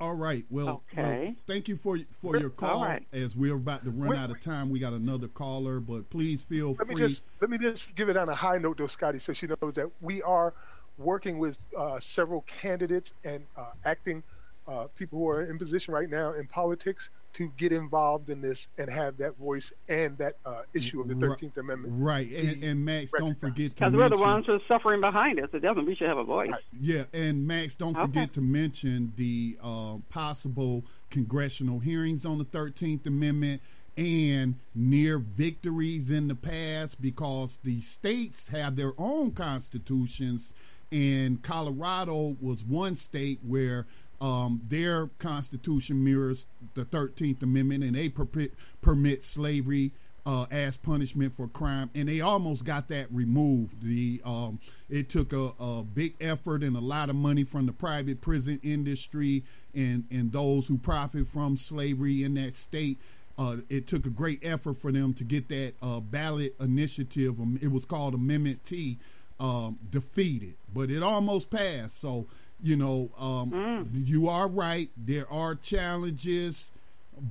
All 0.00 0.14
right. 0.14 0.44
Well, 0.50 0.82
well, 0.96 1.34
thank 1.46 1.68
you 1.68 1.76
for 1.76 1.98
for 2.20 2.36
your 2.36 2.50
call. 2.50 2.82
right. 2.82 3.06
As 3.12 3.36
we're 3.36 3.54
about 3.54 3.84
to 3.84 3.90
run 3.90 4.10
Wait, 4.10 4.18
out 4.18 4.30
of 4.30 4.42
time, 4.42 4.70
we 4.70 4.78
got 4.78 4.92
another 4.92 5.28
caller, 5.28 5.78
but 5.78 6.10
please 6.10 6.42
feel 6.42 6.74
Let 6.78 6.88
me 6.88 6.94
free. 6.94 7.08
just 7.08 7.22
let 7.40 7.50
me 7.50 7.58
just 7.58 7.94
give 7.94 8.08
it 8.08 8.16
on 8.16 8.28
a 8.28 8.34
high 8.34 8.58
note, 8.58 8.78
though, 8.78 8.86
Scotty, 8.86 9.18
so 9.18 9.32
she 9.32 9.46
knows 9.46 9.74
that 9.74 9.88
we 10.00 10.20
are 10.22 10.54
working 10.98 11.38
with 11.38 11.58
uh, 11.76 11.98
several 12.00 12.42
candidates 12.42 13.12
and 13.24 13.44
uh, 13.56 13.66
acting 13.84 14.22
uh, 14.66 14.86
people 14.96 15.18
who 15.18 15.28
are 15.28 15.42
in 15.42 15.58
position 15.58 15.94
right 15.94 16.10
now 16.10 16.32
in 16.32 16.46
politics 16.46 17.10
to 17.34 17.50
get 17.56 17.72
involved 17.72 18.28
in 18.28 18.40
this 18.40 18.68
and 18.78 18.90
have 18.90 19.16
that 19.16 19.36
voice 19.38 19.72
and 19.88 20.16
that 20.18 20.34
uh, 20.44 20.62
issue 20.74 21.00
of 21.00 21.08
the 21.08 21.14
Ri- 21.14 21.28
Thirteenth 21.28 21.56
Amendment. 21.56 21.94
Right, 21.96 22.30
and, 22.30 22.62
and 22.62 22.84
Max, 22.84 23.10
don't 23.16 23.38
forget 23.40 23.70
to 23.70 23.74
Because 23.76 23.92
we're 23.94 24.08
the 24.08 24.16
ones 24.16 24.46
who 24.46 24.52
are 24.54 24.60
suffering 24.68 25.00
behind 25.00 25.38
it, 25.38 25.50
so 25.50 25.58
definitely 25.58 25.92
we 25.92 25.94
should 25.94 26.08
have 26.08 26.18
a 26.18 26.24
voice. 26.24 26.50
Yeah, 26.78 27.04
and 27.12 27.46
Max, 27.46 27.74
don't 27.74 27.96
Okay. 27.96 28.06
forget 28.06 28.32
to 28.34 28.40
mention 28.40 29.12
the 29.16 29.56
uh, 29.62 29.96
possible 30.10 30.84
congressional 31.10 31.78
hearings 31.78 32.24
on 32.26 32.38
the 32.38 32.44
Thirteenth 32.44 33.06
Amendment 33.06 33.62
and 33.96 34.54
near 34.74 35.18
victories 35.18 36.10
in 36.10 36.28
the 36.28 36.34
past 36.34 37.00
because 37.00 37.58
the 37.62 37.80
states 37.82 38.48
have 38.48 38.76
their 38.76 38.92
own 38.98 39.30
constitutions, 39.32 40.52
and 40.90 41.42
Colorado 41.42 42.36
was 42.40 42.62
one 42.64 42.96
state 42.96 43.38
where 43.46 43.86
um, 44.22 44.62
their 44.68 45.08
constitution 45.18 46.02
mirrors 46.02 46.46
the 46.74 46.84
Thirteenth 46.84 47.42
Amendment, 47.42 47.82
and 47.82 47.96
they 47.96 48.08
permit, 48.08 48.54
permit 48.80 49.22
slavery 49.22 49.90
uh, 50.24 50.46
as 50.50 50.76
punishment 50.76 51.36
for 51.36 51.48
crime, 51.48 51.90
and 51.94 52.08
they 52.08 52.20
almost 52.20 52.64
got 52.64 52.86
that 52.88 53.08
removed. 53.10 53.82
The 53.82 54.22
um, 54.24 54.60
it 54.88 55.08
took 55.08 55.32
a, 55.32 55.52
a 55.58 55.82
big 55.82 56.14
effort 56.20 56.62
and 56.62 56.76
a 56.76 56.80
lot 56.80 57.10
of 57.10 57.16
money 57.16 57.42
from 57.42 57.66
the 57.66 57.72
private 57.72 58.20
prison 58.20 58.60
industry 58.62 59.42
and 59.74 60.04
and 60.10 60.30
those 60.30 60.68
who 60.68 60.78
profit 60.78 61.26
from 61.26 61.56
slavery 61.56 62.22
in 62.22 62.34
that 62.34 62.54
state. 62.54 62.98
Uh, 63.36 63.56
it 63.68 63.86
took 63.88 64.06
a 64.06 64.10
great 64.10 64.38
effort 64.44 64.80
for 64.80 64.92
them 64.92 65.14
to 65.14 65.24
get 65.24 65.48
that 65.48 65.72
uh, 65.82 65.98
ballot 65.98 66.54
initiative. 66.60 67.40
Um, 67.40 67.58
it 67.60 67.72
was 67.72 67.84
called 67.84 68.14
Amendment 68.14 68.64
T. 68.64 68.98
Um, 69.40 69.80
defeated, 69.90 70.54
but 70.72 70.88
it 70.88 71.02
almost 71.02 71.50
passed. 71.50 72.00
So 72.00 72.26
you 72.62 72.76
know, 72.76 73.10
um, 73.18 73.90
you 74.06 74.28
are 74.28 74.48
right. 74.48 74.88
There 74.96 75.30
are 75.32 75.54
challenges 75.54 76.70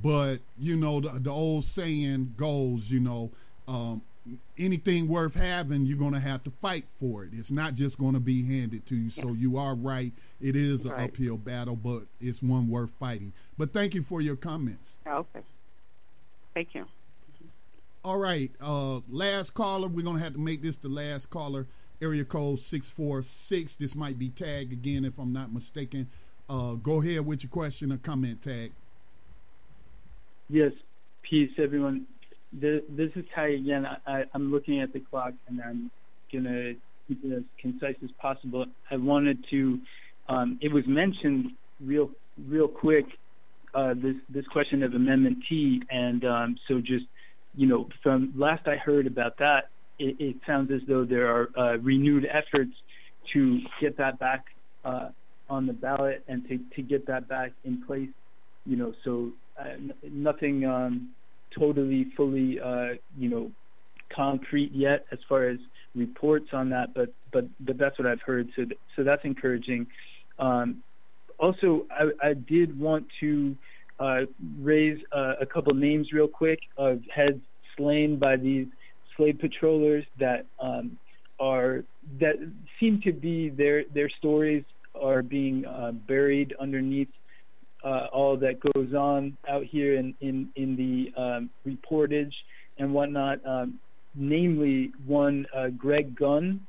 but 0.04 0.38
you 0.60 0.76
know 0.78 1.02
the, 1.02 1.10
the 1.20 1.30
old 1.30 1.66
saying 1.66 2.34
goes 2.38 2.92
you 2.92 3.00
know 3.00 3.30
um, 3.68 4.02
anything 4.58 5.08
worth 5.08 5.34
having 5.34 5.86
you're 5.86 5.98
going 5.98 6.14
to 6.14 6.20
have 6.20 6.42
to 6.44 6.52
fight 6.62 6.86
for 7.00 7.24
it 7.24 7.32
it's 7.34 7.50
not 7.52 7.74
just 7.74 7.98
going 7.98 8.14
to 8.14 8.20
be 8.20 8.44
handed 8.46 8.86
to 8.86 8.96
you 8.96 9.10
so 9.10 9.34
you 9.34 9.58
are 9.58 9.74
right 9.76 10.14
it 10.40 10.56
is 10.56 10.86
an 10.86 10.92
Right. 10.92 11.10
uphill 11.10 11.36
battle 11.36 11.76
but 11.76 12.04
it's 12.22 12.42
one 12.44 12.70
worth 12.70 12.92
fighting 13.00 13.34
but 13.58 13.74
thank 13.74 13.96
you 13.96 14.04
for 14.04 14.22
your 14.22 14.36
comments 14.38 14.94
Okay. 15.06 15.42
Thank 16.54 16.76
you. 16.76 16.86
all 18.06 18.18
right 18.18 18.52
uh 18.62 19.00
last 19.10 19.56
caller 19.56 19.88
we're 19.88 20.04
going 20.06 20.18
to 20.18 20.24
have 20.24 20.34
to 20.34 20.40
make 20.40 20.62
this 20.62 20.78
the 20.78 20.90
last 20.90 21.30
caller 21.32 21.66
area 22.02 22.26
code 22.26 22.60
646 22.60 23.76
this 23.76 23.96
might 23.96 24.18
be 24.18 24.30
tag 24.30 24.72
again 24.72 25.06
if 25.06 25.18
i'm 25.20 25.32
not 25.32 25.54
mistaken 25.54 26.08
uh 26.50 26.74
go 26.74 27.02
ahead 27.02 27.26
with 27.26 27.44
your 27.44 27.50
question 27.50 27.92
or 27.92 27.98
comment 27.98 28.42
tag 28.42 28.72
Yes, 30.52 30.74
peace, 31.22 31.52
everyone. 31.58 32.06
The, 32.60 32.84
this 32.90 33.10
is 33.16 33.24
Ty 33.34 33.52
again. 33.52 33.88
I, 34.06 34.24
I'm 34.34 34.52
looking 34.52 34.82
at 34.82 34.92
the 34.92 35.00
clock, 35.00 35.32
and 35.48 35.62
I'm 35.62 35.90
gonna 36.32 36.74
keep 37.08 37.24
it 37.24 37.32
as 37.32 37.44
concise 37.58 37.96
as 38.04 38.12
possible. 38.20 38.66
I 38.92 38.98
wanted 38.98 39.38
to. 39.50 39.80
Um, 40.28 40.60
it 40.62 40.74
was 40.74 40.84
mentioned 40.88 41.52
real, 41.80 42.12
real 42.50 42.68
quick. 42.68 43.06
Uh, 43.74 43.94
this 43.94 44.16
this 44.28 44.46
question 44.48 44.84
of 44.84 44.94
Amendment 44.94 45.38
T, 45.48 45.82
and 45.90 46.26
um, 46.26 46.58
so 46.68 46.82
just 46.82 47.06
you 47.56 47.68
know, 47.68 47.88
from 48.04 48.34
last 48.36 48.68
I 48.68 48.76
heard 48.76 49.08
about 49.08 49.38
that, 49.38 49.70
it, 50.02 50.16
it 50.20 50.36
sounds 50.48 50.72
as 50.72 50.82
though 50.88 51.06
there 51.06 51.28
are 51.28 51.50
uh, 51.58 51.78
renewed 51.78 52.26
efforts 52.26 52.74
to 53.34 53.60
get 53.80 53.98
that 53.98 54.20
back 54.20 54.44
uh, 54.84 55.10
on 55.50 55.68
the 55.68 55.74
ballot 55.74 56.24
and 56.28 56.48
to, 56.48 56.60
to 56.76 56.82
get 56.82 57.06
that 57.08 57.28
back 57.28 57.52
in 57.64 57.86
place. 57.86 58.10
You 58.66 58.78
know, 58.78 58.94
so 59.04 59.32
uh, 59.60 59.70
n- 59.70 59.94
nothing 60.12 60.66
um, 60.66 61.10
totally, 61.58 62.08
fully, 62.18 62.60
uh, 62.60 62.96
you 63.18 63.30
know, 63.30 63.52
concrete 64.16 64.72
yet 64.74 65.06
as 65.12 65.20
far 65.30 65.48
as 65.48 65.58
reports 65.96 66.48
on 66.54 66.70
that, 66.70 66.94
but 66.94 67.14
but 67.32 67.46
but 67.62 67.78
that's 67.78 67.98
what 67.98 68.08
I've 68.08 68.22
heard. 68.26 68.50
So 68.56 68.66
th- 68.66 68.80
so 68.96 69.04
that's 69.04 69.24
encouraging. 69.24 69.88
Um, 70.40 70.84
also, 71.40 71.86
I, 71.92 72.30
I 72.30 72.34
did 72.34 72.78
want 72.80 73.06
to 73.20 73.56
uh, 74.00 74.22
raise 74.60 75.00
uh, 75.16 75.34
a 75.40 75.46
couple 75.46 75.74
names 75.74 76.10
real 76.14 76.28
quick 76.28 76.60
of 76.78 77.00
heads 77.14 77.42
slain 77.78 78.18
by 78.20 78.36
these 78.36 78.68
slave 79.22 79.38
patrollers 79.40 80.04
that 80.20 80.46
um, 80.60 80.98
are 81.40 81.84
that 82.20 82.36
seem 82.80 83.00
to 83.04 83.14
be 83.14 83.50
their 83.50 83.84
their 83.94 84.10
stories 84.10 84.64
are 85.00 85.22
being 85.22 85.64
uh, 85.66 85.92
buried 85.92 86.56
underneath 86.60 87.08
uh, 87.84 88.08
all 88.12 88.36
that 88.38 88.60
goes 88.74 88.94
on 88.94 89.38
out 89.48 89.64
here 89.64 89.96
in 89.96 90.16
in 90.22 90.50
in 90.56 90.76
the 90.76 91.22
um, 91.22 91.50
reportage 91.68 92.34
and 92.80 92.92
whatnot. 92.94 93.46
Um, 93.46 93.80
namely, 94.16 94.92
one 95.06 95.46
uh, 95.56 95.70
Greg 95.70 96.18
Gunn, 96.18 96.66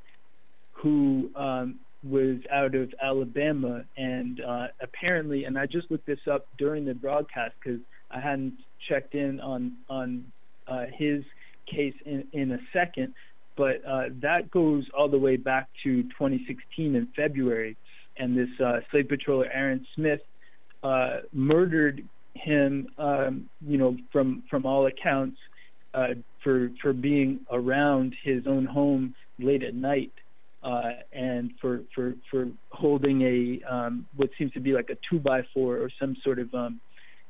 who 0.73 1.31
um, 1.35 1.79
was 2.05 2.37
out 2.53 2.75
of 2.75 2.93
Alabama, 3.03 3.85
and 3.97 4.41
uh, 4.43 4.67
apparently, 4.83 5.45
and 5.45 5.59
I 5.59 5.67
just 5.67 5.91
looked 5.91 6.07
this 6.07 6.27
up 6.31 6.47
during 6.59 6.85
the 6.85 6.95
broadcast 6.95 7.55
because 7.63 7.81
I 8.11 8.21
hadn't 8.21 8.55
checked 8.89 9.15
in 9.15 9.41
on 9.41 9.73
on 9.89 10.25
uh, 10.69 10.85
his 10.99 11.25
case 11.67 11.95
in 12.05 12.25
in 12.33 12.53
a 12.53 12.59
second, 12.73 13.15
but 13.57 13.85
uh, 13.87 14.05
that 14.21 14.51
goes 14.51 14.85
all 14.97 15.09
the 15.09 15.19
way 15.19 15.37
back 15.37 15.69
to 15.85 16.03
2016 16.05 16.95
in 16.95 17.09
February, 17.15 17.77
and 18.17 18.37
this 18.37 18.49
uh, 18.65 18.81
slave 18.91 19.07
patroller 19.07 19.49
Aaron 19.53 19.87
Smith 19.95 20.21
uh, 20.83 21.19
murdered 21.33 22.03
him, 22.35 22.89
um, 22.99 23.49
you 23.67 23.79
know, 23.79 23.97
from 24.11 24.43
from 24.51 24.67
all 24.67 24.87
accounts, 24.87 25.37
uh, 25.95 26.09
for 26.43 26.71
for 26.81 26.93
being 26.93 27.41
around 27.51 28.15
his 28.25 28.47
own 28.47 28.65
home 28.65 29.15
late 29.39 29.63
at 29.63 29.75
night, 29.75 30.13
uh, 30.63 30.91
and 31.13 31.53
for 31.61 31.83
for 31.95 32.15
for 32.31 32.49
holding 32.71 33.23
a 33.23 33.73
um, 33.73 34.07
what 34.17 34.31
seems 34.39 34.53
to 34.53 34.61
be 34.61 34.73
like 34.73 34.91
a 34.91 34.97
two 35.11 35.19
by 35.19 35.43
four 35.53 35.77
or 35.77 35.91
some 36.01 36.17
sort 36.25 36.39
of 36.39 36.53
um, 36.55 36.81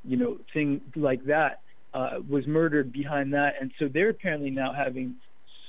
you 0.05 0.17
know 0.17 0.39
thing 0.53 0.81
like 0.97 1.25
that. 1.25 1.61
Uh, 1.95 2.21
was 2.27 2.47
murdered 2.47 2.91
behind 2.91 3.35
that, 3.35 3.53
and 3.61 3.71
so 3.79 3.87
they're 3.87 4.09
apparently 4.09 4.51
now 4.51 4.73
having 4.73 5.15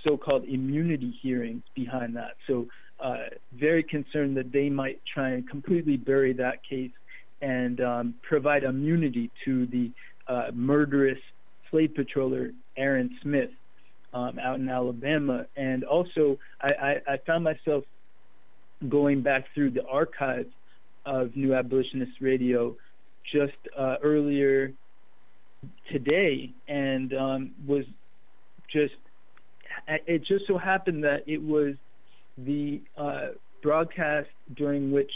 so-called 0.05 0.45
immunity 0.45 1.13
hearings 1.21 1.63
behind 1.75 2.15
that. 2.15 2.35
So 2.47 2.67
uh, 3.03 3.25
very 3.59 3.83
concerned 3.83 4.37
that 4.37 4.51
they 4.51 4.69
might 4.69 5.01
try 5.13 5.31
and 5.31 5.49
completely 5.49 5.97
bury 5.97 6.31
that 6.33 6.63
case 6.63 6.91
and 7.41 7.81
um, 7.81 8.15
provide 8.21 8.63
immunity 8.63 9.29
to 9.43 9.65
the 9.67 9.91
uh, 10.27 10.51
murderous 10.53 11.19
slave 11.69 11.91
patroller 11.97 12.53
Aaron 12.77 13.09
Smith 13.21 13.49
um, 14.13 14.39
out 14.39 14.59
in 14.59 14.69
Alabama. 14.69 15.45
And 15.57 15.83
also, 15.83 16.39
I, 16.61 16.69
I, 16.69 17.13
I 17.13 17.17
found 17.27 17.43
myself 17.43 17.83
going 18.87 19.21
back 19.21 19.45
through 19.53 19.71
the 19.71 19.85
archives 19.85 20.53
of 21.05 21.35
New 21.35 21.53
Abolitionist 21.53 22.13
Radio 22.21 22.75
just 23.29 23.53
uh, 23.77 23.95
earlier 24.01 24.71
today 25.91 26.53
and 26.67 27.13
um, 27.13 27.51
was 27.67 27.85
just 28.71 28.93
it 29.87 30.23
just 30.25 30.45
so 30.47 30.57
happened 30.57 31.03
that 31.03 31.23
it 31.27 31.41
was 31.41 31.75
the 32.37 32.81
uh, 32.97 33.29
broadcast 33.61 34.29
during 34.55 34.91
which 34.91 35.11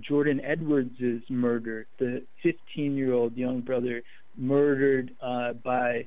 Jordan 0.00 0.40
Edwards' 0.44 1.22
murder, 1.28 1.86
the 1.98 2.22
15 2.42 2.96
year 2.96 3.12
old 3.12 3.36
young 3.36 3.60
brother 3.60 4.02
murdered 4.36 5.12
uh, 5.20 5.54
by 5.64 6.06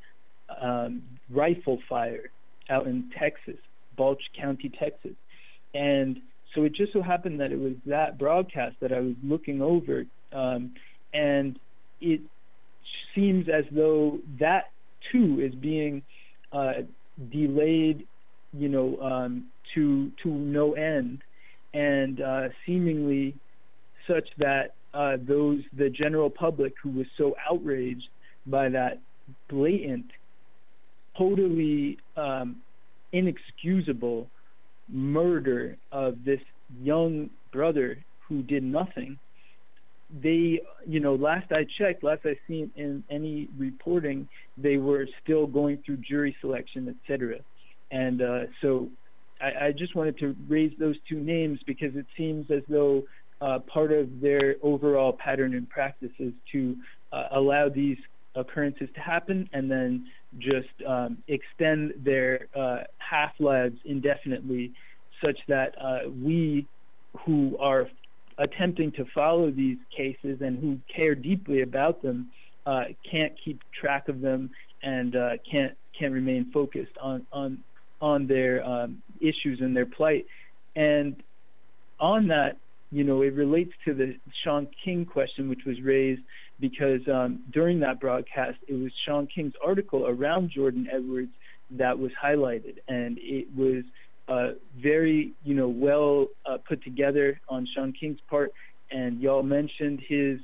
um, 0.61 1.01
rifle 1.29 1.79
fire 1.89 2.29
out 2.69 2.87
in 2.87 3.09
Texas, 3.17 3.59
Balch 3.97 4.21
County, 4.39 4.71
Texas. 4.79 5.15
And 5.73 6.19
so 6.55 6.63
it 6.63 6.73
just 6.73 6.93
so 6.93 7.01
happened 7.01 7.39
that 7.39 7.51
it 7.51 7.59
was 7.59 7.73
that 7.85 8.17
broadcast 8.17 8.75
that 8.81 8.93
I 8.93 8.99
was 8.99 9.15
looking 9.23 9.61
over, 9.61 10.05
um, 10.31 10.73
and 11.13 11.59
it 11.99 12.21
seems 13.15 13.47
as 13.49 13.65
though 13.71 14.19
that 14.39 14.71
too 15.11 15.39
is 15.41 15.53
being 15.55 16.01
uh, 16.51 16.73
delayed, 17.31 18.07
you 18.53 18.69
know, 18.69 18.97
um, 19.01 19.45
to 19.75 20.11
to 20.23 20.29
no 20.29 20.73
end, 20.73 21.21
and 21.73 22.21
uh, 22.21 22.49
seemingly 22.65 23.35
such 24.07 24.27
that 24.37 24.75
uh, 24.93 25.17
those 25.27 25.59
the 25.77 25.89
general 25.89 26.29
public 26.29 26.73
who 26.81 26.89
was 26.89 27.07
so 27.17 27.35
outraged 27.49 28.07
by 28.45 28.69
that 28.69 28.99
blatant, 29.49 30.05
totally 31.17 31.97
um, 32.17 32.57
inexcusable 33.11 34.27
murder 34.89 35.77
of 35.91 36.15
this 36.25 36.39
young 36.81 37.29
brother 37.51 37.97
who 38.27 38.43
did 38.43 38.63
nothing 38.63 39.17
they 40.21 40.61
you 40.85 40.99
know 40.99 41.15
last 41.15 41.51
i 41.51 41.65
checked 41.77 42.03
last 42.03 42.21
i 42.25 42.35
seen 42.47 42.69
in 42.75 43.03
any 43.09 43.47
reporting 43.57 44.27
they 44.57 44.77
were 44.77 45.07
still 45.23 45.47
going 45.47 45.77
through 45.85 45.97
jury 45.97 46.35
selection 46.41 46.87
et 46.87 46.95
cetera. 47.07 47.37
and 47.91 48.21
uh 48.21 48.41
so 48.61 48.89
I, 49.41 49.67
I 49.67 49.71
just 49.71 49.95
wanted 49.95 50.17
to 50.19 50.35
raise 50.47 50.71
those 50.79 50.95
two 51.09 51.19
names 51.19 51.59
because 51.65 51.95
it 51.95 52.05
seems 52.17 52.49
as 52.51 52.61
though 52.69 53.03
uh, 53.41 53.59
part 53.71 53.91
of 53.91 54.21
their 54.21 54.55
overall 54.61 55.13
pattern 55.13 55.53
and 55.55 55.69
practice 55.69 56.11
is 56.19 56.31
to 56.53 56.75
uh, 57.11 57.27
allow 57.31 57.67
these 57.67 57.97
occurrences 58.35 58.87
to 58.95 59.01
happen 59.01 59.49
and 59.53 59.69
then 59.69 60.05
just 60.39 60.69
um, 60.87 61.17
extend 61.27 61.93
their 62.03 62.47
uh, 62.55 62.77
half 62.97 63.31
lives 63.39 63.77
indefinitely, 63.85 64.71
such 65.23 65.37
that 65.47 65.73
uh, 65.79 66.09
we 66.09 66.65
who 67.25 67.55
are 67.59 67.87
attempting 68.37 68.91
to 68.93 69.05
follow 69.13 69.51
these 69.51 69.77
cases 69.95 70.39
and 70.41 70.59
who 70.59 70.77
care 70.93 71.15
deeply 71.15 71.61
about 71.61 72.01
them 72.01 72.29
uh, 72.65 72.83
can't 73.09 73.33
keep 73.43 73.59
track 73.79 74.07
of 74.07 74.21
them 74.21 74.49
and 74.81 75.15
uh, 75.15 75.31
can't 75.49 75.73
can't 75.97 76.13
remain 76.13 76.49
focused 76.53 76.97
on 77.01 77.25
on 77.31 77.59
on 78.01 78.27
their 78.27 78.63
um, 78.65 79.01
issues 79.21 79.59
and 79.61 79.75
their 79.75 79.85
plight. 79.85 80.25
And 80.75 81.15
on 81.99 82.27
that, 82.27 82.57
you 82.91 83.03
know, 83.03 83.21
it 83.21 83.33
relates 83.33 83.71
to 83.85 83.93
the 83.93 84.15
Shaun 84.43 84.67
King 84.83 85.05
question, 85.05 85.49
which 85.49 85.61
was 85.65 85.81
raised 85.81 86.21
because 86.59 86.99
um, 87.11 87.43
during 87.51 87.79
that 87.79 87.99
broadcast, 87.99 88.57
it 88.67 88.73
was 88.73 88.91
Shaun 89.05 89.27
King's 89.33 89.53
article 89.65 90.05
around 90.05 90.51
Jordan 90.51 90.87
Edwards 90.91 91.31
that 91.71 91.97
was 91.97 92.11
highlighted, 92.21 92.77
and 92.87 93.17
it 93.19 93.47
was 93.55 93.83
uh, 94.27 94.51
very, 94.81 95.33
you 95.43 95.53
know, 95.53 95.67
well 95.67 96.27
uh, 96.45 96.57
put 96.67 96.83
together 96.83 97.39
on 97.49 97.67
Shaun 97.75 97.93
King's 97.93 98.19
part. 98.29 98.51
And 98.91 99.19
y'all 99.19 99.43
mentioned 99.43 100.01
his 100.07 100.39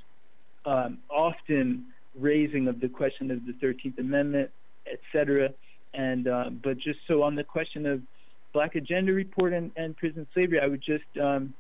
um, 0.65 0.99
often 1.09 1.85
raising 2.17 2.67
of 2.67 2.79
the 2.79 2.89
question 2.89 3.31
of 3.31 3.39
the 3.45 3.53
13th 3.65 3.99
Amendment, 3.99 4.49
etc. 4.91 5.49
And 5.93 6.27
uh, 6.27 6.49
but 6.63 6.77
just 6.77 6.99
so 7.07 7.23
on 7.23 7.35
the 7.35 7.43
question 7.43 7.85
of 7.85 8.01
Black 8.53 8.75
Agenda 8.75 9.11
Report 9.13 9.53
and, 9.53 9.71
and 9.75 9.95
prison 9.95 10.27
slavery, 10.33 10.59
I 10.59 10.67
would 10.67 10.81
just 10.81 11.03
um, 11.21 11.53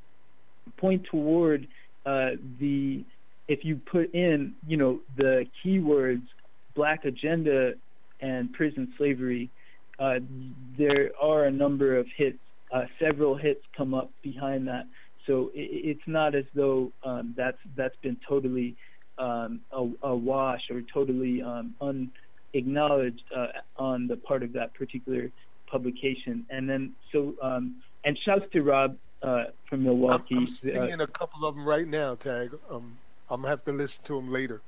point 0.77 1.03
toward 1.09 1.67
uh, 2.05 2.31
the 2.59 3.03
if 3.47 3.65
you 3.65 3.79
put 3.91 4.13
in, 4.13 4.53
you 4.67 4.77
know, 4.77 4.99
the 5.17 5.45
keywords 5.63 6.21
Black 6.75 7.05
Agenda 7.05 7.73
and 8.21 8.53
prison 8.53 8.93
slavery, 8.97 9.49
uh, 9.99 10.19
there 10.77 11.11
are 11.21 11.45
a 11.45 11.51
number 11.51 11.97
of 11.97 12.07
hits. 12.15 12.37
Uh, 12.71 12.83
several 12.99 13.35
hits 13.35 13.61
come 13.75 13.93
up 13.93 14.11
behind 14.21 14.67
that, 14.67 14.85
so 15.25 15.51
it, 15.53 15.69
it's 15.97 16.07
not 16.07 16.35
as 16.35 16.45
though 16.53 16.91
um, 17.03 17.33
that's 17.35 17.57
that's 17.75 17.95
been 18.01 18.17
totally 18.27 18.75
um, 19.17 19.59
a, 19.71 19.89
a, 20.03 20.15
wash 20.15 20.61
or 20.69 20.81
totally 20.93 21.41
um, 21.41 21.75
unacknowledged 21.81 23.23
uh, 23.35 23.47
on 23.77 24.07
the 24.07 24.15
part 24.15 24.43
of 24.43 24.53
that 24.53 24.73
particular 24.73 25.31
publication. 25.67 26.45
And 26.49 26.69
then 26.69 26.93
so 27.11 27.35
um, 27.41 27.81
and 28.05 28.17
shouts 28.23 28.45
to 28.53 28.61
Rob 28.61 28.97
uh, 29.21 29.45
from 29.69 29.83
Milwaukee. 29.83 30.35
I'm, 30.35 30.47
seeing 30.47 31.01
a 31.01 31.07
couple 31.07 31.45
of 31.45 31.55
them 31.55 31.65
right 31.65 31.87
now. 31.87 32.15
Tag. 32.15 32.55
Um, 32.69 32.97
I'm 33.29 33.41
gonna 33.41 33.49
have 33.49 33.63
to 33.65 33.71
listen 33.71 34.03
to 34.05 34.15
them 34.15 34.31
later. 34.31 34.61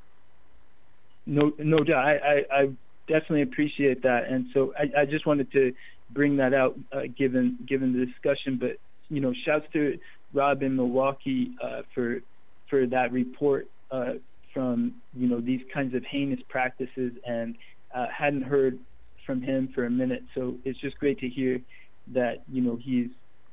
No, 1.26 1.52
no 1.60 1.84
doubt. 1.84 2.04
I, 2.04 2.16
I, 2.18 2.62
I 2.62 2.70
definitely 3.12 3.42
appreciate 3.42 4.02
that, 4.04 4.28
and 4.30 4.46
so 4.54 4.74
I, 4.78 5.02
I 5.02 5.06
just 5.06 5.26
wanted 5.26 5.52
to 5.52 5.74
bring 6.12 6.38
that 6.38 6.54
out, 6.54 6.80
uh, 6.94 7.02
given 7.18 7.58
given 7.68 7.92
the 7.92 8.06
discussion. 8.06 8.58
But 8.58 8.78
you 9.10 9.20
know, 9.20 9.34
shouts 9.46 9.66
to 9.74 9.98
Rob 10.34 10.64
in 10.64 10.76
Milwaukee 10.76 11.52
uh, 11.62 11.82
for 11.94 12.20
for 12.70 12.88
that 12.88 13.12
report 13.12 13.68
uh, 13.92 14.14
from 14.54 14.96
you 15.14 15.28
know 15.28 15.42
these 15.42 15.62
kinds 15.74 15.94
of 15.94 16.04
heinous 16.10 16.40
practices, 16.48 17.12
and 17.26 17.56
uh, 17.94 18.06
hadn't 18.18 18.44
heard 18.44 18.80
from 19.26 19.42
him 19.42 19.70
for 19.76 19.86
a 19.86 19.92
minute. 19.92 20.24
So 20.34 20.56
it's 20.64 20.80
just 20.80 20.98
great 20.98 21.20
to 21.20 21.28
hear 21.28 21.60
that 22.14 22.44
you 22.50 22.62
know 22.62 22.80
he's 22.82 23.10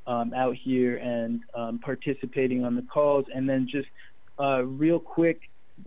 um, 0.06 0.32
out 0.34 0.54
here 0.54 0.96
and 0.98 1.40
um, 1.54 1.80
participating 1.80 2.64
on 2.64 2.76
the 2.76 2.82
calls, 2.82 3.26
and 3.34 3.48
then 3.48 3.68
just 3.70 3.88
uh, 4.38 4.62
real 4.62 5.00
quick, 5.00 5.40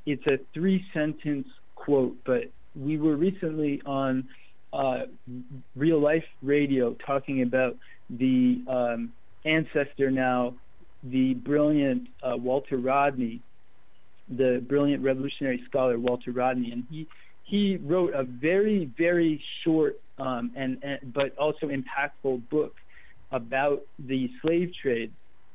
it's 0.06 0.26
a 0.28 0.38
three 0.54 0.84
sentence 0.94 1.48
quote, 1.76 2.18
but 2.26 2.44
we 2.76 2.98
were 2.98 3.16
recently 3.16 3.82
on 3.86 4.28
uh, 4.74 5.02
real 5.76 6.00
life 6.00 6.24
radio 6.42 6.96
talking 7.06 7.42
about 7.42 7.76
the 8.10 8.64
um, 8.68 9.12
ancestor 9.46 10.10
now, 10.12 10.56
the 11.04 11.34
brilliant 11.34 12.08
uh, 12.24 12.38
Walter 12.38 12.78
Rodney, 12.78 13.42
the 14.30 14.64
brilliant 14.68 15.04
revolutionary 15.04 15.62
scholar 15.68 16.00
Walter 16.00 16.32
Rodney, 16.32 16.72
and 16.72 16.86
he 16.90 17.08
he 17.44 17.78
wrote 17.78 18.14
a 18.14 18.24
very 18.24 18.90
very 18.98 19.44
short 19.64 20.00
um, 20.20 20.52
and, 20.56 20.78
and 20.84 21.14
but 21.14 21.38
also 21.38 21.68
impactful 21.68 22.48
book 22.50 22.76
about 23.32 23.82
the 24.00 24.30
slave 24.42 24.72
trade 24.82 25.12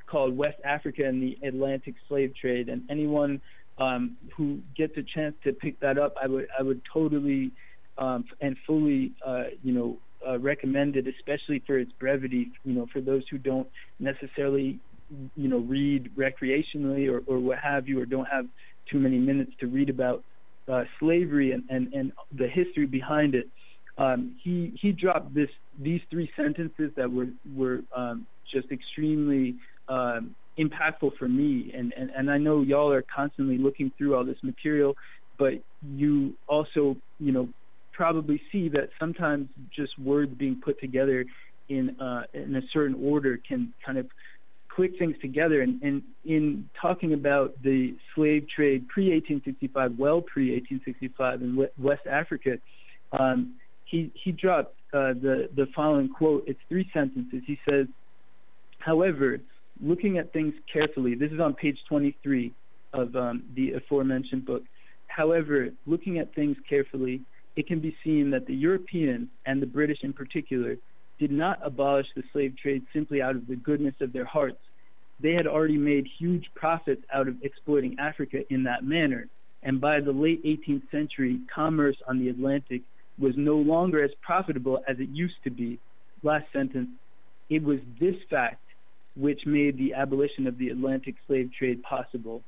called 0.06 0.36
West 0.36 0.58
Africa 0.64 1.04
and 1.04 1.22
the 1.22 1.38
Atlantic 1.46 1.94
Slave 2.08 2.32
Trade. 2.40 2.68
And 2.68 2.82
anyone 2.90 3.40
um, 3.78 4.16
who 4.36 4.60
gets 4.76 4.96
a 4.96 5.02
chance 5.02 5.34
to 5.44 5.52
pick 5.52 5.78
that 5.80 5.98
up, 5.98 6.14
I 6.22 6.26
would 6.26 6.46
I 6.58 6.62
would 6.62 6.80
totally 6.92 7.52
um, 7.98 8.24
and 8.40 8.56
fully 8.66 9.12
uh, 9.26 9.44
you 9.62 9.72
know 9.72 9.98
uh, 10.26 10.38
recommend 10.38 10.96
it, 10.96 11.06
especially 11.06 11.62
for 11.66 11.78
its 11.78 11.92
brevity. 11.98 12.50
You 12.64 12.74
know, 12.74 12.86
for 12.92 13.00
those 13.00 13.22
who 13.30 13.38
don't 13.38 13.68
necessarily 13.98 14.78
you 15.36 15.48
know 15.48 15.58
read 15.58 16.10
recreationally 16.16 17.08
or, 17.08 17.22
or 17.26 17.38
what 17.38 17.58
have 17.58 17.88
you, 17.88 18.00
or 18.00 18.06
don't 18.06 18.26
have 18.26 18.46
too 18.90 18.98
many 18.98 19.18
minutes 19.18 19.52
to 19.60 19.66
read 19.66 19.90
about 19.90 20.24
uh, 20.72 20.84
slavery 21.00 21.52
and, 21.52 21.64
and, 21.70 21.92
and 21.92 22.12
the 22.36 22.48
history 22.48 22.86
behind 22.86 23.34
it. 23.34 23.46
Um, 23.98 24.36
he 24.42 24.76
he 24.80 24.92
dropped 24.92 25.34
this 25.34 25.48
these 25.80 26.00
three 26.10 26.30
sentences 26.36 26.90
that 26.96 27.10
were 27.10 27.28
were 27.54 27.80
um, 27.94 28.26
just 28.52 28.70
extremely 28.70 29.56
um, 29.88 30.34
impactful 30.58 31.16
for 31.18 31.28
me. 31.28 31.72
And, 31.76 31.92
and, 31.96 32.10
and 32.10 32.30
I 32.30 32.38
know 32.38 32.62
y'all 32.62 32.92
are 32.92 33.04
constantly 33.14 33.58
looking 33.58 33.92
through 33.96 34.14
all 34.16 34.24
this 34.24 34.38
material, 34.42 34.94
but 35.38 35.54
you 35.82 36.34
also, 36.48 36.96
you 37.18 37.32
know, 37.32 37.48
probably 37.92 38.40
see 38.52 38.68
that 38.68 38.90
sometimes 38.98 39.48
just 39.74 39.98
words 39.98 40.32
being 40.38 40.60
put 40.62 40.78
together 40.80 41.24
in 41.68 41.98
uh, 42.00 42.22
in 42.32 42.54
a 42.56 42.60
certain 42.72 42.94
order 43.02 43.38
can 43.48 43.72
kind 43.84 43.98
of 43.98 44.06
click 44.68 44.92
things 44.98 45.16
together. 45.20 45.62
And, 45.62 45.82
and 45.82 46.02
in 46.24 46.68
talking 46.80 47.14
about 47.14 47.60
the 47.62 47.96
slave 48.14 48.46
trade 48.54 48.86
pre 48.88 49.10
1865, 49.10 49.98
well 49.98 50.20
pre 50.20 50.52
1865 50.52 51.42
in 51.42 51.68
West 51.78 52.06
Africa, 52.06 52.58
um, 53.18 53.54
he 53.84 54.12
he 54.22 54.32
dropped 54.32 54.74
uh, 54.92 55.14
the 55.14 55.48
the 55.56 55.66
following 55.74 56.08
quote. 56.08 56.44
It's 56.46 56.60
three 56.68 56.88
sentences. 56.92 57.42
He 57.46 57.58
says, 57.68 57.86
"However, 58.78 59.38
looking 59.80 60.18
at 60.18 60.32
things 60.32 60.54
carefully, 60.72 61.14
this 61.14 61.32
is 61.32 61.40
on 61.40 61.54
page 61.54 61.78
23 61.88 62.52
of 62.92 63.14
um, 63.16 63.44
the 63.54 63.72
aforementioned 63.72 64.44
book. 64.44 64.62
However, 65.06 65.68
looking 65.86 66.18
at 66.18 66.34
things 66.34 66.56
carefully, 66.68 67.22
it 67.56 67.66
can 67.66 67.80
be 67.80 67.96
seen 68.04 68.30
that 68.30 68.46
the 68.46 68.54
Europeans, 68.54 69.28
and 69.46 69.60
the 69.60 69.66
British 69.66 69.98
in 70.02 70.12
particular, 70.12 70.76
did 71.18 71.30
not 71.30 71.58
abolish 71.62 72.06
the 72.14 72.22
slave 72.32 72.54
trade 72.60 72.82
simply 72.92 73.22
out 73.22 73.36
of 73.36 73.46
the 73.46 73.56
goodness 73.56 73.94
of 74.00 74.12
their 74.12 74.26
hearts. 74.26 74.58
They 75.20 75.32
had 75.32 75.46
already 75.46 75.78
made 75.78 76.06
huge 76.18 76.44
profits 76.54 77.02
out 77.12 77.28
of 77.28 77.36
exploiting 77.42 77.96
Africa 77.98 78.40
in 78.50 78.64
that 78.64 78.84
manner, 78.84 79.28
and 79.62 79.80
by 79.80 80.00
the 80.00 80.12
late 80.12 80.44
18th 80.44 80.90
century, 80.90 81.40
commerce 81.52 81.96
on 82.06 82.18
the 82.18 82.28
Atlantic 82.28 82.82
was 83.18 83.32
no 83.36 83.56
longer 83.56 84.04
as 84.04 84.10
profitable 84.20 84.80
as 84.86 84.98
it 85.00 85.08
used 85.08 85.42
to 85.44 85.50
be. 85.50 85.78
Last 86.22 86.44
sentence. 86.52 86.88
It 87.48 87.62
was 87.62 87.78
this 87.98 88.16
fact 88.28 88.60
which 89.16 89.46
made 89.46 89.78
the 89.78 89.94
abolition 89.94 90.46
of 90.46 90.58
the 90.58 90.68
Atlantic 90.68 91.14
slave 91.26 91.50
trade 91.58 91.82
possible. 91.82 92.42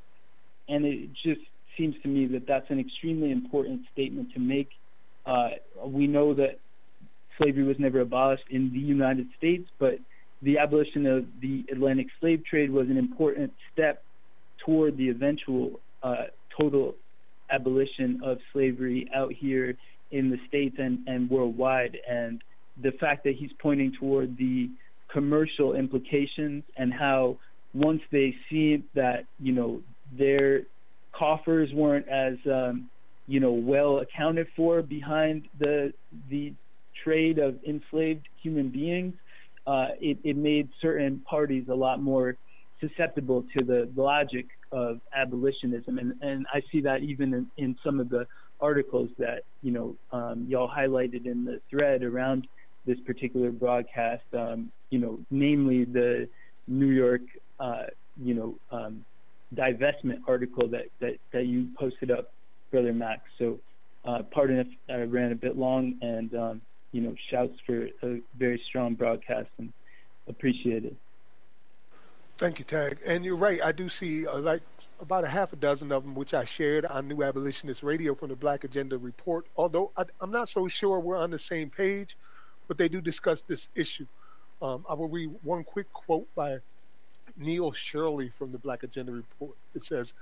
And 0.69 0.85
it 0.85 1.11
just 1.25 1.41
seems 1.77 1.95
to 2.03 2.09
me 2.09 2.27
that 2.27 2.47
that's 2.47 2.71
an 2.71 2.79
extremely 2.79 3.31
important 3.31 3.83
statement 3.93 4.33
to 4.35 4.41
make. 4.41 4.69
Uh, 5.25 5.51
we 5.87 6.07
know 6.07 6.35
that 6.35 6.59
slavery 7.39 7.63
was 7.63 7.77
never 7.79 8.01
abolished 8.01 8.45
in 8.51 8.71
the 8.73 8.79
United 8.79 9.29
States, 9.39 9.69
but 9.79 9.99
the 10.43 10.59
abolition 10.59 11.07
of 11.07 11.25
the 11.41 11.65
Atlantic 11.73 12.09
slave 12.21 12.45
trade 12.45 12.71
was 12.71 12.89
an 12.89 12.97
important 12.97 13.53
step 13.73 14.03
toward 14.65 14.97
the 14.97 15.09
eventual 15.09 15.81
uh, 16.03 16.25
total 16.59 16.95
abolition 17.51 18.21
of 18.25 18.39
slavery 18.53 19.09
out 19.15 19.33
here 19.33 19.75
in 20.11 20.31
the 20.31 20.37
states 20.47 20.77
and, 20.79 21.07
and 21.07 21.31
worldwide. 21.31 21.97
And 22.09 22.43
the 22.83 22.93
fact 22.93 23.25
that 23.25 23.35
he's 23.37 23.51
pointing 23.59 23.93
toward 23.99 24.37
the 24.37 24.71
commercial 25.13 25.75
implications 25.75 26.63
and 26.77 26.93
how 26.93 27.37
once 27.75 28.01
they 28.11 28.35
see 28.51 28.83
that 28.95 29.25
you 29.39 29.53
know 29.53 29.81
their 30.17 30.63
coffers 31.13 31.71
weren't 31.73 32.09
as 32.09 32.35
um, 32.47 32.89
you 33.27 33.41
know 33.41 33.53
well 33.53 33.99
accounted 33.99 34.47
for 34.57 34.83
behind 34.83 35.49
the 35.59 35.93
the 36.31 36.53
trade 37.05 37.39
of 37.39 37.57
enslaved 37.67 38.27
human 38.43 38.69
beings, 38.69 39.15
uh, 39.67 39.89
it, 40.01 40.19
it 40.25 40.37
made 40.37 40.69
certain 40.81 41.21
parties 41.21 41.65
a 41.71 41.75
lot 41.75 42.03
more 42.03 42.37
susceptible 42.81 43.45
to 43.57 43.65
the 43.65 43.89
logic 43.97 44.47
of 44.73 45.01
abolitionism, 45.15 45.99
and 45.99 46.15
and 46.23 46.47
I 46.53 46.63
see 46.71 46.81
that 46.83 47.03
even 47.03 47.35
in, 47.35 47.47
in 47.57 47.77
some 47.85 48.01
of 48.01 48.09
the 48.09 48.27
articles 48.61 49.11
that 49.19 49.43
you 49.63 49.73
know 49.73 49.97
um, 50.13 50.47
y'all 50.49 50.69
highlighted 50.69 51.27
in 51.27 51.45
the 51.45 51.61
thread 51.71 52.03
around 52.03 52.47
this 52.87 52.99
particular 53.07 53.51
broadcast. 53.51 54.25
Um, 54.33 54.71
you 54.91 54.99
know, 54.99 55.19
namely 55.31 55.85
the 55.85 56.29
New 56.67 56.87
York, 56.87 57.23
uh, 57.61 57.85
you 58.23 58.35
know, 58.35 58.59
um, 58.71 59.05
divestment 59.55 60.21
article 60.27 60.69
that, 60.69 60.87
that 61.01 61.17
that 61.33 61.47
you 61.47 61.69
posted 61.79 62.11
up, 62.11 62.33
brother 62.71 62.93
Max. 62.93 63.23
So, 63.39 63.59
uh, 64.05 64.23
pardon 64.31 64.59
if 64.59 64.69
I 64.89 65.03
ran 65.03 65.33
a 65.33 65.37
bit 65.37 65.57
long, 65.57 65.95
and 66.03 66.35
um, 66.35 66.61
you 66.93 67.01
know, 67.01 67.15
shouts 67.31 67.59
for 67.67 67.89
a 68.03 68.21
very 68.39 68.63
strong 68.67 68.95
broadcast 68.95 69.49
and 69.59 69.73
appreciate 70.29 70.85
it. 70.85 70.97
Thank 72.37 72.61
you, 72.61 72.65
Tag. 72.65 72.99
And 73.05 73.25
you're 73.25 73.37
right. 73.37 73.61
I 73.63 73.73
do 73.73 73.89
see 73.89 74.27
uh, 74.27 74.39
like 74.39 74.63
about 75.01 75.25
a 75.25 75.29
half 75.29 75.53
a 75.53 75.57
dozen 75.57 75.91
of 75.93 76.05
them, 76.05 76.15
which 76.15 76.35
I 76.35 76.45
shared 76.45 76.85
on 76.87 77.09
New 77.09 77.23
Abolitionist 77.23 77.83
Radio 77.83 78.15
from 78.15 78.29
the 78.29 78.37
Black 78.37 78.65
Agenda 78.65 78.97
Report. 78.97 79.47
Although 79.57 79.91
I, 79.97 80.05
am 80.23 80.31
not 80.31 80.49
so 80.49 80.69
sure 80.69 81.01
we're 81.01 81.17
on 81.17 81.31
the 81.31 81.39
same 81.39 81.71
page, 81.71 82.17
but 82.67 82.79
they 82.79 82.89
do 82.89 83.01
discuss 83.01 83.43
this 83.43 83.69
issue. 83.75 84.07
Um, 84.61 84.85
I 84.89 84.95
will 84.95 85.09
read 85.09 85.31
one 85.43 85.65
quick 85.65 85.93
quote 85.93 86.27
by 86.35 86.59
Neil 87.37 87.73
Shirley 87.73 88.31
from 88.37 88.51
the 88.51 88.59
Black 88.59 88.83
Agenda 88.83 89.13
Report. 89.13 89.57
It 89.75 89.83
says, 89.83 90.15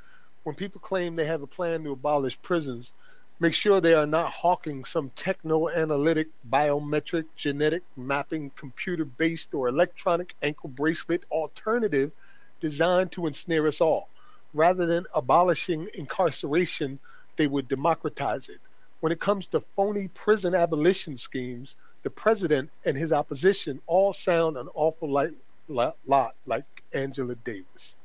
"When 0.42 0.54
people 0.54 0.80
claim 0.80 1.16
they 1.16 1.24
have 1.24 1.42
a 1.42 1.46
plan 1.46 1.84
to 1.84 1.92
abolish 1.92 2.40
prisons." 2.42 2.92
Make 3.38 3.52
sure 3.52 3.82
they 3.82 3.92
are 3.92 4.06
not 4.06 4.32
hawking 4.32 4.86
some 4.86 5.10
techno 5.10 5.68
analytic, 5.68 6.28
biometric, 6.50 7.26
genetic 7.36 7.82
mapping, 7.94 8.48
computer 8.56 9.04
based, 9.04 9.52
or 9.52 9.68
electronic 9.68 10.34
ankle 10.40 10.70
bracelet 10.70 11.24
alternative 11.30 12.12
designed 12.60 13.12
to 13.12 13.26
ensnare 13.26 13.66
us 13.66 13.82
all. 13.82 14.08
Rather 14.54 14.86
than 14.86 15.04
abolishing 15.14 15.90
incarceration, 15.92 16.98
they 17.36 17.46
would 17.46 17.68
democratize 17.68 18.48
it. 18.48 18.60
When 19.00 19.12
it 19.12 19.20
comes 19.20 19.48
to 19.48 19.60
phony 19.76 20.08
prison 20.08 20.54
abolition 20.54 21.18
schemes, 21.18 21.76
the 22.06 22.10
president 22.10 22.70
and 22.84 22.96
his 22.96 23.10
opposition 23.12 23.80
all 23.88 24.12
sound 24.12 24.56
an 24.56 24.68
awful 24.74 25.10
lot, 25.10 25.96
lot 26.06 26.36
like 26.46 26.64
Angela 26.94 27.34
Davis. 27.34 27.96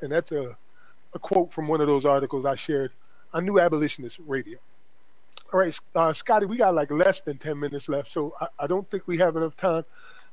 And 0.00 0.10
that's 0.10 0.32
a, 0.32 0.56
a 1.14 1.18
quote 1.20 1.52
from 1.52 1.68
one 1.68 1.80
of 1.80 1.86
those 1.86 2.04
articles 2.04 2.44
I 2.44 2.56
shared 2.56 2.90
on 3.32 3.44
New 3.44 3.60
Abolitionist 3.60 4.18
Radio. 4.26 4.58
All 5.52 5.60
right, 5.60 5.78
uh, 5.94 6.12
Scotty, 6.12 6.46
we 6.46 6.56
got 6.56 6.74
like 6.74 6.90
less 6.90 7.20
than 7.20 7.38
10 7.38 7.60
minutes 7.60 7.88
left, 7.88 8.10
so 8.10 8.34
I, 8.40 8.48
I, 8.58 8.66
don't 8.66 8.90
think 8.90 9.06
we 9.06 9.18
have 9.18 9.36
enough 9.36 9.56
time 9.56 9.84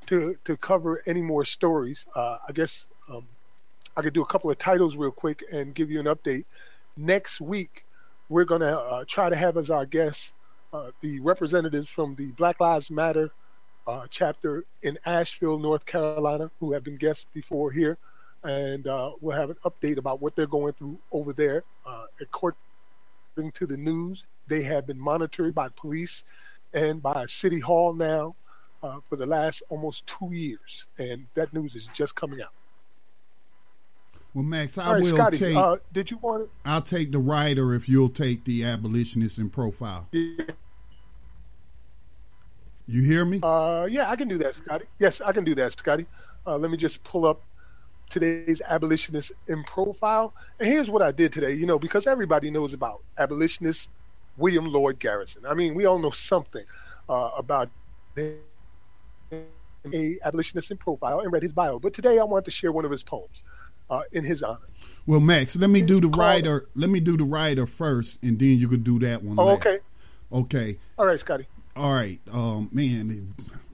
to, 0.07 0.35
to 0.43 0.57
cover 0.57 1.03
any 1.05 1.21
more 1.21 1.45
stories. 1.45 2.05
Uh, 2.15 2.39
I 2.49 2.53
guess 2.53 2.87
um, 3.07 3.27
I 3.95 4.01
could 4.01 4.13
do 4.13 4.23
a 4.23 4.25
couple 4.25 4.49
of 4.49 4.57
titles 4.57 4.95
real 4.95 5.11
quick 5.11 5.43
and 5.51 5.75
give 5.75 5.91
you 5.91 5.99
an 5.99 6.07
update. 6.07 6.45
Next 6.97 7.39
week, 7.39 7.85
we're 8.29 8.45
going 8.45 8.61
to 8.61 8.79
uh, 8.79 9.05
try 9.07 9.29
to 9.29 9.35
have 9.35 9.57
as 9.57 9.69
our 9.69 9.85
guests 9.85 10.33
uh, 10.73 10.91
the 11.01 11.19
representatives 11.19 11.87
from 11.87 12.15
the 12.15 12.31
Black 12.31 12.59
Lives 12.59 12.89
Matter 12.89 13.31
uh, 13.85 14.07
chapter 14.09 14.65
in 14.81 14.97
Asheville, 15.05 15.59
North 15.59 15.85
Carolina, 15.85 16.49
who 16.59 16.73
have 16.73 16.83
been 16.83 16.97
guests 16.97 17.25
before 17.33 17.71
here. 17.71 17.97
And 18.43 18.87
uh, 18.87 19.11
we'll 19.21 19.37
have 19.37 19.51
an 19.51 19.57
update 19.63 19.97
about 19.97 20.21
what 20.21 20.35
they're 20.35 20.47
going 20.47 20.73
through 20.73 20.97
over 21.11 21.31
there. 21.31 21.63
according 22.19 22.57
to 23.53 23.65
the 23.65 23.77
news, 23.77 24.23
they 24.47 24.63
have 24.63 24.87
been 24.87 24.99
monitored 24.99 25.55
by 25.55 25.69
police 25.69 26.23
and 26.73 27.01
by 27.01 27.25
City 27.27 27.59
Hall 27.59 27.93
now 27.93 28.35
uh, 28.81 28.99
for 29.07 29.15
the 29.15 29.25
last 29.25 29.63
almost 29.69 30.05
two 30.07 30.33
years. 30.33 30.87
And 30.97 31.27
that 31.35 31.53
news 31.53 31.75
is 31.75 31.87
just 31.93 32.15
coming 32.15 32.41
out. 32.41 32.51
Well, 34.33 34.43
Max, 34.43 34.77
I 34.79 34.93
right, 34.93 35.03
will 35.03 35.09
Scotty, 35.09 35.37
take. 35.37 35.55
Uh, 35.55 35.77
did 35.91 36.09
you 36.09 36.17
want? 36.17 36.49
I'll 36.65 36.81
take 36.81 37.11
the 37.11 37.19
writer 37.19 37.73
if 37.75 37.87
you'll 37.87 38.09
take 38.09 38.45
the 38.45 38.63
abolitionist 38.65 39.37
in 39.37 39.51
profile. 39.51 40.07
Yeah. 40.11 40.45
You 42.87 43.01
hear 43.01 43.25
me? 43.25 43.39
Uh, 43.41 43.87
yeah, 43.89 44.09
I 44.09 44.15
can 44.15 44.27
do 44.27 44.37
that, 44.39 44.55
Scotty. 44.55 44.85
Yes, 44.99 45.21
I 45.21 45.31
can 45.31 45.43
do 45.43 45.55
that, 45.55 45.71
Scotty. 45.71 46.05
Uh, 46.45 46.57
let 46.57 46.69
me 46.69 46.77
just 46.77 47.03
pull 47.03 47.25
up 47.25 47.41
today's 48.09 48.61
abolitionist 48.67 49.31
in 49.47 49.63
profile. 49.63 50.33
And 50.59 50.67
here's 50.67 50.89
what 50.89 51.01
I 51.01 51.11
did 51.11 51.31
today. 51.31 51.53
You 51.53 51.65
know, 51.65 51.79
because 51.79 52.07
everybody 52.07 52.51
knows 52.51 52.73
about 52.73 53.01
abolitionist 53.17 53.89
William 54.37 54.67
Lloyd 54.67 54.99
Garrison. 54.99 55.45
I 55.45 55.53
mean, 55.53 55.75
we 55.75 55.85
all 55.85 55.99
know 55.99 56.11
something 56.11 56.65
uh, 57.07 57.31
about 57.37 57.69
a 58.17 58.37
abolitionist 60.23 60.71
in 60.71 60.77
profile 60.77 61.21
and 61.21 61.31
read 61.31 61.43
his 61.43 61.53
bio. 61.53 61.79
But 61.79 61.93
today 61.93 62.19
I 62.19 62.23
wanted 62.23 62.45
to 62.45 62.51
share 62.51 62.71
one 62.71 62.85
of 62.85 62.91
his 62.91 63.03
poems 63.03 63.43
uh, 63.89 64.01
in 64.11 64.23
his 64.23 64.43
honor. 64.43 64.59
Well, 65.05 65.19
Max, 65.19 65.55
let 65.55 65.69
me 65.69 65.81
it's 65.81 65.87
do 65.87 66.01
the 66.01 66.07
writer. 66.07 66.67
Let 66.75 66.89
me 66.89 66.99
do 66.99 67.17
the 67.17 67.25
writer 67.25 67.65
first, 67.65 68.19
and 68.23 68.39
then 68.39 68.57
you 68.57 68.67
could 68.67 68.83
do 68.83 68.99
that 68.99 69.23
one. 69.23 69.37
Oh, 69.39 69.49
okay. 69.49 69.79
Okay. 70.31 70.77
All 70.97 71.05
right, 71.05 71.19
Scotty. 71.19 71.47
All 71.75 71.91
right. 71.91 72.19
Um, 72.31 72.69
man, 72.71 73.33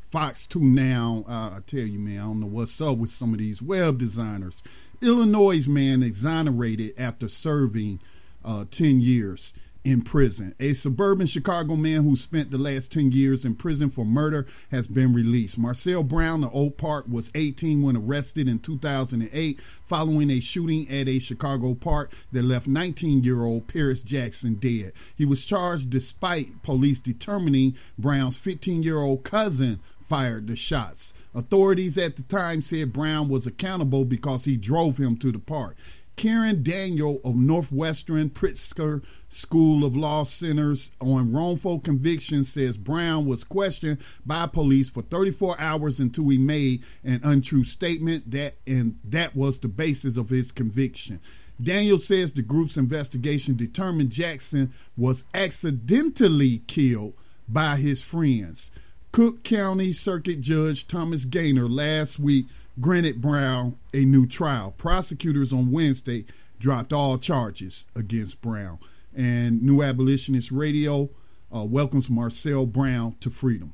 Fox 0.09 0.47
2 0.47 0.59
now, 0.61 1.25
uh, 1.27 1.57
I 1.57 1.59
tell 1.67 1.81
you, 1.81 1.99
man, 1.99 2.17
I 2.19 2.23
don't 2.23 2.39
know 2.39 2.47
what's 2.47 2.79
up 2.79 2.97
with 2.97 3.11
some 3.11 3.33
of 3.33 3.39
these 3.39 3.61
web 3.61 3.97
designers. 3.99 4.63
Illinois 5.01 5.67
man 5.67 6.01
exonerated 6.01 6.93
after 6.97 7.27
serving 7.27 7.99
uh, 8.43 8.65
10 8.71 9.01
years 9.01 9.53
in 9.83 10.01
prison. 10.01 10.53
A 10.59 10.73
suburban 10.73 11.25
Chicago 11.25 11.75
man 11.75 12.03
who 12.03 12.15
spent 12.15 12.51
the 12.51 12.57
last 12.57 12.91
10 12.91 13.11
years 13.11 13.45
in 13.45 13.55
prison 13.55 13.89
for 13.89 14.05
murder 14.05 14.45
has 14.71 14.87
been 14.87 15.13
released. 15.13 15.57
Marcel 15.57 16.03
Brown 16.03 16.43
of 16.43 16.53
Oak 16.53 16.77
Park 16.77 17.05
was 17.07 17.31
18 17.33 17.81
when 17.81 17.95
arrested 17.95 18.47
in 18.47 18.59
2008 18.59 19.59
following 19.87 20.29
a 20.29 20.39
shooting 20.39 20.89
at 20.89 21.07
a 21.07 21.19
Chicago 21.19 21.73
park 21.73 22.11
that 22.31 22.43
left 22.43 22.67
19 22.67 23.23
year 23.23 23.43
old 23.43 23.67
Paris 23.67 24.03
Jackson 24.03 24.55
dead. 24.55 24.91
He 25.15 25.25
was 25.25 25.45
charged 25.45 25.89
despite 25.89 26.61
police 26.61 26.99
determining 26.99 27.75
Brown's 27.97 28.37
15 28.37 28.83
year 28.83 28.97
old 28.97 29.23
cousin 29.23 29.79
fired 30.07 30.47
the 30.47 30.55
shots. 30.55 31.13
Authorities 31.35 31.95
at 31.97 32.15
the 32.15 32.23
time 32.23 32.63
said 32.63 32.91
Brown 32.91 33.29
was 33.29 33.45
accountable 33.45 34.03
because 34.03 34.45
he 34.45 34.57
drove 34.57 34.97
him 34.97 35.15
to 35.17 35.31
the 35.31 35.37
park. 35.37 35.77
Karen 36.19 36.63
Daniel 36.63 37.21
of 37.23 37.37
Northwestern 37.37 38.29
Pritzker 38.29 39.01
School 39.29 39.85
of 39.85 39.95
Law 39.95 40.25
Centers 40.25 40.91
on 40.99 41.31
wrongful 41.31 41.79
conviction 41.79 42.43
says 42.43 42.75
Brown 42.75 43.25
was 43.25 43.45
questioned 43.45 43.99
by 44.25 44.45
police 44.45 44.89
for 44.89 45.01
34 45.01 45.57
hours 45.61 45.97
until 45.97 46.27
he 46.27 46.37
made 46.37 46.83
an 47.05 47.21
untrue 47.23 47.63
statement 47.63 48.31
that 48.31 48.57
and 48.67 48.99
that 49.05 49.33
was 49.33 49.59
the 49.59 49.69
basis 49.69 50.17
of 50.17 50.27
his 50.29 50.51
conviction. 50.51 51.21
Daniel 51.63 51.97
says 51.97 52.33
the 52.33 52.41
group's 52.41 52.75
investigation 52.75 53.55
determined 53.55 54.09
Jackson 54.09 54.73
was 54.97 55.23
accidentally 55.33 56.57
killed 56.67 57.13
by 57.47 57.77
his 57.77 58.01
friends. 58.01 58.71
Cook 59.13 59.45
County 59.45 59.93
Circuit 59.93 60.41
Judge 60.41 60.85
Thomas 60.85 61.23
Gainer 61.23 61.69
last 61.69 62.19
week 62.19 62.47
granted 62.79 63.21
Brown 63.21 63.77
a 63.93 64.05
new 64.05 64.25
trial. 64.25 64.73
Prosecutors 64.77 65.51
on 65.51 65.71
Wednesday 65.71 66.25
dropped 66.59 66.93
all 66.93 67.17
charges 67.17 67.85
against 67.95 68.41
Brown. 68.41 68.79
And 69.15 69.61
New 69.63 69.81
Abolitionist 69.81 70.51
Radio 70.51 71.09
uh, 71.53 71.65
welcomes 71.65 72.09
Marcel 72.09 72.65
Brown 72.65 73.15
to 73.21 73.29
freedom. 73.29 73.73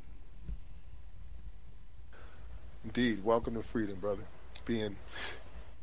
Indeed, 2.83 3.23
welcome 3.23 3.55
to 3.55 3.63
freedom, 3.63 3.95
brother. 3.95 4.23
Being 4.65 4.95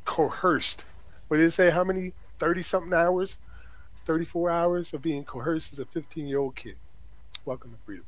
coerced. 0.05 0.85
What 1.27 1.37
did 1.37 1.47
it 1.47 1.51
say? 1.51 1.69
How 1.69 1.83
many? 1.83 2.13
30 2.39 2.63
something 2.63 2.93
hours? 2.93 3.37
34 4.05 4.49
hours 4.49 4.93
of 4.93 5.01
being 5.01 5.23
coerced 5.23 5.71
as 5.73 5.79
a 5.79 5.85
15 5.85 6.27
year 6.27 6.39
old 6.39 6.55
kid. 6.55 6.75
Welcome 7.45 7.71
to 7.71 7.77
freedom. 7.85 8.05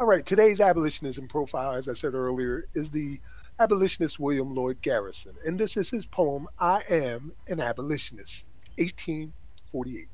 All 0.00 0.06
right, 0.06 0.24
today's 0.24 0.60
abolitionism 0.60 1.28
profile, 1.28 1.72
as 1.72 1.88
I 1.88 1.92
said 1.92 2.14
earlier, 2.14 2.66
is 2.74 2.90
the 2.90 3.20
abolitionist 3.60 4.18
William 4.18 4.54
Lloyd 4.54 4.80
Garrison, 4.80 5.34
and 5.44 5.58
this 5.58 5.76
is 5.76 5.90
his 5.90 6.06
poem, 6.06 6.48
I 6.58 6.82
Am 6.88 7.32
an 7.46 7.60
Abolitionist, 7.60 8.46
1848. 8.78 10.08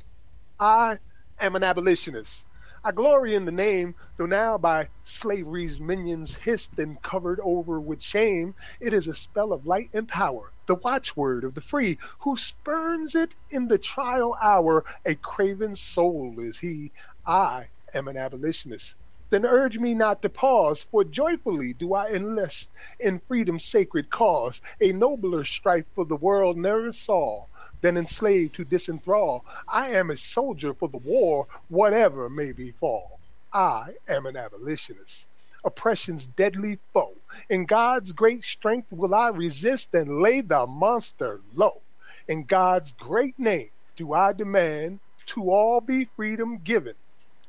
I 0.59 0.99
am 1.39 1.55
an 1.55 1.63
abolitionist. 1.63 2.45
I 2.83 2.91
glory 2.91 3.37
in 3.37 3.45
the 3.45 3.53
name, 3.53 3.95
though 4.17 4.27
now 4.27 4.59
by 4.59 4.89
slavery's 5.05 5.79
minions 5.79 6.35
hissed 6.35 6.77
and 6.81 7.01
covered 7.03 7.39
over 7.41 7.79
with 7.79 8.03
shame, 8.03 8.53
it 8.81 8.93
is 8.93 9.07
a 9.07 9.15
spell 9.15 9.53
of 9.53 9.65
light 9.65 9.91
and 9.95 10.09
power, 10.09 10.51
the 10.67 10.75
watchword 10.75 11.45
of 11.45 11.55
the 11.55 11.61
free, 11.61 11.99
who 12.19 12.37
spurns 12.37 13.15
it 13.15 13.37
in 13.51 13.69
the 13.69 13.79
trial 13.79 14.37
hour. 14.43 14.85
A 15.05 15.15
craven 15.15 15.77
soul 15.77 16.35
is 16.41 16.59
he. 16.59 16.91
I 17.25 17.69
am 17.95 18.09
an 18.09 18.17
abolitionist 18.17 18.97
then 19.31 19.45
urge 19.45 19.79
me 19.79 19.95
not 19.95 20.23
to 20.23 20.29
pause, 20.29 20.87
for 20.91 21.05
joyfully 21.05 21.73
do 21.73 21.95
I 21.95 22.11
enlist 22.11 22.71
in 23.01 23.21
freedom's 23.27 23.65
sacred 23.65 24.11
cause. 24.11 24.63
A 24.81 24.93
nobler 24.93 25.45
strife 25.45 25.87
for 25.95 26.05
the 26.05 26.17
world 26.17 26.57
never 26.57 26.93
saw 26.93 27.47
than 27.81 27.97
enslaved 27.97 28.55
to 28.55 28.65
disenthrall. 28.65 29.43
I 29.69 29.89
am 29.89 30.11
a 30.11 30.17
soldier 30.17 30.75
for 30.75 30.89
the 30.89 30.99
war, 30.99 31.47
whatever 31.69 32.29
may 32.29 32.53
befall. 32.53 33.19
I 33.53 33.95
am 34.09 34.27
an 34.27 34.37
abolitionist, 34.37 35.27
oppression's 35.65 36.27
deadly 36.27 36.79
foe. 36.93 37.15
In 37.49 37.65
God's 37.65 38.13
great 38.13 38.45
strength 38.45 38.93
will 38.93 39.15
I 39.15 39.29
resist 39.29 39.95
and 39.95 40.21
lay 40.21 40.41
the 40.41 40.67
monster 40.67 41.41
low. 41.55 41.83
In 42.29 42.45
God's 42.45 42.93
great 42.93 43.39
name 43.39 43.71
do 43.97 44.13
I 44.13 44.33
demand 44.33 45.01
to 45.27 45.51
all 45.51 45.81
be 45.81 46.09
freedom 46.17 46.59
given 46.59 46.95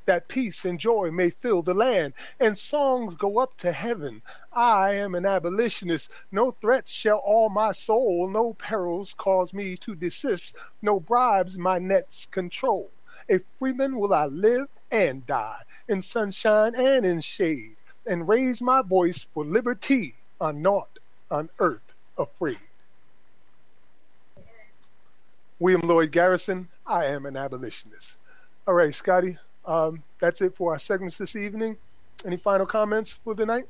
that 0.07 0.27
peace 0.27 0.65
and 0.65 0.79
joy 0.79 1.11
may 1.11 1.29
fill 1.29 1.61
the 1.61 1.73
land, 1.73 2.13
and 2.39 2.57
songs 2.57 3.15
go 3.15 3.37
up 3.37 3.55
to 3.57 3.71
heaven. 3.71 4.21
I 4.51 4.95
am 4.95 5.15
an 5.15 5.25
abolitionist. 5.25 6.09
No 6.31 6.51
threats 6.51 6.91
shall 6.91 7.17
all 7.17 7.49
my 7.49 7.71
soul, 7.71 8.27
no 8.27 8.53
perils 8.55 9.13
cause 9.17 9.53
me 9.53 9.77
to 9.77 9.95
desist, 9.95 10.55
no 10.81 10.99
bribes 10.99 11.57
my 11.57 11.77
nets 11.77 12.25
control. 12.25 12.89
A 13.29 13.39
freeman 13.59 13.97
will 13.97 14.13
I 14.13 14.25
live 14.25 14.67
and 14.91 15.25
die, 15.25 15.61
in 15.87 16.01
sunshine 16.01 16.73
and 16.75 17.05
in 17.05 17.21
shade, 17.21 17.75
and 18.05 18.27
raise 18.27 18.61
my 18.61 18.81
voice 18.81 19.27
for 19.33 19.45
liberty 19.45 20.15
on 20.41 20.61
naught 20.61 20.99
on 21.29 21.49
earth 21.59 21.93
afraid. 22.17 22.57
William 25.59 25.81
Lloyd 25.81 26.11
Garrison, 26.11 26.67
I 26.85 27.05
am 27.05 27.25
an 27.25 27.35
abolitionist. 27.35 28.15
All 28.67 28.75
right, 28.75 28.93
Scotty, 28.93 29.37
um, 29.67 30.01
that's 30.19 30.41
it 30.41 30.55
for 30.55 30.71
our 30.71 30.79
segments 30.79 31.17
this 31.17 31.35
evening. 31.35 31.77
Any 32.25 32.37
final 32.37 32.65
comments 32.65 33.11
for 33.11 33.35
the 33.35 33.45
night? 33.45 33.65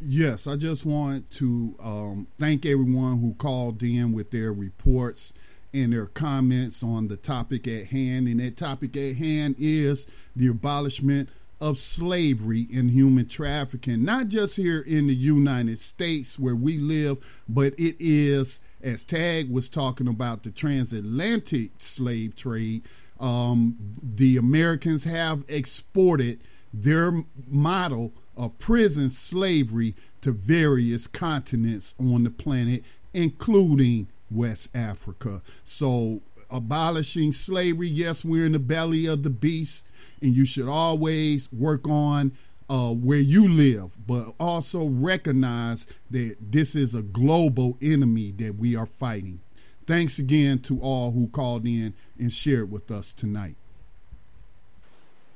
Yes, 0.00 0.46
I 0.46 0.56
just 0.56 0.84
want 0.84 1.30
to 1.32 1.74
um, 1.82 2.26
thank 2.38 2.66
everyone 2.66 3.20
who 3.20 3.34
called 3.34 3.82
in 3.82 4.12
with 4.12 4.30
their 4.30 4.52
reports 4.52 5.32
and 5.72 5.92
their 5.92 6.06
comments 6.06 6.82
on 6.82 7.08
the 7.08 7.16
topic 7.16 7.68
at 7.68 7.86
hand. 7.86 8.26
And 8.26 8.40
that 8.40 8.56
topic 8.56 8.96
at 8.96 9.16
hand 9.16 9.56
is 9.58 10.06
the 10.34 10.48
abolishment 10.48 11.28
of 11.60 11.78
slavery 11.78 12.66
and 12.74 12.90
human 12.90 13.28
trafficking, 13.28 14.04
not 14.04 14.28
just 14.28 14.56
here 14.56 14.80
in 14.80 15.06
the 15.06 15.14
United 15.14 15.78
States 15.78 16.38
where 16.38 16.56
we 16.56 16.78
live, 16.78 17.18
but 17.48 17.74
it 17.78 17.96
is, 17.98 18.60
as 18.82 19.04
Tag 19.04 19.50
was 19.50 19.68
talking 19.68 20.08
about, 20.08 20.42
the 20.42 20.50
transatlantic 20.50 21.72
slave 21.78 22.34
trade 22.34 22.82
um, 23.20 23.76
the 24.02 24.36
Americans 24.36 25.04
have 25.04 25.44
exported 25.48 26.40
their 26.72 27.24
model 27.46 28.12
of 28.36 28.58
prison 28.58 29.10
slavery 29.10 29.94
to 30.22 30.32
various 30.32 31.06
continents 31.06 31.94
on 31.98 32.24
the 32.24 32.30
planet, 32.30 32.82
including 33.12 34.08
West 34.30 34.68
Africa. 34.74 35.42
So, 35.64 36.22
abolishing 36.50 37.32
slavery, 37.32 37.88
yes, 37.88 38.24
we're 38.24 38.46
in 38.46 38.52
the 38.52 38.58
belly 38.58 39.06
of 39.06 39.22
the 39.22 39.30
beast, 39.30 39.84
and 40.22 40.34
you 40.34 40.46
should 40.46 40.68
always 40.68 41.52
work 41.52 41.86
on 41.86 42.32
uh, 42.68 42.92
where 42.92 43.18
you 43.18 43.48
live, 43.48 43.90
but 44.06 44.32
also 44.38 44.84
recognize 44.84 45.86
that 46.10 46.36
this 46.40 46.74
is 46.74 46.94
a 46.94 47.02
global 47.02 47.76
enemy 47.82 48.30
that 48.38 48.56
we 48.56 48.76
are 48.76 48.86
fighting. 48.86 49.40
Thanks 49.86 50.18
again 50.18 50.60
to 50.60 50.80
all 50.80 51.12
who 51.12 51.28
called 51.28 51.66
in 51.66 51.94
and 52.18 52.32
shared 52.32 52.70
with 52.70 52.90
us 52.90 53.12
tonight. 53.12 53.56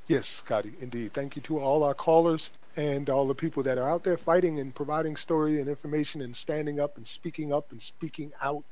Yes, 0.07 0.27
Scotty, 0.27 0.73
indeed. 0.81 1.15
Thank 1.15 1.35
you 1.35 1.43
to 1.43 1.59
all 1.59 1.83
our 1.83 1.95
callers 1.95 2.51
and 2.77 3.09
all 3.09 3.27
the 3.27 3.35
people 3.35 3.63
that 3.63 3.79
are 3.79 3.89
out 3.89 4.05
there 4.05 4.17
fighting 4.17 4.59
and 4.59 4.75
providing 4.75 5.17
story 5.17 5.61
and 5.61 5.69
information 5.69 6.21
and 6.21 6.35
standing 6.35 6.79
up 6.79 6.97
and 6.97 7.07
speaking 7.07 7.53
up 7.53 7.71
and 7.71 7.81
speaking 7.81 8.33
out. 8.43 8.65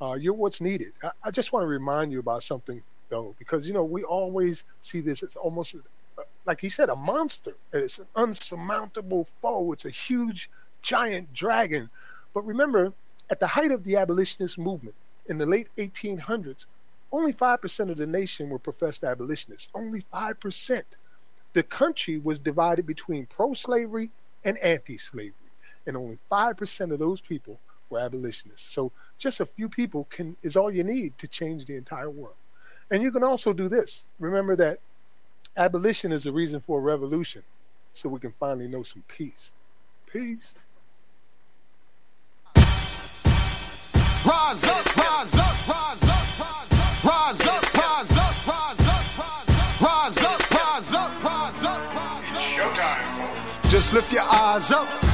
Uh, 0.00 0.14
you're 0.14 0.34
what's 0.34 0.60
needed. 0.60 0.92
I, 1.02 1.10
I, 1.24 1.30
just 1.30 1.52
want 1.52 1.62
to 1.62 1.68
remind 1.68 2.10
you 2.10 2.18
about 2.18 2.42
something, 2.42 2.82
though, 3.08 3.36
because, 3.38 3.66
you 3.66 3.72
know, 3.72 3.84
we 3.84 4.02
always 4.02 4.64
see 4.82 5.00
this 5.00 5.22
as 5.22 5.36
almost, 5.36 5.76
uh, 6.18 6.22
like 6.44 6.60
he 6.60 6.68
said, 6.68 6.88
a 6.88 6.96
monster. 6.96 7.54
It's 7.72 7.98
an 7.98 8.06
unsurmountable 8.16 9.28
foe. 9.40 9.72
It's 9.72 9.84
a 9.84 9.90
huge, 9.90 10.50
giant 10.82 11.32
dragon. 11.32 11.88
But 12.32 12.44
remember, 12.44 12.92
at 13.30 13.38
the 13.38 13.46
height 13.46 13.70
of 13.70 13.84
the 13.84 13.96
abolitionist 13.96 14.58
movement, 14.58 14.96
in 15.26 15.38
the 15.38 15.46
late 15.46 15.68
1800s, 15.78 16.66
only 17.12 17.32
5% 17.32 17.90
of 17.90 17.96
the 17.96 18.06
nation 18.06 18.50
were 18.50 18.58
professed 18.58 19.04
abolitionists. 19.04 19.68
Only 19.74 20.02
5%. 20.12 20.82
The 21.52 21.62
country 21.62 22.18
was 22.18 22.38
divided 22.40 22.86
between 22.86 23.26
pro 23.26 23.54
slavery 23.54 24.10
and 24.44 24.58
anti 24.58 24.98
slavery, 24.98 25.32
and 25.86 25.96
only 25.96 26.18
5% 26.30 26.92
of 26.92 26.98
those 26.98 27.20
people 27.20 27.60
were 27.88 28.00
abolitionists. 28.00 28.72
So 28.72 28.90
just 29.18 29.40
a 29.40 29.46
few 29.46 29.68
people 29.68 30.06
can 30.10 30.36
is 30.42 30.56
all 30.56 30.70
you 30.70 30.82
need 30.82 31.16
to 31.18 31.28
change 31.28 31.66
the 31.66 31.76
entire 31.76 32.10
world. 32.10 32.34
And 32.90 33.02
you 33.02 33.12
can 33.12 33.22
also 33.22 33.52
do 33.52 33.68
this. 33.68 34.04
Remember 34.18 34.56
that 34.56 34.80
abolition 35.56 36.12
is 36.12 36.26
a 36.26 36.32
reason 36.32 36.60
for 36.60 36.78
a 36.80 36.82
revolution, 36.82 37.42
so 37.92 38.08
we 38.08 38.18
can 38.18 38.34
finally 38.40 38.68
know 38.68 38.82
some 38.82 39.04
peace. 39.06 39.52
Peace. 40.06 40.54
Rise 44.24 44.64
up, 44.70 44.96
rise 44.96 45.38
up, 45.38 45.68
rise 45.68 46.10
up, 46.10 46.40
rise 46.40 46.78
up, 46.80 47.04
rise 47.04 47.46
up, 47.46 47.76
rise 47.76 48.18
up, 48.18 48.46
rise 48.48 48.88
up, 50.24 50.50
rise 50.50 50.94
up, 50.96 51.24
rise 51.24 51.66
up, 51.66 51.94
rise 51.94 52.24
up. 52.26 52.34
Showtime. 52.56 53.68
Just 53.68 53.92
lift 53.92 54.12
your 54.12 54.22
eyes 54.22 54.72
up. 54.72 55.13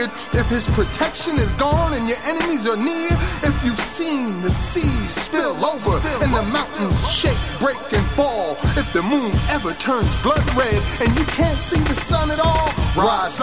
feared. 0.00 0.40
If 0.40 0.48
his 0.48 0.66
protection 0.68 1.34
is 1.36 1.54
gone 1.54 1.92
and 1.92 2.08
your 2.08 2.18
enemies 2.24 2.68
are 2.68 2.76
near, 2.76 3.12
if 3.44 3.54
you've 3.64 3.78
seen 3.78 4.40
the 4.42 4.50
seas 4.50 5.10
spill 5.10 5.56
over 5.64 5.98
and 6.22 6.32
the 6.32 6.42
mountains 6.52 7.10
shake, 7.10 7.38
break, 7.58 7.78
and 7.92 8.06
fall, 8.16 8.56
if 8.76 8.92
the 8.92 9.02
moon 9.02 9.30
ever 9.50 9.72
turns 9.74 10.20
blood 10.22 10.44
red 10.56 10.80
and 11.00 11.10
you 11.18 11.24
can't 11.26 11.56
see 11.58 11.80
the 11.80 11.94
sun 11.94 12.30
at 12.30 12.40
all, 12.40 12.72
rise 12.96 13.38